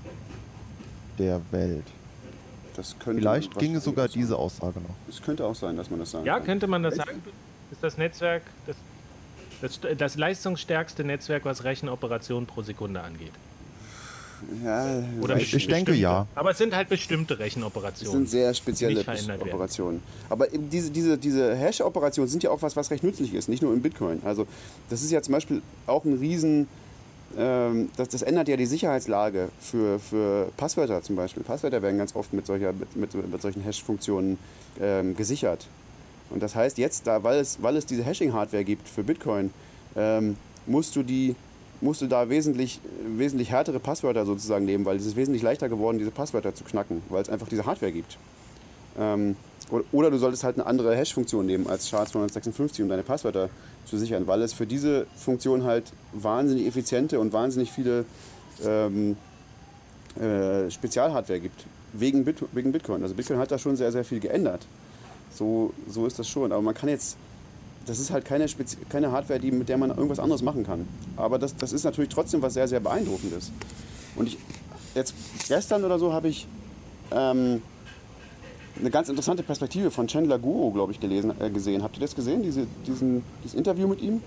der 1.19 1.41
Welt. 1.51 1.85
das 2.77 2.97
könnte 3.01 3.21
Vielleicht 3.21 3.59
ginge 3.59 3.81
sogar 3.81 4.07
diese 4.07 4.37
Aussage 4.37 4.81
noch. 4.81 4.95
Es 5.09 5.21
könnte 5.21 5.45
auch 5.45 5.57
sein, 5.57 5.77
dass 5.77 5.91
man 5.91 5.99
das 5.99 6.13
sagen 6.13 6.25
Ja, 6.25 6.37
kann. 6.37 6.47
könnte 6.47 6.69
man 6.69 6.85
das 6.85 6.95
sagen? 6.95 7.21
Ist 7.73 7.83
das 7.83 7.99
Netzwerk 7.99 8.43
das, 8.69 8.77
das, 9.61 9.81
das 9.99 10.17
leistungsstärkste 10.17 11.03
Netzwerk, 11.03 11.45
was 11.45 11.65
Rechenoperationen 11.65 12.47
pro 12.47 12.63
Sekunde 12.63 13.01
angeht? 13.01 13.33
Ja, 14.65 15.03
Oder 15.21 15.37
Ich 15.37 15.53
nicht. 15.53 15.71
denke, 15.71 15.95
ja. 15.95 16.27
Aber 16.35 16.51
es 16.51 16.59
sind 16.59 16.75
halt 16.75 16.89
bestimmte 16.89 17.35
Das 17.35 17.45
Rechenoperationen. 17.45 18.13
sind 18.27 18.31
sehr 18.31 18.55
spezielle 18.55 18.95
nicht 18.95 19.05
verändert 19.05 19.39
werden. 19.41 19.49
Operationen. 19.53 20.03
Aber 20.29 20.53
eben 20.53 20.71
diese, 20.71 20.91
diese, 20.91 21.19
diese 21.19 21.55
Hash-Operationen 21.57 22.29
sind 22.29 22.43
ja 22.43 22.51
auch 22.51 22.63
was, 22.63 22.77
was 22.77 22.91
recht 22.91 23.03
nützlich 23.05 23.35
ist, 23.35 23.49
nicht 23.49 23.63
nur 23.63 23.73
im 23.73 23.83
Bitcoin. 23.83 24.21
Also 24.25 24.47
das 24.91 25.03
ist 25.03 25.11
ja 25.11 25.21
zum 25.23 25.33
Beispiel 25.33 25.63
auch 25.87 26.05
ein 26.05 26.15
Riesen, 26.19 26.69
ähm, 27.37 27.91
das, 27.97 28.09
das 28.09 28.23
ändert 28.23 28.49
ja 28.49 28.57
die 28.57 28.67
Sicherheitslage 28.67 29.49
für, 29.61 29.99
für 29.99 30.49
Passwörter 30.57 31.03
zum 31.03 31.17
Beispiel. 31.17 31.43
Passwörter 31.43 31.83
werden 31.83 31.99
ganz 31.99 32.15
oft 32.17 32.33
mit, 32.33 32.47
solcher, 32.47 32.73
mit, 32.73 32.97
mit, 32.97 33.31
mit 33.31 33.43
solchen 33.43 33.63
Hash-Funktionen 33.63 34.39
ähm, 34.81 35.17
gesichert. 35.17 35.67
Und 36.31 36.43
das 36.43 36.55
heißt 36.55 36.79
jetzt, 36.79 37.07
da, 37.07 37.23
weil, 37.23 37.39
es, 37.41 37.63
weil 37.63 37.77
es 37.77 37.87
diese 37.87 38.05
Hashing-Hardware 38.05 38.65
gibt 38.65 38.89
für 38.89 39.03
Bitcoin, 39.03 39.51
ähm, 39.97 40.37
musst 40.67 40.95
du 40.97 41.03
die 41.03 41.35
musst 41.81 42.03
du 42.03 42.07
da 42.07 42.29
wesentlich, 42.29 42.81
wesentlich 43.07 43.51
härtere 43.51 43.79
Passwörter 43.79 44.25
sozusagen 44.27 44.65
nehmen, 44.65 44.85
weil 44.85 44.97
es 44.97 45.07
ist 45.07 45.17
wesentlich 45.17 45.43
leichter 45.43 45.69
geworden, 45.69 45.99
diese 45.99 46.11
Passwörter 46.11 46.55
zu 46.55 46.65
knacken, 46.65 47.03
weil 47.09 47.23
es 47.23 47.29
einfach 47.29 47.49
diese 47.49 47.67
Hardware 47.67 47.93
gibt. 47.93 48.19
Ähm, 48.99 49.37
oder, 49.93 50.11
du 50.11 50.17
solltest 50.17 50.45
halt 50.45 50.57
eine 50.57 50.67
andere 50.67 50.97
Hash-Funktion 50.97 51.45
nehmen 51.45 51.67
als 51.67 51.91
SHA-256, 51.91 52.83
um 52.83 52.89
deine 52.89 53.03
Passwörter 53.03 53.51
zu 53.85 53.99
sichern, 53.99 54.27
weil 54.27 54.41
es 54.43 54.55
für 54.55 54.67
diese 54.67 55.07
Funktion 55.17 55.65
halt 55.65 55.93
wahnsinnig 56.13 56.67
effiziente 56.67 57.21
und 57.21 57.33
wahnsinnig 57.35 57.71
viele 57.71 58.07
ähm, 58.65 59.17
äh, 60.19 60.71
Spezialhardware 60.71 61.41
gibt. 61.41 61.67
wegen, 61.93 62.25
Bit 62.25 62.45
wegen 62.53 62.73
Bitcoin. 62.73 63.03
Also 63.03 63.15
Bitcoin 63.15 63.39
hat 63.39 63.51
da 63.51 63.59
schon 63.59 63.77
sehr, 63.77 63.93
sehr 63.93 64.05
viel 64.05 64.21
geändert. 64.21 64.67
So, 65.35 65.73
so 65.87 66.07
ist 66.07 66.19
das 66.19 66.29
schon. 66.29 66.51
Aber 66.51 66.63
man 66.63 66.75
kann 66.75 66.89
jetzt, 66.89 67.17
das 67.89 67.99
ist 67.99 68.11
halt 68.11 68.25
keine, 68.25 68.49
Spezi 68.49 68.77
keine 68.89 69.11
Hardware, 69.11 69.41
die, 69.41 69.51
mit 69.51 69.69
der 69.69 69.79
man 69.79 69.91
irgendwas 69.91 70.19
anderes 70.19 70.43
machen 70.43 70.65
kann. 70.65 70.87
Aber 71.17 71.39
das, 71.39 71.57
das 71.57 71.73
ist 71.73 71.85
natürlich 71.85 72.11
trotzdem 72.11 72.43
was 72.43 72.55
sehr, 72.55 72.69
sehr 72.69 72.81
beeindruckendes. 72.81 73.51
Und 74.15 74.27
ich, 74.27 74.39
jetzt 74.95 75.15
gestern 75.49 75.85
oder 75.85 75.99
so 75.99 76.13
habe 76.13 76.29
ich 76.29 76.47
ähm, 77.11 77.63
eine 78.79 78.91
ganz 78.91 79.09
interessante 79.09 79.43
Perspektive 79.43 79.91
von 79.91 80.07
Chandler 80.07 80.39
Guru, 80.39 80.73
glaube 80.73 80.93
ich, 80.93 81.01
gelesen, 81.01 81.33
äh, 81.41 81.51
gesehen. 81.51 81.83
Habt 81.83 81.97
ihr 81.97 82.01
das 82.01 82.15
gesehen, 82.15 82.43
diese, 82.43 82.67
diesen, 82.87 83.23
dieses 83.43 83.57
Interview 83.57 83.89
mit 83.89 84.03
ihm? 84.03 84.23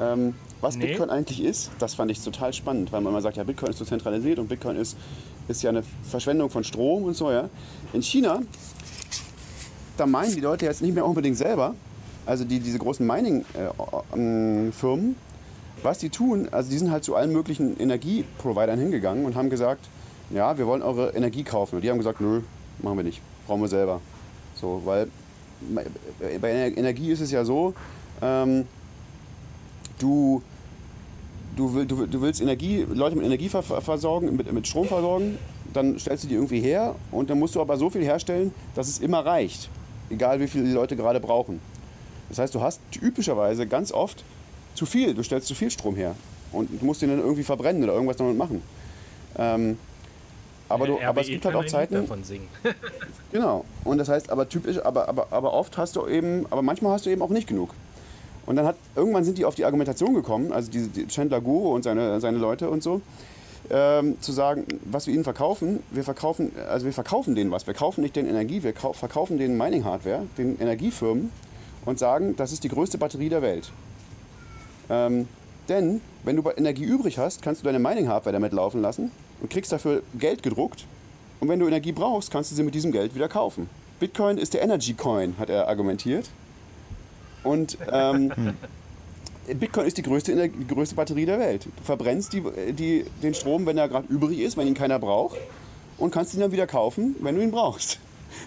Ähm, 0.00 0.34
was 0.60 0.76
nee. 0.76 0.86
Bitcoin 0.86 1.10
eigentlich 1.10 1.42
ist, 1.42 1.70
das 1.78 1.94
fand 1.94 2.10
ich 2.10 2.20
total 2.20 2.52
spannend, 2.52 2.92
weil 2.92 3.00
man 3.00 3.12
immer 3.12 3.22
sagt, 3.22 3.36
ja, 3.36 3.44
Bitcoin 3.44 3.70
ist 3.70 3.78
so 3.78 3.84
zentralisiert 3.84 4.38
und 4.38 4.48
Bitcoin 4.48 4.76
ist, 4.76 4.96
ist 5.48 5.62
ja 5.62 5.70
eine 5.70 5.82
Verschwendung 6.02 6.50
von 6.50 6.64
Strom 6.64 7.04
und 7.04 7.14
so. 7.14 7.30
Ja. 7.30 7.48
In 7.92 8.02
China, 8.02 8.40
da 9.96 10.06
meinen 10.06 10.34
die 10.34 10.40
Leute 10.40 10.64
jetzt 10.64 10.82
nicht 10.82 10.94
mehr 10.94 11.06
unbedingt 11.06 11.36
selber, 11.36 11.74
also 12.26 12.44
die, 12.44 12.60
diese 12.60 12.78
großen 12.78 13.06
Mining-Firmen, 13.06 15.10
äh, 15.10 15.14
was 15.82 15.98
die 15.98 16.10
tun, 16.10 16.48
also 16.50 16.70
die 16.70 16.78
sind 16.78 16.90
halt 16.90 17.04
zu 17.04 17.14
allen 17.14 17.32
möglichen 17.32 17.78
Energieprovidern 17.78 18.78
hingegangen 18.78 19.24
und 19.24 19.36
haben 19.36 19.50
gesagt, 19.50 19.86
ja, 20.30 20.58
wir 20.58 20.66
wollen 20.66 20.82
eure 20.82 21.10
Energie 21.10 21.44
kaufen. 21.44 21.76
Und 21.76 21.82
die 21.82 21.90
haben 21.90 21.98
gesagt, 21.98 22.20
nö, 22.20 22.40
machen 22.82 22.96
wir 22.96 23.04
nicht, 23.04 23.20
brauchen 23.46 23.60
wir 23.60 23.68
selber. 23.68 24.00
So, 24.56 24.82
weil 24.84 25.08
bei 26.40 26.72
Energie 26.76 27.12
ist 27.12 27.20
es 27.20 27.30
ja 27.30 27.44
so, 27.44 27.74
ähm, 28.20 28.66
du, 29.98 30.42
du, 31.56 31.84
du, 31.84 32.06
du, 32.06 32.20
willst 32.20 32.40
Energie, 32.40 32.84
Leute 32.88 33.16
mit 33.16 33.24
Energie 33.24 33.48
versorgen, 33.48 34.36
mit, 34.36 34.52
mit 34.52 34.66
Strom 34.66 34.86
versorgen, 34.86 35.38
dann 35.72 35.98
stellst 35.98 36.24
du 36.24 36.28
die 36.28 36.34
irgendwie 36.34 36.60
her 36.60 36.94
und 37.12 37.30
dann 37.30 37.38
musst 37.38 37.54
du 37.54 37.60
aber 37.60 37.76
so 37.76 37.90
viel 37.90 38.02
herstellen, 38.02 38.52
dass 38.74 38.88
es 38.88 38.98
immer 38.98 39.24
reicht. 39.24 39.68
Egal 40.10 40.40
wie 40.40 40.46
viele 40.46 40.64
die 40.64 40.72
Leute 40.72 40.96
gerade 40.96 41.20
brauchen. 41.20 41.60
Das 42.28 42.38
heißt, 42.38 42.54
du 42.54 42.60
hast 42.60 42.80
typischerweise 42.90 43.66
ganz 43.66 43.92
oft 43.92 44.24
zu 44.74 44.86
viel, 44.86 45.14
du 45.14 45.22
stellst 45.22 45.48
zu 45.48 45.54
viel 45.54 45.70
Strom 45.70 45.96
her. 45.96 46.14
Und 46.52 46.80
du 46.80 46.84
musst 46.84 47.02
den 47.02 47.10
dann 47.10 47.18
irgendwie 47.18 47.42
verbrennen 47.42 47.82
oder 47.82 47.92
irgendwas 47.92 48.16
damit 48.16 48.36
machen. 48.36 48.62
Ähm, 49.38 49.78
aber, 50.68 50.86
du, 50.86 51.00
aber 51.00 51.20
es 51.20 51.28
gibt 51.28 51.44
halt 51.44 51.54
auch 51.54 51.66
Zeiten. 51.66 51.94
Davon 51.94 52.24
singen. 52.24 52.48
genau. 53.32 53.64
Und 53.84 53.98
das 53.98 54.08
heißt, 54.08 54.30
aber 54.30 54.48
typisch, 54.48 54.78
aber, 54.84 55.08
aber, 55.08 55.28
aber 55.30 55.52
oft 55.52 55.76
hast 55.78 55.96
du 55.96 56.06
eben, 56.06 56.46
aber 56.50 56.62
manchmal 56.62 56.92
hast 56.92 57.06
du 57.06 57.10
eben 57.10 57.22
auch 57.22 57.30
nicht 57.30 57.46
genug. 57.46 57.70
Und 58.46 58.56
dann 58.56 58.66
hat 58.66 58.76
irgendwann 58.94 59.24
sind 59.24 59.38
die 59.38 59.44
auf 59.44 59.56
die 59.56 59.64
Argumentation 59.64 60.14
gekommen, 60.14 60.52
also 60.52 60.70
die, 60.70 60.88
die 60.88 61.08
Chandler 61.08 61.40
Guru 61.40 61.74
und 61.74 61.82
seine, 61.82 62.20
seine 62.20 62.38
Leute 62.38 62.70
und 62.70 62.82
so, 62.82 63.00
ähm, 63.70 64.20
zu 64.20 64.30
sagen, 64.30 64.64
was 64.84 65.08
wir 65.08 65.14
ihnen 65.14 65.24
verkaufen, 65.24 65.82
wir 65.90 66.04
verkaufen, 66.04 66.52
also 66.68 66.86
wir 66.86 66.92
verkaufen 66.92 67.34
denen 67.34 67.50
was. 67.50 67.66
Wir 67.66 67.74
kaufen 67.74 68.02
nicht 68.02 68.14
den 68.14 68.28
Energie, 68.28 68.62
wir 68.62 68.72
verkaufen 68.72 69.38
den 69.38 69.56
Mining-Hardware, 69.56 70.22
den 70.38 70.60
Energiefirmen 70.60 71.32
und 71.86 71.98
sagen, 71.98 72.36
das 72.36 72.52
ist 72.52 72.64
die 72.64 72.68
größte 72.68 72.98
Batterie 72.98 73.30
der 73.30 73.40
Welt. 73.40 73.70
Ähm, 74.90 75.26
denn 75.68 76.00
wenn 76.24 76.36
du 76.36 76.48
Energie 76.50 76.84
übrig 76.84 77.18
hast, 77.18 77.42
kannst 77.42 77.62
du 77.62 77.64
deine 77.64 77.78
Mining-Hardware 77.78 78.32
damit 78.32 78.52
laufen 78.52 78.82
lassen 78.82 79.10
und 79.40 79.50
kriegst 79.50 79.72
dafür 79.72 80.02
Geld 80.18 80.42
gedruckt. 80.42 80.84
Und 81.40 81.48
wenn 81.48 81.58
du 81.58 81.66
Energie 81.66 81.92
brauchst, 81.92 82.30
kannst 82.30 82.50
du 82.50 82.54
sie 82.54 82.62
mit 82.62 82.74
diesem 82.74 82.92
Geld 82.92 83.14
wieder 83.14 83.28
kaufen. 83.28 83.68
Bitcoin 83.98 84.38
ist 84.38 84.54
der 84.54 84.62
Energy 84.62 84.94
Coin, 84.94 85.34
hat 85.38 85.48
er 85.48 85.68
argumentiert. 85.68 86.28
Und 87.42 87.78
ähm, 87.90 88.32
Bitcoin 89.54 89.86
ist 89.86 89.96
die 89.96 90.02
größte, 90.02 90.48
die 90.48 90.66
größte 90.66 90.94
Batterie 90.94 91.26
der 91.26 91.38
Welt. 91.38 91.64
Du 91.64 91.84
verbrennst 91.84 92.32
die, 92.32 92.42
die, 92.72 93.04
den 93.22 93.34
Strom, 93.34 93.66
wenn 93.66 93.78
er 93.78 93.88
gerade 93.88 94.06
übrig 94.08 94.40
ist, 94.40 94.56
wenn 94.56 94.66
ihn 94.66 94.74
keiner 94.74 94.98
braucht, 94.98 95.36
und 95.98 96.10
kannst 96.10 96.34
ihn 96.34 96.40
dann 96.40 96.52
wieder 96.52 96.66
kaufen, 96.66 97.16
wenn 97.20 97.36
du 97.36 97.42
ihn 97.42 97.50
brauchst. 97.50 97.98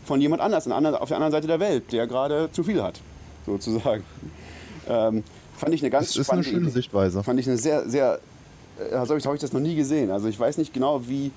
Von 0.03 0.21
jemand 0.21 0.41
anders 0.41 0.67
auf 0.67 1.07
der 1.07 1.17
anderen 1.17 1.31
Seite 1.31 1.47
der 1.47 1.59
Welt, 1.59 1.91
der 1.91 2.05
gerade 2.05 2.49
zu 2.51 2.63
viel 2.63 2.83
hat, 2.83 3.01
sozusagen. 3.49 4.03
Ähm, 4.87 5.23
fand 5.55 5.75
ich 5.75 5.83
eine 5.83 5.91
ganz 5.91 6.07
das 6.07 6.15
ist 6.15 6.25
spannende 6.25 6.49
eine 6.49 6.57
schöne 6.57 6.71
Sichtweise. 6.71 7.21
Fand 7.21 7.39
ich 7.39 7.47
eine 7.47 7.57
sehr, 7.57 7.87
sehr, 7.87 8.19
also 8.91 9.13
habe 9.13 9.35
ich 9.35 9.41
das 9.41 9.53
noch 9.53 9.59
nie 9.59 9.75
gesehen. 9.75 10.09
Also 10.09 10.27
ich 10.27 10.39
weiß 10.39 10.57
nicht 10.57 10.73
genau, 10.73 11.07
wie, 11.07 11.27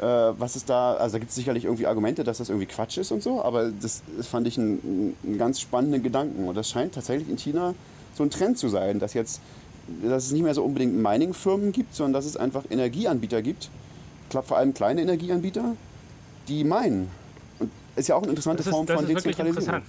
äh, 0.00 0.04
was 0.04 0.56
ist 0.56 0.70
da, 0.70 0.94
also 0.94 1.14
da 1.14 1.18
gibt 1.18 1.30
es 1.30 1.34
sicherlich 1.34 1.64
irgendwie 1.64 1.86
Argumente, 1.86 2.24
dass 2.24 2.38
das 2.38 2.48
irgendwie 2.48 2.66
Quatsch 2.66 2.98
ist 2.98 3.10
und 3.10 3.22
so, 3.22 3.42
aber 3.42 3.70
das, 3.70 4.02
das 4.16 4.26
fand 4.26 4.46
ich 4.46 4.58
einen, 4.58 5.16
einen, 5.24 5.38
ganz 5.38 5.60
spannenden 5.60 6.02
Gedanken. 6.02 6.48
Und 6.48 6.56
das 6.56 6.70
scheint 6.70 6.94
tatsächlich 6.94 7.28
in 7.28 7.36
China 7.36 7.74
so 8.14 8.22
ein 8.22 8.30
Trend 8.30 8.58
zu 8.58 8.68
sein, 8.68 9.00
dass 9.00 9.14
jetzt, 9.14 9.40
dass 10.02 10.26
es 10.26 10.32
nicht 10.32 10.42
mehr 10.42 10.54
so 10.54 10.62
unbedingt 10.64 10.96
Mining-Firmen 10.96 11.72
gibt, 11.72 11.94
sondern 11.94 12.14
dass 12.14 12.26
es 12.26 12.36
einfach 12.36 12.64
Energieanbieter 12.70 13.42
gibt. 13.42 13.70
Ich 14.24 14.30
glaube 14.30 14.46
vor 14.46 14.56
allem 14.56 14.72
kleine 14.74 15.02
Energieanbieter, 15.02 15.74
die 16.48 16.64
meinen. 16.64 17.08
Und 17.58 17.70
ist 17.96 18.08
ja 18.08 18.14
auch 18.14 18.22
eine 18.22 18.30
interessante 18.30 18.62
ist, 18.62 18.68
Form 18.68 18.86
von 18.86 19.06
Dezentralisierung. 19.06 19.82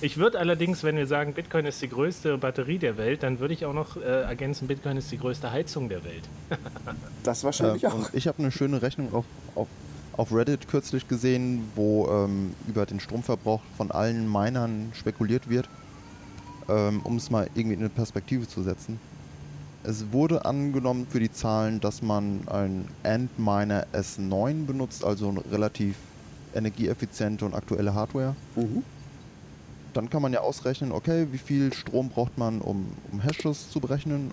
Ich 0.00 0.16
würde 0.16 0.38
allerdings, 0.38 0.82
wenn 0.82 0.96
wir 0.96 1.06
sagen, 1.06 1.34
Bitcoin 1.34 1.66
ist 1.66 1.80
die 1.80 1.88
größte 1.88 2.38
Batterie 2.38 2.78
der 2.78 2.96
Welt, 2.96 3.22
dann 3.22 3.38
würde 3.38 3.54
ich 3.54 3.64
auch 3.64 3.72
noch 3.72 3.96
äh, 3.96 4.22
ergänzen, 4.22 4.68
Bitcoin 4.68 4.96
ist 4.96 5.10
die 5.10 5.18
größte 5.18 5.50
Heizung 5.50 5.88
der 5.88 6.04
Welt. 6.04 6.28
das 7.22 7.44
wahrscheinlich 7.44 7.84
äh, 7.84 7.88
auch. 7.88 8.12
ich 8.12 8.26
habe 8.26 8.38
eine 8.38 8.50
schöne 8.50 8.82
Rechnung 8.82 9.12
auf, 9.14 9.24
auf, 9.54 9.68
auf 10.12 10.32
Reddit 10.32 10.68
kürzlich 10.68 11.08
gesehen, 11.08 11.70
wo 11.74 12.08
ähm, 12.08 12.54
über 12.68 12.86
den 12.86 13.00
Stromverbrauch 13.00 13.60
von 13.76 13.90
allen 13.90 14.30
Minern 14.30 14.92
spekuliert 14.94 15.48
wird, 15.48 15.68
ähm, 16.68 17.00
um 17.04 17.16
es 17.16 17.30
mal 17.30 17.48
irgendwie 17.54 17.74
in 17.74 17.80
eine 17.80 17.88
Perspektive 17.88 18.48
zu 18.48 18.62
setzen. 18.62 18.98
Es 19.84 20.12
wurde 20.12 20.44
angenommen 20.44 21.06
für 21.08 21.20
die 21.20 21.30
Zahlen, 21.30 21.78
dass 21.80 22.00
man 22.00 22.48
ein 22.48 22.88
Antminer 23.02 23.86
S9 23.92 24.64
benutzt, 24.64 25.04
also 25.04 25.28
eine 25.28 25.44
relativ 25.50 25.96
energieeffiziente 26.54 27.44
und 27.44 27.54
aktuelle 27.54 27.94
Hardware. 27.94 28.34
Mhm 28.56 28.82
dann 29.96 30.10
kann 30.10 30.22
man 30.22 30.32
ja 30.32 30.40
ausrechnen, 30.40 30.92
okay, 30.92 31.28
wie 31.30 31.38
viel 31.38 31.72
Strom 31.72 32.08
braucht 32.08 32.36
man, 32.36 32.60
um, 32.60 32.86
um 33.12 33.20
Hashes 33.20 33.70
zu 33.70 33.80
berechnen. 33.80 34.30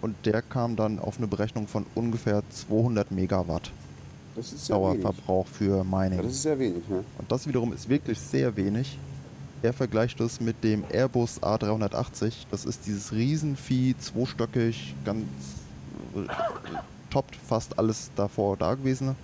Und 0.00 0.14
der 0.26 0.42
kam 0.42 0.76
dann 0.76 1.00
auf 1.00 1.18
eine 1.18 1.26
Berechnung 1.26 1.66
von 1.66 1.84
ungefähr 1.94 2.42
200 2.50 3.10
Megawatt 3.10 3.72
Dauerverbrauch 4.68 5.46
wenig. 5.46 5.56
für 5.56 5.84
Mining. 5.84 6.18
Ja, 6.18 6.22
das 6.22 6.32
ist 6.32 6.42
sehr 6.42 6.58
wenig. 6.58 6.88
Ne? 6.88 7.04
Und 7.18 7.32
das 7.32 7.46
wiederum 7.48 7.72
ist 7.72 7.88
wirklich 7.88 8.20
sehr 8.20 8.56
wenig. 8.56 8.96
Er 9.62 9.72
vergleicht 9.72 10.20
das 10.20 10.40
mit 10.40 10.62
dem 10.62 10.84
Airbus 10.88 11.42
A380. 11.42 12.32
Das 12.50 12.64
ist 12.64 12.86
dieses 12.86 13.12
Riesenvieh, 13.12 13.96
zweistöckig, 13.98 14.94
ganz 15.04 15.24
äh, 16.14 16.20
toppt 17.10 17.34
fast 17.34 17.76
alles 17.76 18.10
davor 18.14 18.56
dagewesene. 18.56 19.16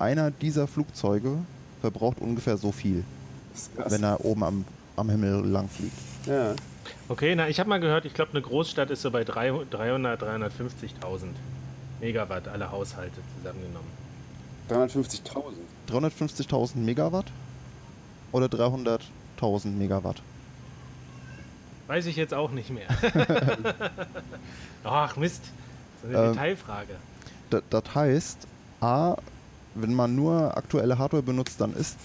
Einer 0.00 0.32
dieser 0.32 0.66
Flugzeuge 0.66 1.36
verbraucht 1.80 2.20
ungefähr 2.20 2.56
so 2.56 2.72
viel, 2.72 3.04
wenn 3.86 4.02
er 4.02 4.24
oben 4.24 4.42
am 4.42 4.64
am 5.00 5.10
Himmel 5.10 5.44
lang 5.46 5.68
fliegt. 5.68 5.96
Ja. 6.26 6.54
Okay, 7.08 7.34
na, 7.34 7.48
ich 7.48 7.58
habe 7.58 7.68
mal 7.68 7.80
gehört, 7.80 8.04
ich 8.04 8.14
glaube, 8.14 8.32
eine 8.32 8.42
Großstadt 8.42 8.90
ist 8.90 9.02
so 9.02 9.10
bei 9.10 9.24
300, 9.24 9.72
350.000 10.22 11.26
Megawatt, 12.00 12.48
alle 12.48 12.70
Haushalte 12.70 13.20
zusammengenommen. 13.36 13.88
350.000? 14.70 15.54
350.000 15.90 16.76
Megawatt 16.76 17.26
oder 18.32 18.46
300.000 18.46 19.68
Megawatt? 19.68 20.22
Weiß 21.88 22.06
ich 22.06 22.14
jetzt 22.14 22.32
auch 22.32 22.52
nicht 22.52 22.70
mehr. 22.70 22.86
Ach 24.84 25.16
Mist, 25.16 25.42
so 26.02 26.08
eine 26.08 26.26
ähm, 26.26 26.32
Detailfrage. 26.32 26.94
Das 27.68 27.94
heißt, 27.94 28.46
A, 28.80 29.16
wenn 29.74 29.94
man 29.94 30.14
nur 30.14 30.56
aktuelle 30.56 30.98
Hardware 30.98 31.22
benutzt, 31.22 31.60
dann 31.60 31.74
ist 31.74 31.98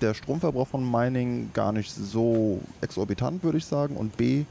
der 0.00 0.14
Stromverbrauch 0.14 0.68
von 0.68 0.88
Mining 0.88 1.50
gar 1.52 1.72
nicht 1.72 1.92
so 1.92 2.60
exorbitant, 2.80 3.42
würde 3.42 3.58
ich 3.58 3.64
sagen. 3.64 3.96
Und 3.96 4.16
B, 4.16 4.44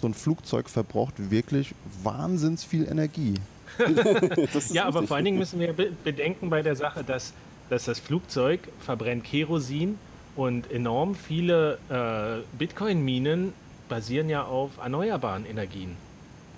so 0.00 0.08
ein 0.08 0.14
Flugzeug 0.14 0.68
verbraucht 0.68 1.30
wirklich 1.30 1.74
wahnsinns 2.02 2.64
viel 2.64 2.88
Energie. 2.88 3.34
ja, 4.70 4.86
aber 4.86 5.06
vor 5.06 5.16
allen 5.16 5.24
Dingen 5.24 5.38
müssen 5.38 5.60
wir 5.60 5.72
bedenken 5.72 6.50
bei 6.50 6.62
der 6.62 6.74
Sache, 6.74 7.04
dass, 7.04 7.32
dass 7.68 7.84
das 7.84 8.00
Flugzeug 8.00 8.60
verbrennt 8.80 9.24
Kerosin 9.24 9.98
und 10.36 10.70
enorm 10.70 11.14
viele 11.14 11.78
äh, 11.88 12.56
Bitcoin-Minen 12.56 13.52
basieren 13.88 14.28
ja 14.28 14.44
auf 14.44 14.78
erneuerbaren 14.82 15.46
Energien. 15.46 15.96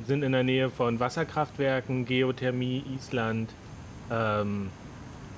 Sind 0.07 0.23
in 0.23 0.33
der 0.33 0.43
Nähe 0.43 0.71
von 0.71 1.01
Wasserkraftwerken, 1.01 2.07
Geothermie, 2.07 2.85
Island. 2.97 3.51
Ähm, 4.11 4.71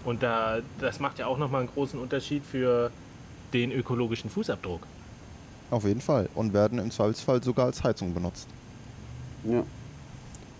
und 0.04 0.22
da, 0.22 0.58
das 0.80 1.00
macht 1.00 1.18
ja 1.18 1.26
auch 1.26 1.38
nochmal 1.38 1.62
einen 1.62 1.70
großen 1.70 1.98
Unterschied 1.98 2.44
für 2.44 2.90
den 3.52 3.72
ökologischen 3.72 4.30
Fußabdruck. 4.30 4.86
Auf 5.70 5.84
jeden 5.84 6.00
Fall. 6.00 6.28
Und 6.34 6.52
werden 6.52 6.78
im 6.78 6.90
Zweifelsfall 6.90 7.42
sogar 7.42 7.66
als 7.66 7.82
Heizung 7.82 8.14
benutzt. 8.14 8.48
Ja. 9.44 9.64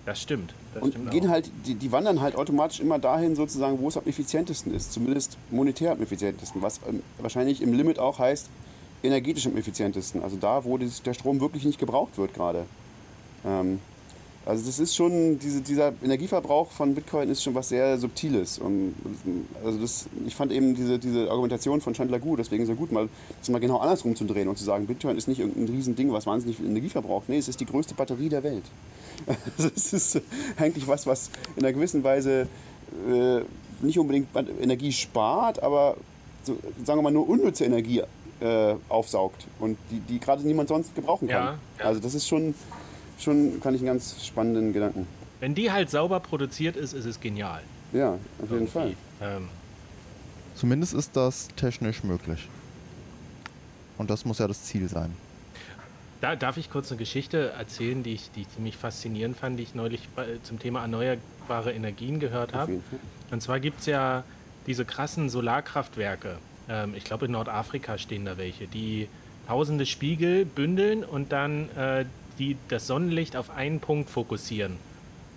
Das 0.07 0.21
stimmt. 0.21 0.55
Das 0.75 0.83
und 0.83 0.91
stimmt 0.91 1.11
gehen 1.11 1.27
auch. 1.27 1.31
halt, 1.31 1.51
die, 1.67 1.75
die, 1.75 1.93
wandern 1.93 2.21
halt 2.21 2.37
automatisch 2.37 2.81
immer 2.81 2.99
dahin, 2.99 3.37
sozusagen, 3.37 3.79
wo 3.79 3.89
es 3.89 3.97
am 3.97 4.05
effizientesten 4.07 4.75
ist. 4.75 4.93
Zumindest 4.93 5.39
monetär 5.51 5.93
am 5.93 6.03
effizientesten. 6.03 6.63
Was 6.63 6.81
ähm, 6.89 7.03
wahrscheinlich 7.19 7.63
im 7.63 7.73
Limit 7.73 7.99
auch 7.99 8.19
heißt, 8.19 8.49
energetisch 9.03 9.47
am 9.47 9.57
effizientesten. 9.57 10.23
Also 10.23 10.37
da, 10.37 10.65
wo 10.65 10.79
das, 10.79 11.03
der 11.03 11.15
Strom 11.15 11.41
wirklich 11.41 11.65
nicht 11.65 11.79
gebraucht 11.79 12.19
wird 12.19 12.35
gerade. 12.35 12.65
Ähm, 13.45 13.81
Also 14.47 14.67
das 14.67 14.79
ist 14.79 14.95
schon, 14.95 15.39
diese, 15.39 15.63
dieser 15.63 15.95
Energieverbrauch 16.03 16.71
von 16.71 16.95
Bitcoin 16.95 17.31
ist 17.31 17.43
schon 17.43 17.55
was 17.55 17.71
sehr 17.71 17.97
Subtiles. 17.97 18.59
Und 18.59 18.95
also 19.65 19.79
das, 19.79 20.07
ich 20.27 20.35
fand 20.35 20.53
eben 20.53 20.75
diese, 20.75 20.99
diese 20.99 21.31
Argumentation 21.31 21.81
von 21.81 21.95
Chandler 21.95 22.19
Gu 22.19 22.37
deswegen 22.37 22.67
so 22.67 22.75
gut, 22.75 22.93
mal 22.93 23.09
das 23.41 23.49
mal 23.49 23.59
genau 23.59 23.79
andersrum 23.79 24.15
zu 24.17 24.25
drehen 24.25 24.49
und 24.49 24.59
zu 24.59 24.65
sagen, 24.65 24.87
Bitcoin 24.87 25.17
ist 25.17 25.29
nicht 25.29 25.41
irgendein 25.41 25.75
Riesending, 25.75 26.13
was 26.13 26.27
wahnsinnig 26.27 26.59
viel 26.59 26.67
Energie 26.67 26.91
verbraucht. 26.91 27.29
Nee, 27.29 27.39
es 27.39 27.49
ist 27.49 27.61
die 27.61 27.67
größte 27.67 27.95
Batterie 27.95 28.29
der 28.29 28.43
Welt. 28.43 28.65
Also 29.57 29.71
es 29.75 29.93
ist 29.93 30.21
eigentlich 30.59 30.87
was, 30.89 31.07
was 31.07 31.31
in 31.57 31.65
einer 31.65 31.73
gewissen 31.73 32.03
Weise 32.03 32.49
äh, 33.09 33.41
nicht 33.81 33.99
unbedingt 33.99 34.29
Energie 34.61 34.93
spart, 34.93 35.63
aber 35.63 35.97
so, 36.43 36.59
sagen 36.85 36.99
wir 36.99 37.03
mal 37.03 37.13
nur 37.13 37.29
unnütze 37.29 37.65
Energie 37.65 38.03
äh, 38.41 38.75
aufsaugt 38.89 39.47
und 39.61 39.79
die, 39.91 40.01
die 40.01 40.19
gerade 40.19 40.43
niemand 40.47 40.69
sonst 40.69 40.95
gebrauchen 40.95 41.29
kann. 41.29 41.45
Ja, 41.45 41.59
ja. 41.79 41.85
Also 41.85 42.01
das 42.01 42.15
ist 42.15 42.29
schon, 42.29 42.55
schon, 43.19 43.61
kann 43.61 43.75
ich 43.75 43.81
einen 43.81 43.89
ganz 43.89 44.25
spannenden 44.25 44.73
Gedanken. 44.73 45.07
Wenn 45.41 45.55
die 45.55 45.71
halt 45.71 45.91
sauber 45.91 46.21
produziert 46.21 46.77
ist, 46.77 46.93
ist 46.93 47.05
es 47.05 47.21
genial. 47.21 47.61
Ja, 47.93 48.13
auf 48.13 48.19
jeden 48.41 48.53
Irgendwie. 48.53 48.73
Fall. 48.73 48.95
Ähm. 49.21 49.49
Zumindest 50.55 50.95
ist 50.95 51.17
das 51.17 51.49
technisch 51.57 52.05
möglich. 52.05 52.49
Und 53.99 54.11
das 54.11 54.25
muss 54.25 54.39
ja 54.39 54.49
das 54.49 54.65
Ziel 54.65 54.89
sein. 54.89 55.15
Da 56.21 56.37
darf 56.37 56.57
ich 56.57 56.71
kurz 56.71 56.91
eine 56.91 56.99
Geschichte 56.99 57.51
erzählen, 57.51 58.03
die 58.03 58.15
ich, 58.15 58.31
die 58.31 58.43
ich 58.43 58.51
ziemlich 58.51 58.77
faszinierend 58.77 59.37
fand, 59.37 59.59
die 59.59 59.65
ich 59.65 59.75
neulich 59.75 60.09
bei, 60.17 60.39
zum 60.43 60.59
Thema 60.59 60.81
erneuerbare 60.81 61.73
Energien 61.73 62.19
gehört 62.19 62.55
habe. 62.55 62.81
Und 63.31 63.43
zwar 63.43 63.61
gibt 63.61 63.81
es 63.81 63.87
ja 63.87 64.25
diese 64.67 64.85
krassen 64.85 65.29
Solarkraftwerke. 65.29 66.39
Ähm, 66.69 66.95
ich 66.97 67.05
glaube, 67.05 67.27
in 67.27 67.33
Nordafrika 67.33 67.99
stehen 67.99 68.25
da 68.25 68.39
welche, 68.39 68.67
die 68.67 69.09
tausende 69.47 69.85
Spiegel 69.85 70.47
bündeln 70.47 71.05
und 71.05 71.33
dann 71.33 71.69
äh, 71.77 72.07
die, 72.39 72.57
das 72.69 72.87
Sonnenlicht 72.87 73.37
auf 73.37 73.51
einen 73.51 73.81
Punkt 73.81 74.11
fokussieren. 74.11 74.77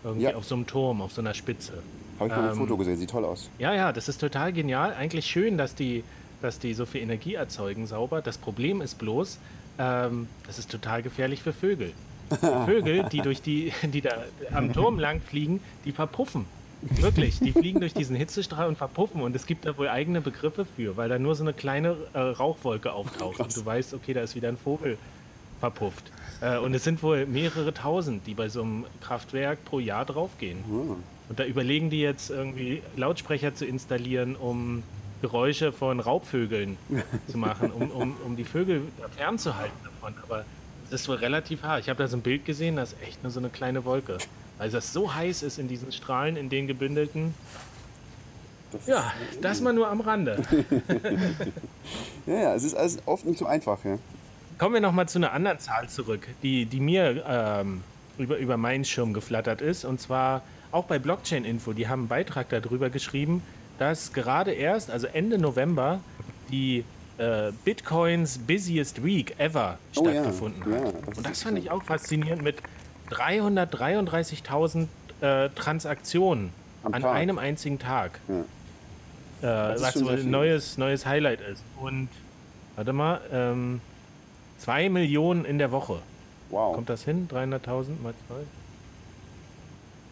Irgendwie 0.03 0.25
ja. 0.25 0.35
auf 0.35 0.45
so 0.45 0.55
einem 0.55 0.67
Turm, 0.67 1.01
auf 1.01 1.11
so 1.11 1.21
einer 1.21 1.33
Spitze. 1.33 1.83
Habe 2.19 2.29
ich 2.29 2.35
mal 2.35 2.43
ähm, 2.43 2.49
ein 2.51 2.55
Foto 2.55 2.77
gesehen, 2.77 2.97
sieht 2.97 3.09
toll 3.09 3.25
aus. 3.25 3.49
Ja, 3.59 3.73
ja, 3.73 3.91
das 3.91 4.07
ist 4.09 4.19
total 4.19 4.53
genial. 4.53 4.93
Eigentlich 4.93 5.25
schön, 5.25 5.57
dass 5.57 5.75
die, 5.75 6.03
dass 6.41 6.59
die 6.59 6.73
so 6.73 6.85
viel 6.85 7.01
Energie 7.01 7.35
erzeugen, 7.35 7.87
sauber. 7.87 8.21
Das 8.21 8.37
Problem 8.37 8.81
ist 8.81 8.97
bloß, 8.97 9.39
ähm, 9.79 10.27
das 10.45 10.59
ist 10.59 10.71
total 10.71 11.03
gefährlich 11.03 11.41
für 11.41 11.53
Vögel. 11.53 11.93
Vögel, 12.65 13.05
die 13.11 13.21
durch 13.21 13.41
die, 13.41 13.71
die 13.83 14.01
da 14.01 14.11
am 14.53 14.73
Turm 14.73 14.99
lang 14.99 15.21
fliegen, 15.21 15.61
die 15.85 15.91
verpuffen. 15.91 16.45
Wirklich, 16.81 17.39
die 17.39 17.53
fliegen 17.53 17.79
durch 17.79 17.93
diesen 17.93 18.15
Hitzestrahl 18.15 18.67
und 18.67 18.77
verpuffen 18.77 19.21
und 19.21 19.35
es 19.35 19.47
gibt 19.47 19.65
da 19.65 19.77
wohl 19.77 19.89
eigene 19.89 20.21
Begriffe 20.21 20.65
für, 20.75 20.95
weil 20.95 21.09
da 21.09 21.17
nur 21.17 21.33
so 21.33 21.43
eine 21.43 21.53
kleine 21.53 21.95
äh, 22.13 22.19
Rauchwolke 22.19 22.93
auftaucht 22.93 23.37
Krass. 23.37 23.47
und 23.47 23.57
du 23.57 23.65
weißt, 23.65 23.93
okay, 23.95 24.13
da 24.13 24.21
ist 24.21 24.35
wieder 24.35 24.49
ein 24.49 24.57
Vogel 24.57 24.97
verpufft. 25.59 26.11
Äh, 26.41 26.57
und 26.57 26.73
es 26.73 26.83
sind 26.83 27.01
wohl 27.03 27.25
mehrere 27.25 27.73
tausend, 27.73 28.27
die 28.27 28.33
bei 28.33 28.49
so 28.49 28.61
einem 28.61 28.85
Kraftwerk 29.01 29.63
pro 29.65 29.79
Jahr 29.79 30.05
draufgehen. 30.05 30.59
Mhm. 30.67 30.95
Und 31.29 31.39
da 31.39 31.45
überlegen 31.45 31.89
die 31.89 31.99
jetzt 31.99 32.29
irgendwie 32.29 32.81
Lautsprecher 32.95 33.53
zu 33.53 33.65
installieren, 33.65 34.35
um 34.35 34.83
Geräusche 35.21 35.71
von 35.71 35.99
Raubvögeln 35.99 36.77
zu 37.27 37.37
machen, 37.37 37.71
um, 37.71 37.91
um, 37.91 38.15
um 38.25 38.35
die 38.35 38.43
Vögel 38.43 38.83
fernzuhalten 39.15 39.77
davon. 39.83 40.13
Aber 40.23 40.45
das 40.89 41.01
ist 41.01 41.09
wohl 41.09 41.17
relativ 41.17 41.63
hart. 41.63 41.81
Ich 41.81 41.89
habe 41.89 42.01
da 42.01 42.07
so 42.07 42.17
ein 42.17 42.21
Bild 42.21 42.45
gesehen, 42.45 42.75
das 42.75 42.93
ist 42.93 43.01
echt 43.01 43.23
nur 43.23 43.31
so 43.31 43.39
eine 43.39 43.49
kleine 43.49 43.83
Wolke. 43.83 44.19
Weil 44.57 44.69
das 44.69 44.93
so 44.93 45.13
heiß 45.13 45.43
ist 45.43 45.59
in 45.59 45.67
diesen 45.67 45.91
Strahlen, 45.91 46.37
in 46.37 46.49
den 46.49 46.67
gebündelten. 46.67 47.33
Das 48.71 48.87
ja, 48.87 49.13
das 49.41 49.61
mal 49.61 49.73
nur 49.73 49.87
am 49.87 50.01
Rande. 50.01 50.41
ja, 52.25 52.33
ja, 52.33 52.55
es 52.55 52.63
ist 52.63 52.75
alles 52.75 52.97
oft 53.05 53.25
nicht 53.25 53.39
so 53.39 53.45
einfach. 53.45 53.83
Ja. 53.85 53.97
Kommen 54.57 54.73
wir 54.73 54.81
nochmal 54.81 55.07
zu 55.07 55.19
einer 55.19 55.33
anderen 55.33 55.59
Zahl 55.59 55.87
zurück, 55.87 56.27
die, 56.41 56.65
die 56.65 56.79
mir 56.79 57.23
ähm, 57.27 57.83
über, 58.17 58.37
über 58.37 58.57
meinen 58.57 58.85
Schirm 58.85 59.13
geflattert 59.13 59.61
ist. 59.61 59.85
Und 59.85 60.01
zwar 60.01 60.41
auch 60.71 60.85
bei 60.85 60.97
Blockchain 60.97 61.45
Info. 61.45 61.73
Die 61.73 61.87
haben 61.87 62.01
einen 62.01 62.07
Beitrag 62.07 62.49
darüber 62.49 62.89
geschrieben, 62.89 63.43
dass 63.77 64.13
gerade 64.13 64.51
erst, 64.51 64.89
also 64.89 65.05
Ende 65.07 65.37
November, 65.37 65.99
die 66.49 66.83
äh, 67.19 67.51
Bitcoins 67.65 68.39
Busiest 68.39 69.03
Week 69.03 69.39
ever 69.39 69.77
oh, 69.95 70.01
stattgefunden 70.01 70.71
ja. 70.71 70.79
hat. 70.79 70.85
Ja, 70.85 71.01
das 71.05 71.17
Und 71.17 71.29
das 71.29 71.43
fand 71.43 71.59
ich 71.59 71.69
auch 71.69 71.83
faszinierend 71.83 72.41
mit 72.41 72.57
333.000 73.11 74.87
äh, 75.21 75.49
Transaktionen 75.49 76.51
Am 76.83 76.93
an 76.95 77.01
Tag. 77.03 77.15
einem 77.15 77.37
einzigen 77.37 77.77
Tag. 77.77 78.19
Ja. 78.27 79.73
Äh, 79.73 79.81
was 79.81 79.93
so 79.93 80.09
ein 80.09 80.31
neues, 80.31 80.79
neues 80.79 81.05
Highlight 81.05 81.41
ist. 81.41 81.63
Und 81.79 82.09
warte 82.75 82.93
mal, 82.93 83.21
ähm, 83.31 83.81
2 84.59 84.89
Millionen 84.89 85.45
in 85.45 85.57
der 85.57 85.71
Woche. 85.71 85.99
Wow. 86.49 86.75
Kommt 86.75 86.89
das 86.89 87.03
hin? 87.03 87.27
300.000 87.29 88.01
mal 88.01 88.13
2? 88.27 88.35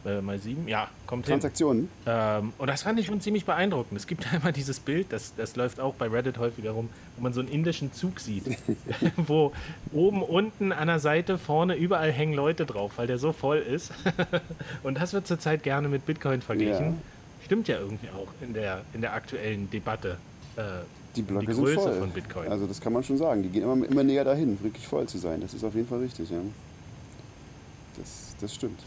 äh, 0.06 0.22
mal 0.22 0.40
sieben, 0.40 0.68
ja, 0.68 0.88
kommt 1.08 1.26
Transaktionen. 1.26 1.90
hin. 2.06 2.14
Ähm, 2.14 2.54
und 2.58 2.68
das 2.68 2.84
fand 2.84 3.00
ich 3.00 3.08
schon 3.08 3.22
ziemlich 3.22 3.46
beeindruckend. 3.46 4.00
Es 4.00 4.08
gibt 4.08 4.32
einmal 4.32 4.54
dieses 4.54 4.80
Bild, 4.80 5.12
das, 5.12 5.34
das 5.36 5.56
läuft 5.56 5.80
auch 5.80 5.96
bei 5.96 6.08
Reddit 6.08 6.38
häufiger 6.38 6.72
rum, 6.72 6.90
wo 7.18 7.24
man 7.24 7.34
so 7.34 7.42
einen 7.42 7.50
indischen 7.50 7.92
Zug 7.94 8.20
sieht, 8.20 8.46
wo 9.18 9.52
oben, 9.92 10.22
unten, 10.22 10.72
an 10.72 10.88
der 10.88 11.00
Seite, 11.00 11.38
vorne, 11.38 11.76
überall 11.76 12.12
hängen 12.12 12.34
Leute 12.34 12.66
drauf, 12.66 12.94
weil 12.98 13.08
der 13.08 13.18
so 13.18 13.32
voll 13.32 13.58
ist. 13.58 13.92
und 14.84 15.00
das 15.00 15.14
wird 15.14 15.28
zurzeit 15.28 15.64
gerne 15.64 15.88
mit 15.88 16.06
Bitcoin 16.06 16.42
verglichen. 16.42 16.86
Ja. 16.86 17.46
Stimmt 17.46 17.68
ja 17.68 17.78
irgendwie 17.78 18.10
auch 18.10 18.28
in 18.42 18.54
der, 18.54 18.82
in 18.94 19.02
der 19.02 19.14
aktuellen 19.14 19.70
Debatte. 19.70 20.18
Äh, 20.56 20.62
die 21.16 21.22
Blöcke 21.22 21.48
die 21.48 21.54
sind 21.54 21.70
voll. 21.70 22.00
von 22.00 22.12
Bitcoin. 22.12 22.48
Also 22.50 22.68
das 22.68 22.82
kann 22.82 22.94
man 22.94 23.04
schon 23.04 23.18
sagen. 23.18 23.44
Die 23.44 23.50
gehen 23.50 23.64
immer, 23.64 23.86
immer 23.86 24.04
näher 24.04 24.24
dahin, 24.24 24.62
wirklich 24.64 24.88
voll 24.88 25.08
zu 25.08 25.18
sein. 25.18 25.42
Das 25.42 25.54
ist 25.54 25.64
auf 25.64 25.76
jeden 25.76 25.88
Fall 25.88 26.00
richtig, 26.00 26.30
ja. 26.30 26.40
Das, 27.98 28.36
das 28.40 28.54
stimmt 28.54 28.80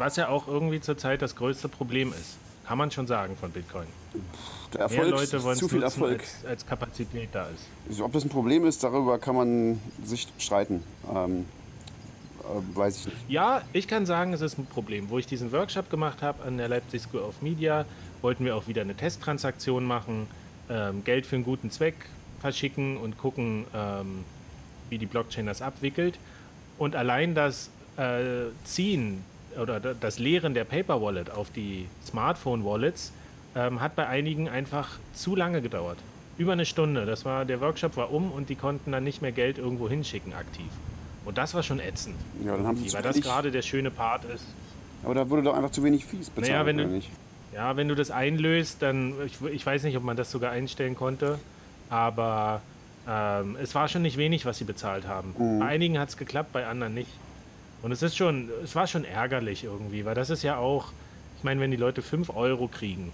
was 0.00 0.16
ja 0.16 0.28
auch 0.28 0.48
irgendwie 0.48 0.80
zurzeit 0.80 1.22
das 1.22 1.36
größte 1.36 1.68
Problem 1.68 2.08
ist. 2.08 2.38
Kann 2.66 2.78
man 2.78 2.90
schon 2.90 3.06
sagen 3.06 3.36
von 3.36 3.50
Bitcoin. 3.50 3.86
Der 4.72 4.82
Erfolg, 4.82 5.02
Mehr 5.02 5.10
Leute 5.10 5.42
wollen 5.42 5.56
zu 5.56 5.68
viel 5.68 5.82
Erfolg. 5.82 6.20
Als, 6.20 6.44
als, 6.46 6.66
Kapazität 6.66 7.28
da 7.32 7.46
ist. 7.48 7.64
Also, 7.88 8.04
ob 8.04 8.12
das 8.12 8.24
ein 8.24 8.28
Problem 8.28 8.64
ist, 8.64 8.82
darüber 8.82 9.18
kann 9.18 9.34
man 9.34 9.80
sich 10.04 10.28
streiten. 10.38 10.82
Ähm, 11.12 11.46
äh, 12.40 12.76
weiß 12.76 12.98
ich 12.98 13.06
nicht. 13.06 13.16
Ja, 13.28 13.62
ich 13.72 13.88
kann 13.88 14.06
sagen, 14.06 14.32
es 14.32 14.40
ist 14.40 14.56
ein 14.58 14.66
Problem. 14.66 15.10
Wo 15.10 15.18
ich 15.18 15.26
diesen 15.26 15.52
Workshop 15.52 15.90
gemacht 15.90 16.22
habe 16.22 16.44
an 16.44 16.58
der 16.58 16.68
Leipzig 16.68 17.02
School 17.02 17.22
of 17.22 17.42
Media, 17.42 17.84
wollten 18.22 18.44
wir 18.44 18.54
auch 18.56 18.68
wieder 18.68 18.82
eine 18.82 18.94
Testtransaktion 18.94 19.84
machen, 19.84 20.28
ähm, 20.70 21.04
Geld 21.04 21.26
für 21.26 21.36
einen 21.36 21.44
guten 21.44 21.70
Zweck 21.70 21.94
verschicken 22.40 22.96
und 22.96 23.18
gucken, 23.18 23.66
ähm, 23.74 24.24
wie 24.88 24.98
die 24.98 25.06
Blockchain 25.06 25.46
das 25.46 25.62
abwickelt. 25.62 26.18
Und 26.78 26.96
allein 26.96 27.34
das 27.34 27.70
äh, 27.96 28.50
Ziehen 28.64 29.24
oder 29.60 29.80
das 29.80 30.18
Leeren 30.18 30.54
der 30.54 30.64
Paper 30.64 31.02
Wallet 31.02 31.30
auf 31.30 31.50
die 31.50 31.86
Smartphone 32.06 32.64
Wallets 32.64 33.12
ähm, 33.54 33.80
hat 33.80 33.96
bei 33.96 34.06
einigen 34.06 34.48
einfach 34.48 34.98
zu 35.12 35.34
lange 35.34 35.60
gedauert. 35.60 35.98
Über 36.38 36.52
eine 36.52 36.64
Stunde. 36.64 37.04
Das 37.04 37.24
war, 37.24 37.44
der 37.44 37.60
Workshop 37.60 37.96
war 37.96 38.12
um 38.12 38.30
und 38.30 38.48
die 38.48 38.54
konnten 38.54 38.92
dann 38.92 39.04
nicht 39.04 39.20
mehr 39.20 39.32
Geld 39.32 39.58
irgendwo 39.58 39.88
hinschicken 39.88 40.32
aktiv. 40.32 40.70
Und 41.24 41.36
das 41.36 41.52
war 41.52 41.62
schon 41.62 41.80
ätzend. 41.80 42.16
Ja, 42.44 42.56
dann 42.56 42.66
haben 42.66 42.76
sie 42.76 42.92
weil 42.92 43.02
das 43.02 43.20
gerade 43.20 43.50
der 43.50 43.62
schöne 43.62 43.90
Part 43.90 44.24
ist. 44.24 44.44
Aber 45.02 45.14
da 45.14 45.28
wurde 45.28 45.42
doch 45.42 45.54
einfach 45.54 45.70
zu 45.70 45.82
wenig 45.84 46.04
Fees 46.04 46.30
bezahlt. 46.30 46.52
Naja, 46.52 46.66
wenn 46.66 46.76
du, 46.78 46.86
nicht? 46.86 47.10
Ja, 47.54 47.76
wenn 47.76 47.88
du 47.88 47.94
das 47.94 48.10
einlöst, 48.10 48.80
dann, 48.80 49.14
ich, 49.26 49.38
ich, 49.52 49.66
weiß 49.66 49.82
nicht, 49.82 49.96
ob 49.96 50.04
man 50.04 50.16
das 50.16 50.30
sogar 50.30 50.52
einstellen 50.52 50.94
konnte, 50.94 51.38
aber 51.88 52.62
ähm, 53.08 53.56
es 53.60 53.74
war 53.74 53.88
schon 53.88 54.02
nicht 54.02 54.16
wenig, 54.16 54.46
was 54.46 54.58
sie 54.58 54.64
bezahlt 54.64 55.06
haben. 55.06 55.34
Mhm. 55.36 55.58
Bei 55.58 55.66
einigen 55.66 55.98
hat 55.98 56.10
es 56.10 56.16
geklappt, 56.16 56.52
bei 56.52 56.66
anderen 56.66 56.94
nicht. 56.94 57.10
Und 57.82 57.92
es 57.92 58.02
ist 58.02 58.16
schon, 58.16 58.50
es 58.62 58.74
war 58.76 58.86
schon 58.86 59.04
ärgerlich 59.04 59.64
irgendwie, 59.64 60.04
weil 60.04 60.14
das 60.14 60.30
ist 60.30 60.42
ja 60.42 60.56
auch, 60.58 60.92
ich 61.38 61.44
meine, 61.44 61.60
wenn 61.60 61.70
die 61.70 61.76
Leute 61.76 62.02
5 62.02 62.30
Euro 62.36 62.68
kriegen 62.68 63.10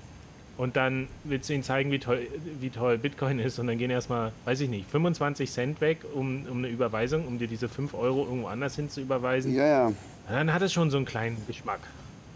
und 0.58 0.76
dann 0.76 1.08
willst 1.24 1.48
du 1.48 1.54
ihnen 1.54 1.62
zeigen, 1.62 1.90
wie 1.92 1.98
toll, 1.98 2.26
wie 2.60 2.70
toll 2.70 2.98
Bitcoin 2.98 3.38
ist 3.38 3.58
und 3.58 3.68
dann 3.68 3.78
gehen 3.78 3.90
erstmal, 3.90 4.32
weiß 4.44 4.60
ich 4.60 4.68
nicht, 4.68 4.90
25 4.90 5.50
Cent 5.50 5.80
weg, 5.80 5.98
um, 6.14 6.46
um 6.50 6.58
eine 6.58 6.68
Überweisung, 6.68 7.26
um 7.26 7.38
dir 7.38 7.46
diese 7.46 7.68
5 7.68 7.94
Euro 7.94 8.24
irgendwo 8.24 8.48
anders 8.48 8.74
hin 8.74 8.90
zu 8.90 9.00
überweisen. 9.00 9.54
Ja, 9.54 9.66
ja. 9.66 9.92
Dann 10.28 10.52
hat 10.52 10.62
es 10.62 10.72
schon 10.72 10.90
so 10.90 10.96
einen 10.96 11.06
kleinen 11.06 11.36
Geschmack. 11.46 11.80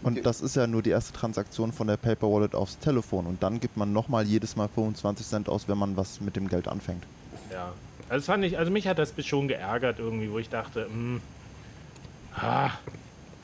Und 0.03 0.25
das 0.25 0.41
ist 0.41 0.55
ja 0.55 0.67
nur 0.67 0.81
die 0.81 0.89
erste 0.89 1.13
Transaktion 1.13 1.71
von 1.71 1.87
der 1.87 1.97
Paper 1.97 2.31
Wallet 2.31 2.55
aufs 2.55 2.79
Telefon 2.79 3.27
und 3.27 3.43
dann 3.43 3.59
gibt 3.59 3.77
man 3.77 3.93
nochmal 3.93 4.25
jedes 4.25 4.55
Mal 4.55 4.67
25 4.67 5.25
Cent 5.25 5.49
aus, 5.49 5.67
wenn 5.67 5.77
man 5.77 5.95
was 5.95 6.21
mit 6.21 6.35
dem 6.35 6.47
Geld 6.47 6.67
anfängt. 6.67 7.03
Ja, 7.51 7.73
also 8.09 8.25
fand 8.25 8.43
ich, 8.43 8.57
also 8.57 8.71
mich 8.71 8.87
hat 8.87 8.97
das 8.97 9.13
schon 9.25 9.47
geärgert 9.47 9.99
irgendwie, 9.99 10.31
wo 10.31 10.39
ich 10.39 10.49
dachte, 10.49 10.87
mh, 10.89 10.93
hm, 10.93 11.21
Ah, 12.33 12.71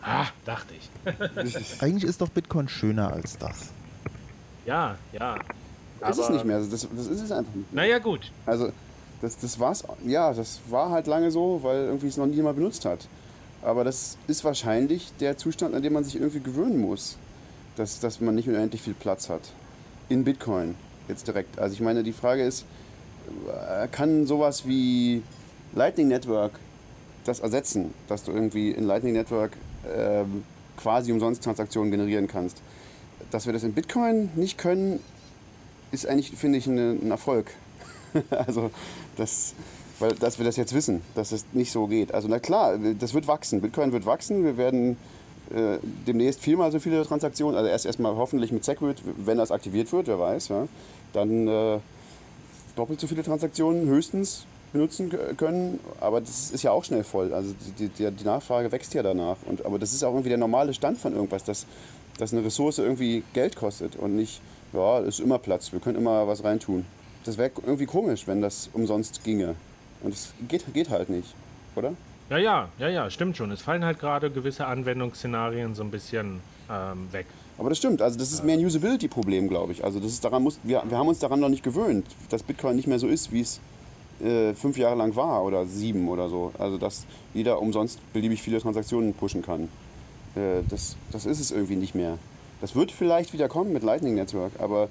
ah 0.02 0.26
dachte 0.46 0.74
ich. 0.76 1.82
Eigentlich 1.82 2.04
ist 2.04 2.22
doch 2.22 2.30
Bitcoin 2.30 2.68
schöner 2.68 3.12
als 3.12 3.38
das. 3.38 3.70
Ja, 4.66 4.96
ja. 5.14 5.38
Das 6.00 6.18
ist 6.18 6.26
es 6.26 6.30
nicht 6.30 6.46
mehr. 6.46 6.60
Das, 6.60 6.70
das 6.70 6.84
ist 6.84 7.22
es 7.22 7.32
einfach 7.32 7.54
nicht. 7.54 7.74
Mehr. 7.74 7.84
Naja, 7.84 8.00
gut. 8.00 8.32
Also, 8.46 8.72
das, 9.22 9.38
das 9.38 9.60
war's. 9.60 9.84
Ja, 10.06 10.34
das 10.34 10.60
war 10.70 10.92
halt 10.92 11.08
lange 11.08 11.32
so, 11.32 11.60
weil 11.64 11.86
irgendwie 11.86 12.08
es 12.08 12.18
noch 12.18 12.28
niemand 12.28 12.58
benutzt 12.58 12.86
hat. 12.86 13.08
Aber 13.62 13.84
das 13.84 14.18
ist 14.28 14.44
wahrscheinlich 14.44 15.12
der 15.20 15.38
Zustand, 15.38 15.76
an 15.76 15.82
dem 15.82 15.94
man 15.94 16.04
sich 16.04 16.16
irgendwie 16.16 16.40
gewöhnen 16.40 16.80
muss. 16.80 17.18
Dass, 17.76 18.00
dass 18.00 18.22
man 18.22 18.36
nicht 18.36 18.48
unendlich 18.48 18.82
viel 18.82 18.96
Platz 18.96 19.30
hat. 19.30 19.42
In 20.10 20.24
Bitcoin. 20.24 20.76
Jetzt 21.08 21.28
direkt. 21.28 21.60
Also, 21.60 21.74
ich 21.74 21.82
meine, 21.82 22.04
die 22.04 22.14
Frage 22.14 22.44
ist, 22.44 22.66
äh, 23.48 23.88
kann 23.88 24.26
sowas 24.26 24.68
wie 24.68 25.22
Lightning 25.74 26.08
Network 26.08 26.54
das 27.24 27.40
ersetzen, 27.40 27.94
dass 28.08 28.24
du 28.24 28.32
irgendwie 28.32 28.72
in 28.72 28.86
Lightning 28.86 29.14
Network 29.14 29.52
ähm, 29.96 30.44
quasi 30.78 31.12
umsonst 31.12 31.44
Transaktionen 31.44 31.92
generieren 31.92 32.28
kannst. 32.28 32.62
Dass 33.32 33.46
wir 33.46 33.54
das 33.54 33.64
in 33.64 33.74
Bitcoin 33.74 34.30
nicht 34.36 34.58
können, 34.58 35.00
ist 35.92 36.08
eigentlich, 36.08 36.32
finde 36.32 36.58
ich, 36.58 36.68
ein 36.68 37.12
Erfolg. 37.12 37.52
also, 38.30 38.72
das, 39.18 39.54
weil, 40.00 40.14
dass 40.14 40.38
wir 40.38 40.46
das 40.46 40.56
jetzt 40.58 40.74
wissen, 40.74 41.02
dass 41.16 41.32
es 41.32 41.46
nicht 41.54 41.72
so 41.72 41.88
geht. 41.88 42.14
Also, 42.14 42.28
na 42.28 42.40
klar, 42.40 42.78
das 42.78 43.14
wird 43.14 43.28
wachsen. 43.28 43.62
Bitcoin 43.62 43.92
wird 43.92 44.06
wachsen. 44.06 44.44
Wir 44.44 44.58
werden 44.58 44.98
äh, 45.50 45.78
demnächst 46.06 46.42
viermal 46.42 46.72
so 46.72 46.80
viele 46.80 47.06
Transaktionen, 47.06 47.56
also 47.56 47.70
erst 47.70 47.86
erstmal 47.86 48.16
hoffentlich 48.16 48.52
mit 48.52 48.66
Segwit, 48.66 49.02
wenn 49.18 49.38
das 49.38 49.52
aktiviert 49.52 49.92
wird, 49.94 50.08
wer 50.08 50.20
weiß, 50.20 50.50
ja, 50.50 50.68
dann 51.14 51.48
äh, 51.48 51.80
doppelt 52.76 53.00
so 53.00 53.08
viele 53.08 53.24
Transaktionen 53.24 53.88
höchstens 53.88 54.46
benutzen 54.74 55.10
können, 55.38 55.80
aber 56.02 56.20
das 56.20 56.52
ist 56.52 56.64
ja 56.64 56.72
auch 56.72 56.84
schnell 56.84 57.06
voll. 57.06 57.34
Also 57.34 57.56
die, 57.80 57.88
die, 57.88 58.12
die 58.12 58.24
Nachfrage 58.26 58.72
wächst 58.72 58.94
ja 58.94 59.02
danach. 59.02 59.38
Und, 59.46 59.66
aber 59.66 59.80
das 59.80 59.94
ist 59.94 60.04
auch 60.04 60.12
irgendwie 60.12 60.30
der 60.30 60.38
normale 60.38 60.74
Stand 60.74 60.98
von 60.98 61.14
irgendwas, 61.14 61.46
dass, 61.46 61.66
dass 62.18 62.34
eine 62.34 62.44
Ressource 62.44 62.80
irgendwie 62.80 63.24
Geld 63.34 63.56
kostet 63.56 63.96
und 63.96 64.16
nicht, 64.18 64.42
ja, 64.74 65.00
ist 65.00 65.22
immer 65.22 65.40
Platz, 65.40 65.72
wir 65.72 65.80
können 65.80 65.98
immer 65.98 66.28
was 66.28 66.44
reintun. 66.44 66.86
Das 67.24 67.38
wäre 67.38 67.52
irgendwie 67.66 67.86
komisch, 67.86 68.28
wenn 68.28 68.42
das 68.42 68.70
umsonst 68.74 69.24
ginge. 69.24 69.56
Und 70.02 70.14
es 70.14 70.34
geht, 70.48 70.66
geht 70.74 70.90
halt 70.90 71.10
nicht, 71.10 71.34
oder? 71.76 71.94
Ja, 72.30 72.38
ja, 72.38 72.70
ja, 72.78 72.90
ja, 72.90 73.10
stimmt 73.10 73.38
schon. 73.38 73.52
Es 73.52 73.62
fallen 73.62 73.86
halt 73.86 74.00
gerade 74.00 74.30
gewisse 74.30 74.68
Anwendungsszenarien 74.68 75.76
so 75.76 75.84
ein 75.84 75.92
bisschen 75.92 76.42
ähm, 76.70 77.08
weg. 77.12 77.26
Aber 77.58 77.70
das 77.70 77.78
stimmt, 77.78 78.02
also 78.02 78.20
das 78.20 78.32
ist 78.32 78.44
mehr 78.44 78.58
ein 78.58 78.66
Usability-Problem, 78.66 79.48
glaube 79.48 79.72
ich. 79.72 79.84
Also 79.84 80.00
das 80.00 80.12
ist 80.12 80.24
daran 80.24 80.44
muss, 80.44 80.60
wir, 80.64 80.84
wir 80.88 80.98
haben 80.98 81.08
uns 81.08 81.20
daran 81.20 81.40
noch 81.40 81.50
nicht 81.50 81.64
gewöhnt, 81.64 82.06
dass 82.30 82.44
Bitcoin 82.44 82.76
nicht 82.76 82.88
mehr 82.88 83.00
so 83.00 83.08
ist, 83.08 83.32
wie 83.32 83.42
es 83.42 83.60
äh, 84.22 84.54
fünf 84.54 84.78
Jahre 84.78 84.96
lang 84.96 85.16
war 85.16 85.44
oder 85.44 85.66
sieben 85.66 86.08
oder 86.10 86.30
so. 86.30 86.52
Also 86.60 86.78
dass 86.78 87.06
jeder 87.34 87.60
umsonst 87.62 88.00
beliebig 88.14 88.42
viele 88.42 88.60
Transaktionen 88.60 89.14
pushen 89.14 89.42
kann. 89.42 89.70
Äh, 90.36 90.64
das, 90.70 90.98
das 91.12 91.26
ist 91.26 91.40
es 91.40 91.52
irgendwie 91.52 91.78
nicht 91.78 91.96
mehr. 91.96 92.18
Das 92.62 92.76
wird 92.76 92.92
vielleicht 92.92 93.34
wieder 93.34 93.48
kommen 93.48 93.72
mit 93.74 93.84
Lightning 93.84 94.16
Network, 94.16 94.52
aber 94.60 94.90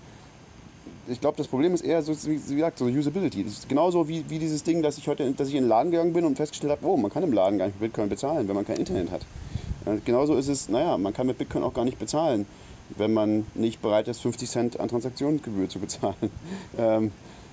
ich 1.08 1.20
glaube, 1.20 1.36
das 1.36 1.48
Problem 1.48 1.74
ist 1.74 1.82
eher, 1.82 2.02
so, 2.02 2.12
wie 2.24 2.54
gesagt, 2.54 2.78
so 2.78 2.86
Usability. 2.86 3.44
Das 3.44 3.52
ist 3.52 3.68
genauso 3.68 4.08
wie, 4.08 4.24
wie 4.28 4.38
dieses 4.38 4.62
Ding, 4.62 4.82
dass 4.82 4.98
ich 4.98 5.08
heute 5.08 5.30
dass 5.32 5.48
ich 5.48 5.54
in 5.54 5.64
den 5.64 5.68
Laden 5.68 5.90
gegangen 5.90 6.12
bin 6.12 6.24
und 6.24 6.36
festgestellt 6.36 6.72
habe, 6.72 6.86
oh, 6.86 6.96
man 6.96 7.10
kann 7.10 7.22
im 7.22 7.32
Laden 7.32 7.58
gar 7.58 7.66
nicht 7.66 7.80
mit 7.80 7.92
Bitcoin 7.92 8.08
bezahlen, 8.08 8.48
wenn 8.48 8.54
man 8.54 8.66
kein 8.66 8.76
Internet 8.76 9.10
hat. 9.10 9.22
Äh, 9.86 9.98
genauso 10.04 10.36
ist 10.36 10.48
es, 10.48 10.68
naja, 10.68 10.96
man 10.98 11.12
kann 11.12 11.26
mit 11.26 11.38
Bitcoin 11.38 11.64
auch 11.64 11.74
gar 11.74 11.84
nicht 11.84 11.98
bezahlen, 11.98 12.46
wenn 12.96 13.12
man 13.12 13.46
nicht 13.54 13.82
bereit 13.82 14.08
ist, 14.08 14.20
50 14.20 14.48
Cent 14.48 14.80
an 14.80 14.88
Transaktionsgebühr 14.88 15.68
zu 15.68 15.78
bezahlen. 15.78 16.16
Ähm, 16.78 17.12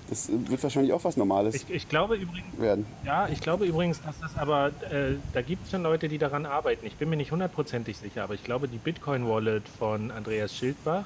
das 0.09 0.29
wird 0.29 0.61
wahrscheinlich 0.61 0.91
auch 0.91 1.03
was 1.05 1.15
Normales 1.15 1.55
Ich, 1.55 1.69
ich 1.69 1.87
glaube 1.87 2.15
übrigens, 2.17 2.59
werden. 2.59 2.85
ja, 3.05 3.29
ich 3.29 3.39
glaube 3.39 3.65
übrigens, 3.65 4.01
dass 4.01 4.19
das 4.19 4.37
aber, 4.37 4.67
äh, 4.91 5.15
da 5.31 5.41
gibt 5.41 5.63
es 5.65 5.71
schon 5.71 5.81
Leute, 5.81 6.09
die 6.09 6.17
daran 6.17 6.45
arbeiten. 6.45 6.85
Ich 6.85 6.97
bin 6.97 7.09
mir 7.09 7.15
nicht 7.15 7.31
hundertprozentig 7.31 7.97
sicher, 7.97 8.23
aber 8.23 8.33
ich 8.33 8.43
glaube, 8.43 8.67
die 8.67 8.77
Bitcoin-Wallet 8.77 9.63
von 9.79 10.11
Andreas 10.11 10.53
Schildbach, 10.55 11.05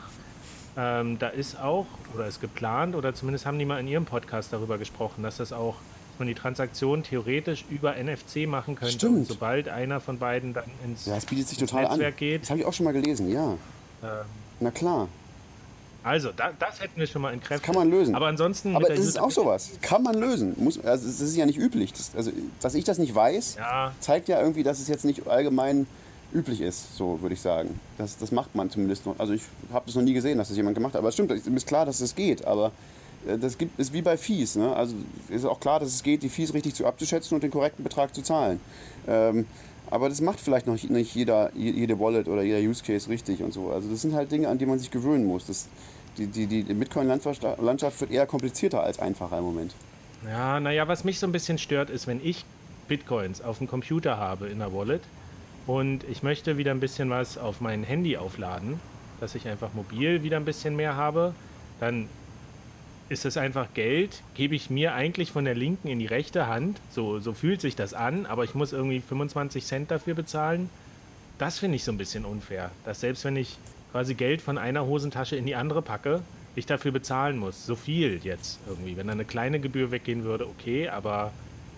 ähm, 0.77 1.17
da 1.19 1.27
ist 1.29 1.59
auch, 1.59 1.87
oder 2.15 2.27
ist 2.27 2.39
geplant, 2.39 2.95
oder 2.95 3.13
zumindest 3.13 3.45
haben 3.45 3.57
die 3.57 3.65
mal 3.65 3.79
in 3.79 3.87
ihrem 3.87 4.05
Podcast 4.05 4.53
darüber 4.53 4.77
gesprochen, 4.77 5.23
dass 5.23 5.37
das 5.37 5.51
auch, 5.51 5.75
dass 6.11 6.19
man 6.19 6.27
die 6.27 6.35
Transaktion 6.35 7.03
theoretisch 7.03 7.65
über 7.69 7.95
NFC 7.95 8.47
machen 8.47 8.75
könnte. 8.75 8.93
Stimmt. 8.93 9.27
Sobald 9.27 9.67
einer 9.69 9.99
von 9.99 10.19
beiden 10.19 10.53
dann 10.53 10.65
ins, 10.85 11.05
Ja, 11.07 11.17
es 11.17 11.25
bietet 11.25 11.47
sich 11.47 11.57
total 11.57 11.85
an. 11.85 11.91
Netzwerk 11.93 12.17
geht. 12.17 12.43
Das 12.43 12.51
habe 12.51 12.59
ich 12.59 12.65
auch 12.65 12.73
schon 12.73 12.83
mal 12.83 12.93
gelesen, 12.93 13.29
ja. 13.31 13.53
Ähm, 14.03 14.09
Na 14.59 14.71
klar, 14.71 15.07
also, 16.03 16.29
da, 16.31 16.51
das 16.57 16.79
hätten 16.79 16.97
wir 16.97 17.05
schon 17.05 17.21
mal 17.21 17.33
in 17.33 17.41
Kräfte. 17.41 17.65
kann 17.65 17.75
man 17.75 17.89
lösen. 17.89 18.15
Aber 18.15 18.27
ansonsten. 18.27 18.75
Aber 18.77 18.89
es 18.89 18.99
ist 18.99 19.19
auch 19.19 19.31
sowas. 19.31 19.71
Kann 19.81 20.03
man 20.03 20.15
lösen. 20.15 20.55
Muss, 20.57 20.79
also 20.81 21.05
es 21.05 21.19
ist 21.19 21.35
ja 21.35 21.45
nicht 21.45 21.57
üblich. 21.59 21.91
Das, 21.91 22.11
also, 22.15 22.31
dass 22.61 22.75
ich 22.75 22.85
das 22.85 22.97
nicht 22.97 23.13
weiß, 23.13 23.55
Ja, 23.59 23.91
zeigt 23.99 24.29
ja 24.29 24.39
irgendwie, 24.39 24.63
dass 24.63 24.79
es 24.79 24.87
jetzt 24.87 25.03
nicht 25.03 25.27
allgemein 25.27 25.85
üblich 26.33 26.61
ist, 26.61 26.95
so 26.95 27.21
würde 27.21 27.33
ich 27.33 27.41
sagen. 27.41 27.79
Das, 27.97 28.17
das 28.17 28.31
macht 28.31 28.55
man 28.55 28.69
zumindest 28.69 29.05
noch. 29.05 29.17
Also 29.19 29.33
ich 29.33 29.43
habe 29.71 29.85
das 29.85 29.95
noch 29.95 30.03
nie 30.03 30.13
gesehen, 30.13 30.37
dass 30.37 30.49
das 30.49 30.57
jemand 30.57 30.75
gemacht 30.75 30.93
hat. 30.93 30.99
Aber 30.99 31.09
es 31.09 31.15
stimmt, 31.15 31.29
mir 31.29 31.57
ist 31.57 31.67
klar, 31.67 31.85
dass 31.85 32.01
es 32.01 32.15
geht. 32.15 32.45
Aber 32.45 32.71
äh, 33.27 33.37
das 33.37 33.57
gibt, 33.57 33.79
ist 33.79 33.93
wie 33.93 34.01
bei 34.01 34.17
Fees. 34.17 34.55
Ne? 34.55 34.75
Also 34.75 34.95
ist 35.29 35.45
auch 35.45 35.59
klar, 35.59 35.79
dass 35.79 35.89
es 35.89 36.03
geht, 36.03 36.23
die 36.23 36.29
Fees 36.29 36.53
richtig 36.53 36.75
zu 36.75 36.85
abzuschätzen 36.85 37.35
und 37.35 37.43
den 37.43 37.51
korrekten 37.51 37.83
Betrag 37.83 38.13
zu 38.13 38.21
zahlen. 38.21 38.59
Ähm, 39.07 39.45
aber 39.89 40.09
das 40.09 40.19
macht 40.19 40.41
vielleicht 40.41 40.67
noch 40.67 40.81
nicht 40.81 41.15
jeder, 41.15 41.51
jede 41.55 41.97
Wallet 41.99 42.27
oder 42.27 42.41
jeder 42.41 42.59
Use 42.59 42.83
Case 42.83 43.09
richtig 43.09 43.41
und 43.41 43.53
so. 43.53 43.71
Also 43.71 43.89
das 43.89 44.01
sind 44.01 44.13
halt 44.13 44.31
Dinge, 44.31 44.49
an 44.49 44.57
die 44.57 44.65
man 44.65 44.79
sich 44.79 44.91
gewöhnen 44.91 45.25
muss. 45.25 45.45
Das, 45.45 45.69
die, 46.17 46.27
die, 46.27 46.45
die 46.45 46.73
Bitcoin-Landschaft 46.73 48.01
wird 48.01 48.11
eher 48.11 48.25
komplizierter 48.25 48.83
als 48.83 48.99
einfacher 48.99 49.37
im 49.37 49.45
Moment. 49.45 49.73
Ja, 50.27 50.59
naja, 50.59 50.87
was 50.89 51.05
mich 51.05 51.19
so 51.19 51.27
ein 51.27 51.31
bisschen 51.31 51.57
stört, 51.57 51.89
ist, 51.89 52.05
wenn 52.05 52.19
ich 52.21 52.43
Bitcoins 52.89 53.41
auf 53.41 53.59
dem 53.59 53.67
Computer 53.67 54.17
habe 54.17 54.47
in 54.47 54.59
der 54.59 54.73
Wallet 54.73 55.01
und 55.67 56.03
ich 56.05 56.23
möchte 56.23 56.57
wieder 56.57 56.71
ein 56.71 56.79
bisschen 56.79 57.09
was 57.09 57.37
auf 57.37 57.61
mein 57.61 57.83
Handy 57.83 58.17
aufladen, 58.17 58.79
dass 59.19 59.35
ich 59.35 59.47
einfach 59.47 59.73
mobil 59.73 60.23
wieder 60.23 60.37
ein 60.37 60.45
bisschen 60.45 60.75
mehr 60.75 60.95
habe, 60.95 61.35
dann 61.79 62.07
ist 63.09 63.25
es 63.25 63.37
einfach 63.37 63.67
Geld, 63.73 64.21
gebe 64.33 64.55
ich 64.55 64.69
mir 64.69 64.93
eigentlich 64.93 65.31
von 65.31 65.45
der 65.45 65.55
linken 65.55 65.87
in 65.87 65.99
die 65.99 66.05
rechte 66.05 66.47
Hand. 66.47 66.81
So, 66.89 67.19
so 67.19 67.33
fühlt 67.33 67.61
sich 67.61 67.75
das 67.75 67.93
an, 67.93 68.25
aber 68.25 68.43
ich 68.43 68.55
muss 68.55 68.73
irgendwie 68.73 68.99
25 68.99 69.65
Cent 69.65 69.91
dafür 69.91 70.13
bezahlen. 70.13 70.69
Das 71.37 71.59
finde 71.59 71.75
ich 71.75 71.83
so 71.83 71.91
ein 71.91 71.97
bisschen 71.97 72.25
unfair. 72.25 72.71
Dass 72.83 73.01
selbst 73.01 73.23
wenn 73.23 73.35
ich 73.35 73.57
quasi 73.91 74.15
Geld 74.15 74.41
von 74.41 74.57
einer 74.57 74.85
Hosentasche 74.85 75.35
in 75.35 75.45
die 75.45 75.55
andere 75.55 75.81
packe, 75.81 76.21
ich 76.55 76.65
dafür 76.65 76.91
bezahlen 76.91 77.37
muss. 77.37 77.65
So 77.65 77.75
viel 77.75 78.19
jetzt 78.23 78.59
irgendwie. 78.67 78.97
Wenn 78.97 79.07
da 79.07 79.13
eine 79.13 79.25
kleine 79.25 79.59
Gebühr 79.59 79.91
weggehen 79.91 80.23
würde, 80.23 80.47
okay, 80.47 80.89
aber 80.89 81.31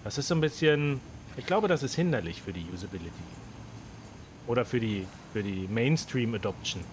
das 0.04 0.18
ist 0.18 0.30
so 0.30 0.36
ein 0.36 0.42
bisschen. 0.42 1.02
Ich 1.38 1.46
glaube, 1.46 1.68
das 1.68 1.84
ist 1.84 1.96
hinderlich 1.96 2.42
für 2.42 2.54
die 2.54 2.66
Usability. 2.74 3.39
Oder 4.50 4.66
für 4.66 4.80
die, 4.80 5.06
für 5.32 5.44
die 5.44 5.68
Mainstream-Adoption. 5.72 6.84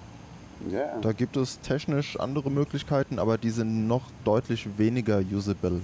Ja. 0.70 0.98
Da 1.00 1.12
gibt 1.12 1.38
es 1.38 1.58
technisch 1.60 2.20
andere 2.20 2.50
Möglichkeiten, 2.50 3.18
aber 3.18 3.38
die 3.38 3.48
sind 3.48 3.88
noch 3.88 4.02
deutlich 4.24 4.68
weniger 4.76 5.22
usable. 5.32 5.80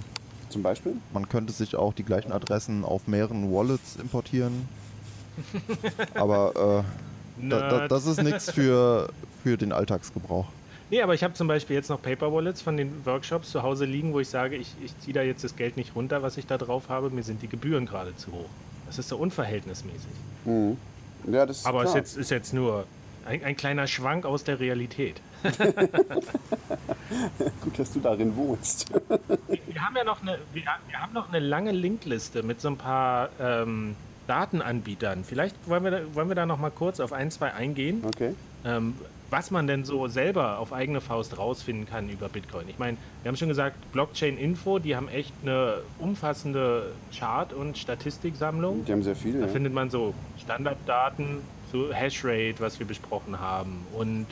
Zum 0.49 0.61
Beispiel? 0.61 0.93
Man 1.13 1.27
könnte 1.27 1.51
sich 1.51 1.75
auch 1.75 1.93
die 1.93 2.03
gleichen 2.03 2.31
Adressen 2.31 2.85
auf 2.85 3.07
mehreren 3.07 3.51
Wallets 3.51 3.95
importieren. 3.95 4.69
Aber 6.13 6.83
äh, 7.41 7.49
da, 7.49 7.69
da, 7.69 7.87
das 7.87 8.05
ist 8.05 8.21
nichts 8.21 8.51
für, 8.51 9.09
für 9.41 9.57
den 9.57 9.71
Alltagsgebrauch. 9.71 10.45
Nee, 10.91 11.01
aber 11.01 11.15
ich 11.15 11.23
habe 11.23 11.33
zum 11.33 11.47
Beispiel 11.47 11.75
jetzt 11.75 11.89
noch 11.89 11.99
Paper 11.99 12.31
Wallets 12.31 12.61
von 12.61 12.77
den 12.77 13.03
Workshops 13.03 13.49
zu 13.49 13.63
Hause 13.63 13.85
liegen, 13.85 14.13
wo 14.13 14.19
ich 14.19 14.29
sage, 14.29 14.57
ich, 14.57 14.75
ich 14.85 14.95
ziehe 14.99 15.13
da 15.13 15.23
jetzt 15.23 15.43
das 15.43 15.55
Geld 15.55 15.75
nicht 15.75 15.95
runter, 15.95 16.21
was 16.21 16.37
ich 16.37 16.45
da 16.45 16.59
drauf 16.59 16.89
habe. 16.89 17.09
Mir 17.09 17.23
sind 17.23 17.41
die 17.41 17.47
Gebühren 17.47 17.87
gerade 17.87 18.15
zu 18.15 18.31
hoch. 18.31 18.49
Das 18.85 18.99
ist 18.99 19.09
so 19.09 19.17
unverhältnismäßig. 19.17 20.11
Mhm. 20.45 20.77
Ja, 21.27 21.45
das 21.45 21.59
ist 21.59 21.65
Aber 21.65 21.83
es 21.83 21.89
ist 21.89 21.95
jetzt, 21.95 22.17
ist 22.17 22.31
jetzt 22.31 22.53
nur 22.53 22.85
ein, 23.25 23.43
ein 23.43 23.55
kleiner 23.55 23.87
Schwank 23.87 24.25
aus 24.25 24.43
der 24.43 24.59
Realität. 24.59 25.21
gut, 27.61 27.77
dass 27.79 27.91
du 27.91 27.99
darin 27.99 28.35
wohnst. 28.35 28.91
Wir 28.91 29.81
haben 29.85 29.95
ja 29.95 30.03
noch 30.03 30.21
eine, 30.21 30.39
wir, 30.53 30.63
wir 30.87 30.99
haben 30.99 31.13
noch 31.13 31.29
eine 31.29 31.39
lange 31.39 31.71
Linkliste 31.71 32.43
mit 32.43 32.61
so 32.61 32.67
ein 32.69 32.77
paar 32.77 33.29
ähm, 33.39 33.95
Datenanbietern. 34.27 35.23
Vielleicht 35.23 35.55
wollen 35.67 35.83
wir, 35.83 35.91
da, 35.91 35.99
wollen 36.15 36.27
wir 36.29 36.35
da 36.35 36.45
noch 36.45 36.59
mal 36.59 36.71
kurz 36.71 36.99
auf 36.99 37.13
ein, 37.13 37.31
zwei 37.31 37.53
eingehen, 37.53 38.03
Okay. 38.05 38.35
ähm, 38.65 38.95
was 39.33 39.49
man 39.49 39.65
denn 39.65 39.83
so 39.83 40.07
selber 40.07 40.59
auf 40.59 40.71
eigene 40.73 41.01
Faust 41.01 41.39
rausfinden 41.39 41.87
kann 41.87 42.07
über 42.07 42.29
Bitcoin. 42.29 42.69
Ich 42.69 42.77
meine, 42.77 42.97
wir 43.23 43.29
haben 43.29 43.35
schon 43.35 43.47
gesagt, 43.47 43.75
Blockchain 43.91 44.37
Info, 44.37 44.77
die 44.77 44.95
haben 44.95 45.07
echt 45.07 45.33
eine 45.41 45.77
umfassende 45.97 46.91
Chart- 47.11 47.51
und 47.51 47.75
Statistiksammlung. 47.79 48.85
Die 48.85 48.91
haben 48.91 49.01
sehr 49.01 49.15
viele. 49.15 49.39
Da 49.39 49.47
Ja. 49.47 49.51
findet 49.51 49.73
man 49.73 49.89
so 49.89 50.13
Standarddaten, 50.39 51.37
so 51.71 51.91
Hashrate, 51.91 52.59
was 52.59 52.77
wir 52.77 52.85
besprochen 52.85 53.39
haben, 53.39 53.87
und 53.97 54.27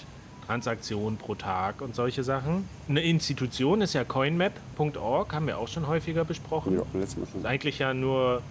Transaktionen 0.45 1.17
pro 1.17 1.33
Tag 1.33 1.81
und 1.81 1.95
solche 1.95 2.23
Sachen. 2.23 2.69
Eine 2.87 3.01
Institution 3.01 3.81
ist 3.81 3.93
ja 3.93 4.03
coinmap.org, 4.03 5.33
haben 5.33 5.47
wir 5.47 5.57
auch 5.57 5.67
schon 5.67 5.87
häufiger 5.87 6.25
besprochen. 6.25 6.75
Ja, 6.75 6.83
letztes 6.93 7.17
Mal 7.17 7.25
schon. 7.25 7.41
Das 7.41 7.49
eigentlich 7.49 7.79
ja 7.79 7.95
nur 7.95 8.43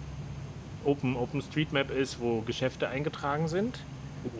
Open, 0.83 1.15
OpenStreetMap 1.15 1.91
ist, 1.91 2.19
wo 2.19 2.41
Geschäfte 2.41 2.89
eingetragen 2.89 3.47
sind. 3.47 3.79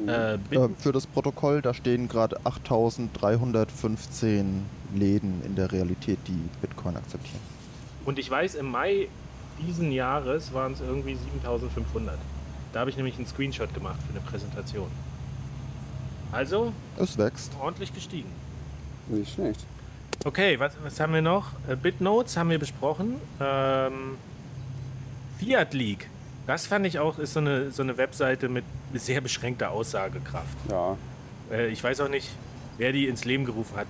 Äh, 0.07 0.35
Äh, 0.35 0.69
für 0.77 0.91
das 0.91 1.07
Protokoll, 1.07 1.61
da 1.61 1.73
stehen 1.73 2.07
gerade 2.07 2.37
8315 2.45 4.65
Läden 4.95 5.41
in 5.45 5.55
der 5.55 5.71
Realität, 5.71 6.19
die 6.27 6.39
Bitcoin 6.61 6.97
akzeptieren. 6.97 7.39
und 8.05 8.19
ich 8.19 8.29
weiß, 8.29 8.55
im 8.55 8.69
Mai 8.71 9.07
diesen 9.65 9.91
Jahres 9.91 10.53
waren 10.53 10.73
es 10.73 10.81
irgendwie 10.81 11.15
7500. 11.15 12.17
Da 12.73 12.79
habe 12.79 12.89
ich 12.89 12.97
nämlich 12.97 13.15
einen 13.17 13.27
Screenshot 13.27 13.73
gemacht 13.73 13.99
für 14.07 14.11
eine 14.11 14.21
Präsentation. 14.21 14.87
Also 16.31 16.73
Es 16.97 17.17
wächst. 17.17 17.51
ordentlich 17.61 17.93
gestiegen. 17.93 18.29
Nicht 19.07 19.33
schlecht. 19.33 19.65
Okay, 20.25 20.59
was, 20.59 20.73
was 20.83 20.99
haben 20.99 21.13
wir 21.13 21.21
noch? 21.21 21.47
Äh, 21.67 21.75
Bitnotes 21.75 22.37
haben 22.37 22.49
wir 22.49 22.59
besprochen. 22.59 23.15
Ähm, 23.39 24.17
Fiat 25.39 25.73
League. 25.73 26.09
Das 26.51 26.67
fand 26.67 26.85
ich 26.85 26.99
auch, 26.99 27.17
ist 27.17 27.31
so 27.31 27.39
eine, 27.39 27.71
so 27.71 27.81
eine 27.81 27.95
Webseite 27.95 28.49
mit 28.49 28.65
sehr 28.93 29.21
beschränkter 29.21 29.71
Aussagekraft. 29.71 30.57
Ja. 30.69 30.97
Äh, 31.49 31.69
ich 31.69 31.81
weiß 31.81 32.01
auch 32.01 32.09
nicht, 32.09 32.29
wer 32.77 32.91
die 32.91 33.07
ins 33.07 33.23
Leben 33.23 33.45
gerufen 33.45 33.77
hat. 33.77 33.87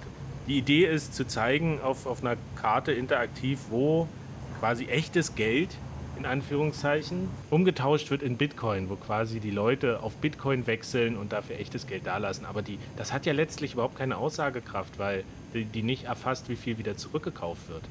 Die 0.47 0.59
Idee 0.59 0.86
ist 0.86 1.16
zu 1.16 1.26
zeigen 1.26 1.82
auf, 1.82 2.05
auf 2.05 2.24
einer 2.24 2.38
Karte 2.55 2.91
interaktiv, 2.91 3.57
wo 3.72 4.07
quasi 4.59 4.86
echtes 4.86 5.34
Geld 5.34 5.70
in 6.20 6.28
Anführungszeichen, 6.28 7.30
umgetauscht 7.49 8.12
wird 8.12 8.22
in 8.22 8.38
Bitcoin, 8.38 8.91
wo 8.91 8.95
quasi 8.95 9.39
die 9.39 9.49
Leute 9.49 10.03
auf 10.03 10.14
Bitcoin 10.18 10.68
wechseln 10.68 11.18
und 11.18 11.34
dafür 11.34 11.57
echtes 11.57 11.88
Geld 11.88 12.05
dalassen. 12.05 12.45
Aber 12.45 12.62
die, 12.62 12.78
das 12.95 13.12
hat 13.12 13.26
ja 13.26 13.34
letztlich 13.34 13.74
überhaupt 13.74 13.97
keine 13.97 14.18
Aussagekraft, 14.18 14.99
weil 14.99 15.24
die, 15.55 15.66
die 15.66 15.82
nicht 15.82 16.03
erfasst, 16.03 16.47
wie 16.47 16.55
viel 16.55 16.78
wieder 16.78 16.95
zurückgekauft 16.95 17.70
wird. 17.70 17.82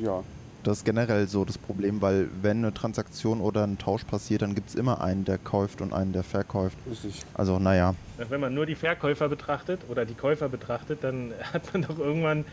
Ja. 0.00 0.24
Das 0.64 0.78
ist 0.78 0.84
generell 0.84 1.28
so 1.28 1.44
das 1.44 1.56
Problem, 1.56 2.02
weil 2.02 2.28
wenn 2.42 2.58
eine 2.58 2.74
Transaktion 2.74 3.40
oder 3.40 3.64
ein 3.64 3.78
Tausch 3.78 4.04
passiert, 4.04 4.42
dann 4.42 4.54
gibt 4.54 4.70
es 4.70 4.74
immer 4.74 5.00
einen, 5.00 5.24
der 5.24 5.38
kauft 5.38 5.80
und 5.80 5.92
einen, 5.92 6.12
der 6.12 6.24
verkauft. 6.24 6.76
Richtig. 6.90 7.22
Also 7.34 7.58
naja, 7.58 7.94
Wenn 8.28 8.40
man 8.40 8.54
nur 8.54 8.66
die 8.66 8.74
Verkäufer 8.74 9.28
betrachtet 9.28 9.80
oder 9.88 10.04
die 10.04 10.14
Käufer 10.14 10.48
betrachtet, 10.48 11.04
dann 11.04 11.32
hat 11.52 11.72
man 11.72 11.82
doch 11.82 11.98
irgendwann, 11.98 12.44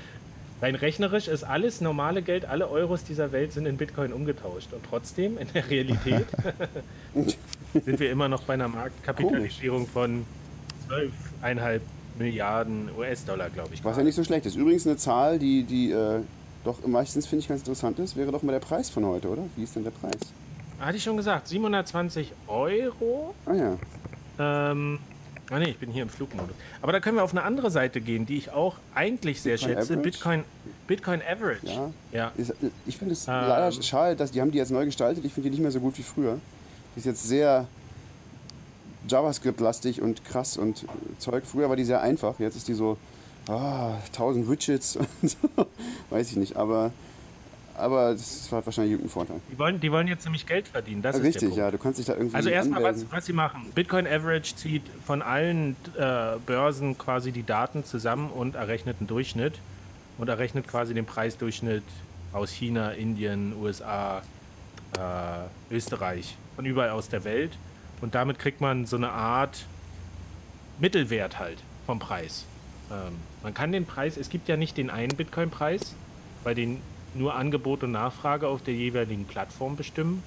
rein 0.62 0.76
rechnerisch 0.76 1.28
ist 1.28 1.44
alles 1.44 1.82
normale 1.82 2.22
Geld, 2.22 2.46
alle 2.46 2.70
Euros 2.70 3.04
dieser 3.04 3.32
Welt 3.32 3.54
sind 3.54 3.66
in 3.66 3.78
Bitcoin 3.78 4.14
umgetauscht. 4.14 4.72
Und 4.72 4.86
trotzdem, 4.88 5.38
in 5.40 5.48
der 5.54 5.70
Realität, 5.70 6.28
sind 7.74 8.00
wir 8.00 8.12
immer 8.12 8.30
noch 8.30 8.44
bei 8.44 8.54
einer 8.54 8.68
Marktkapitalisierung 8.68 9.88
von 9.88 10.26
12,5 11.44 11.80
Milliarden 12.20 12.90
US-Dollar, 12.98 13.50
glaube 13.50 13.72
ich. 13.74 13.84
Was 13.84 13.98
ja 13.98 14.04
nicht 14.04 14.16
so 14.16 14.24
schlecht 14.24 14.46
ist. 14.46 14.56
Übrigens 14.56 14.86
eine 14.88 14.96
Zahl, 14.96 15.40
die, 15.40 15.64
die 15.64 15.92
äh, 15.92 16.22
doch 16.66 16.86
meistens 16.86 17.28
finde 17.28 17.42
ich 17.42 17.48
ganz 17.48 17.62
interessant 17.62 18.00
ist, 18.00 18.16
wäre 18.16 18.32
doch 18.32 18.42
mal 18.44 18.52
der 18.52 18.60
Preis 18.60 18.90
von 18.90 19.06
heute, 19.06 19.30
oder? 19.30 19.44
Wie 19.56 19.64
ist 19.64 19.76
denn 19.76 19.84
der 19.84 19.92
Preis? 19.92 20.20
Hatte 20.80 20.98
ich 20.98 21.04
schon 21.04 21.16
gesagt, 21.16 21.48
720 21.48 22.34
Euro. 22.48 23.34
Ah 23.46 23.54
ja. 23.54 23.78
Ähm, 24.38 25.00
ah 25.50 25.60
nee, 25.60 25.70
ich 25.70 25.78
bin 25.78 25.92
hier 25.92 26.04
im 26.04 26.10
Flugmodus. 26.10 26.56
Aber 26.82 26.92
da 26.92 27.00
können 27.00 27.16
wir 27.16 27.24
auf 27.24 27.32
eine 27.32 27.44
andere 27.44 27.72
Seite 27.72 28.02
gehen, 28.02 28.26
die 28.26 28.38
ich 28.38 28.52
auch 28.52 28.76
eigentlich 28.94 29.42
sehr 29.42 29.54
Bitcoin 29.54 29.76
schätze. 29.76 29.94
Average? 29.94 30.02
Bitcoin, 30.02 30.44
Bitcoin 30.88 31.22
Average. 31.22 31.68
Ja. 31.68 31.92
ja. 32.12 32.32
Ist, 32.36 32.54
ich 32.86 32.98
finde 32.98 33.14
es 33.14 33.28
Ähm. 33.28 33.34
leider 33.34 33.72
schade, 33.82 34.16
dass 34.16 34.32
die 34.32 34.42
haben 34.42 34.52
die 34.52 34.58
jetzt 34.58 34.72
neu 34.72 34.86
gestaltet. 34.86 35.24
Ich 35.24 35.34
finde 35.34 35.50
die 35.50 35.56
nicht 35.56 35.62
mehr 35.62 35.72
so 35.72 35.80
gut 35.80 35.98
wie 35.98 36.04
früher. 36.04 36.40
Die 36.96 37.00
ist 37.00 37.06
jetzt 37.06 37.24
sehr 37.24 37.68
JavaScript-lastig 39.08 40.02
und 40.02 40.26
krass 40.26 40.58
und 40.58 40.86
Zeug. 41.20 41.44
Früher 41.46 41.70
war 41.70 41.76
die 41.76 41.86
sehr 41.86 42.02
einfach. 42.02 42.40
Jetzt 42.40 42.56
ist 42.56 42.68
die 42.68 42.74
so 42.74 42.98
ah, 43.48 43.98
1000 44.08 44.50
Widgets 44.50 44.96
und 44.96 45.08
so. 45.24 45.38
Weiß 46.10 46.32
ich 46.32 46.38
nicht. 46.38 46.56
Aber, 46.56 46.92
aber 47.78 48.12
das 48.12 48.52
hat 48.52 48.66
wahrscheinlich 48.66 48.94
irgendeinen 48.94 49.10
Vorteil. 49.12 49.42
Die 49.52 49.60
wollen, 49.60 49.80
die 49.80 49.92
wollen 49.92 50.08
jetzt 50.08 50.26
nämlich 50.26 50.46
Geld 50.46 50.68
verdienen. 50.68 51.02
Das 51.02 51.16
ist 51.16 51.24
der 51.24 51.30
Richtig, 51.30 51.56
ja. 51.56 51.72
Du 51.72 51.78
kannst 51.78 52.00
dich 52.00 52.06
da 52.06 52.14
irgendwie 52.14 52.36
Also 52.36 52.50
erstmal, 52.50 52.84
was, 52.84 53.06
was 53.12 53.26
sie 53.26 53.34
machen. 53.34 53.72
Bitcoin 53.74 54.08
Average 54.08 54.56
zieht 54.56 54.84
von 55.06 55.22
allen 55.22 55.76
äh, 55.98 56.38
Börsen 56.46 56.98
quasi 56.98 57.32
die 57.32 57.44
Daten 57.44 57.84
zusammen 57.84 58.30
und 58.30 58.56
errechnet 58.56 58.98
einen 59.00 59.08
Durchschnitt 59.08 59.54
und 60.18 60.30
errechnet 60.30 60.68
quasi 60.68 60.94
den 60.94 61.06
Preisdurchschnitt 61.06 61.84
aus 62.34 62.52
China, 62.52 62.92
Indien, 62.92 63.54
USA, 63.62 64.22
äh, 64.98 65.74
Österreich, 65.74 66.38
von 66.56 66.66
überall 66.66 66.90
aus 66.90 67.10
der 67.10 67.24
Welt. 67.24 67.52
Und 68.02 68.16
damit 68.16 68.40
kriegt 68.40 68.62
man 68.62 68.86
so 68.86 68.98
eine 68.98 69.10
Art 69.10 69.66
Mittelwert 70.80 71.40
halt 71.40 71.60
vom 71.86 72.00
Preis. 72.00 72.46
Ähm, 72.92 73.16
man 73.44 73.54
kann 73.54 73.72
den 73.72 73.86
Preis, 73.86 74.18
es 74.18 74.30
gibt 74.30 74.48
ja 74.48 74.58
nicht 74.58 74.78
den 74.78 74.90
einen 74.90 75.16
Bitcoin-Preis, 75.16 75.96
bei 76.44 76.54
den 76.54 76.82
nur 77.14 77.36
Angebot 77.36 77.84
und 77.84 77.92
Nachfrage 77.92 78.48
auf 78.48 78.62
der 78.62 78.74
jeweiligen 78.74 79.26
Plattform 79.26 79.76
bestimmen. 79.76 80.24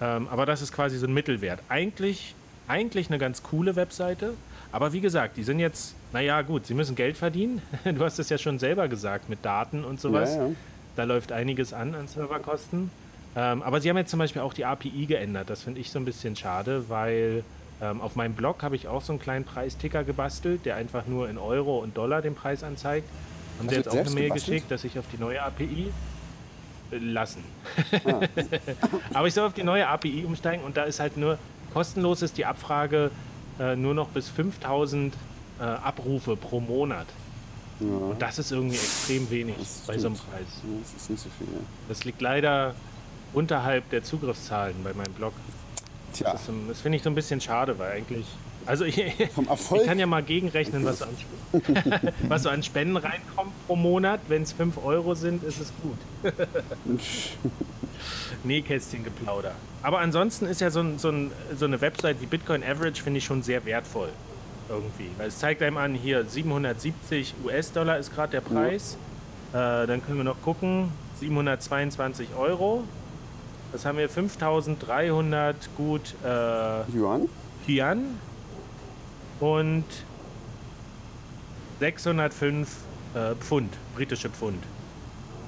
Ähm, 0.00 0.28
aber 0.28 0.44
das 0.46 0.62
ist 0.62 0.72
quasi 0.72 0.98
so 0.98 1.06
ein 1.06 1.14
Mittelwert. 1.14 1.60
Eigentlich, 1.68 2.34
eigentlich 2.68 3.08
eine 3.08 3.18
ganz 3.18 3.42
coole 3.42 3.76
Webseite. 3.76 4.34
Aber 4.72 4.92
wie 4.92 5.00
gesagt, 5.00 5.36
die 5.36 5.44
sind 5.44 5.58
jetzt, 5.58 5.94
naja, 6.12 6.42
gut, 6.42 6.66
sie 6.66 6.74
müssen 6.74 6.96
Geld 6.96 7.16
verdienen. 7.16 7.62
Du 7.84 8.04
hast 8.04 8.18
es 8.18 8.28
ja 8.28 8.38
schon 8.38 8.58
selber 8.58 8.88
gesagt 8.88 9.28
mit 9.28 9.44
Daten 9.44 9.84
und 9.84 10.00
sowas. 10.00 10.34
Ja, 10.34 10.48
ja. 10.48 10.54
Da 10.96 11.04
läuft 11.04 11.32
einiges 11.32 11.72
an 11.72 11.94
an 11.94 12.08
Serverkosten. 12.08 12.90
Ähm, 13.36 13.62
aber 13.62 13.80
sie 13.80 13.90
haben 13.90 13.98
jetzt 13.98 14.10
zum 14.10 14.18
Beispiel 14.18 14.42
auch 14.42 14.54
die 14.54 14.64
API 14.64 15.06
geändert. 15.06 15.50
Das 15.50 15.62
finde 15.62 15.80
ich 15.80 15.90
so 15.90 15.98
ein 15.98 16.04
bisschen 16.04 16.36
schade, 16.36 16.88
weil 16.88 17.44
ähm, 17.82 18.00
auf 18.00 18.16
meinem 18.16 18.34
Blog 18.34 18.62
habe 18.62 18.76
ich 18.76 18.88
auch 18.88 19.02
so 19.02 19.12
einen 19.12 19.20
kleinen 19.20 19.44
Preisticker 19.44 20.04
gebastelt, 20.04 20.64
der 20.64 20.76
einfach 20.76 21.06
nur 21.06 21.28
in 21.28 21.38
Euro 21.38 21.78
und 21.78 21.96
Dollar 21.96 22.22
den 22.22 22.34
Preis 22.34 22.62
anzeigt. 22.62 23.08
Haben 23.58 23.68
sie 23.68 23.74
jetzt 23.76 23.88
auch 23.88 23.94
eine 23.94 24.10
Mail 24.10 24.24
gebastelt? 24.28 24.46
geschickt, 24.46 24.70
dass 24.70 24.84
ich 24.84 24.98
auf 24.98 25.04
die 25.12 25.18
neue 25.18 25.42
API 25.42 25.92
äh, 26.90 26.98
lassen. 26.98 27.44
Ah. 28.04 28.20
Aber 29.14 29.26
ich 29.26 29.34
soll 29.34 29.46
auf 29.46 29.54
die 29.54 29.64
neue 29.64 29.86
API 29.86 30.24
umsteigen 30.24 30.64
und 30.64 30.76
da 30.76 30.84
ist 30.84 31.00
halt 31.00 31.16
nur 31.16 31.38
kostenlos 31.72 32.22
ist 32.22 32.38
die 32.38 32.46
Abfrage 32.46 33.10
äh, 33.58 33.76
nur 33.76 33.92
noch 33.94 34.08
bis 34.08 34.28
5000 34.30 35.14
äh, 35.58 35.62
Abrufe 35.62 36.36
pro 36.36 36.60
Monat. 36.60 37.06
Ja, 37.80 37.86
Und 37.86 38.22
das 38.22 38.38
ist 38.38 38.52
irgendwie 38.52 38.76
extrem 38.76 39.28
wenig 39.28 39.56
bei 39.86 39.98
so 39.98 40.08
einem. 40.08 40.16
Preis. 40.16 40.46
ja, 40.62 40.78
das 40.82 40.94
ist 40.94 41.10
nicht 41.10 41.22
so 41.22 41.28
viel. 41.36 41.46
Ja. 41.46 41.60
Das 41.88 42.04
liegt 42.04 42.22
leider 42.22 42.74
unterhalb 43.34 43.90
der 43.90 44.02
Zugriffszahlen 44.02 44.76
bei 44.82 44.94
meinem 44.94 45.12
Blog. 45.12 45.34
Tja, 46.16 46.32
Das, 46.32 46.42
das 46.68 46.80
finde 46.80 46.96
ich 46.96 47.02
so 47.02 47.10
ein 47.10 47.14
bisschen 47.14 47.40
schade, 47.40 47.78
weil 47.78 47.92
eigentlich. 47.92 48.26
Also 48.64 48.84
ich, 48.84 48.98
ich 49.20 49.86
kann 49.86 49.98
ja 49.98 50.06
mal 50.06 50.22
gegenrechnen, 50.22 50.84
was 50.84 50.98
so 50.98 51.04
an, 51.04 51.16
was 52.28 52.42
so 52.42 52.48
an 52.48 52.62
Spenden 52.62 52.96
reinkommt 52.96 53.52
pro 53.66 53.76
Monat. 53.76 54.20
Wenn 54.28 54.42
es 54.42 54.52
5 54.52 54.84
Euro 54.84 55.14
sind, 55.14 55.44
ist 55.44 55.60
es 55.60 55.72
gut. 55.82 55.98
Nähkästchen 58.44 59.04
geplauder. 59.04 59.52
Aber 59.82 60.00
ansonsten 60.00 60.46
ist 60.46 60.60
ja 60.60 60.70
so, 60.70 60.80
ein, 60.80 60.98
so, 60.98 61.10
ein, 61.10 61.30
so 61.56 61.64
eine 61.64 61.80
Website 61.80 62.20
wie 62.20 62.26
Bitcoin 62.26 62.64
Average, 62.64 63.02
finde 63.02 63.18
ich 63.18 63.24
schon 63.24 63.42
sehr 63.42 63.64
wertvoll. 63.64 64.08
Irgendwie. 64.68 65.10
Weil 65.16 65.28
es 65.28 65.38
zeigt 65.38 65.62
einem 65.62 65.76
an, 65.76 65.94
hier 65.94 66.24
770 66.24 67.34
US-Dollar 67.44 67.98
ist 67.98 68.12
gerade 68.14 68.32
der 68.32 68.40
Preis. 68.40 68.96
Äh, 69.52 69.86
dann 69.86 70.04
können 70.04 70.18
wir 70.18 70.24
noch 70.24 70.42
gucken, 70.42 70.90
722 71.20 72.28
Euro. 72.36 72.82
Das 73.72 73.84
haben 73.84 73.98
wir 73.98 74.08
5300 74.08 75.56
gut 75.76 76.14
äh, 76.24 76.28
Yuan? 76.96 77.28
Yuan 77.66 78.18
und 79.40 79.84
605 81.80 82.68
äh, 83.14 83.34
Pfund, 83.34 83.72
britische 83.94 84.30
Pfund. 84.30 84.62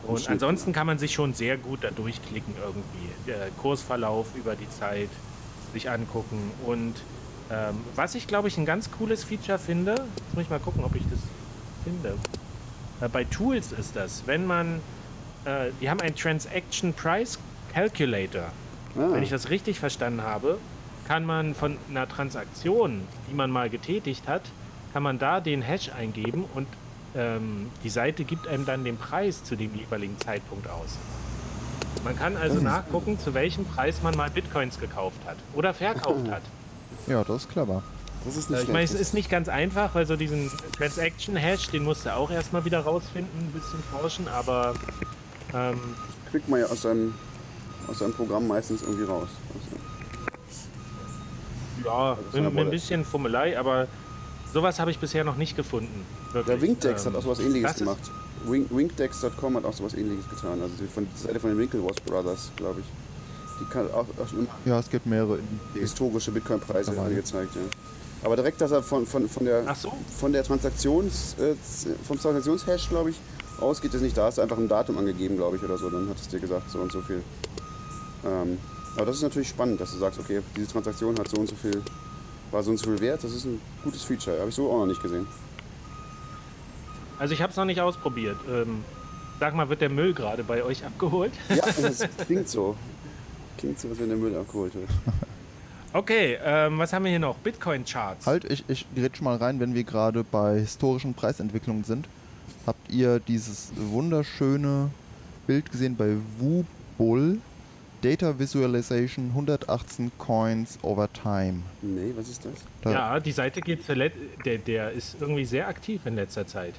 Und 0.06 0.20
Schnitt, 0.20 0.30
ansonsten 0.30 0.72
kann 0.72 0.86
man 0.86 0.98
sich 0.98 1.12
schon 1.12 1.34
sehr 1.34 1.56
gut 1.56 1.84
da 1.84 1.90
durchklicken 1.90 2.54
irgendwie. 2.60 3.08
Der 3.26 3.48
Kursverlauf 3.60 4.28
über 4.34 4.56
die 4.56 4.68
Zeit 4.70 5.10
sich 5.72 5.90
angucken. 5.90 6.50
Und 6.66 6.94
ähm, 7.50 7.76
was 7.94 8.14
ich 8.14 8.26
glaube 8.26 8.48
ich 8.48 8.56
ein 8.58 8.66
ganz 8.66 8.90
cooles 8.90 9.24
Feature 9.24 9.58
finde, 9.58 9.92
jetzt 9.92 10.34
muss 10.34 10.44
ich 10.44 10.50
mal 10.50 10.60
gucken, 10.60 10.84
ob 10.84 10.94
ich 10.94 11.02
das 11.10 11.20
finde. 11.84 12.14
Äh, 13.00 13.08
bei 13.08 13.24
Tools 13.24 13.72
ist 13.72 13.96
das, 13.96 14.22
wenn 14.26 14.46
man, 14.46 14.80
äh, 15.44 15.70
die 15.80 15.88
haben 15.90 16.00
einen 16.00 16.14
Transaction 16.16 16.92
Price 16.92 17.38
Calculator. 17.72 18.44
Ah, 18.96 19.08
Wenn 19.12 19.22
ich 19.22 19.30
das 19.30 19.50
richtig 19.50 19.78
verstanden 19.78 20.22
habe, 20.22 20.58
kann 21.06 21.24
man 21.24 21.54
von 21.54 21.76
einer 21.88 22.08
Transaktion, 22.08 23.02
die 23.30 23.34
man 23.34 23.50
mal 23.50 23.70
getätigt 23.70 24.26
hat, 24.28 24.42
kann 24.92 25.02
man 25.02 25.18
da 25.18 25.40
den 25.40 25.62
Hash 25.62 25.90
eingeben 25.92 26.44
und 26.54 26.66
ähm, 27.14 27.70
die 27.84 27.88
Seite 27.90 28.24
gibt 28.24 28.46
einem 28.46 28.66
dann 28.66 28.84
den 28.84 28.96
Preis 28.96 29.42
zu 29.44 29.56
dem 29.56 29.74
jeweiligen 29.74 30.18
Zeitpunkt 30.20 30.68
aus. 30.68 30.96
Man 32.04 32.16
kann 32.16 32.36
also 32.36 32.60
nachgucken, 32.60 33.18
zu 33.18 33.34
welchem 33.34 33.64
Preis 33.64 34.02
man 34.02 34.16
mal 34.16 34.30
Bitcoins 34.30 34.78
gekauft 34.78 35.18
hat 35.26 35.36
oder 35.54 35.74
verkauft 35.74 36.28
hat. 36.30 36.42
ja, 37.06 37.24
das 37.24 37.42
ist 37.44 37.50
clever. 37.50 37.82
das 38.24 38.36
ist 38.36 38.50
Äh, 38.50 38.54
nicht 38.54 38.62
ich 38.64 38.68
meine, 38.68 38.84
es 38.84 38.94
ist 38.94 39.14
nicht 39.14 39.30
ganz 39.30 39.48
einfach, 39.48 39.94
weil 39.94 40.06
so 40.06 40.16
diesen 40.16 40.50
Transaction-Hash, 40.76 41.68
den 41.70 41.84
musst 41.84 42.04
du 42.06 42.14
auch 42.14 42.30
erstmal 42.30 42.64
wieder 42.64 42.80
rausfinden, 42.80 43.30
ein 43.40 43.52
bisschen 43.52 43.82
forschen, 43.90 44.28
aber 44.28 44.74
ähm, 45.54 45.80
kriegt 46.30 46.48
man 46.48 46.60
ja 46.60 46.66
aus 46.66 46.82
seinem, 46.82 47.14
aus 47.86 47.98
seinem 48.00 48.12
Programm 48.12 48.46
meistens 48.48 48.82
irgendwie 48.82 49.04
raus. 49.04 49.28
Also, 49.54 49.76
ja, 51.84 52.12
ist 52.12 52.34
mit, 52.34 52.54
mit 52.54 52.64
ein 52.64 52.70
bisschen 52.70 53.04
Fummelei, 53.04 53.58
aber 53.58 53.86
sowas 54.52 54.78
habe 54.80 54.90
ich 54.90 54.98
bisher 54.98 55.24
noch 55.24 55.36
nicht 55.36 55.56
gefunden. 55.56 56.04
der 56.34 56.46
Wirklich. 56.46 56.62
Winkdex 56.62 57.06
Ähm, 57.06 57.12
hat 57.12 57.18
auch 57.18 57.22
sowas 57.24 57.38
ähnliches 57.40 57.70
ist- 57.72 57.78
gemacht. 57.78 57.98
Wink, 58.46 58.68
Winkdex.com 58.70 59.56
hat 59.56 59.64
auch 59.64 59.72
sowas 59.72 59.94
ähnliches 59.94 60.28
getan. 60.30 60.60
Also 60.62 60.74
die, 60.80 60.86
von, 60.86 61.06
die 61.12 61.18
Seite 61.26 61.40
von 61.40 61.50
den 61.50 61.58
Winklevoss 61.58 61.96
Brothers, 62.06 62.52
glaube 62.56 62.80
ich. 62.80 62.86
Die 63.60 63.64
kann 63.72 63.86
auch, 63.90 64.06
auch 64.22 64.28
schon 64.28 64.40
immer 64.40 64.48
Ja, 64.64 64.78
es 64.78 64.88
gibt 64.88 65.06
mehrere. 65.06 65.40
Historische 65.74 66.30
Bitcoin-Preise 66.30 66.92
angezeigt. 67.00 67.54
Ja. 67.56 67.60
Aber 68.22 68.36
direkt, 68.36 68.60
dass 68.60 68.70
er 68.70 68.82
von, 68.82 69.06
von, 69.06 69.28
von 69.28 69.44
der 69.44 69.74
so, 69.74 69.92
von 70.18 70.32
der 70.32 70.44
Transaktions, 70.44 71.34
äh, 71.40 71.54
vom 72.06 72.20
Transaktionshash, 72.20 72.88
glaube 72.88 73.10
ich, 73.10 73.16
ausgeht 73.60 73.92
es 73.94 74.00
nicht. 74.02 74.16
Da 74.16 74.26
hast 74.26 74.38
du 74.38 74.42
einfach 74.42 74.56
ein 74.58 74.68
Datum 74.68 74.98
angegeben, 74.98 75.36
glaube 75.36 75.56
ich, 75.56 75.62
oder 75.64 75.76
so. 75.76 75.90
Dann 75.90 76.08
hat 76.08 76.16
es 76.20 76.28
dir 76.28 76.38
gesagt, 76.38 76.70
so 76.70 76.78
und 76.78 76.92
so 76.92 77.00
viel. 77.00 77.22
Ähm, 78.24 78.58
aber 78.96 79.06
das 79.06 79.16
ist 79.16 79.22
natürlich 79.22 79.48
spannend, 79.48 79.80
dass 79.80 79.92
du 79.92 79.98
sagst, 79.98 80.18
okay, 80.18 80.40
diese 80.56 80.68
Transaktion 80.68 81.18
hat 81.18 81.28
so 81.28 81.36
und 81.36 81.48
so 81.48 81.54
viel, 81.54 81.82
war 82.50 82.62
so 82.62 82.70
und 82.70 82.78
so 82.78 82.90
viel 82.90 83.00
wert. 83.00 83.22
Das 83.22 83.32
ist 83.32 83.44
ein 83.44 83.60
gutes 83.84 84.02
Feature. 84.02 84.38
Habe 84.40 84.48
ich 84.48 84.54
so 84.54 84.70
auch 84.70 84.80
noch 84.80 84.86
nicht 84.86 85.02
gesehen. 85.02 85.26
also 87.18 87.34
ich 87.34 87.42
habe 87.42 87.50
es 87.50 87.56
noch 87.56 87.64
nicht 87.64 87.80
ausprobiert. 87.80 88.36
Ähm, 88.50 88.84
sag 89.40 89.54
mal, 89.54 89.68
wird 89.68 89.80
der 89.80 89.90
Müll 89.90 90.14
gerade 90.14 90.42
bei 90.44 90.62
euch 90.62 90.84
abgeholt? 90.84 91.32
Ja, 91.48 91.64
das 91.80 92.04
klingt 92.26 92.48
so. 92.48 92.76
Klingt 93.56 93.78
so, 93.78 93.88
als 93.88 93.98
wenn 93.98 94.08
der 94.08 94.18
Müll 94.18 94.36
abgeholt 94.36 94.74
wird. 94.74 94.88
Okay, 95.92 96.38
ähm, 96.44 96.78
was 96.78 96.92
haben 96.92 97.04
wir 97.04 97.10
hier 97.10 97.18
noch? 97.18 97.36
Bitcoin-Charts. 97.36 98.26
Halt, 98.26 98.44
ich, 98.44 98.64
ich 98.68 98.86
grätsch 98.94 99.20
mal 99.20 99.36
rein, 99.36 99.58
wenn 99.58 99.74
wir 99.74 99.84
gerade 99.84 100.22
bei 100.22 100.58
historischen 100.58 101.14
Preisentwicklungen 101.14 101.82
sind. 101.84 102.08
Habt 102.66 102.90
ihr 102.92 103.20
dieses 103.20 103.72
wunderschöne 103.74 104.90
Bild 105.46 105.72
gesehen 105.72 105.96
bei 105.96 106.16
Wubull? 106.38 107.38
Data 108.02 108.38
Visualization 108.38 109.30
118 109.30 110.12
Coins 110.18 110.78
over 110.82 111.12
time. 111.12 111.62
Nee, 111.82 112.12
was 112.16 112.28
ist 112.28 112.44
das? 112.44 112.52
Da, 112.82 112.92
Ja, 112.92 113.20
die 113.20 113.32
Seite 113.32 113.60
geht 113.60 113.80
der, 114.44 114.58
der 114.58 114.92
ist 114.92 115.16
irgendwie 115.20 115.44
sehr 115.44 115.66
aktiv 115.68 116.02
in 116.04 116.14
letzter 116.14 116.46
Zeit. 116.46 116.74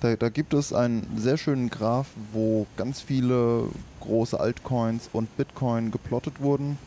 da, 0.00 0.16
da 0.16 0.28
gibt 0.30 0.54
es 0.54 0.72
einen 0.72 1.06
sehr 1.16 1.36
schönen 1.36 1.68
Graph, 1.68 2.08
wo 2.32 2.66
ganz 2.76 3.00
viele 3.02 3.68
große 4.00 4.40
Altcoins 4.40 5.10
und 5.12 5.36
Bitcoin 5.36 5.90
geplottet 5.90 6.40
wurden. 6.40 6.78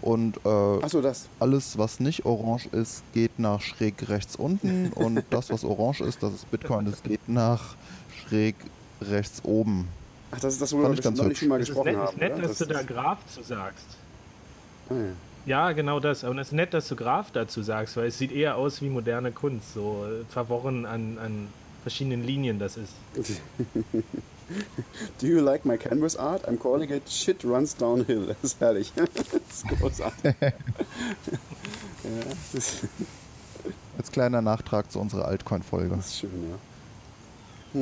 Und 0.00 0.36
äh, 0.44 0.48
Achso, 0.48 1.00
das. 1.00 1.28
alles, 1.40 1.78
was 1.78 1.98
nicht 1.98 2.26
orange 2.26 2.68
ist, 2.72 3.02
geht 3.14 3.38
nach 3.38 3.60
schräg 3.62 4.08
rechts 4.08 4.36
unten. 4.36 4.88
und 4.94 5.22
das, 5.30 5.50
was 5.50 5.64
orange 5.64 6.00
ist, 6.00 6.22
das 6.22 6.32
ist 6.34 6.50
Bitcoin, 6.50 6.86
das 6.86 7.02
geht 7.02 7.26
nach 7.28 7.76
schräg 8.26 8.54
rechts 9.00 9.42
oben. 9.44 9.88
Ach, 10.34 10.40
das 10.40 10.54
ist 10.54 10.62
das, 10.62 10.72
worüber 10.72 10.88
wir 10.90 10.94
ich 10.94 11.02
ganz 11.02 11.18
noch 11.18 11.24
nicht 11.24 11.30
hübsch. 11.32 11.40
schon 11.40 11.48
mal 11.48 11.60
Es 11.60 11.68
ist 11.68 11.74
gesprochen 11.74 11.86
nett, 11.92 11.96
haben. 11.96 12.08
ist 12.14 12.20
nett 12.20 12.32
oder? 12.34 12.42
dass 12.48 12.58
du 12.58 12.64
da 12.66 12.78
ist- 12.80 12.86
Graph 12.88 13.26
zu 13.26 13.42
sagst. 13.42 13.86
Ah, 14.90 14.94
ja. 14.94 15.00
Ja, 15.46 15.72
genau 15.72 16.00
das. 16.00 16.24
Und 16.24 16.38
es 16.38 16.48
ist 16.48 16.52
nett, 16.52 16.72
dass 16.72 16.88
du 16.88 16.96
Graph 16.96 17.30
dazu 17.32 17.62
sagst, 17.62 17.96
weil 17.98 18.06
es 18.08 18.16
sieht 18.18 18.32
eher 18.32 18.56
aus 18.56 18.80
wie 18.80 18.88
moderne 18.88 19.30
Kunst, 19.30 19.74
so 19.74 20.06
verworren 20.30 20.86
an, 20.86 21.18
an 21.18 21.48
verschiedenen 21.82 22.24
Linien 22.24 22.58
das 22.58 22.78
ist. 22.78 22.92
Do 25.20 25.26
you 25.26 25.40
like 25.40 25.64
my 25.64 25.76
canvas 25.78 26.16
art? 26.16 26.46
I'm 26.48 26.58
calling 26.58 26.90
it 26.90 27.08
Shit 27.10 27.44
Runs 27.44 27.76
Downhill. 27.76 28.26
Das 28.26 28.36
ist 28.52 28.60
herrlich. 28.60 28.92
Das 28.96 29.12
ist 29.50 29.68
großartig. 29.80 30.34
ja, 30.40 30.50
das 32.52 32.54
ist, 32.54 32.84
Als 33.98 34.10
kleiner 34.12 34.42
Nachtrag 34.42 34.90
zu 34.90 34.98
unserer 34.98 35.26
Altcoin-Folge. 35.26 35.96
das 35.96 36.06
ist 36.06 36.18
schön, 36.18 36.30
ja. 37.74 37.80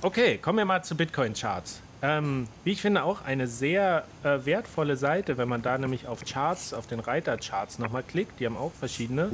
Okay, 0.00 0.38
kommen 0.38 0.58
wir 0.58 0.64
mal 0.64 0.84
zu 0.84 0.96
Bitcoin-Charts. 0.96 1.80
Ähm, 2.02 2.46
wie 2.62 2.70
ich 2.70 2.80
finde, 2.80 3.02
auch 3.02 3.24
eine 3.24 3.48
sehr 3.48 4.04
äh, 4.22 4.38
wertvolle 4.44 4.96
Seite, 4.96 5.38
wenn 5.38 5.48
man 5.48 5.60
da 5.60 5.76
nämlich 5.76 6.06
auf 6.06 6.24
Charts, 6.24 6.72
auf 6.72 6.86
den 6.86 7.00
Reiter-Charts 7.00 7.80
nochmal 7.80 8.04
klickt, 8.04 8.38
die 8.38 8.46
haben 8.46 8.56
auch 8.56 8.70
verschiedene, 8.78 9.28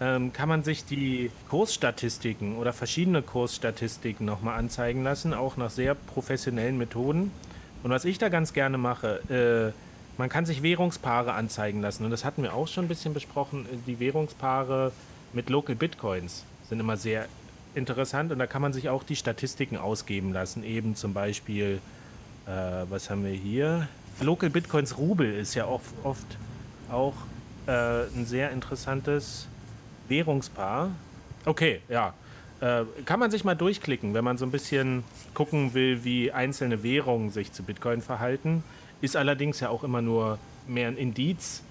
ähm, 0.00 0.32
kann 0.32 0.48
man 0.48 0.62
sich 0.62 0.84
die 0.84 1.32
Kursstatistiken 1.48 2.56
oder 2.56 2.72
verschiedene 2.72 3.22
Kursstatistiken 3.22 4.24
nochmal 4.24 4.56
anzeigen 4.56 5.02
lassen, 5.02 5.34
auch 5.34 5.56
nach 5.56 5.70
sehr 5.70 5.96
professionellen 5.96 6.78
Methoden. 6.78 7.32
Und 7.82 7.90
was 7.90 8.04
ich 8.04 8.18
da 8.18 8.28
ganz 8.28 8.52
gerne 8.52 8.78
mache, 8.78 9.74
äh, 9.74 10.16
man 10.16 10.28
kann 10.28 10.46
sich 10.46 10.62
Währungspaare 10.62 11.32
anzeigen 11.32 11.80
lassen. 11.80 12.04
Und 12.04 12.12
das 12.12 12.24
hatten 12.24 12.44
wir 12.44 12.54
auch 12.54 12.68
schon 12.68 12.84
ein 12.84 12.88
bisschen 12.88 13.14
besprochen. 13.14 13.66
Die 13.88 13.98
Währungspaare 13.98 14.92
mit 15.32 15.50
Local 15.50 15.74
Bitcoins 15.74 16.44
sind 16.68 16.78
immer 16.78 16.96
sehr 16.96 17.26
interessant 17.78 18.32
und 18.32 18.38
da 18.38 18.46
kann 18.46 18.60
man 18.60 18.72
sich 18.72 18.88
auch 18.88 19.02
die 19.02 19.16
Statistiken 19.16 19.76
ausgeben 19.76 20.32
lassen. 20.32 20.64
Eben 20.64 20.94
zum 20.94 21.14
Beispiel, 21.14 21.80
äh, 22.46 22.50
was 22.90 23.08
haben 23.08 23.24
wir 23.24 23.32
hier? 23.32 23.88
Local 24.20 24.50
Bitcoins 24.50 24.98
Rubel 24.98 25.32
ist 25.32 25.54
ja 25.54 25.66
oft, 25.66 25.94
oft 26.02 26.26
auch 26.90 27.14
äh, 27.66 28.02
ein 28.14 28.26
sehr 28.26 28.50
interessantes 28.50 29.46
Währungspaar. 30.08 30.90
Okay, 31.44 31.80
ja. 31.88 32.14
Äh, 32.60 32.84
kann 33.04 33.20
man 33.20 33.30
sich 33.30 33.44
mal 33.44 33.54
durchklicken, 33.54 34.14
wenn 34.14 34.24
man 34.24 34.36
so 34.36 34.44
ein 34.44 34.50
bisschen 34.50 35.04
gucken 35.32 35.74
will, 35.74 36.02
wie 36.02 36.32
einzelne 36.32 36.82
Währungen 36.82 37.30
sich 37.30 37.52
zu 37.52 37.62
Bitcoin 37.62 38.02
verhalten. 38.02 38.64
Ist 39.00 39.16
allerdings 39.16 39.60
ja 39.60 39.68
auch 39.68 39.84
immer 39.84 40.02
nur 40.02 40.38
mehr 40.66 40.88
ein 40.88 40.96
Indiz 40.96 41.62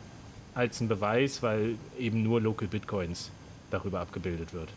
als 0.55 0.79
ein 0.79 0.87
Beweis, 0.87 1.43
weil 1.43 1.75
eben 1.99 2.23
nur 2.23 2.39
Local 2.39 2.69
Bitcoins 2.69 3.31
darüber 3.71 3.99
abgebildet 3.99 4.53
wird. 4.53 4.69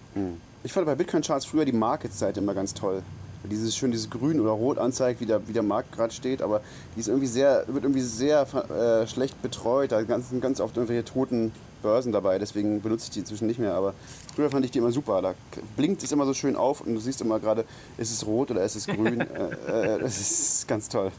Ich 0.63 0.73
fand 0.73 0.87
bei 0.87 0.95
Bitcoin-Charts 0.95 1.47
früher 1.47 1.65
die 1.65 1.73
Market-Seite 1.73 2.41
immer 2.41 2.55
ganz 2.55 2.75
toll. 2.75 3.03
Weil 3.43 3.51
Dieses 3.51 3.75
schön 3.75 3.91
dieses 3.91 4.11
Grün 4.11 4.41
oder 4.41 4.51
Rot 4.51 4.79
anzeigt, 4.79 5.21
wie 5.21 5.27
der, 5.27 5.47
wie 5.49 5.53
der 5.53 5.63
Markt 5.63 5.93
gerade 5.93 6.13
steht, 6.13 6.43
aber 6.43 6.61
die 6.95 7.01
ist 7.01 7.09
irgendwie 7.09 7.27
sehr, 7.27 7.65
wird 7.69 7.85
irgendwie 7.85 8.03
sehr 8.03 8.43
äh, 8.43 9.07
schlecht 9.07 9.41
betreut. 9.41 9.93
Da 9.93 9.99
sind 9.99 10.09
ganz, 10.09 10.29
sind 10.29 10.41
ganz 10.43 10.61
oft 10.61 10.77
irgendwelche 10.77 11.05
toten 11.05 11.53
Börsen 11.83 12.13
dabei, 12.13 12.39
deswegen 12.39 12.83
benutze 12.83 13.05
ich 13.05 13.11
die 13.11 13.21
inzwischen 13.21 13.47
nicht 13.47 13.59
mehr. 13.59 13.75
Aber 13.75 13.95
früher 14.35 14.51
fand 14.51 14.67
ich 14.67 14.71
die 14.71 14.79
immer 14.79 14.93
super. 14.93 15.23
Da 15.23 15.35
blinkt 15.77 16.03
es 16.03 16.13
immer 16.13 16.27
so 16.27 16.35
schön 16.35 16.55
auf 16.55 16.83
und 16.83 16.95
du 16.95 17.01
siehst 17.01 17.23
immer 17.23 17.39
gerade, 17.41 17.65
ist 17.97 18.11
es 18.11 18.27
rot 18.27 18.51
oder 18.51 18.63
ist 18.63 18.77
es 18.77 18.87
grün. 18.87 19.21
äh, 19.69 19.95
äh, 19.95 19.99
das 19.99 20.21
ist 20.21 20.69
ganz 20.69 20.91
toll. 20.91 21.11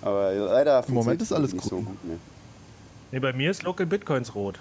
Aber 0.00 0.32
leider 0.32 0.84
Im 0.88 0.94
Moment 0.94 1.20
funktioniert 1.20 1.22
ist 1.22 1.32
alles 1.32 1.52
nicht 1.52 1.64
so. 1.64 1.80
Ne. 1.80 2.18
Nee, 3.12 3.20
bei 3.20 3.32
mir 3.34 3.50
ist 3.50 3.62
Local 3.64 3.84
Bitcoins 3.86 4.34
rot. 4.34 4.58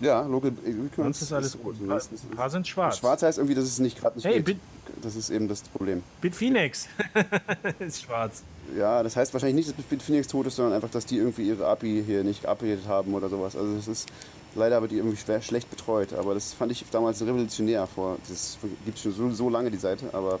Ja, 0.00 0.22
Local 0.22 0.52
Sonst 0.96 1.22
ist 1.22 1.32
alles 1.32 1.58
rot. 1.62 1.74
Ein 1.80 2.36
paar, 2.36 2.50
sind 2.50 2.66
schwarz. 2.68 2.98
Schwarz 2.98 3.22
heißt 3.22 3.38
irgendwie, 3.38 3.54
dass 3.56 3.64
es 3.64 3.78
nicht 3.80 3.98
gerade 3.98 4.16
nicht 4.16 4.24
Hey, 4.24 4.36
geht. 4.36 4.44
Bit- 4.44 4.58
Das 5.02 5.16
ist 5.16 5.30
eben 5.30 5.48
das 5.48 5.62
Problem. 5.62 6.02
Bitfinex 6.20 6.86
ist 7.80 8.02
schwarz. 8.02 8.42
Ja, 8.76 9.02
das 9.02 9.16
heißt 9.16 9.32
wahrscheinlich 9.32 9.66
nicht, 9.66 9.76
dass 9.78 9.84
Bitfinex 9.86 10.28
tot 10.28 10.46
ist, 10.46 10.56
sondern 10.56 10.74
einfach, 10.74 10.90
dass 10.90 11.04
die 11.06 11.16
irgendwie 11.16 11.48
ihre 11.48 11.66
API 11.66 12.02
hier 12.06 12.22
nicht 12.22 12.42
geupdatet 12.42 12.86
haben 12.86 13.12
oder 13.14 13.28
sowas. 13.28 13.56
Also 13.56 13.74
das 13.76 13.88
ist 13.88 14.08
leider 14.54 14.80
wird 14.80 14.92
die 14.92 14.96
irgendwie 14.98 15.16
schwer, 15.16 15.42
schlecht 15.42 15.68
betreut. 15.70 16.12
Aber 16.12 16.34
das 16.34 16.52
fand 16.52 16.70
ich 16.72 16.84
damals 16.90 17.20
revolutionär 17.20 17.86
vor. 17.86 18.18
Das 18.28 18.58
gibt 18.84 18.98
schon 18.98 19.12
so, 19.12 19.30
so 19.30 19.48
lange 19.50 19.70
die 19.70 19.78
Seite, 19.78 20.06
aber 20.12 20.38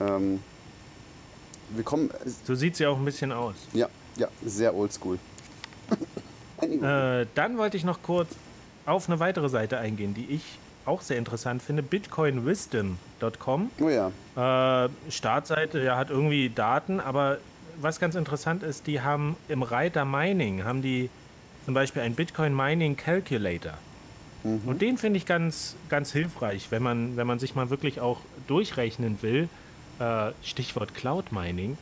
ähm, 0.00 0.40
wir 1.70 1.84
kommen. 1.84 2.10
So 2.44 2.54
sieht 2.54 2.74
sie 2.76 2.86
auch 2.86 2.98
ein 2.98 3.04
bisschen 3.04 3.30
aus. 3.30 3.54
Ja, 3.72 3.88
ja, 4.16 4.28
sehr 4.44 4.74
oldschool. 4.74 5.18
Äh, 6.60 7.26
dann 7.36 7.56
wollte 7.56 7.76
ich 7.76 7.84
noch 7.84 8.02
kurz 8.02 8.30
auf 8.88 9.08
eine 9.08 9.20
weitere 9.20 9.48
Seite 9.48 9.78
eingehen, 9.78 10.14
die 10.14 10.26
ich 10.30 10.42
auch 10.86 11.02
sehr 11.02 11.18
interessant 11.18 11.62
finde. 11.62 11.82
bitcoinwisdom.com. 11.82 13.70
oh 13.80 13.88
ja. 13.88 14.86
Äh, 14.86 14.88
Startseite, 15.10 15.82
ja, 15.82 15.96
hat 15.96 16.10
irgendwie 16.10 16.48
Daten, 16.48 16.98
aber 16.98 17.38
was 17.80 18.00
ganz 18.00 18.14
interessant 18.14 18.62
ist, 18.62 18.86
die 18.86 19.02
haben 19.02 19.36
im 19.48 19.62
Reiter 19.62 20.04
Mining, 20.04 20.64
haben 20.64 20.82
die 20.82 21.10
zum 21.64 21.74
Beispiel 21.74 22.02
ein 22.02 22.14
Bitcoin 22.14 22.56
Mining 22.56 22.96
Calculator. 22.96 23.74
Und 24.44 24.80
den 24.80 24.96
finde 24.96 25.18
ich 25.18 25.26
ganz, 25.26 25.74
ganz 25.88 26.12
hilfreich, 26.12 26.68
wenn 26.70 26.82
man, 26.82 27.16
wenn 27.16 27.26
man 27.26 27.38
sich 27.38 27.54
mal 27.54 27.70
wirklich 27.70 28.00
auch 28.00 28.20
durchrechnen 28.46 29.18
will, 29.20 29.48
äh, 29.98 30.30
Stichwort 30.42 30.94
Cloud 30.94 31.32
Mining, 31.32 31.76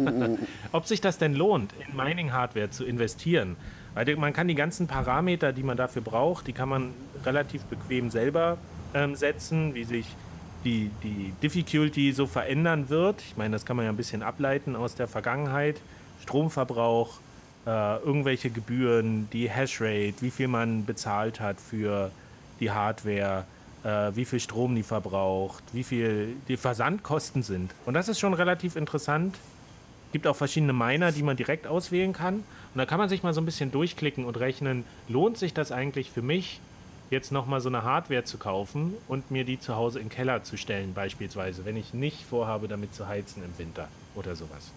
ob 0.72 0.86
sich 0.86 1.00
das 1.00 1.18
denn 1.18 1.34
lohnt, 1.34 1.72
in 1.86 1.94
Mining-Hardware 1.94 2.70
zu 2.70 2.84
investieren. 2.84 3.56
Weil 4.00 4.06
die- 4.06 4.16
man 4.16 4.32
kann 4.32 4.48
die 4.48 4.54
ganzen 4.54 4.86
Parameter, 4.86 5.52
die 5.52 5.62
man 5.62 5.76
dafür 5.76 6.00
braucht, 6.00 6.46
die 6.46 6.54
kann 6.54 6.70
man 6.70 6.94
relativ 7.26 7.64
bequem 7.64 8.10
selber 8.10 8.56
ähm, 8.94 9.14
setzen, 9.14 9.74
wie 9.74 9.84
sich 9.84 10.06
die, 10.64 10.90
die 11.02 11.34
Difficulty 11.42 12.12
so 12.12 12.26
verändern 12.26 12.88
wird. 12.88 13.20
Ich 13.20 13.36
meine, 13.36 13.52
das 13.52 13.66
kann 13.66 13.76
man 13.76 13.84
ja 13.84 13.92
ein 13.92 13.98
bisschen 13.98 14.22
ableiten 14.22 14.74
aus 14.74 14.94
der 14.94 15.06
Vergangenheit. 15.06 15.82
Stromverbrauch, 16.22 17.18
äh, 17.66 17.96
irgendwelche 17.98 18.48
Gebühren, 18.48 19.28
die 19.34 19.50
Hashrate, 19.50 20.14
wie 20.22 20.30
viel 20.30 20.48
man 20.48 20.86
bezahlt 20.86 21.38
hat 21.38 21.60
für 21.60 22.10
die 22.58 22.70
Hardware, 22.70 23.44
äh, 23.84 24.12
wie 24.14 24.24
viel 24.24 24.40
Strom 24.40 24.74
die 24.76 24.82
verbraucht, 24.82 25.62
wie 25.74 25.84
viel 25.84 26.36
die 26.48 26.56
Versandkosten 26.56 27.42
sind. 27.42 27.74
Und 27.84 27.92
das 27.92 28.08
ist 28.08 28.18
schon 28.18 28.32
relativ 28.32 28.76
interessant. 28.76 29.36
Gibt 30.12 30.26
auch 30.26 30.36
verschiedene 30.36 30.72
Miner, 30.72 31.12
die 31.12 31.22
man 31.22 31.36
direkt 31.36 31.66
auswählen 31.66 32.14
kann. 32.14 32.44
Und 32.74 32.78
da 32.78 32.86
kann 32.86 32.98
man 32.98 33.08
sich 33.08 33.22
mal 33.22 33.34
so 33.34 33.40
ein 33.40 33.44
bisschen 33.44 33.72
durchklicken 33.72 34.24
und 34.24 34.38
rechnen, 34.38 34.84
lohnt 35.08 35.36
sich 35.38 35.52
das 35.54 35.72
eigentlich 35.72 36.10
für 36.10 36.22
mich, 36.22 36.60
jetzt 37.10 37.32
nochmal 37.32 37.60
so 37.60 37.68
eine 37.68 37.82
Hardware 37.82 38.22
zu 38.24 38.38
kaufen 38.38 38.94
und 39.08 39.30
mir 39.32 39.44
die 39.44 39.58
zu 39.58 39.74
Hause 39.74 39.98
in 39.98 40.06
den 40.06 40.10
Keller 40.12 40.44
zu 40.44 40.56
stellen, 40.56 40.94
beispielsweise, 40.94 41.64
wenn 41.64 41.76
ich 41.76 41.92
nicht 41.92 42.24
vorhabe, 42.24 42.68
damit 42.68 42.94
zu 42.94 43.08
heizen 43.08 43.42
im 43.42 43.58
Winter 43.58 43.88
oder 44.14 44.36
sowas. 44.36 44.70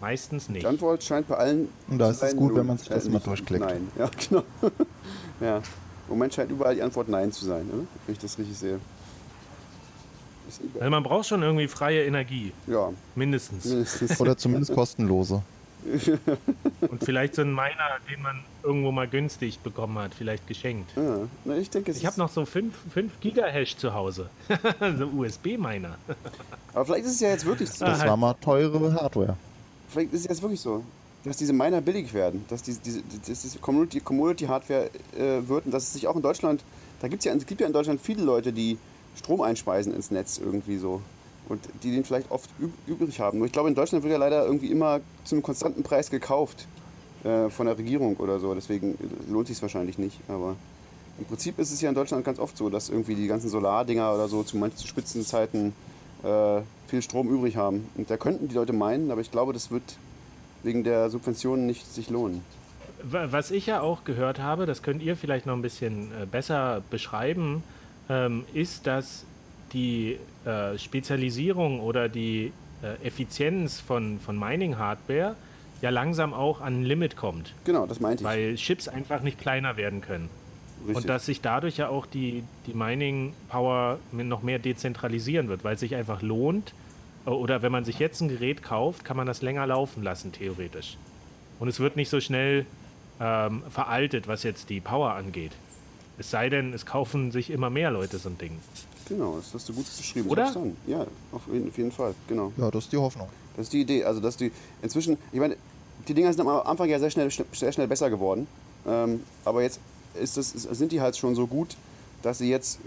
Meistens 0.00 0.48
nicht. 0.48 0.62
Die 0.62 0.66
Antwort 0.68 1.02
scheint 1.02 1.26
bei 1.26 1.36
allen. 1.36 1.68
Und 1.88 1.98
da 1.98 2.10
ist 2.10 2.22
es 2.22 2.36
gut, 2.36 2.54
wenn 2.54 2.66
man 2.66 2.78
sich 2.78 2.88
das 2.88 3.08
mal 3.08 3.18
durchklickt. 3.18 3.64
Nein, 3.64 3.88
ja, 3.98 4.08
genau. 4.28 4.44
ja. 5.40 5.56
Im 5.56 5.62
Moment 6.10 6.32
scheint 6.34 6.52
überall 6.52 6.76
die 6.76 6.82
Antwort 6.82 7.08
Nein 7.08 7.32
zu 7.32 7.44
sein, 7.44 7.68
oder? 7.68 7.82
wenn 8.06 8.12
ich 8.12 8.18
das 8.20 8.38
richtig 8.38 8.56
sehe. 8.56 8.78
Also 10.78 10.90
man 10.90 11.02
braucht 11.02 11.26
schon 11.26 11.42
irgendwie 11.42 11.66
freie 11.68 12.04
Energie, 12.04 12.52
Ja, 12.68 12.90
mindestens. 13.16 13.64
mindestens. 13.66 14.18
Oder 14.20 14.36
zumindest 14.36 14.72
kostenlose. 14.72 15.42
Und 16.88 17.04
vielleicht 17.04 17.34
so 17.34 17.42
einen 17.42 17.54
Miner, 17.54 17.98
den 18.10 18.22
man 18.22 18.44
irgendwo 18.62 18.92
mal 18.92 19.08
günstig 19.08 19.60
bekommen 19.60 19.98
hat, 19.98 20.14
vielleicht 20.14 20.46
geschenkt. 20.46 20.90
Ja, 20.96 21.20
na, 21.44 21.56
ich 21.56 21.70
denke, 21.70 21.92
Ich 21.92 22.04
habe 22.04 22.18
noch 22.18 22.28
so 22.28 22.44
5 22.44 22.74
Gigahash 23.20 23.76
zu 23.76 23.94
Hause. 23.94 24.28
so 24.98 25.06
USB-Miner. 25.06 25.96
aber 26.74 26.84
vielleicht 26.84 27.06
ist 27.06 27.12
es 27.12 27.20
ja 27.20 27.30
jetzt 27.30 27.46
wirklich 27.46 27.70
so. 27.70 27.84
Das 27.84 28.00
halt. 28.00 28.10
war 28.10 28.16
mal 28.16 28.34
teure 28.34 28.92
Hardware. 28.94 29.36
Vielleicht 29.88 30.12
ist 30.12 30.20
es 30.20 30.26
jetzt 30.28 30.42
wirklich 30.42 30.60
so, 30.60 30.82
dass 31.24 31.36
diese 31.36 31.52
Miner 31.52 31.80
billig 31.80 32.12
werden, 32.12 32.44
dass 32.48 32.62
diese, 32.62 32.80
diese, 32.80 33.02
diese 33.02 33.58
Community, 33.58 34.00
Community 34.00 34.46
Hardware 34.46 34.90
äh, 35.16 35.48
wird 35.48 35.66
und 35.66 35.72
dass 35.72 35.84
es 35.84 35.92
sich 35.94 36.06
auch 36.06 36.16
in 36.16 36.22
Deutschland, 36.22 36.62
da 37.00 37.08
gibt's 37.08 37.24
ja, 37.24 37.32
es 37.32 37.46
gibt 37.46 37.60
ja 37.60 37.66
in 37.66 37.72
Deutschland 37.72 38.00
viele 38.00 38.22
Leute, 38.22 38.52
die 38.52 38.76
Strom 39.16 39.40
einspeisen 39.40 39.94
ins 39.94 40.10
Netz 40.10 40.38
irgendwie 40.38 40.78
so 40.78 41.02
und 41.48 41.60
die 41.82 41.92
den 41.92 42.04
vielleicht 42.04 42.30
oft 42.30 42.50
üb 42.60 42.72
übrig 42.86 43.20
haben. 43.20 43.38
Nur 43.38 43.46
ich 43.46 43.52
glaube, 43.52 43.68
in 43.68 43.74
Deutschland 43.74 44.04
wird 44.04 44.12
ja 44.12 44.18
leider 44.18 44.44
irgendwie 44.44 44.70
immer 44.70 45.00
zu 45.24 45.34
einem 45.34 45.42
konstanten 45.42 45.82
Preis 45.82 46.10
gekauft 46.10 46.66
äh, 47.24 47.48
von 47.48 47.66
der 47.66 47.78
Regierung 47.78 48.16
oder 48.16 48.38
so, 48.38 48.54
deswegen 48.54 48.94
äh, 48.94 49.32
lohnt 49.32 49.48
sich 49.48 49.56
es 49.56 49.62
wahrscheinlich 49.62 49.98
nicht, 49.98 50.18
aber 50.28 50.56
im 51.18 51.24
Prinzip 51.24 51.58
ist 51.58 51.72
es 51.72 51.80
ja 51.80 51.88
in 51.88 51.94
Deutschland 51.94 52.24
ganz 52.24 52.38
oft 52.38 52.56
so, 52.56 52.70
dass 52.70 52.90
irgendwie 52.90 53.16
die 53.16 53.26
ganzen 53.26 53.48
Solardinger 53.48 54.14
oder 54.14 54.28
so 54.28 54.44
zu 54.44 54.56
manchen 54.56 54.86
Spitzenzeiten 54.86 55.72
äh, 56.22 56.60
viel 56.86 57.02
Strom 57.02 57.28
übrig 57.28 57.56
haben. 57.56 57.88
Und 57.96 58.08
da 58.08 58.16
könnten 58.16 58.48
die 58.48 58.54
Leute 58.54 58.72
meinen, 58.72 59.10
aber 59.10 59.20
ich 59.20 59.30
glaube, 59.30 59.52
das 59.52 59.70
wird 59.70 59.82
wegen 60.62 60.84
der 60.84 61.10
Subventionen 61.10 61.66
nicht 61.66 61.86
sich 61.92 62.08
lohnen. 62.08 62.42
Was 63.02 63.50
ich 63.50 63.66
ja 63.66 63.80
auch 63.80 64.04
gehört 64.04 64.40
habe, 64.40 64.66
das 64.66 64.82
könnt 64.82 65.02
ihr 65.02 65.16
vielleicht 65.16 65.46
noch 65.46 65.54
ein 65.54 65.62
bisschen 65.62 66.10
äh, 66.12 66.26
besser 66.26 66.82
beschreiben, 66.90 67.62
ähm, 68.08 68.44
ist, 68.54 68.86
dass 68.86 69.24
die 69.72 70.18
äh, 70.44 70.78
Spezialisierung 70.78 71.80
oder 71.80 72.08
die 72.08 72.52
äh, 72.82 73.06
Effizienz 73.06 73.80
von, 73.80 74.20
von 74.20 74.38
Mining-Hardware 74.38 75.34
ja 75.80 75.90
langsam 75.90 76.34
auch 76.34 76.60
an 76.60 76.80
ein 76.80 76.84
Limit 76.84 77.16
kommt. 77.16 77.54
Genau, 77.64 77.86
das 77.86 78.00
meinte 78.00 78.22
ich. 78.22 78.28
Weil 78.28 78.54
Chips 78.56 78.88
einfach 78.88 79.22
nicht 79.22 79.38
kleiner 79.38 79.76
werden 79.76 80.00
können. 80.00 80.28
Richtig. 80.80 80.96
Und 80.96 81.08
dass 81.08 81.26
sich 81.26 81.40
dadurch 81.40 81.76
ja 81.76 81.88
auch 81.88 82.06
die, 82.06 82.44
die 82.66 82.74
Mining-Power 82.74 83.98
noch 84.12 84.42
mehr 84.42 84.58
dezentralisieren 84.58 85.48
wird, 85.48 85.64
weil 85.64 85.74
es 85.74 85.80
sich 85.80 85.94
einfach 85.94 86.22
lohnt. 86.22 86.72
Oder 87.24 87.62
wenn 87.62 87.72
man 87.72 87.84
sich 87.84 87.98
jetzt 87.98 88.20
ein 88.20 88.28
Gerät 88.28 88.62
kauft, 88.62 89.04
kann 89.04 89.16
man 89.16 89.26
das 89.26 89.42
länger 89.42 89.66
laufen 89.66 90.02
lassen, 90.02 90.32
theoretisch. 90.32 90.96
Und 91.58 91.68
es 91.68 91.80
wird 91.80 91.96
nicht 91.96 92.08
so 92.08 92.20
schnell 92.20 92.64
ähm, 93.20 93.62
veraltet, 93.68 94.28
was 94.28 94.44
jetzt 94.44 94.70
die 94.70 94.80
Power 94.80 95.12
angeht. 95.12 95.52
Es 96.16 96.30
sei 96.30 96.48
denn, 96.48 96.72
es 96.72 96.86
kaufen 96.86 97.30
sich 97.32 97.50
immer 97.50 97.70
mehr 97.70 97.90
Leute 97.90 98.18
so 98.18 98.28
ein 98.28 98.38
Ding. 98.38 98.58
Genau, 99.08 99.36
das 99.36 99.52
hast 99.54 99.68
du 99.68 99.72
gut 99.72 99.86
beschrieben. 99.96 100.28
Oder? 100.28 100.52
Ja, 100.86 101.06
auf 101.32 101.42
jeden, 101.52 101.68
auf 101.68 101.78
jeden 101.78 101.92
Fall, 101.92 102.14
genau. 102.28 102.52
Ja, 102.56 102.70
das 102.70 102.84
ist 102.84 102.92
die 102.92 102.96
Hoffnung. 102.96 103.28
Das 103.56 103.66
ist 103.66 103.72
die 103.72 103.80
Idee. 103.80 104.04
Also, 104.04 104.20
dass 104.20 104.36
die 104.36 104.52
inzwischen, 104.82 105.18
ich 105.32 105.40
meine, 105.40 105.56
die 106.06 106.14
Dinger 106.14 106.32
sind 106.32 106.46
am 106.46 106.48
Anfang 106.48 106.88
ja 106.88 106.98
sehr 106.98 107.10
schnell, 107.10 107.30
sehr 107.30 107.72
schnell 107.72 107.88
besser 107.88 108.10
geworden. 108.10 108.46
Ähm, 108.86 109.22
aber 109.44 109.62
jetzt 109.62 109.80
ist 110.20 110.36
das, 110.36 110.50
sind 110.52 110.92
die 110.92 111.00
halt 111.00 111.16
schon 111.16 111.34
so 111.34 111.46
gut, 111.46 111.76
dass 112.22 112.38
sie 112.38 112.48
jetzt 112.48 112.78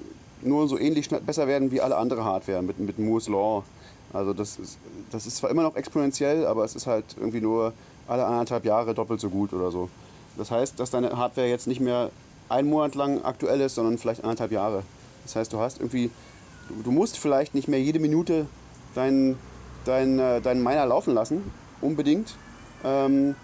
nur 0.42 0.68
so 0.68 0.80
ähnlich 0.80 1.06
schnell, 1.06 1.22
besser 1.22 1.48
werden 1.48 1.72
wie 1.72 1.82
alle 1.82 1.98
andere 1.98 2.24
Hardware 2.24 2.62
mit, 2.62 2.80
mit 2.80 3.00
Moore's 3.00 3.28
Law. 3.28 3.64
Also 4.14 4.34
das 4.34 4.58
ist, 4.58 4.78
das 5.12 5.26
ist 5.26 5.38
zwar 5.38 5.50
immer 5.50 5.64
noch 5.64 5.76
exponentiell, 5.76 6.46
aber 6.46 6.66
es 6.66 6.76
ist 6.76 6.88
halt 6.88 7.06
irgendwie 7.20 7.42
nur 7.42 7.74
alle 8.08 8.26
anderthalb 8.26 8.66
Jahre 8.66 8.94
doppelt 8.94 9.22
so 9.22 9.30
gut 9.30 9.54
oder 9.54 9.72
so. 9.72 9.90
Das 10.38 10.52
heißt, 10.52 10.80
dass 10.80 10.92
deine 10.92 11.16
Hardware 11.16 11.48
jetzt 11.48 11.68
nicht 11.68 11.80
mehr 11.80 12.10
einen 12.50 12.70
Monat 12.70 12.96
lang 12.96 13.24
aktuell 13.24 13.62
ist, 13.62 13.76
sondern 13.76 13.98
vielleicht 13.98 14.24
anderthalb 14.24 14.52
Jahre. 14.52 14.84
Das 15.24 15.36
heißt, 15.36 15.54
du 15.54 15.60
hast 15.60 15.80
irgendwie, 15.80 16.12
du, 16.84 16.92
musst 16.92 17.18
vielleicht 17.18 17.54
nicht 17.56 17.68
mehr 17.68 17.82
jede 17.82 18.00
Minute 18.00 18.48
deinen 18.96 19.38
dein, 19.86 20.20
äh, 20.20 20.42
deinen 20.42 20.64
Miner 20.64 20.86
laufen 20.86 21.14
lassen, 21.14 21.52
unbedingt, 21.82 22.36
ähm, 22.84 23.36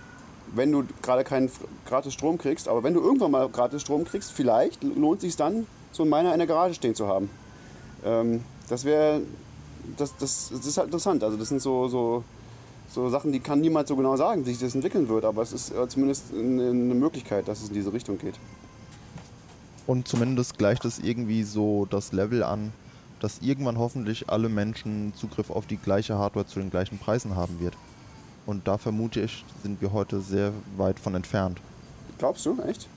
wenn 0.53 0.71
du 0.71 0.83
gerade 1.01 1.23
keinen 1.23 1.51
gratis 1.85 2.13
Strom 2.13 2.37
kriegst. 2.37 2.67
Aber 2.67 2.83
wenn 2.83 2.93
du 2.93 3.01
irgendwann 3.01 3.31
mal 3.31 3.49
gratis 3.49 3.81
Strom 3.81 4.05
kriegst, 4.05 4.31
vielleicht 4.31 4.83
lohnt 4.83 5.17
es 5.17 5.21
sich 5.23 5.35
dann, 5.35 5.67
so 5.91 6.03
einen 6.03 6.09
Miner 6.09 6.33
in 6.33 6.39
der 6.39 6.47
Garage 6.47 6.75
stehen 6.75 6.95
zu 6.95 7.07
haben. 7.07 7.29
Ähm, 8.05 8.43
das 8.69 8.85
wäre, 8.85 9.21
das, 9.97 10.15
das, 10.17 10.49
das 10.51 10.65
ist 10.65 10.77
halt 10.77 10.87
interessant. 10.87 11.23
Also 11.23 11.37
das 11.37 11.49
sind 11.49 11.61
so, 11.61 11.87
so, 11.87 12.23
so 12.89 13.09
Sachen, 13.09 13.31
die 13.31 13.39
kann 13.39 13.59
niemand 13.59 13.87
so 13.87 13.95
genau 13.95 14.15
sagen, 14.15 14.45
wie 14.45 14.51
sich 14.51 14.59
das 14.59 14.75
entwickeln 14.75 15.09
wird. 15.09 15.25
Aber 15.25 15.41
es 15.41 15.51
ist 15.51 15.71
äh, 15.71 15.87
zumindest 15.87 16.25
eine 16.33 16.71
Möglichkeit, 16.71 17.47
dass 17.47 17.61
es 17.61 17.69
in 17.69 17.73
diese 17.73 17.91
Richtung 17.91 18.17
geht. 18.17 18.35
Und 19.87 20.07
zumindest 20.07 20.57
gleicht 20.57 20.83
es 20.83 20.99
irgendwie 20.99 21.43
so 21.43 21.87
das 21.89 22.11
Level 22.11 22.43
an, 22.43 22.73
dass 23.21 23.39
irgendwann 23.41 23.77
hoffentlich 23.77 24.29
alle 24.29 24.49
Menschen 24.49 25.13
Zugriff 25.15 25.49
auf 25.49 25.65
die 25.65 25.77
gleiche 25.77 26.17
Hardware 26.17 26.45
zu 26.45 26.59
den 26.59 26.69
gleichen 26.69 26.99
Preisen 26.99 27.35
haben 27.35 27.59
wird. 27.59 27.75
Und 28.45 28.67
da 28.67 28.77
vermute 28.77 29.21
ich, 29.21 29.43
sind 29.63 29.81
wir 29.81 29.93
heute 29.93 30.21
sehr 30.21 30.51
weit 30.75 30.99
von 30.99 31.15
entfernt. 31.15 31.59
Glaubst 32.17 32.45
du, 32.45 32.61
echt? 32.67 32.87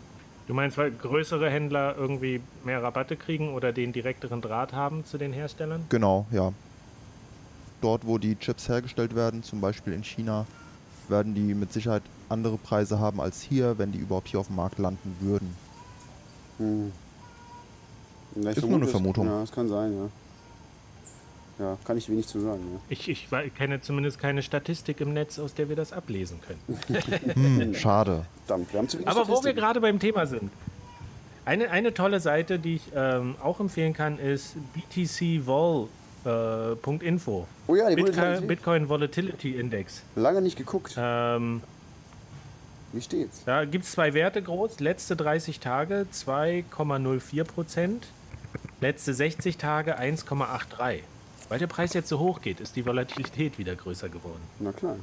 Du 0.47 0.55
meinst, 0.55 0.79
weil 0.79 0.91
größere 0.91 1.49
Händler 1.49 1.95
irgendwie 1.97 2.41
mehr 2.65 2.83
Rabatte 2.83 3.17
kriegen 3.17 3.55
oder 3.55 3.73
den 3.73 3.93
direkteren 3.93 4.41
Draht 4.41 4.73
haben 4.73 5.05
zu 5.05 5.17
den 5.17 5.33
Herstellern? 5.33 5.85
Genau, 5.89 6.27
ja. 6.33 6.53
Dort, 7.81 8.05
wo 8.05 8.19
die 8.19 8.37
Chips 8.37 8.69
hergestellt 8.69 9.15
werden, 9.15 9.45
zum 9.45 9.61
Beispiel 9.61 9.93
in 9.93 10.03
China, 10.03 10.47
werden 11.09 11.35
die 11.35 11.55
mit 11.55 11.73
Sicherheit 11.73 12.03
andere 12.29 12.59
Preise 12.59 12.99
haben 12.99 13.21
als 13.21 13.41
hier, 13.41 13.79
wenn 13.79 13.93
die 13.93 13.99
überhaupt 13.99 14.29
hier 14.29 14.41
auf 14.41 14.49
dem 14.49 14.57
Markt 14.57 14.79
landen 14.79 15.17
würden. 15.21 15.55
Hm. 16.61 16.93
Ja, 18.37 18.51
ist 18.51 18.65
nur 18.65 18.77
eine 18.77 18.87
Vermutung. 18.87 19.27
Ja, 19.27 19.41
das 19.41 19.51
kann 19.51 19.69
sein, 19.69 19.93
ja. 19.93 20.09
Ja, 21.59 21.77
kann 21.85 21.99
ich 21.99 22.09
wenig 22.09 22.27
zu 22.27 22.41
sagen. 22.41 22.61
Ja. 22.73 22.79
Ich, 22.89 23.09
ich 23.09 23.29
kenne 23.57 23.81
zumindest 23.83 24.19
keine 24.19 24.43
Statistik 24.43 25.01
im 25.01 25.13
Netz, 25.13 25.39
aus 25.39 25.53
der 25.53 25.69
wir 25.69 25.77
das 25.77 25.93
ablesen 25.93 26.39
können. 26.41 26.81
hm, 27.35 27.75
schade. 27.75 28.25
Verdammt, 28.47 28.73
wir 28.73 28.79
haben 28.79 28.89
zu 28.89 28.99
wenig 28.99 29.09
Aber 29.09 29.29
wo 29.29 29.45
wir 29.45 29.53
gerade 29.53 29.81
beim 29.81 29.99
Thema 29.99 30.27
sind. 30.27 30.51
Eine, 31.45 31.71
eine 31.71 31.93
tolle 31.93 32.21
Seite, 32.21 32.59
die 32.59 32.77
ich 32.77 32.83
ähm, 32.95 33.35
auch 33.43 33.61
empfehlen 33.61 33.93
kann, 33.93 34.19
ist 34.19 34.55
btcvol.info. 34.75 35.89
Äh, 36.25 37.71
oh 37.71 37.75
ja, 37.75 37.91
die 37.91 37.97
Bitcoin, 37.97 38.47
Bitcoin 38.47 38.89
Volatility 38.89 39.57
Index. 39.57 40.03
Lange 40.17 40.41
nicht 40.43 40.57
geguckt. 40.57 40.95
Ähm, 40.97 41.63
wie 42.93 43.01
steht's? 43.01 43.45
Da 43.45 43.65
gibt 43.65 43.85
es 43.85 43.93
zwei 43.93 44.15
Werte 44.15 44.43
groß. 44.43 44.81
Letzte 44.81 45.17
30 45.17 45.61
Tage 45.61 46.07
2,04 46.13 47.45
Prozent. 47.45 48.09
Letzte 48.81 49.15
60 49.15 49.57
Tage 49.57 49.99
1,83. 49.99 51.01
Weil 51.49 51.59
der 51.59 51.67
Preis 51.67 51.95
jetzt 51.95 52.09
so 52.09 52.19
hoch 52.19 52.41
geht, 52.41 52.61
ist 52.61 52.77
die 52.77 52.87
Volatilität 52.87 53.59
wieder 53.59 53.75
größer 53.75 54.09
geworden. 54.09 54.41
Na 54.59 54.73
klar. 54.73 54.97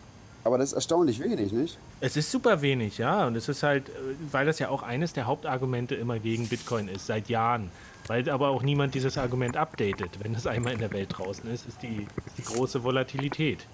Aber 0.44 0.58
das 0.58 0.70
ist 0.70 0.76
erstaunlich 0.76 1.20
wenig, 1.20 1.52
nicht? 1.52 1.78
Es 2.00 2.16
ist 2.16 2.32
super 2.32 2.62
wenig, 2.62 2.98
ja. 2.98 3.28
Und 3.28 3.36
es 3.36 3.50
ist 3.50 3.64
halt, 3.64 3.90
äh, 3.90 3.92
weil 4.32 4.46
das 4.46 4.60
ja 4.60 4.70
auch 4.70 4.82
eines 4.82 5.12
der 5.12 5.28
Hauptargumente 5.28 5.96
immer 5.96 6.20
gegen 6.20 6.48
Bitcoin 6.48 6.88
ist, 6.88 7.06
seit 7.06 7.28
Jahren. 7.28 7.70
Weil 8.08 8.30
aber 8.30 8.50
auch 8.50 8.64
niemand 8.64 8.96
dieses 8.96 9.18
Argument 9.18 9.58
updatet. 9.58 10.24
Wenn 10.24 10.34
es 10.36 10.48
einmal 10.48 10.72
in 10.72 10.80
der 10.80 10.94
Welt 10.94 11.10
draußen 11.18 11.50
ist, 11.52 11.68
ist 11.68 11.84
die, 11.84 12.08
ist 12.26 12.38
die 12.38 12.44
große 12.44 12.82
Volatilität 12.84 13.66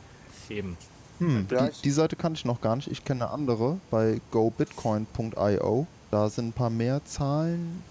eben. 0.49 0.75
Hm, 1.19 1.47
die, 1.49 1.81
die, 1.83 1.91
Seite 1.91 2.15
kann 2.15 2.33
ich 2.33 2.45
noch 2.45 2.61
gar 2.61 2.75
nicht. 2.75 2.89
Ich 2.91 3.05
kenne 3.05 3.25
eine 3.25 3.33
andere 3.33 3.77
bei 3.91 4.19
gobitcoin.io. 4.31 5.87
Da 6.11 6.29
sind 6.29 6.49
ein 6.49 6.53
paar 6.53 6.69
mehr 6.69 7.03
Zahlen. 7.05 7.83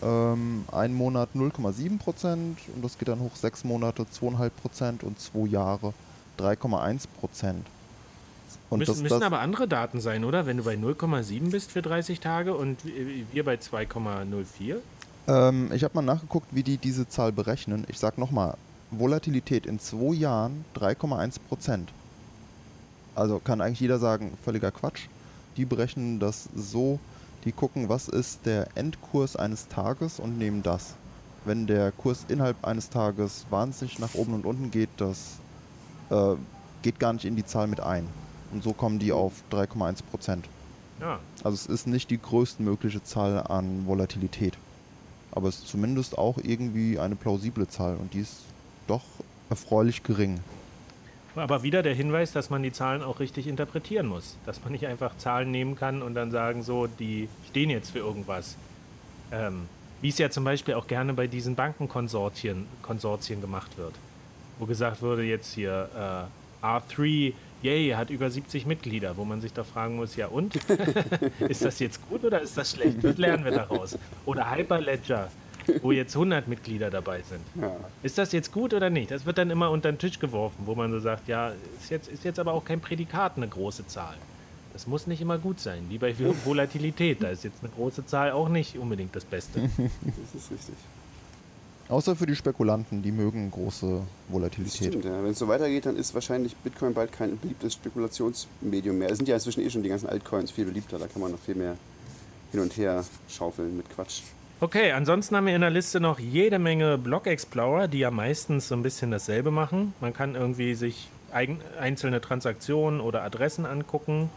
Ähm, 0.00 0.64
ein 0.70 0.94
Monat 0.94 1.30
0,7% 1.34 2.34
und 2.36 2.84
das 2.84 2.98
geht 2.98 3.08
dann 3.08 3.20
hoch 3.20 3.34
sechs 3.34 3.64
Monate 3.64 4.04
2,5% 4.04 5.02
und 5.02 5.18
zwei 5.18 5.48
Jahre 5.48 5.92
3,1%. 6.38 7.54
Und 8.70 8.78
müssen, 8.78 8.92
das, 8.92 9.02
müssen 9.02 9.20
das 9.20 9.22
aber 9.22 9.40
andere 9.40 9.66
Daten 9.66 10.00
sein, 10.00 10.24
oder? 10.24 10.46
Wenn 10.46 10.58
du 10.58 10.62
bei 10.62 10.74
0,7 10.74 11.50
bist 11.50 11.72
für 11.72 11.82
30 11.82 12.20
Tage 12.20 12.54
und 12.54 12.78
wir 12.84 13.44
bei 13.44 13.54
2,04? 13.54 14.76
Ähm, 15.26 15.72
ich 15.72 15.84
habe 15.84 15.94
mal 15.94 16.02
nachgeguckt, 16.02 16.48
wie 16.52 16.62
die 16.62 16.76
diese 16.76 17.08
Zahl 17.08 17.32
berechnen. 17.32 17.84
Ich 17.88 17.98
sage 17.98 18.20
nochmal, 18.20 18.56
Volatilität 18.90 19.66
in 19.66 19.78
zwei 19.78 20.14
Jahren 20.14 20.64
3,1 20.76 21.40
also 23.18 23.40
kann 23.40 23.60
eigentlich 23.60 23.80
jeder 23.80 23.98
sagen, 23.98 24.36
völliger 24.44 24.70
Quatsch. 24.70 25.08
Die 25.56 25.64
berechnen 25.64 26.20
das 26.20 26.48
so, 26.54 27.00
die 27.44 27.52
gucken, 27.52 27.88
was 27.88 28.08
ist 28.08 28.46
der 28.46 28.68
Endkurs 28.76 29.34
eines 29.34 29.68
Tages 29.68 30.20
und 30.20 30.38
nehmen 30.38 30.62
das. 30.62 30.94
Wenn 31.44 31.66
der 31.66 31.92
Kurs 31.92 32.24
innerhalb 32.28 32.64
eines 32.64 32.90
Tages 32.90 33.46
wahnsinnig 33.50 33.98
nach 33.98 34.14
oben 34.14 34.34
und 34.34 34.46
unten 34.46 34.70
geht, 34.70 34.90
das 34.98 35.38
äh, 36.10 36.34
geht 36.82 37.00
gar 37.00 37.12
nicht 37.12 37.24
in 37.24 37.36
die 37.36 37.44
Zahl 37.44 37.66
mit 37.66 37.80
ein. 37.80 38.06
Und 38.52 38.62
so 38.62 38.72
kommen 38.72 38.98
die 38.98 39.12
auf 39.12 39.32
3,1 39.50 40.02
Prozent. 40.10 40.48
Ja. 41.00 41.18
Also 41.42 41.54
es 41.54 41.66
ist 41.66 41.86
nicht 41.86 42.10
die 42.10 42.20
größtmögliche 42.20 43.02
Zahl 43.02 43.38
an 43.38 43.86
Volatilität. 43.86 44.56
Aber 45.32 45.48
es 45.48 45.58
ist 45.58 45.68
zumindest 45.68 46.16
auch 46.18 46.38
irgendwie 46.38 46.98
eine 46.98 47.16
plausible 47.16 47.68
Zahl 47.68 47.96
und 47.96 48.14
die 48.14 48.20
ist 48.20 48.36
doch 48.86 49.02
erfreulich 49.50 50.02
gering. 50.02 50.40
Aber 51.36 51.62
wieder 51.62 51.82
der 51.82 51.94
Hinweis, 51.94 52.32
dass 52.32 52.50
man 52.50 52.62
die 52.62 52.72
Zahlen 52.72 53.02
auch 53.02 53.20
richtig 53.20 53.46
interpretieren 53.46 54.06
muss. 54.06 54.36
Dass 54.46 54.62
man 54.62 54.72
nicht 54.72 54.86
einfach 54.86 55.16
Zahlen 55.18 55.50
nehmen 55.50 55.76
kann 55.76 56.02
und 56.02 56.14
dann 56.14 56.30
sagen, 56.30 56.62
so, 56.62 56.86
die 56.86 57.28
stehen 57.48 57.70
jetzt 57.70 57.90
für 57.90 57.98
irgendwas. 57.98 58.56
Ähm, 59.30 59.68
wie 60.00 60.08
es 60.08 60.18
ja 60.18 60.30
zum 60.30 60.44
Beispiel 60.44 60.74
auch 60.74 60.86
gerne 60.86 61.12
bei 61.12 61.26
diesen 61.26 61.54
Bankenkonsortien 61.54 62.66
Konsortien 62.82 63.40
gemacht 63.40 63.76
wird. 63.76 63.94
Wo 64.58 64.66
gesagt 64.66 65.02
wurde, 65.02 65.22
jetzt 65.22 65.54
hier 65.54 65.88
äh, 66.62 66.64
R3, 66.66 67.32
yay, 67.62 67.90
hat 67.90 68.10
über 68.10 68.30
70 68.30 68.66
Mitglieder, 68.66 69.16
wo 69.16 69.24
man 69.24 69.40
sich 69.40 69.52
da 69.52 69.64
fragen 69.64 69.96
muss, 69.96 70.16
ja 70.16 70.28
und? 70.28 70.56
ist 71.40 71.64
das 71.64 71.78
jetzt 71.78 72.08
gut 72.08 72.24
oder 72.24 72.40
ist 72.40 72.56
das 72.56 72.72
schlecht? 72.72 73.02
Was 73.02 73.18
lernen 73.18 73.44
wir 73.44 73.52
daraus? 73.52 73.98
Oder 74.24 74.50
Hyperledger, 74.50 75.30
wo 75.82 75.92
jetzt 75.92 76.14
100 76.14 76.48
Mitglieder 76.48 76.90
dabei 76.90 77.22
sind. 77.22 77.40
Ja. 77.60 77.76
Ist 78.02 78.18
das 78.18 78.32
jetzt 78.32 78.52
gut 78.52 78.74
oder 78.74 78.90
nicht? 78.90 79.10
Das 79.10 79.26
wird 79.26 79.38
dann 79.38 79.50
immer 79.50 79.70
unter 79.70 79.90
den 79.90 79.98
Tisch 79.98 80.18
geworfen, 80.18 80.62
wo 80.66 80.74
man 80.74 80.90
so 80.90 81.00
sagt, 81.00 81.28
ja, 81.28 81.52
ist 81.80 81.90
jetzt, 81.90 82.08
ist 82.08 82.24
jetzt 82.24 82.38
aber 82.38 82.52
auch 82.52 82.64
kein 82.64 82.80
Prädikat 82.80 83.36
eine 83.36 83.48
große 83.48 83.86
Zahl. 83.86 84.14
Das 84.72 84.86
muss 84.86 85.06
nicht 85.06 85.20
immer 85.20 85.38
gut 85.38 85.60
sein, 85.60 85.86
wie 85.88 85.98
bei 85.98 86.14
Volatilität. 86.44 87.22
Da 87.22 87.28
ist 87.28 87.42
jetzt 87.42 87.62
eine 87.62 87.72
große 87.72 88.06
Zahl 88.06 88.30
auch 88.30 88.48
nicht 88.48 88.78
unbedingt 88.78 89.16
das 89.16 89.24
Beste. 89.24 89.60
Das 89.62 90.34
ist 90.34 90.50
richtig. 90.50 90.74
Außer 91.88 92.14
für 92.14 92.26
die 92.26 92.36
Spekulanten, 92.36 93.02
die 93.02 93.12
mögen 93.12 93.50
große 93.50 94.02
Volatilität. 94.28 94.88
Stimmt, 94.88 95.06
ja. 95.06 95.22
Wenn 95.22 95.30
es 95.30 95.38
so 95.38 95.48
weitergeht, 95.48 95.86
dann 95.86 95.96
ist 95.96 96.12
wahrscheinlich 96.12 96.54
Bitcoin 96.56 96.92
bald 96.92 97.12
kein 97.12 97.38
beliebtes 97.38 97.72
Spekulationsmedium 97.72 98.98
mehr. 98.98 99.10
Es 99.10 99.16
sind 99.16 99.26
ja 99.26 99.36
inzwischen 99.36 99.64
eh 99.64 99.70
schon 99.70 99.82
die 99.82 99.88
ganzen 99.88 100.06
Altcoins 100.06 100.50
viel 100.50 100.66
beliebter, 100.66 100.98
da 100.98 101.06
kann 101.06 101.22
man 101.22 101.32
noch 101.32 101.38
viel 101.38 101.54
mehr 101.54 101.76
hin 102.52 102.60
und 102.60 102.76
her 102.76 103.04
schaufeln 103.28 103.76
mit 103.76 103.88
Quatsch. 103.88 104.20
Okay, 104.60 104.90
ansonsten 104.90 105.36
haben 105.36 105.46
wir 105.46 105.54
in 105.54 105.60
der 105.60 105.70
Liste 105.70 106.00
noch 106.00 106.18
jede 106.18 106.58
Menge 106.58 106.98
Block 106.98 107.28
Explorer, 107.28 107.86
die 107.86 108.00
ja 108.00 108.10
meistens 108.10 108.66
so 108.66 108.74
ein 108.74 108.82
bisschen 108.82 109.12
dasselbe 109.12 109.52
machen. 109.52 109.94
Man 110.00 110.12
kann 110.12 110.34
irgendwie 110.34 110.74
sich 110.74 111.08
einzelne 111.32 112.20
Transaktionen 112.20 113.00
oder 113.00 113.22
Adressen 113.22 113.66
angucken. 113.66 114.30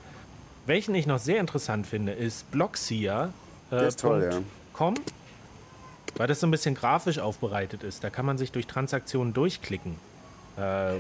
Welchen 0.68 0.93
ich 0.93 1.07
noch 1.07 1.18
sehr 1.18 1.39
interessant 1.39 1.88
finde, 1.88 2.11
ist 2.11 2.52
Blockseer. 2.52 3.34
Äh, 3.72 3.76
Der 3.76 3.88
ist 3.88 3.99
toll, 3.99 4.30
ja. 4.31 4.39
.com, 4.73 4.93
weil 6.18 6.27
das 6.27 6.39
so 6.39 6.45
ein 6.48 6.52
bisschen 6.52 6.76
grafisch 6.76 7.18
aufbereitet 7.18 7.81
ist. 7.81 8.03
Da 8.03 8.11
kann 8.11 8.26
man 8.26 8.38
sich 8.38 8.52
durch 8.52 8.68
Transaktionen 8.68 9.34
durchklicken. 9.34 9.95
Äh, 10.57 10.93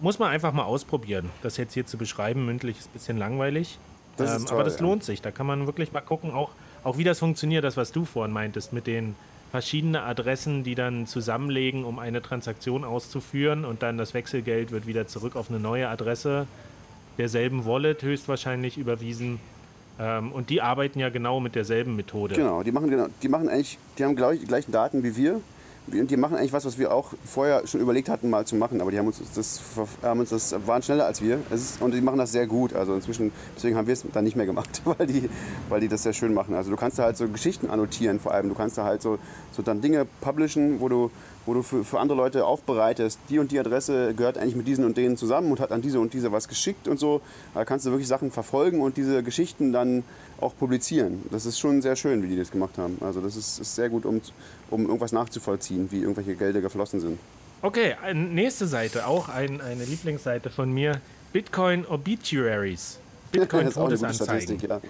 muss 0.00 0.18
man 0.18 0.30
einfach 0.30 0.52
mal 0.52 0.64
ausprobieren. 0.64 1.30
Das 1.42 1.56
jetzt 1.58 1.74
hier 1.74 1.86
zu 1.86 1.96
beschreiben, 1.96 2.44
mündlich 2.44 2.78
ist 2.80 2.88
ein 2.88 2.92
bisschen 2.92 3.18
langweilig. 3.18 3.78
Das 4.16 4.32
ähm, 4.32 4.46
toll, 4.46 4.54
aber 4.54 4.64
das 4.64 4.76
ja. 4.76 4.82
lohnt 4.82 5.04
sich. 5.04 5.22
Da 5.22 5.30
kann 5.30 5.46
man 5.46 5.66
wirklich 5.66 5.92
mal 5.92 6.00
gucken, 6.00 6.32
auch, 6.32 6.50
auch 6.86 6.98
wie 6.98 7.04
das 7.04 7.18
funktioniert, 7.18 7.64
das, 7.64 7.76
was 7.76 7.90
du 7.90 8.04
vorhin 8.04 8.32
meintest, 8.32 8.72
mit 8.72 8.86
den 8.86 9.16
verschiedenen 9.50 9.96
Adressen, 9.96 10.62
die 10.62 10.76
dann 10.76 11.08
zusammenlegen, 11.08 11.84
um 11.84 11.98
eine 11.98 12.22
Transaktion 12.22 12.84
auszuführen 12.84 13.64
und 13.64 13.82
dann 13.82 13.98
das 13.98 14.14
Wechselgeld 14.14 14.70
wird 14.70 14.86
wieder 14.86 15.08
zurück 15.08 15.34
auf 15.34 15.50
eine 15.50 15.58
neue 15.58 15.88
Adresse 15.88 16.46
derselben 17.18 17.64
Wallet 17.66 18.02
höchstwahrscheinlich 18.02 18.78
überwiesen. 18.78 19.40
Ähm, 19.98 20.30
und 20.30 20.48
die 20.48 20.62
arbeiten 20.62 21.00
ja 21.00 21.08
genau 21.08 21.40
mit 21.40 21.56
derselben 21.56 21.96
Methode. 21.96 22.36
Genau, 22.36 22.62
die 22.62 22.70
machen, 22.70 22.88
genau, 22.88 23.06
die 23.20 23.28
machen 23.28 23.48
eigentlich, 23.48 23.78
die 23.98 24.04
haben 24.04 24.14
gleich, 24.14 24.38
die 24.38 24.46
gleichen 24.46 24.70
Daten 24.70 25.02
wie 25.02 25.16
wir. 25.16 25.40
Die 25.88 26.16
machen 26.16 26.36
eigentlich 26.36 26.52
was, 26.52 26.64
was 26.64 26.78
wir 26.78 26.92
auch 26.92 27.12
vorher 27.24 27.64
schon 27.66 27.80
überlegt 27.80 28.08
hatten, 28.08 28.28
mal 28.28 28.44
zu 28.44 28.56
machen. 28.56 28.80
Aber 28.80 28.90
die 28.90 28.98
haben 28.98 29.06
uns 29.06 29.20
das, 29.34 29.60
haben 30.02 30.20
uns 30.20 30.30
das 30.30 30.54
waren 30.66 30.82
schneller 30.82 31.06
als 31.06 31.22
wir. 31.22 31.38
Ist, 31.50 31.80
und 31.80 31.94
die 31.94 32.00
machen 32.00 32.18
das 32.18 32.32
sehr 32.32 32.46
gut. 32.46 32.74
Also 32.74 32.94
inzwischen, 32.94 33.30
deswegen 33.54 33.76
haben 33.76 33.86
wir 33.86 33.92
es 33.92 34.04
dann 34.12 34.24
nicht 34.24 34.36
mehr 34.36 34.46
gemacht, 34.46 34.82
weil 34.98 35.06
die, 35.06 35.30
weil 35.68 35.80
die 35.80 35.88
das 35.88 36.02
sehr 36.02 36.12
schön 36.12 36.34
machen. 36.34 36.54
Also 36.54 36.70
du 36.70 36.76
kannst 36.76 36.98
da 36.98 37.04
halt 37.04 37.16
so 37.16 37.28
Geschichten 37.28 37.70
annotieren 37.70 38.18
vor 38.18 38.34
allem. 38.34 38.48
Du 38.48 38.54
kannst 38.54 38.76
da 38.78 38.84
halt 38.84 39.00
so, 39.00 39.18
so 39.52 39.62
dann 39.62 39.80
Dinge 39.80 40.06
publishen, 40.20 40.80
wo 40.80 40.88
du, 40.88 41.10
wo 41.46 41.54
du 41.54 41.62
für, 41.62 41.84
für 41.84 41.98
andere 42.00 42.18
Leute 42.18 42.44
aufbereitest. 42.44 43.18
Die 43.30 43.38
und 43.38 43.52
die 43.52 43.58
Adresse 43.58 44.12
gehört 44.14 44.36
eigentlich 44.36 44.56
mit 44.56 44.66
diesen 44.68 44.84
und 44.84 44.96
denen 44.96 45.16
zusammen 45.16 45.50
und 45.50 45.60
hat 45.60 45.72
an 45.72 45.80
diese 45.80 45.98
und 46.00 46.12
diese 46.12 46.32
was 46.32 46.48
geschickt 46.48 46.88
und 46.88 46.98
so. 46.98 47.20
Da 47.54 47.64
kannst 47.64 47.86
du 47.86 47.90
wirklich 47.90 48.08
Sachen 48.08 48.30
verfolgen 48.30 48.80
und 48.80 48.96
diese 48.96 49.22
Geschichten 49.22 49.72
dann 49.72 50.02
auch 50.40 50.54
publizieren. 50.56 51.22
Das 51.30 51.46
ist 51.46 51.58
schon 51.58 51.80
sehr 51.82 51.96
schön, 51.96 52.22
wie 52.22 52.28
die 52.28 52.36
das 52.36 52.50
gemacht 52.50 52.76
haben. 52.78 52.98
Also 53.00 53.20
das 53.20 53.36
ist, 53.36 53.58
ist 53.60 53.74
sehr 53.74 53.88
gut, 53.88 54.04
um, 54.04 54.20
um 54.70 54.82
irgendwas 54.86 55.12
nachzuvollziehen, 55.12 55.88
wie 55.90 56.00
irgendwelche 56.00 56.34
Gelder 56.34 56.60
geflossen 56.60 57.00
sind. 57.00 57.18
Okay, 57.62 57.94
ein- 58.02 58.34
nächste 58.34 58.66
Seite, 58.66 59.06
auch 59.06 59.28
ein, 59.28 59.60
eine 59.60 59.84
Lieblingsseite 59.84 60.50
von 60.50 60.70
mir. 60.72 61.00
Bitcoin 61.32 61.86
Obituaries. 61.86 62.98
Bitcoin 63.32 63.64
das 63.64 63.72
ist 63.74 63.78
auch 63.78 63.86
eine 63.86 63.96
gute 63.96 64.08
Todesanzeigen. 64.08 64.60
Ja. 64.68 64.80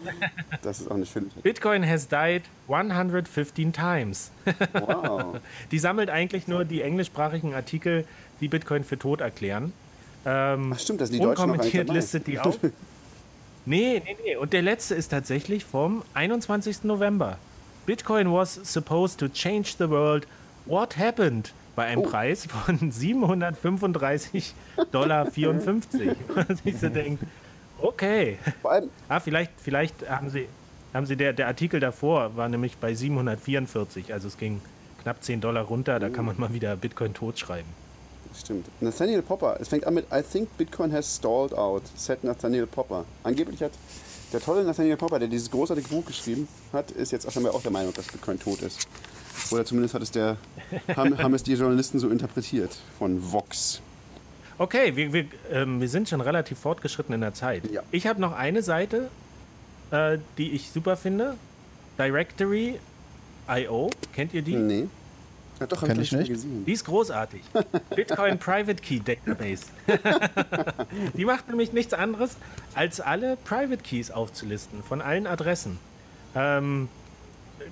Das 0.63 0.81
ist 0.81 0.91
auch 0.91 0.95
eine 0.95 1.07
schöne 1.07 1.27
Bitcoin 1.43 1.89
has 1.89 2.09
died 2.09 2.43
115 2.69 3.73
times. 3.73 4.31
Wow. 4.73 5.37
Die 5.71 5.79
sammelt 5.79 6.11
eigentlich 6.11 6.49
nur 6.49 6.65
die 6.65 6.83
englischsprachigen 6.83 7.55
Artikel, 7.55 8.05
die 8.41 8.49
Bitcoin 8.49 8.85
für 8.85 8.99
tot 8.99 9.21
erklären. 9.21 9.73
Ähm, 10.25 10.73
Ach 10.75 10.79
stimmt, 10.81 11.01
das 11.01 11.09
sind 11.09 11.19
die 11.19 11.25
Deutschen 11.25 11.51
unkommentiert 11.51 11.89
listet 11.89 12.27
die 12.27 12.39
auf. 12.39 12.59
Nee, 13.69 14.01
nee, 14.05 14.17
nee. 14.25 14.37
Und 14.37 14.53
der 14.53 14.63
letzte 14.63 14.95
ist 14.95 15.09
tatsächlich 15.09 15.65
vom 15.65 16.05
21. 16.15 16.85
November. 16.85 17.37
Bitcoin 17.85 18.33
was 18.33 18.55
supposed 18.63 19.19
to 19.19 19.27
change 19.29 19.75
the 19.79 19.91
world. 19.91 20.29
What 20.67 20.97
happened? 20.97 21.53
Bei 21.75 21.87
einem 21.87 22.03
Oh. 22.03 22.09
Preis 22.09 22.47
von 22.47 22.93
735,54 22.93 24.53
Dollar. 24.93 25.27
Was 26.35 26.59
ich 26.65 26.79
so 26.79 26.89
denke, 26.89 27.27
okay. 27.81 28.39
Vor 28.63 28.73
allem, 28.73 28.91
Ah, 29.09 29.21
vielleicht, 29.21 29.53
vielleicht 29.57 30.09
haben 30.09 30.31
sie, 30.31 30.49
haben 30.95 31.07
sie 31.07 31.17
der, 31.17 31.33
der 31.33 31.47
Artikel 31.47 31.81
davor 31.81 32.37
war 32.37 32.49
nämlich 32.49 32.77
bei 32.79 32.95
744, 32.95 34.13
also 34.13 34.29
es 34.29 34.37
ging 34.39 34.61
knapp 35.03 35.23
10 35.23 35.41
Dollar 35.41 35.65
runter, 35.65 35.99
da 36.01 36.09
kann 36.09 36.25
man 36.25 36.39
mal 36.39 36.53
wieder 36.53 36.75
Bitcoin 36.77 37.15
totschreiben. 37.15 37.71
stimmt. 38.39 38.67
Nathaniel 38.81 39.23
Popper, 39.23 39.57
es 39.61 39.69
fängt 39.69 39.87
an 39.87 39.95
mit 39.95 40.07
I 40.13 40.23
think 40.23 40.49
Bitcoin 40.59 40.93
has 40.93 41.17
stalled 41.17 41.55
out, 41.55 41.83
said 41.97 42.23
Nathaniel 42.25 42.67
Popper. 42.67 43.05
Angeblich 43.23 43.63
hat 43.63 43.73
der 44.33 44.41
tolle 44.41 44.65
Nathaniel 44.65 44.97
Popper, 44.97 45.19
der 45.21 45.29
dieses 45.29 45.51
großartige 45.51 45.89
Buch 45.89 46.05
geschrieben 46.05 46.49
hat, 46.73 46.91
ist 46.91 47.13
jetzt 47.13 47.27
offenbar 47.27 47.55
auch 47.55 47.63
der 47.63 47.71
Meinung, 47.71 47.93
dass 47.95 48.07
Bitcoin 48.07 48.39
tot 48.41 48.61
ist. 48.63 48.89
Oder 49.53 49.65
zumindest 49.65 49.95
hat 49.95 50.03
es 50.03 50.11
der, 50.11 50.37
haben, 50.97 51.17
haben 51.19 51.35
es 51.35 51.43
die 51.45 51.55
Journalisten 51.55 51.99
so 51.99 52.09
interpretiert 52.09 52.77
von 52.99 53.33
Vox. 53.33 53.81
Okay, 54.59 54.97
wir, 54.97 55.13
wir, 55.13 55.27
ähm, 55.53 55.81
wir 55.81 55.89
sind 55.89 56.09
schon 56.09 56.21
relativ 56.21 56.59
fortgeschritten 56.59 57.15
in 57.15 57.21
der 57.21 57.35
Zeit. 57.35 57.71
Ja. 57.71 57.83
Ich 57.91 58.07
habe 58.07 58.21
noch 58.21 58.33
eine 58.33 58.63
Seite, 58.63 59.11
äh, 59.91 60.19
die 60.39 60.53
ich 60.53 60.71
super 60.71 60.97
finde. 60.97 61.37
Directory.io, 61.99 63.91
kennt 64.15 64.35
ihr 64.35 64.43
die? 64.43 64.57
Nee. 64.57 64.89
Ja, 65.61 65.67
doch, 65.67 65.85
Kenn 65.85 66.01
ich 66.01 66.13
nicht. 66.13 66.29
gesehen. 66.29 66.65
Die 66.67 66.73
ist 66.73 66.85
großartig. 66.85 67.41
Bitcoin 67.95 68.39
Private 68.39 68.83
Key 68.83 69.01
Database. 69.01 69.65
die 71.15 71.25
macht 71.25 71.49
nämlich 71.49 71.73
nichts 71.73 71.95
anderes, 71.95 72.37
als 72.75 73.01
alle 73.01 73.37
Private 73.37 73.83
Keys 73.83 74.11
aufzulisten 74.11 74.83
von 74.83 75.01
allen 75.01 75.27
Adressen. 75.27 75.79
Ähm, 76.35 76.91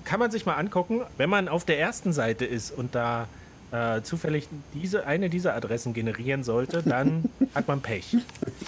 kann 0.05 0.19
man 0.19 0.31
sich 0.31 0.47
mal 0.47 0.55
angucken, 0.55 1.03
wenn 1.19 1.29
man 1.29 1.49
auf 1.49 1.65
der 1.67 1.79
ersten 1.79 2.15
Seite 2.15 2.47
ist 2.47 2.71
und 2.71 2.95
da 2.95 3.29
äh, 3.75 4.03
zufällig 4.03 4.49
diese, 4.73 5.07
eine 5.07 5.29
dieser 5.29 5.55
Adressen 5.55 5.95
generieren 5.95 6.45
sollte, 6.45 6.83
dann 6.83 7.25
hat 7.55 7.67
man 7.67 7.81
Pech. 7.81 8.17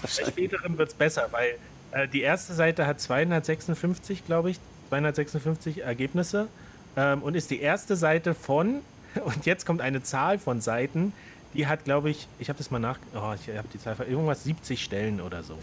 Bei 0.03 0.09
späteren 0.09 0.79
wird 0.79 0.89
es 0.89 0.95
besser, 0.95 1.29
weil 1.31 1.51
äh, 1.93 2.09
die 2.09 2.23
erste 2.23 2.55
Seite 2.55 2.87
hat 2.87 3.01
256, 3.01 4.27
glaube 4.27 4.51
ich, 4.51 4.59
256 4.89 5.83
Ergebnisse 5.83 6.49
ähm, 6.97 7.23
und 7.23 7.37
ist 7.37 7.51
die 7.51 7.61
erste 7.61 7.95
Seite 7.95 8.35
von, 8.35 8.81
und 9.25 9.47
jetzt 9.47 9.65
kommt 9.65 9.81
eine 9.81 10.03
Zahl 10.03 10.39
von 10.41 10.61
Seiten, 10.61 11.13
die 11.55 11.69
hat, 11.69 11.85
glaube 11.85 12.11
ich, 12.11 12.27
ich 12.41 12.49
habe 12.49 12.59
das 12.59 12.73
mal 12.73 12.81
nach, 12.81 12.99
oh, 13.15 13.33
ich 13.35 13.57
habe 13.57 13.69
die 13.73 13.79
Zahl, 13.79 13.97
irgendwas 14.09 14.43
70 14.43 14.83
Stellen 14.83 15.21
oder 15.21 15.45
so. 15.45 15.57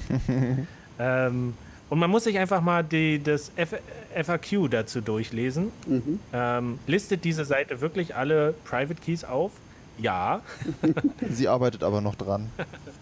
ähm, 1.00 1.54
und 1.94 2.00
man 2.00 2.10
muss 2.10 2.24
sich 2.24 2.40
einfach 2.40 2.60
mal 2.62 2.84
die, 2.84 3.22
das 3.22 3.52
F 3.56 3.76
FAQ 4.16 4.68
dazu 4.72 5.00
durchlesen. 5.00 5.72
Ähm, 6.34 6.80
listet 6.88 7.24
diese 7.24 7.46
Seite 7.46 7.82
wirklich 7.82 8.16
alle 8.16 8.56
Private 8.66 9.00
Keys 9.00 9.24
auf? 9.24 9.52
Ja, 10.00 10.42
Sie 11.30 11.48
arbeitet 11.48 11.84
aber 11.84 12.02
noch 12.02 12.16
dran. 12.16 12.50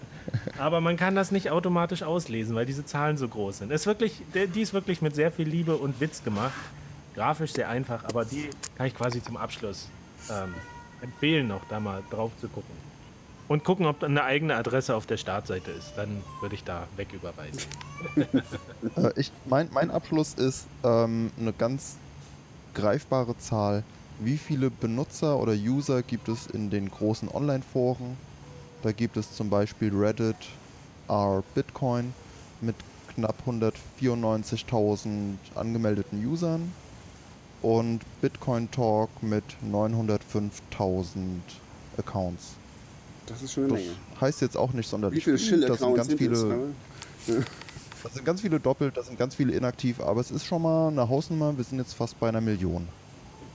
aber 0.59 0.81
man 0.81 0.97
kann 0.97 1.15
das 1.15 1.31
nicht 1.31 1.51
automatisch 1.51 2.03
auslesen, 2.03 2.53
weil 2.53 2.65
diese 2.65 2.85
Zahlen 2.85 3.15
so 3.15 3.29
groß 3.29 3.59
sind. 3.59 3.71
Ist 3.71 3.85
wirklich, 3.85 4.23
die 4.33 4.61
ist 4.61 4.73
wirklich 4.73 5.01
mit 5.01 5.15
sehr 5.15 5.31
viel 5.31 5.47
Liebe 5.47 5.77
und 5.77 6.01
Witz 6.01 6.21
gemacht. 6.21 6.51
Grafisch 7.15 7.53
sehr 7.53 7.69
einfach, 7.69 8.03
aber 8.03 8.25
die 8.25 8.49
kann 8.75 8.87
ich 8.87 8.93
quasi 8.93 9.23
zum 9.23 9.37
Abschluss 9.37 9.87
ähm, 10.29 10.53
empfehlen, 11.01 11.47
noch 11.47 11.61
da 11.69 11.79
mal 11.79 12.03
drauf 12.11 12.33
zu 12.41 12.49
gucken. 12.49 12.75
Und 13.51 13.65
gucken, 13.65 13.85
ob 13.85 14.01
eine 14.01 14.23
eigene 14.23 14.55
Adresse 14.55 14.95
auf 14.95 15.05
der 15.05 15.17
Startseite 15.17 15.71
ist. 15.71 15.91
Dann 15.97 16.23
würde 16.39 16.55
ich 16.55 16.63
da 16.63 16.87
wegüberweisen. 16.95 17.61
Äh, 18.95 19.11
ich, 19.15 19.31
mein, 19.45 19.69
mein 19.73 19.91
Abschluss 19.91 20.33
ist 20.33 20.65
ähm, 20.83 21.31
eine 21.39 21.51
ganz 21.53 21.97
greifbare 22.73 23.37
Zahl. 23.37 23.83
Wie 24.19 24.37
viele 24.37 24.71
Benutzer 24.71 25.37
oder 25.37 25.51
User 25.51 26.01
gibt 26.01 26.29
es 26.29 26.47
in 26.47 26.69
den 26.69 26.89
großen 26.89 27.29
Online-Foren? 27.29 28.17
Da 28.83 28.93
gibt 28.93 29.17
es 29.17 29.35
zum 29.35 29.49
Beispiel 29.49 29.93
Reddit 29.93 30.37
r 31.09 31.43
Bitcoin 31.53 32.13
mit 32.61 32.77
knapp 33.13 33.35
194.000 33.45 35.35
angemeldeten 35.55 36.25
Usern 36.25 36.71
und 37.61 37.99
Bitcoin 38.21 38.71
Talk 38.71 39.09
mit 39.21 39.43
905.000 39.69 41.41
Accounts. 41.97 42.55
Das 43.31 43.41
ist 43.41 43.53
schon 43.53 43.63
eine 43.65 43.73
Das 43.73 43.81
Menge. 43.81 43.95
heißt 44.19 44.41
jetzt 44.41 44.57
auch 44.57 44.73
nicht 44.73 44.89
sonderlich 44.89 45.19
Wie 45.19 45.21
viele 45.21 45.37
viel. 45.37 45.61
Das 45.65 45.79
sind 45.79 45.95
Schill-Accounts 45.95 45.97
ganz 45.97 46.07
sind 46.09 46.17
viele 46.17 46.35
es? 47.27 47.45
das 48.03 48.13
sind 48.13 48.25
ganz 48.25 48.41
viele 48.41 48.59
doppelt, 48.59 48.97
das 48.97 49.07
sind 49.07 49.17
ganz 49.17 49.35
viele 49.35 49.53
inaktiv, 49.53 49.99
aber 49.99 50.21
es 50.21 50.31
ist 50.31 50.45
schon 50.45 50.61
mal 50.61 50.87
eine 50.89 51.07
Hausnummer. 51.07 51.55
Wir 51.57 51.63
sind 51.63 51.77
jetzt 51.79 51.93
fast 51.93 52.19
bei 52.19 52.29
einer 52.29 52.41
Million. 52.41 52.87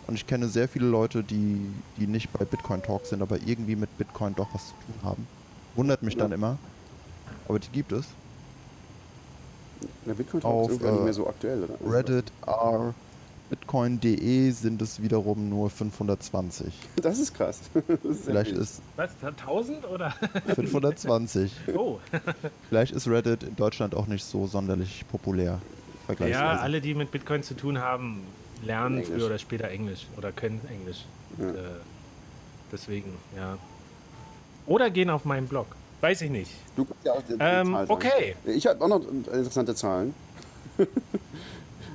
Und 0.07 0.15
ich 0.15 0.27
kenne 0.27 0.49
sehr 0.49 0.69
viele 0.69 0.87
Leute, 0.87 1.25
die, 1.25 1.83
die 1.97 2.07
nicht 2.07 2.33
bei 2.33 2.45
Bitcoin 2.45 2.81
Talk 2.83 3.07
sind, 3.07 3.23
aber 3.23 3.39
irgendwie 3.45 3.75
mit 3.75 3.97
Bitcoin 3.99 4.35
doch 4.37 4.49
was 4.55 4.69
zu 4.69 4.75
tun 4.87 4.95
haben. 5.03 5.27
Wundert 5.75 6.03
mich 6.03 6.17
dann 6.17 6.31
Ja. 6.31 6.37
immer. 6.37 6.59
Aber 7.49 7.59
die 7.59 7.69
gibt 7.71 7.91
es. 7.93 8.07
Der 10.07 10.15
Bitcoin 10.15 10.43
Auf, 10.45 10.71
ist 10.71 10.81
irgendwie 10.81 10.93
nicht 10.93 11.01
äh, 11.01 11.05
mehr 11.05 11.13
so 11.13 11.27
aktuell, 11.27 11.65
oder? 11.65 11.75
Reddit 11.85 12.33
r 12.47 12.95
Bitcoin.de 13.51 14.51
sind 14.51 14.83
es 14.83 15.01
wiederum 15.01 15.49
nur 15.49 15.71
520. 15.71 16.73
Das 16.97 17.19
ist 17.19 17.35
krass. 17.35 17.61
Das 17.89 18.05
ist 18.05 18.25
Vielleicht 18.25 18.51
viel. 18.51 18.61
ist 18.61 18.83
Was? 18.97 19.11
1000 19.23 19.89
oder? 19.89 20.11
520. 20.55 21.53
Oh. 21.75 21.99
Vielleicht 22.69 22.93
ist 22.93 23.07
Reddit 23.09 23.43
in 23.43 23.57
Deutschland 23.57 23.95
auch 23.95 24.07
nicht 24.07 24.25
so 24.25 24.47
sonderlich 24.47 25.05
populär. 25.09 25.61
Ja, 26.21 26.59
alle, 26.59 26.81
die 26.81 26.95
mit 26.95 27.11
Bitcoin 27.11 27.43
zu 27.43 27.55
tun 27.55 27.79
haben, 27.79 28.23
lernen 28.65 28.99
Englisch. 28.99 29.09
früher 29.15 29.27
oder 29.27 29.39
später 29.39 29.69
Englisch 29.69 30.07
oder 30.17 30.31
können 30.33 30.61
Englisch. 30.71 31.05
Ja. 31.39 31.49
Und, 31.49 31.57
äh, 31.57 31.61
deswegen, 32.71 33.13
ja. 33.37 33.59
Oder 34.67 34.91
gehen 34.91 35.11
auf 35.11 35.25
meinen 35.25 35.49
Blog. 35.49 35.67
Weiß 36.01 36.21
ich 36.23 36.31
nicht. 36.31 36.51
Du 36.77 36.85
kannst 36.85 37.05
ja 37.05 37.13
auch 37.13 37.23
die, 37.23 37.33
die 37.33 37.39
Ähm, 37.41 37.75
okay. 37.89 38.37
Ich 38.45 38.67
habe 38.67 38.85
auch 38.85 38.89
noch 38.89 39.01
interessante 39.09 39.75
Zahlen. 39.75 40.15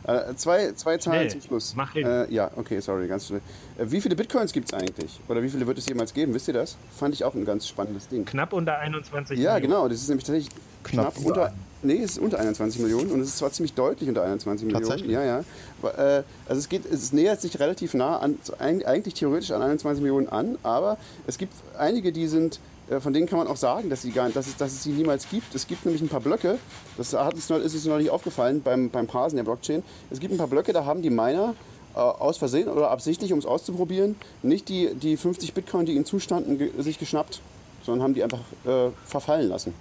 Äh, 0.04 0.34
zwei, 0.36 0.72
zwei 0.74 0.98
Zahlen 0.98 1.30
Schnell. 1.30 1.30
zum 1.30 1.42
Schluss. 1.42 1.74
Mach 1.76 1.94
hin. 1.94 2.06
Äh, 2.08 2.32
ja, 2.34 2.50
okay, 2.56 2.80
sorry, 2.80 3.08
ganz 3.08 3.28
schnell. 3.28 3.42
Äh, 3.78 3.86
wie 3.88 4.02
viele 4.02 4.16
Bitcoins 4.16 4.52
gibt 4.52 4.68
es 4.72 4.74
eigentlich? 4.74 5.20
Oder 5.28 5.44
wie 5.44 5.50
viele 5.50 5.68
wird 5.68 5.78
es 5.78 5.86
jemals 5.88 6.14
geben? 6.14 6.34
Wisst 6.34 6.48
ihr 6.48 6.54
das? 6.56 6.76
Fand 6.98 7.14
ich 7.14 7.24
auch 7.24 7.36
ein 7.36 7.46
ganz 7.46 7.68
spannendes 7.68 8.08
Ding. 8.08 8.26
Knapp 8.26 8.54
unter 8.54 8.78
21 8.80 9.38
Ja, 9.38 9.54
Millionen. 9.54 9.62
genau. 9.72 9.88
Das 9.88 9.98
ist 10.02 10.08
nämlich 10.10 10.26
tatsächlich 10.26 10.54
knapp, 10.84 11.14
Knapp 11.16 11.26
unter. 11.26 11.54
Nee, 11.84 12.04
es 12.04 12.12
ist 12.12 12.20
unter 12.20 12.40
21 12.40 12.80
Millionen 12.82 13.12
und 13.12 13.22
es 13.22 13.30
ist 13.30 13.38
zwar 13.40 13.52
ziemlich 13.52 13.74
deutlich 13.74 14.08
unter 14.08 14.24
21 14.24 14.66
Millionen. 14.68 14.86
Tatsächlich? 14.86 15.12
Ja, 15.12 15.24
ja. 15.24 15.40
Äh, 15.84 16.24
also 16.48 16.60
es 16.60 16.70
geht, 16.70 16.86
es 16.86 17.12
nähert 17.12 17.42
sich 17.42 17.60
relativ 17.60 17.96
nah 17.96 18.18
an, 18.20 18.38
eigentlich 18.60 19.16
theoretisch 19.16 19.50
an 19.52 19.64
21 19.64 20.02
Millionen 20.04 20.30
an, 20.30 20.60
aber 20.62 20.98
es 21.26 21.40
gibt 21.40 21.54
einige, 21.78 22.12
die 22.12 22.28
sind, 22.28 22.56
äh, 22.56 22.60
von 23.00 23.14
denen 23.14 23.28
kann 23.28 23.40
man 23.40 23.48
auch 23.48 23.58
sagen, 23.58 23.90
dass, 23.90 24.02
sie 24.02 24.12
gar, 24.12 24.30
dass, 24.30 24.48
es, 24.48 24.58
dass 24.58 24.72
es 24.72 24.84
sie 24.84 24.92
niemals 24.92 25.30
gibt. 25.30 25.54
Es 25.56 25.68
gibt 25.68 25.86
nämlich 25.86 26.02
ein 26.02 26.10
paar 26.10 26.20
Blöcke, 26.20 26.58
das 26.98 27.14
hat 27.14 27.36
uns, 27.36 27.50
ist 27.50 27.74
uns 27.74 27.86
neulich 27.86 28.10
aufgefallen 28.10 28.62
beim, 28.62 28.90
beim 28.90 29.08
Parsen 29.08 29.38
der 29.38 29.44
Blockchain. 29.44 29.84
Es 30.10 30.20
gibt 30.20 30.34
ein 30.34 30.38
paar 30.38 30.48
Blöcke, 30.48 30.74
da 30.74 30.84
haben 30.84 31.02
die 31.02 31.10
Miner 31.10 31.54
äh, 31.96 32.00
aus 32.00 32.38
Versehen 32.38 32.68
oder 32.68 32.92
absichtlich, 32.92 33.32
um 33.32 33.40
es 33.40 33.46
auszuprobieren, 33.46 34.16
nicht 34.44 34.68
die, 34.70 34.94
die 34.96 35.16
50 35.16 35.54
Bitcoin, 35.54 35.86
die 35.86 35.94
ihnen 35.94 36.06
zustanden, 36.06 36.58
ge 36.58 36.72
sich 36.80 37.00
geschnappt, 37.00 37.42
sondern 37.86 38.04
haben 38.04 38.14
die 38.14 38.24
einfach 38.24 38.42
äh, 38.66 38.90
verfallen 39.06 39.48
lassen. 39.48 39.74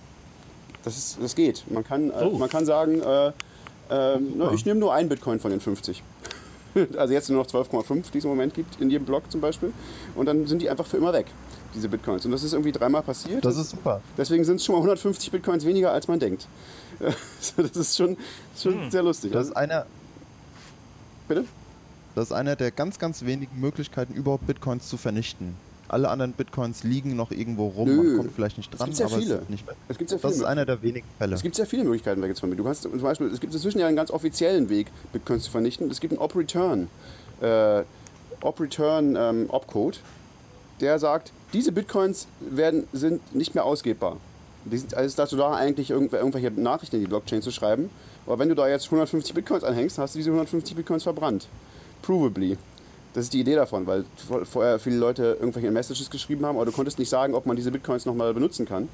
Das, 0.84 0.96
ist, 0.96 1.18
das 1.22 1.34
geht. 1.34 1.64
Man 1.70 1.84
kann, 1.84 2.10
äh, 2.10 2.24
Oh. 2.24 2.38
man 2.38 2.48
kann 2.48 2.64
sagen, 2.64 3.00
äh, 3.00 3.32
ähm, 3.90 4.34
na, 4.36 4.52
ich 4.52 4.64
nehme 4.64 4.78
nur 4.80 4.94
einen 4.94 5.08
Bitcoin 5.08 5.40
von 5.40 5.50
den 5.50 5.60
50. 5.60 6.02
Also 6.96 7.12
jetzt 7.12 7.28
nur 7.28 7.42
noch 7.42 7.50
12,5, 7.50 8.12
die 8.12 8.18
es 8.18 8.24
im 8.24 8.30
Moment 8.30 8.54
gibt, 8.54 8.80
in 8.80 8.90
jedem 8.90 9.04
Block 9.04 9.24
zum 9.32 9.40
Beispiel. 9.40 9.72
Und 10.14 10.26
dann 10.26 10.46
sind 10.46 10.62
die 10.62 10.70
einfach 10.70 10.86
für 10.86 10.98
immer 10.98 11.12
weg, 11.12 11.26
diese 11.74 11.88
Bitcoins. 11.88 12.24
Und 12.24 12.32
das 12.32 12.42
ist 12.42 12.52
irgendwie 12.52 12.72
dreimal 12.72 13.02
passiert. 13.02 13.44
Das 13.44 13.56
ist 13.56 13.70
super. 13.70 14.00
Deswegen 14.16 14.44
sind 14.44 14.56
es 14.56 14.64
schon 14.64 14.74
mal 14.74 14.78
150 14.80 15.30
Bitcoins 15.30 15.64
weniger, 15.64 15.92
als 15.92 16.08
man 16.08 16.18
denkt. 16.18 16.46
Das 17.56 17.76
ist 17.76 17.96
schon, 17.96 18.16
schon 18.56 18.90
sehr 18.90 19.02
lustig. 19.02 19.32
Das 19.32 19.46
ist 19.46 19.56
einer, 19.56 19.86
Bitte? 21.28 21.44
das 22.14 22.26
ist 22.26 22.32
einer 22.32 22.56
der 22.56 22.70
ganz, 22.70 22.98
ganz 22.98 23.24
wenigen 23.24 23.58
Möglichkeiten, 23.58 24.12
überhaupt 24.14 24.46
Bitcoins 24.46 24.88
zu 24.88 24.96
vernichten. 24.98 25.56
Alle 25.88 26.08
anderen 26.08 26.32
Bitcoins 26.32 26.84
liegen 26.84 27.16
noch 27.16 27.32
irgendwo 27.32 27.66
rum. 27.68 27.88
Nö. 27.88 28.02
Man 28.02 28.16
kommt 28.18 28.32
vielleicht 28.34 28.58
nicht 28.58 28.72
Es 28.72 28.78
dran, 28.78 28.86
gibt 28.88 28.96
sehr 28.98 29.06
aber 29.06 29.18
viele. 29.18 29.34
es. 29.36 29.60
Es 29.88 29.98
gibt 29.98 30.10
sehr 30.10 30.18
Das 30.20 30.30
viele 30.32 30.42
ist 30.44 30.48
einer 30.48 30.64
der 30.64 30.82
wenigen 30.82 31.06
Fälle. 31.18 31.34
Es 31.34 31.42
gibt 31.42 31.56
sehr 31.56 31.66
viele 31.66 31.82
Möglichkeiten, 31.84 32.22
weg 32.22 32.34
zu 32.36 32.40
verbieten. 32.40 32.58
Du 32.58 32.64
kannst 32.64 32.82
zum 32.82 33.00
Beispiel, 33.00 33.26
es 33.28 33.40
gibt 33.40 33.52
inzwischen 33.54 33.80
ja 33.80 33.86
einen 33.88 33.96
ganz 33.96 34.10
offiziellen 34.10 34.68
Weg, 34.68 34.88
Bitcoins 35.12 35.44
zu 35.44 35.50
vernichten. 35.50 35.90
Es 35.90 36.00
gibt 36.00 36.12
einen 36.12 36.20
Op-Return, 36.20 36.88
äh, 37.40 37.82
Op-Return 38.42 39.16
ähm, 39.16 39.46
Opcode, 39.48 40.00
der 40.80 40.98
sagt, 40.98 41.32
diese 41.52 41.72
Bitcoins 41.72 42.26
werden, 42.40 42.86
sind 42.92 43.34
nicht 43.34 43.54
mehr 43.54 43.64
ausgebbar. 43.64 44.16
Die 44.64 44.76
sind, 44.76 44.94
also 44.94 45.06
ist 45.06 45.18
dazu 45.18 45.36
da, 45.36 45.52
eigentlich 45.54 45.90
irgendw 45.90 46.16
irgendwelche 46.16 46.50
Nachrichten 46.50 46.96
in 46.96 47.02
die 47.02 47.08
Blockchain 47.08 47.42
zu 47.42 47.50
schreiben. 47.50 47.90
Aber 48.26 48.38
wenn 48.38 48.48
du 48.48 48.54
da 48.54 48.68
jetzt 48.68 48.84
150 48.86 49.34
Bitcoins 49.34 49.64
anhängst, 49.64 49.98
hast 49.98 50.14
du 50.14 50.18
diese 50.18 50.30
150 50.30 50.76
Bitcoins 50.76 51.02
verbrannt. 51.02 51.48
Provably. 52.02 52.56
Das 53.14 53.24
ist 53.24 53.32
die 53.32 53.40
Idee 53.40 53.56
davon, 53.56 53.86
weil 53.86 54.04
vor- 54.28 54.44
vorher 54.44 54.78
viele 54.78 54.96
Leute 54.96 55.36
irgendwelche 55.40 55.70
Messages 55.70 56.10
geschrieben 56.10 56.46
haben, 56.46 56.56
aber 56.56 56.66
du 56.66 56.72
konntest 56.72 56.98
nicht 56.98 57.08
sagen, 57.08 57.34
ob 57.34 57.44
man 57.46 57.56
diese 57.56 57.72
Bitcoins 57.72 58.06
nochmal 58.06 58.32
benutzen 58.34 58.66
kann. 58.66 58.88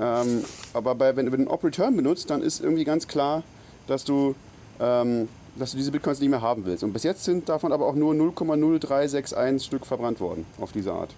Ähm, 0.00 0.42
aber 0.74 0.94
bei, 0.94 1.14
wenn 1.16 1.26
du 1.26 1.32
den 1.36 1.46
Op-Return 1.48 1.94
benutzt, 1.96 2.28
dann 2.30 2.42
ist 2.42 2.60
irgendwie 2.60 2.84
ganz 2.84 3.06
klar, 3.06 3.42
dass 3.86 4.04
du, 4.04 4.34
ähm, 4.80 5.28
dass 5.58 5.72
du 5.72 5.76
diese 5.76 5.90
Bitcoins 5.90 6.20
nicht 6.20 6.28
mehr 6.30 6.42
haben 6.42 6.64
willst. 6.66 6.84
Und 6.84 6.92
bis 6.92 7.02
jetzt 7.02 7.24
sind 7.24 7.48
davon 7.48 7.72
aber 7.72 7.86
auch 7.86 7.94
nur 7.94 8.14
0,0361 8.14 9.64
Stück 9.64 9.86
verbrannt 9.86 10.20
worden 10.20 10.46
auf 10.60 10.72
diese 10.72 10.92
Art. 10.92 11.14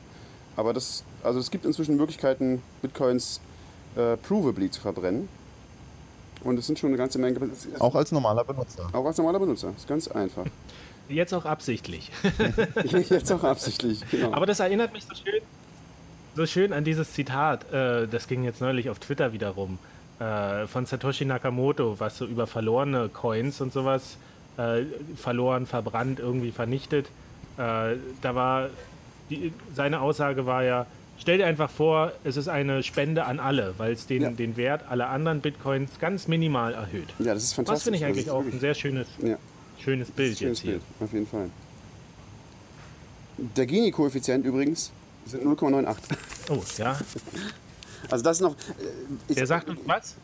Aber 0.56 0.72
das, 0.72 1.04
also 1.22 1.38
es 1.38 1.50
gibt 1.50 1.64
inzwischen 1.64 1.96
Möglichkeiten, 1.96 2.62
Bitcoins 2.82 3.40
äh, 3.96 4.16
provably 4.16 4.70
zu 4.70 4.80
verbrennen. 4.80 5.28
Und 6.44 6.58
es 6.58 6.66
sind 6.66 6.78
schon 6.78 6.88
eine 6.90 6.96
ganze 6.96 7.18
Menge. 7.18 7.38
es 7.52 7.80
Auch 7.80 7.94
als 7.94 8.12
normaler 8.12 8.44
Benutzer. 8.44 8.88
auch 8.92 9.04
als 9.04 9.18
normaler 9.18 9.40
Benutzer. 9.40 9.72
ist 9.76 9.88
ganz 9.88 10.08
einfach. 10.08 10.44
Jetzt 11.08 11.32
auch 11.32 11.44
absichtlich. 11.46 12.10
Jetzt 13.08 13.32
auch 13.32 13.42
absichtlich. 13.42 14.02
Genau. 14.10 14.32
Aber 14.32 14.46
das 14.46 14.60
erinnert 14.60 14.92
mich 14.92 15.04
so 15.04 15.14
schön, 15.14 15.40
so 16.36 16.46
schön 16.46 16.72
an 16.72 16.84
dieses 16.84 17.12
Zitat, 17.12 17.72
äh, 17.72 18.06
das 18.06 18.28
ging 18.28 18.44
jetzt 18.44 18.60
neulich 18.60 18.90
auf 18.90 18.98
Twitter 18.98 19.32
wieder 19.32 19.50
rum, 19.50 19.78
äh, 20.20 20.66
von 20.66 20.86
Satoshi 20.86 21.24
Nakamoto, 21.24 21.98
was 22.00 22.18
so 22.18 22.26
über 22.26 22.46
verlorene 22.46 23.08
Coins 23.08 23.60
und 23.60 23.72
sowas, 23.72 24.16
äh, 24.56 24.82
verloren, 25.16 25.66
verbrannt, 25.66 26.18
irgendwie 26.18 26.50
vernichtet. 26.50 27.06
Äh, 27.56 27.96
da 28.22 28.34
war, 28.34 28.70
die, 29.30 29.52
seine 29.74 30.00
Aussage 30.00 30.46
war 30.46 30.62
ja, 30.64 30.86
stell 31.18 31.38
dir 31.38 31.46
einfach 31.46 31.70
vor, 31.70 32.12
es 32.24 32.36
ist 32.36 32.48
eine 32.48 32.82
Spende 32.82 33.24
an 33.24 33.38
alle, 33.40 33.74
weil 33.78 33.92
es 33.92 34.06
den, 34.06 34.22
Ja. 34.22 34.30
den 34.30 34.56
Wert 34.56 34.82
aller 34.88 35.08
anderen 35.10 35.40
Bitcoins 35.40 35.98
ganz 36.00 36.26
minimal 36.28 36.74
erhöht. 36.74 37.08
ja, 37.18 37.34
das 37.34 37.44
ist 37.44 37.52
fantastisch. 37.54 37.76
Das 37.76 37.82
finde 37.84 37.98
ich 37.98 38.04
eigentlich 38.04 38.30
auch 38.30 38.44
ein 38.44 38.58
sehr 38.60 38.74
schönes, 38.74 39.06
Ja. 39.22 39.36
schönes 39.78 40.10
Bild 40.10 40.38
Schönes 40.38 40.58
jetzt 40.58 40.62
hier. 40.62 40.72
Bild, 40.72 40.82
auf 41.00 41.12
jeden 41.12 41.26
Fall. 41.26 41.50
Der 43.56 43.66
Gini-Koeffizient 43.66 44.44
übrigens 44.44 44.90
sind 45.26 45.44
0,98. 45.44 46.16
Oh, 46.50 46.62
ja. 46.78 46.98
Also 48.10 48.24
das 48.24 48.38
ist 48.38 48.42
noch. 48.42 48.52
äh, 48.52 48.84
Ich, 49.28 49.36
Der 49.36 49.46
sagt 49.46 49.68
uns 49.68 49.80
was? 49.86 50.14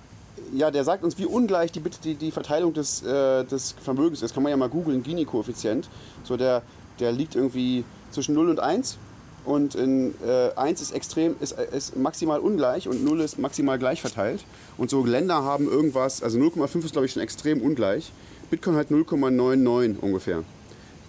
ja, 0.53 0.71
der 0.71 0.85
sagt 0.85 1.05
uns, 1.05 1.19
wie 1.19 1.27
ungleich 1.27 1.73
die, 1.73 1.81
die, 1.81 2.15
die 2.15 2.31
Verteilung 2.31 2.73
des, 2.75 3.03
äh, 3.03 3.45
des 3.45 3.75
Vermögens 3.83 4.23
ist. 4.23 4.35
Kann 4.35 4.43
man 4.43 4.51
ja 4.51 4.57
mal 4.57 4.69
googeln, 4.69 5.03
Gini-Koeffizient. 5.03 5.89
So 6.23 6.37
der, 6.37 6.63
der 7.01 7.13
liegt 7.13 7.35
irgendwie 7.35 7.85
zwischen 8.11 8.35
0 8.35 8.51
und 8.51 8.61
1. 8.61 8.99
Und 9.45 9.75
in 9.75 10.15
äh, 10.27 10.51
1 10.57 10.81
ist 10.81 10.93
extrem, 10.93 11.37
ist, 11.41 11.53
ist 11.53 11.97
maximal 11.97 12.41
ungleich 12.41 12.89
und 12.89 13.05
0 13.05 13.21
ist 13.21 13.39
maximal 13.39 13.79
gleich 13.79 14.01
verteilt. 14.01 14.45
Und 14.79 14.89
so 14.91 15.05
Länder 15.05 15.43
haben 15.43 15.69
irgendwas, 15.69 16.23
also 16.23 16.39
0,5 16.39 16.85
ist 16.85 16.93
glaube 16.93 17.07
ich 17.07 17.13
schon 17.13 17.23
extrem 17.23 17.61
ungleich. 17.61 18.11
Bitcoin 18.51 18.77
hat 18.77 18.89
0,99 18.89 19.99
ungefähr. 20.01 20.45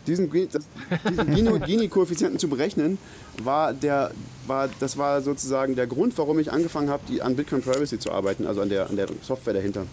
Diesen, 0.07 0.29
diesen 0.31 0.63
Gini- 1.33 1.59
Gini-Koeffizienten 1.65 2.39
zu 2.39 2.47
berechnen, 2.47 2.97
war 3.43 3.73
der, 3.73 4.11
war, 4.47 4.69
das 4.79 4.97
war 4.97 5.21
sozusagen 5.21 5.75
der 5.75 5.87
Grund, 5.87 6.17
warum 6.17 6.39
ich 6.39 6.51
angefangen 6.51 6.89
habe, 6.89 7.03
die, 7.09 7.21
an 7.21 7.35
Bitcoin 7.35 7.61
Privacy 7.61 7.99
zu 7.99 8.11
arbeiten, 8.11 8.45
also 8.47 8.61
an 8.61 8.69
der, 8.69 8.89
an 8.89 8.95
der 8.95 9.07
Software 9.21 9.53
dahinter. 9.53 9.85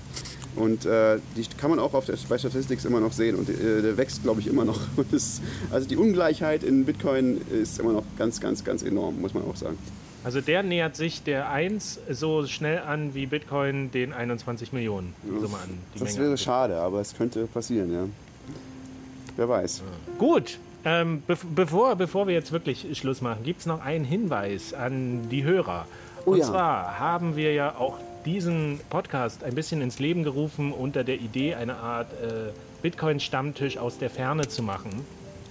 Und 0.55 0.85
äh, 0.85 1.19
die 1.35 1.47
kann 1.59 1.71
man 1.71 1.79
auch 1.79 1.95
auf 1.95 2.05
der, 2.05 2.17
bei 2.29 2.37
Statistics 2.37 2.85
immer 2.85 3.01
noch 3.01 3.13
sehen 3.13 3.37
und 3.37 3.49
äh, 3.49 3.81
der 3.81 3.97
wächst, 3.97 4.23
glaube 4.23 4.41
ich, 4.41 4.47
immer 4.47 4.65
noch. 4.67 4.79
Das, 5.11 5.41
also 5.71 5.89
die 5.89 5.97
Ungleichheit 5.97 6.63
in 6.63 6.85
Bitcoin 6.85 7.41
ist 7.51 7.79
immer 7.81 7.93
noch 7.93 8.05
ganz, 8.19 8.41
ganz, 8.41 8.63
ganz 8.63 8.83
enorm, 8.83 9.21
muss 9.21 9.33
man 9.33 9.45
auch 9.45 9.57
sagen. 9.57 9.79
Also 10.25 10.41
der 10.41 10.63
nähert 10.63 10.95
sich 10.95 11.23
der 11.25 11.49
1 11.51 12.01
so 12.11 12.47
schnell 12.47 12.79
an 12.81 13.15
wie 13.15 13.27
Bitcoin 13.27 13.91
den 13.91 14.13
21 14.13 14.73
Millionen 14.73 15.15
Summe 15.41 15.57
an. 15.57 15.71
Die 15.95 15.99
Das 15.99 16.09
Menge 16.11 16.19
wäre 16.21 16.31
an. 16.33 16.39
schade, 16.39 16.77
aber 16.77 17.01
es 17.01 17.15
könnte 17.15 17.47
passieren, 17.47 17.93
ja. 17.93 18.05
Wer 19.37 19.49
weiß. 19.49 19.83
Gut, 20.19 20.59
ähm, 20.85 21.23
bev 21.27 21.45
bevor, 21.55 21.97
bevor 21.97 22.27
wir 22.27 22.35
jetzt 22.35 22.53
wirklich 22.53 22.87
Schluss 22.99 23.21
machen, 23.21 23.45
gibt 23.45 23.61
es 23.61 23.67
noch 23.67 23.85
einen 23.85 24.05
Hinweis 24.05 24.75
an 24.75 25.29
die 25.31 25.45
Hörer. 25.45 25.87
Oh 26.25 26.33
Und 26.33 26.39
ja. 26.39 26.45
zwar 26.45 26.99
haben 26.99 27.37
wir 27.37 27.53
ja 27.53 27.75
auch 27.77 27.99
diesen 28.25 28.81
Podcast 28.91 29.45
ein 29.45 29.55
bisschen 29.55 29.81
ins 29.81 29.99
Leben 29.99 30.23
gerufen 30.23 30.73
unter 30.73 31.05
der 31.05 31.17
Idee, 31.17 31.55
eine 31.55 31.77
Art 31.77 32.13
äh, 32.13 32.51
Bitcoin-Stammtisch 32.83 33.79
aus 33.79 33.99
der 33.99 34.11
Ferne 34.11 34.49
zu 34.49 34.63
machen, 34.63 34.91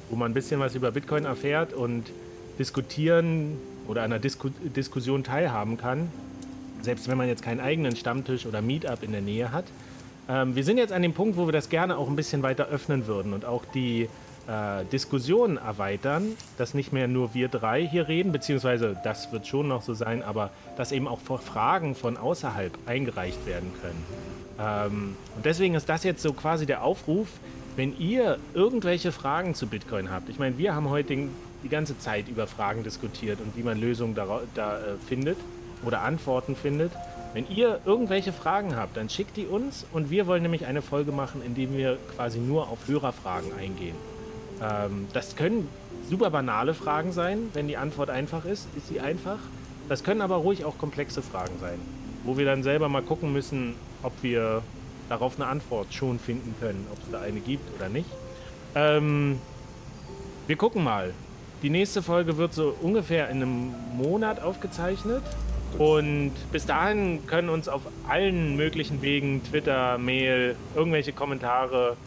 wo 0.10 0.16
man 0.16 0.32
ein 0.32 0.34
bisschen 0.34 0.60
was 0.60 0.76
über 0.76 0.92
Bitcoin 0.92 1.26
erfährt 1.26 1.74
und 1.74 2.12
diskutieren 2.60 3.58
oder 3.88 4.04
an 4.04 4.12
einer 4.12 4.20
Disku 4.20 4.50
Diskussion 4.50 5.24
teilhaben 5.24 5.78
kann, 5.78 6.10
selbst 6.82 7.08
wenn 7.08 7.18
man 7.18 7.28
jetzt 7.28 7.42
keinen 7.42 7.60
eigenen 7.60 7.96
Stammtisch 7.96 8.46
oder 8.46 8.62
Meetup 8.62 9.04
in 9.04 9.12
der 9.12 9.22
Nähe 9.22 9.52
hat. 9.52 9.66
Ähm, 10.30 10.56
wir 10.56 10.64
sind 10.64 10.78
jetzt 10.78 10.94
an 10.94 11.02
dem 11.02 11.14
Punkt, 11.14 11.38
wo 11.38 11.48
wir 11.48 11.52
das 11.52 11.70
gerne 11.70 11.98
auch 11.98 12.08
ein 12.08 12.16
bisschen 12.16 12.44
weiter 12.44 12.68
öffnen 12.68 13.08
würden 13.08 13.34
und 13.34 13.46
auch 13.46 13.64
die 13.74 14.08
äh, 14.48 14.86
Diskussion 14.86 15.58
erweitern, 15.58 16.36
dass 16.58 16.74
nicht 16.74 16.92
mehr 16.92 17.08
nur 17.08 17.34
wir 17.34 17.48
drei 17.48 17.88
hier 17.88 18.08
reden, 18.08 18.32
beziehungsweise 18.32 18.98
das 19.04 19.32
wird 19.32 19.48
schon 19.48 19.68
noch 19.68 19.82
so 19.82 19.94
sein, 19.94 20.24
aber 20.24 20.50
dass 20.78 20.92
eben 20.92 21.08
auch 21.08 21.20
Fragen 21.20 21.96
von 21.96 22.18
außerhalb 22.18 22.78
eingereicht 22.86 23.46
werden 23.46 23.72
können. 23.82 24.06
Ähm, 24.60 25.16
und 25.36 25.46
deswegen 25.46 25.76
ist 25.76 25.90
das 25.90 26.04
jetzt 26.04 26.22
so 26.22 26.34
quasi 26.34 26.66
der 26.66 26.84
Aufruf, 26.84 27.28
wenn 27.76 27.98
ihr 28.00 28.38
irgendwelche 28.54 29.12
Fragen 29.12 29.56
zu 29.56 29.68
Bitcoin 29.68 30.12
habt. 30.12 30.30
Ich 30.30 30.40
meine, 30.40 30.58
wir 30.58 30.76
haben 30.76 30.90
heute 30.90 31.30
die 31.64 31.70
ganze 31.70 31.98
Zeit 32.00 32.28
über 32.28 32.48
Fragen 32.48 32.84
diskutiert 32.84 33.40
und 33.40 33.56
wie 33.56 33.64
man 33.64 33.80
Lösungen 33.80 34.16
da, 34.16 34.42
da 34.56 34.78
äh, 34.78 34.82
findet 35.08 35.38
oder 35.86 36.02
Antworten 36.02 36.56
findet. 36.56 36.92
Wenn 37.34 37.50
ihr 37.50 37.80
irgendwelche 37.86 38.34
Fragen 38.34 38.76
habt, 38.76 38.98
dann 38.98 39.10
schickt 39.10 39.38
die 39.38 39.46
uns 39.46 39.86
und 39.94 40.10
wir 40.10 40.28
wollen 40.28 40.42
nämlich 40.42 40.66
eine 40.66 40.82
Folge 40.82 41.12
machen, 41.14 41.42
in 41.46 41.56
der 41.56 41.72
wir 41.72 41.98
quasi 42.16 42.40
nur 42.40 42.70
auf 42.70 42.88
Hörerfragen 42.88 43.54
eingehen. 43.58 43.96
Ähm, 44.62 45.08
das 45.14 45.36
können 45.38 45.70
super 46.10 46.30
banale 46.30 46.74
Fragen 46.74 47.14
sein, 47.14 47.50
wenn 47.54 47.68
die 47.70 47.78
Antwort 47.78 48.10
einfach 48.10 48.44
ist, 48.44 48.68
ist 48.76 48.88
sie 48.90 49.00
einfach. 49.00 49.40
Das 49.88 50.04
können 50.04 50.22
aber 50.22 50.36
ruhig 50.36 50.66
auch 50.66 50.78
komplexe 50.78 51.22
Fragen 51.22 51.54
sein, 51.62 51.80
wo 52.24 52.38
wir 52.38 52.46
dann 52.46 52.64
selber 52.64 52.90
mal 52.90 53.02
gucken 53.02 53.32
müssen, 53.32 53.76
ob 54.04 54.12
wir 54.22 54.62
darauf 55.08 55.36
eine 55.36 55.48
Antwort 55.48 55.94
schon 55.94 56.20
finden 56.20 56.54
können, 56.60 56.86
ob 56.92 56.98
es 57.02 57.12
da 57.12 57.22
eine 57.22 57.40
gibt 57.40 57.64
oder 57.78 57.88
nicht. 57.88 58.10
Ähm, 58.76 59.40
wir 60.48 60.58
gucken 60.58 60.84
mal. 60.84 61.14
Die 61.64 61.70
nächste 61.70 62.02
Folge 62.02 62.38
wird 62.38 62.54
so 62.54 62.76
ungefähr 62.82 63.30
in 63.30 63.38
einem 63.38 63.74
Monat 63.96 64.42
aufgezeichnet. 64.42 65.22
Und 65.78 66.34
bis 66.52 66.66
dahin 66.66 67.26
können 67.28 67.50
uns 67.50 67.68
auf 67.68 67.82
allen 68.08 68.56
möglichen 68.56 69.02
Wegen, 69.02 69.44
Twitter, 69.44 69.98
Mail, 69.98 70.56
irgendwelche 70.76 71.14
Kommentare 71.14 71.98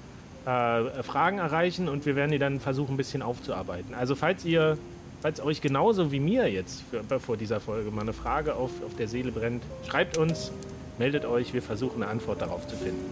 äh, 0.47 1.03
Fragen 1.03 1.39
erreichen 1.39 1.89
und 1.89 2.07
wir 2.07 2.17
werden 2.17 2.31
die 2.31 2.39
dann 2.39 2.61
versuchen, 2.61 2.95
ein 2.95 2.97
bisschen 2.97 3.23
aufzuarbeiten. 3.23 3.95
Also 3.95 4.15
falls 4.15 4.45
ihr, 4.45 4.77
falls 5.23 5.41
euch 5.41 5.61
genauso 5.61 6.13
wie 6.13 6.21
mir 6.21 6.51
jetzt 6.51 6.83
für, 6.91 7.21
vor 7.21 7.37
dieser 7.37 7.61
Folge 7.61 7.91
mal 7.91 8.03
eine 8.03 8.13
Frage 8.13 8.55
auf, 8.55 8.71
auf 8.85 8.95
der 8.99 9.09
Seele 9.09 9.33
brennt, 9.33 9.63
schreibt 9.89 10.19
uns, 10.19 10.53
meldet 10.99 11.25
euch, 11.25 11.55
wir 11.55 11.63
versuchen 11.63 12.03
eine 12.03 12.11
Antwort 12.11 12.43
darauf 12.43 12.67
zu 12.67 12.77
finden. 12.77 13.05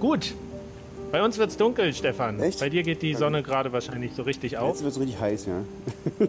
Gut. 0.00 0.34
Bei 1.10 1.22
uns 1.22 1.38
wird's 1.38 1.56
dunkel, 1.56 1.94
Stefan. 1.94 2.40
Echt? 2.40 2.58
Bei 2.58 2.68
dir 2.68 2.82
geht 2.82 3.00
die 3.00 3.14
Sonne 3.14 3.42
gerade 3.42 3.72
wahrscheinlich 3.72 4.12
so 4.14 4.22
richtig 4.22 4.58
auf. 4.58 4.70
Jetzt 4.70 4.82
wird 4.82 4.92
es 4.92 5.00
richtig 5.00 5.20
heiß, 5.20 5.46
ja. 5.46 5.62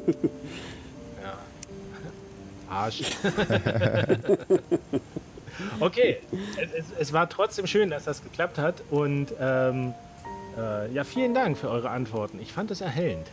Arsch. 2.70 3.02
okay, 5.80 6.18
es, 6.78 6.86
es, 7.00 7.14
war 7.14 7.30
trotzdem 7.30 7.68
schön, 7.68 7.90
dass 7.90 8.06
das 8.06 8.24
geklappt 8.24 8.58
hat 8.58 8.84
und 8.92 9.28
ähm, 9.40 9.94
äh, 10.58 10.92
ja, 10.94 11.04
vielen 11.04 11.34
Dank 11.34 11.58
für 11.58 11.70
eure 11.70 11.90
Antworten. 11.90 12.40
Ich 12.42 12.52
fand 12.52 12.72
es 12.72 12.82
erhellend, 12.82 13.28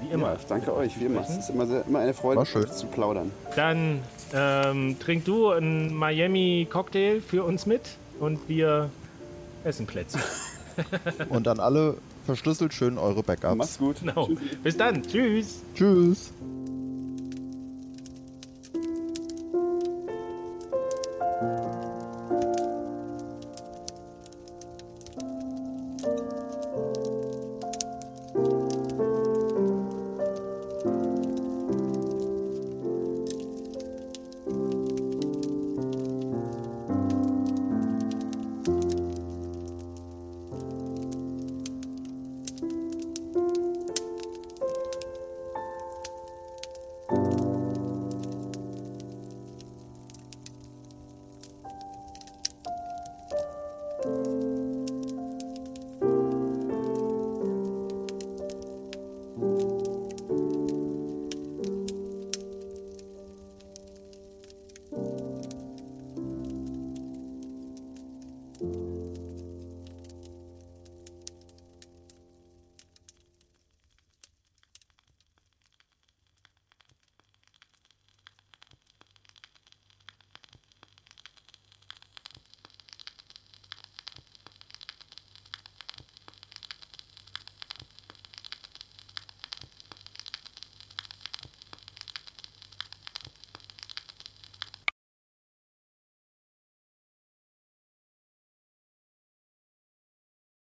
wie 0.00 0.12
immer. 0.12 0.32
ja 0.32 0.38
danke 0.48 0.74
euch, 0.74 0.98
wie 1.00 1.06
immer. 1.06 1.22
Es 1.22 1.30
ist 1.30 1.50
immer, 1.50 1.66
sehr, 1.66 1.84
immer 1.86 2.00
eine 2.00 2.14
Freude, 2.14 2.44
schön. 2.46 2.66
zu 2.68 2.86
plaudern. 2.86 3.30
Dann 3.54 4.00
ähm, 4.34 4.96
trink 4.98 5.24
du 5.24 5.50
einen 5.50 5.94
Miami 5.94 6.66
Cocktail 6.70 7.20
für 7.20 7.44
uns 7.44 7.66
mit 7.66 7.82
und 8.20 8.48
wir 8.48 8.90
essen 9.64 9.86
Plätzchen. 9.86 10.22
Und 11.30 11.48
an 11.48 11.58
alle 11.58 11.96
verschlüsselt 12.26 12.74
schön 12.74 12.98
eure 12.98 13.22
Backups. 13.22 13.56
Macht's 13.56 13.78
gut. 13.78 14.00
Genau. 14.00 14.28
Bis 14.62 14.76
dann. 14.76 15.02
Tschüss. 15.02 15.62
Tschüss. 15.74 16.32